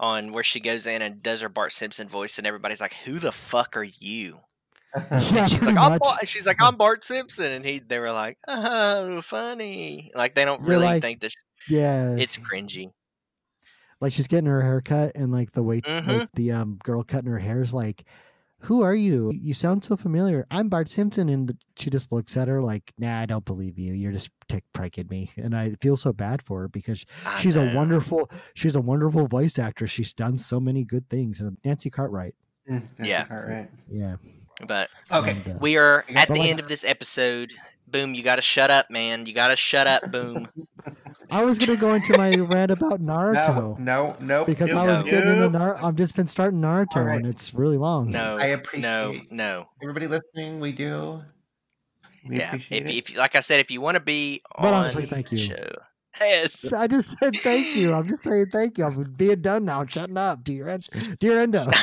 on 0.00 0.32
where 0.32 0.44
she 0.44 0.60
goes 0.60 0.86
in 0.86 1.02
and 1.02 1.22
does 1.22 1.40
her 1.40 1.48
Bart 1.48 1.72
Simpson 1.72 2.08
voice, 2.08 2.38
and 2.38 2.46
everybody's 2.46 2.80
like, 2.80 2.94
"Who 3.04 3.18
the 3.18 3.32
fuck 3.32 3.76
are 3.76 3.82
you?" 3.84 4.40
Yeah, 4.96 5.06
And 5.10 5.50
she's 5.50 5.60
like, 5.62 5.76
I'm 5.76 5.90
much. 5.92 6.00
Bart, 6.00 6.28
she's 6.28 6.46
like, 6.46 6.62
I'm 6.62 6.76
Bart 6.76 7.04
Simpson, 7.04 7.50
and 7.52 7.64
he, 7.64 7.78
they 7.78 7.98
were 7.98 8.12
like, 8.12 8.38
oh, 8.48 9.20
funny. 9.20 10.10
Like 10.14 10.34
they 10.34 10.44
don't 10.44 10.62
They're 10.62 10.70
really 10.76 10.86
like- 10.86 11.02
think 11.02 11.20
that 11.20 11.32
Yeah, 11.68 12.16
it's 12.16 12.38
cringy. 12.38 12.92
like 14.00 14.12
she's 14.12 14.26
getting 14.28 14.46
her 14.46 14.62
hair 14.62 14.80
cut, 14.80 15.12
and 15.14 15.30
like 15.32 15.52
the 15.52 15.62
way 15.62 15.80
Mhm. 15.82 16.06
like 16.20 16.28
the 16.34 16.52
um 16.52 16.78
girl 16.82 17.02
cutting 17.04 17.30
her 17.30 17.38
hair 17.38 17.60
is 17.62 17.74
like, 17.74 18.04
"Who 18.62 18.82
are 18.82 18.94
you? 18.94 19.32
You 19.34 19.54
sound 19.54 19.84
so 19.84 19.96
familiar." 19.96 20.46
I'm 20.50 20.68
Bart 20.68 20.88
Simpson, 20.88 21.28
and 21.28 21.56
she 21.76 21.90
just 21.90 22.10
looks 22.12 22.36
at 22.36 22.48
her 22.48 22.60
like, 22.62 22.92
"Nah, 22.98 23.20
I 23.20 23.26
don't 23.26 23.44
believe 23.44 23.78
you. 23.78 23.92
You're 23.94 24.12
just 24.12 24.30
tick 24.48 24.64
pranking 24.72 25.08
me." 25.08 25.30
And 25.36 25.56
I 25.56 25.74
feel 25.80 25.96
so 25.96 26.12
bad 26.12 26.42
for 26.42 26.62
her 26.62 26.68
because 26.68 27.04
I 27.24 27.40
she's 27.40 27.56
a 27.56 27.72
wonderful, 27.74 28.30
she's 28.54 28.74
a 28.76 28.80
wonderful 28.80 29.26
voice 29.28 29.58
actress. 29.58 29.90
She's 29.90 30.12
done 30.12 30.38
so 30.38 30.58
many 30.60 30.84
good 30.84 31.08
things. 31.08 31.40
And 31.40 31.56
Nancy 31.64 31.90
Cartwright, 31.90 32.34
Mm, 32.68 32.82
Nancy 32.98 33.10
Yeah. 33.10 33.24
Cartwright. 33.24 33.70
yeah. 33.90 34.16
But 34.66 34.90
Okay. 35.12 35.30
And, 35.30 35.48
uh, 35.56 35.58
we 35.60 35.76
are 35.76 36.04
at 36.14 36.28
the 36.28 36.34
like- 36.34 36.50
end 36.50 36.60
of 36.60 36.68
this 36.68 36.84
episode. 36.84 37.52
Boom, 37.86 38.12
you 38.12 38.22
got 38.22 38.36
to 38.36 38.42
shut 38.42 38.70
up, 38.70 38.90
man. 38.90 39.24
You 39.24 39.32
got 39.32 39.48
to 39.48 39.56
shut 39.56 39.86
up, 39.86 40.10
boom. 40.12 40.46
I 41.30 41.44
was 41.44 41.58
gonna 41.58 41.76
go 41.76 41.94
into 41.94 42.16
my 42.16 42.34
rant 42.36 42.70
about 42.70 43.00
Naruto 43.00 43.78
no, 43.78 44.16
no. 44.20 44.44
because 44.44 44.70
no, 44.72 44.78
I 44.80 44.90
was 44.92 45.04
no. 45.04 45.10
getting 45.10 45.30
into 45.42 45.58
Naruto. 45.58 45.82
I've 45.82 45.96
just 45.96 46.14
been 46.16 46.28
starting 46.28 46.60
Naruto, 46.60 46.96
Alright. 46.96 47.18
and 47.18 47.26
it's 47.26 47.52
really 47.54 47.76
long. 47.76 48.10
No, 48.10 48.36
I 48.38 48.46
appreciate- 48.46 48.82
no. 48.82 49.14
No. 49.30 49.68
Everybody 49.82 50.06
listening, 50.06 50.60
we 50.60 50.72
do. 50.72 51.22
We 52.28 52.38
Yeah, 52.38 52.48
appreciate 52.48 52.82
if, 52.82 52.88
it. 52.88 53.10
if 53.12 53.16
like 53.16 53.36
I 53.36 53.40
said, 53.40 53.60
if 53.60 53.70
you 53.70 53.80
want 53.80 53.94
to 53.96 54.00
be 54.00 54.42
But 54.58 54.68
on 54.68 54.74
honestly, 54.74 55.06
thank 55.06 55.28
the 55.28 55.36
you. 55.36 55.46
show, 55.48 55.68
yes, 56.20 56.72
I 56.72 56.86
just 56.86 57.18
said 57.18 57.36
thank 57.36 57.76
you. 57.76 57.92
I'm 57.94 58.08
just 58.08 58.22
saying 58.22 58.46
thank 58.52 58.78
you. 58.78 58.84
I'm 58.84 59.12
being 59.16 59.40
done 59.40 59.64
now. 59.66 59.80
I'm 59.80 59.86
Shutting 59.86 60.16
up, 60.16 60.42
dear, 60.44 60.68
End- 60.68 60.88
dear 61.20 61.40
Endo. 61.40 61.66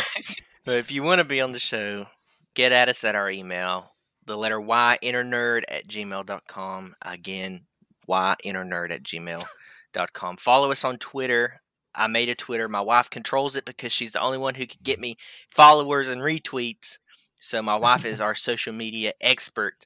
But 0.66 0.78
if 0.78 0.92
you 0.92 1.04
want 1.04 1.20
to 1.20 1.24
be 1.24 1.42
on 1.42 1.52
the 1.52 1.60
show, 1.60 2.08
get 2.56 2.72
at 2.72 2.90
us 2.90 3.04
at 3.04 3.14
our 3.14 3.30
email, 3.30 3.92
the 4.26 4.36
letter 4.36 4.60
Y 4.60 4.98
innernerd 5.04 5.62
at 5.70 5.88
gmail.com. 5.88 6.96
Again, 7.04 7.66
Y 8.08 8.36
innernerd 8.46 8.92
at 8.92 9.04
gmail.com. 9.04 10.38
Follow 10.38 10.72
us 10.72 10.84
on 10.84 10.98
Twitter. 10.98 11.62
I 11.94 12.08
made 12.08 12.30
a 12.30 12.36
Twitter. 12.36 12.68
My 12.68 12.82
wife 12.82 13.10
controls 13.10 13.56
it 13.56 13.66
because 13.66 13.92
she's 13.92 14.12
the 14.12 14.22
only 14.22 14.38
one 14.38 14.56
who 14.56 14.68
could 14.68 14.84
get 14.84 15.00
me 15.00 15.18
followers 15.50 16.10
and 16.10 16.22
retweets. 16.22 16.98
So 17.40 17.62
my 17.62 17.76
wife 17.76 18.06
is 18.06 18.20
our 18.22 18.36
social 18.36 18.74
media 18.74 19.14
expert 19.22 19.86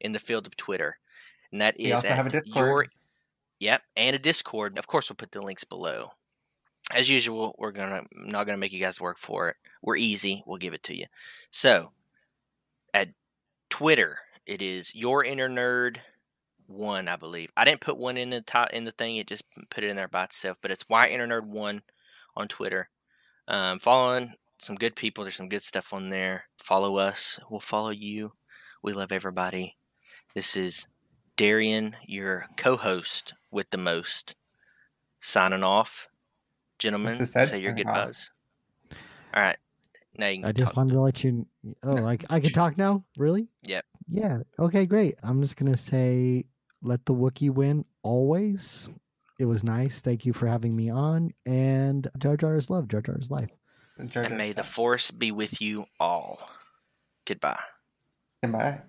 in 0.00 0.12
the 0.12 0.18
field 0.18 0.46
of 0.46 0.56
Twitter. 0.56 0.98
And 1.52 1.60
that 1.60 1.76
We 1.78 1.86
is 1.86 1.96
also 1.96 2.08
at 2.08 2.16
have 2.16 2.26
a 2.26 2.30
Discord. 2.30 2.54
your 2.66 2.86
Yep, 3.60 3.82
and 3.96 4.16
a 4.16 4.18
Discord. 4.18 4.78
Of 4.78 4.86
course, 4.86 5.08
we'll 5.08 5.16
put 5.16 5.32
the 5.32 5.40
links 5.40 5.64
below. 5.64 6.10
As 6.92 7.08
usual, 7.08 7.54
we're 7.58 7.70
gonna 7.72 8.02
not 8.12 8.44
gonna 8.44 8.58
make 8.58 8.72
you 8.72 8.80
guys 8.80 9.00
work 9.00 9.18
for 9.18 9.48
it. 9.48 9.56
We're 9.80 9.96
easy. 9.96 10.42
We'll 10.46 10.58
give 10.58 10.74
it 10.74 10.82
to 10.84 10.94
you. 10.96 11.06
So, 11.50 11.92
at 12.92 13.10
Twitter, 13.70 14.18
it 14.44 14.60
is 14.60 14.94
your 14.94 15.24
inner 15.24 15.48
nerd 15.48 15.98
one, 16.66 17.08
I 17.08 17.16
believe. 17.16 17.50
I 17.56 17.64
didn't 17.64 17.80
put 17.80 17.96
one 17.96 18.16
in 18.16 18.30
the 18.30 18.40
top 18.40 18.70
in 18.70 18.84
the 18.84 18.92
thing. 18.92 19.16
It 19.16 19.26
just 19.26 19.44
put 19.70 19.84
it 19.84 19.90
in 19.90 19.96
there 19.96 20.08
by 20.08 20.24
itself. 20.24 20.58
But 20.60 20.70
it's 20.70 20.88
why 20.88 21.08
inner 21.08 21.26
nerd 21.26 21.46
one 21.46 21.82
on 22.36 22.48
Twitter. 22.48 22.88
Um, 23.48 23.78
following 23.78 24.34
some 24.58 24.76
good 24.76 24.96
people. 24.96 25.24
There's 25.24 25.36
some 25.36 25.48
good 25.48 25.62
stuff 25.62 25.92
on 25.92 26.10
there. 26.10 26.44
Follow 26.58 26.96
us. 26.96 27.38
We'll 27.50 27.60
follow 27.60 27.90
you. 27.90 28.32
We 28.82 28.92
love 28.92 29.12
everybody. 29.12 29.76
This 30.34 30.56
is 30.56 30.86
Darion, 31.36 31.96
your 32.06 32.46
co-host 32.56 33.34
with 33.50 33.70
the 33.70 33.78
most, 33.78 34.34
signing 35.20 35.62
off. 35.64 36.08
Gentlemen, 36.78 37.18
This 37.18 37.30
is 37.30 37.36
Ed 37.36 37.46
say 37.46 37.60
your 37.60 37.72
goodbyes. 37.72 38.30
All 39.34 39.42
right. 39.42 39.56
Now 40.16 40.28
you 40.28 40.40
can 40.40 40.44
I 40.44 40.52
just 40.52 40.68
talk. 40.68 40.76
wanted 40.76 40.92
to 40.92 41.00
let 41.00 41.24
you. 41.24 41.46
Oh, 41.82 41.92
like 41.92 42.24
I 42.30 42.40
can 42.40 42.50
talk 42.50 42.78
now? 42.78 43.04
Really? 43.16 43.48
Yep. 43.64 43.84
Yeah. 44.08 44.38
Okay. 44.58 44.86
Great. 44.86 45.16
I'm 45.22 45.40
just 45.42 45.56
gonna 45.56 45.76
say, 45.76 46.44
let 46.84 47.04
the 47.06 47.14
Wookiee 47.14 47.50
win 47.50 47.84
always. 48.02 48.88
It 49.38 49.46
was 49.46 49.64
nice. 49.64 50.00
Thank 50.00 50.24
you 50.24 50.32
for 50.32 50.46
having 50.46 50.76
me 50.76 50.90
on. 50.90 51.32
And 51.44 52.08
Jar 52.18 52.36
Jar 52.36 52.56
is 52.56 52.70
love. 52.70 52.88
Jar 52.88 53.00
Jar 53.00 53.18
is 53.18 53.30
life. 53.30 53.50
Jar 54.06 54.22
and 54.22 54.30
Jar 54.30 54.38
may 54.38 54.52
the 54.52 54.62
force 54.62 55.10
be 55.10 55.32
with 55.32 55.60
you 55.60 55.86
all. 55.98 56.38
Goodbye. 57.26 57.58
Goodbye. 58.42 58.82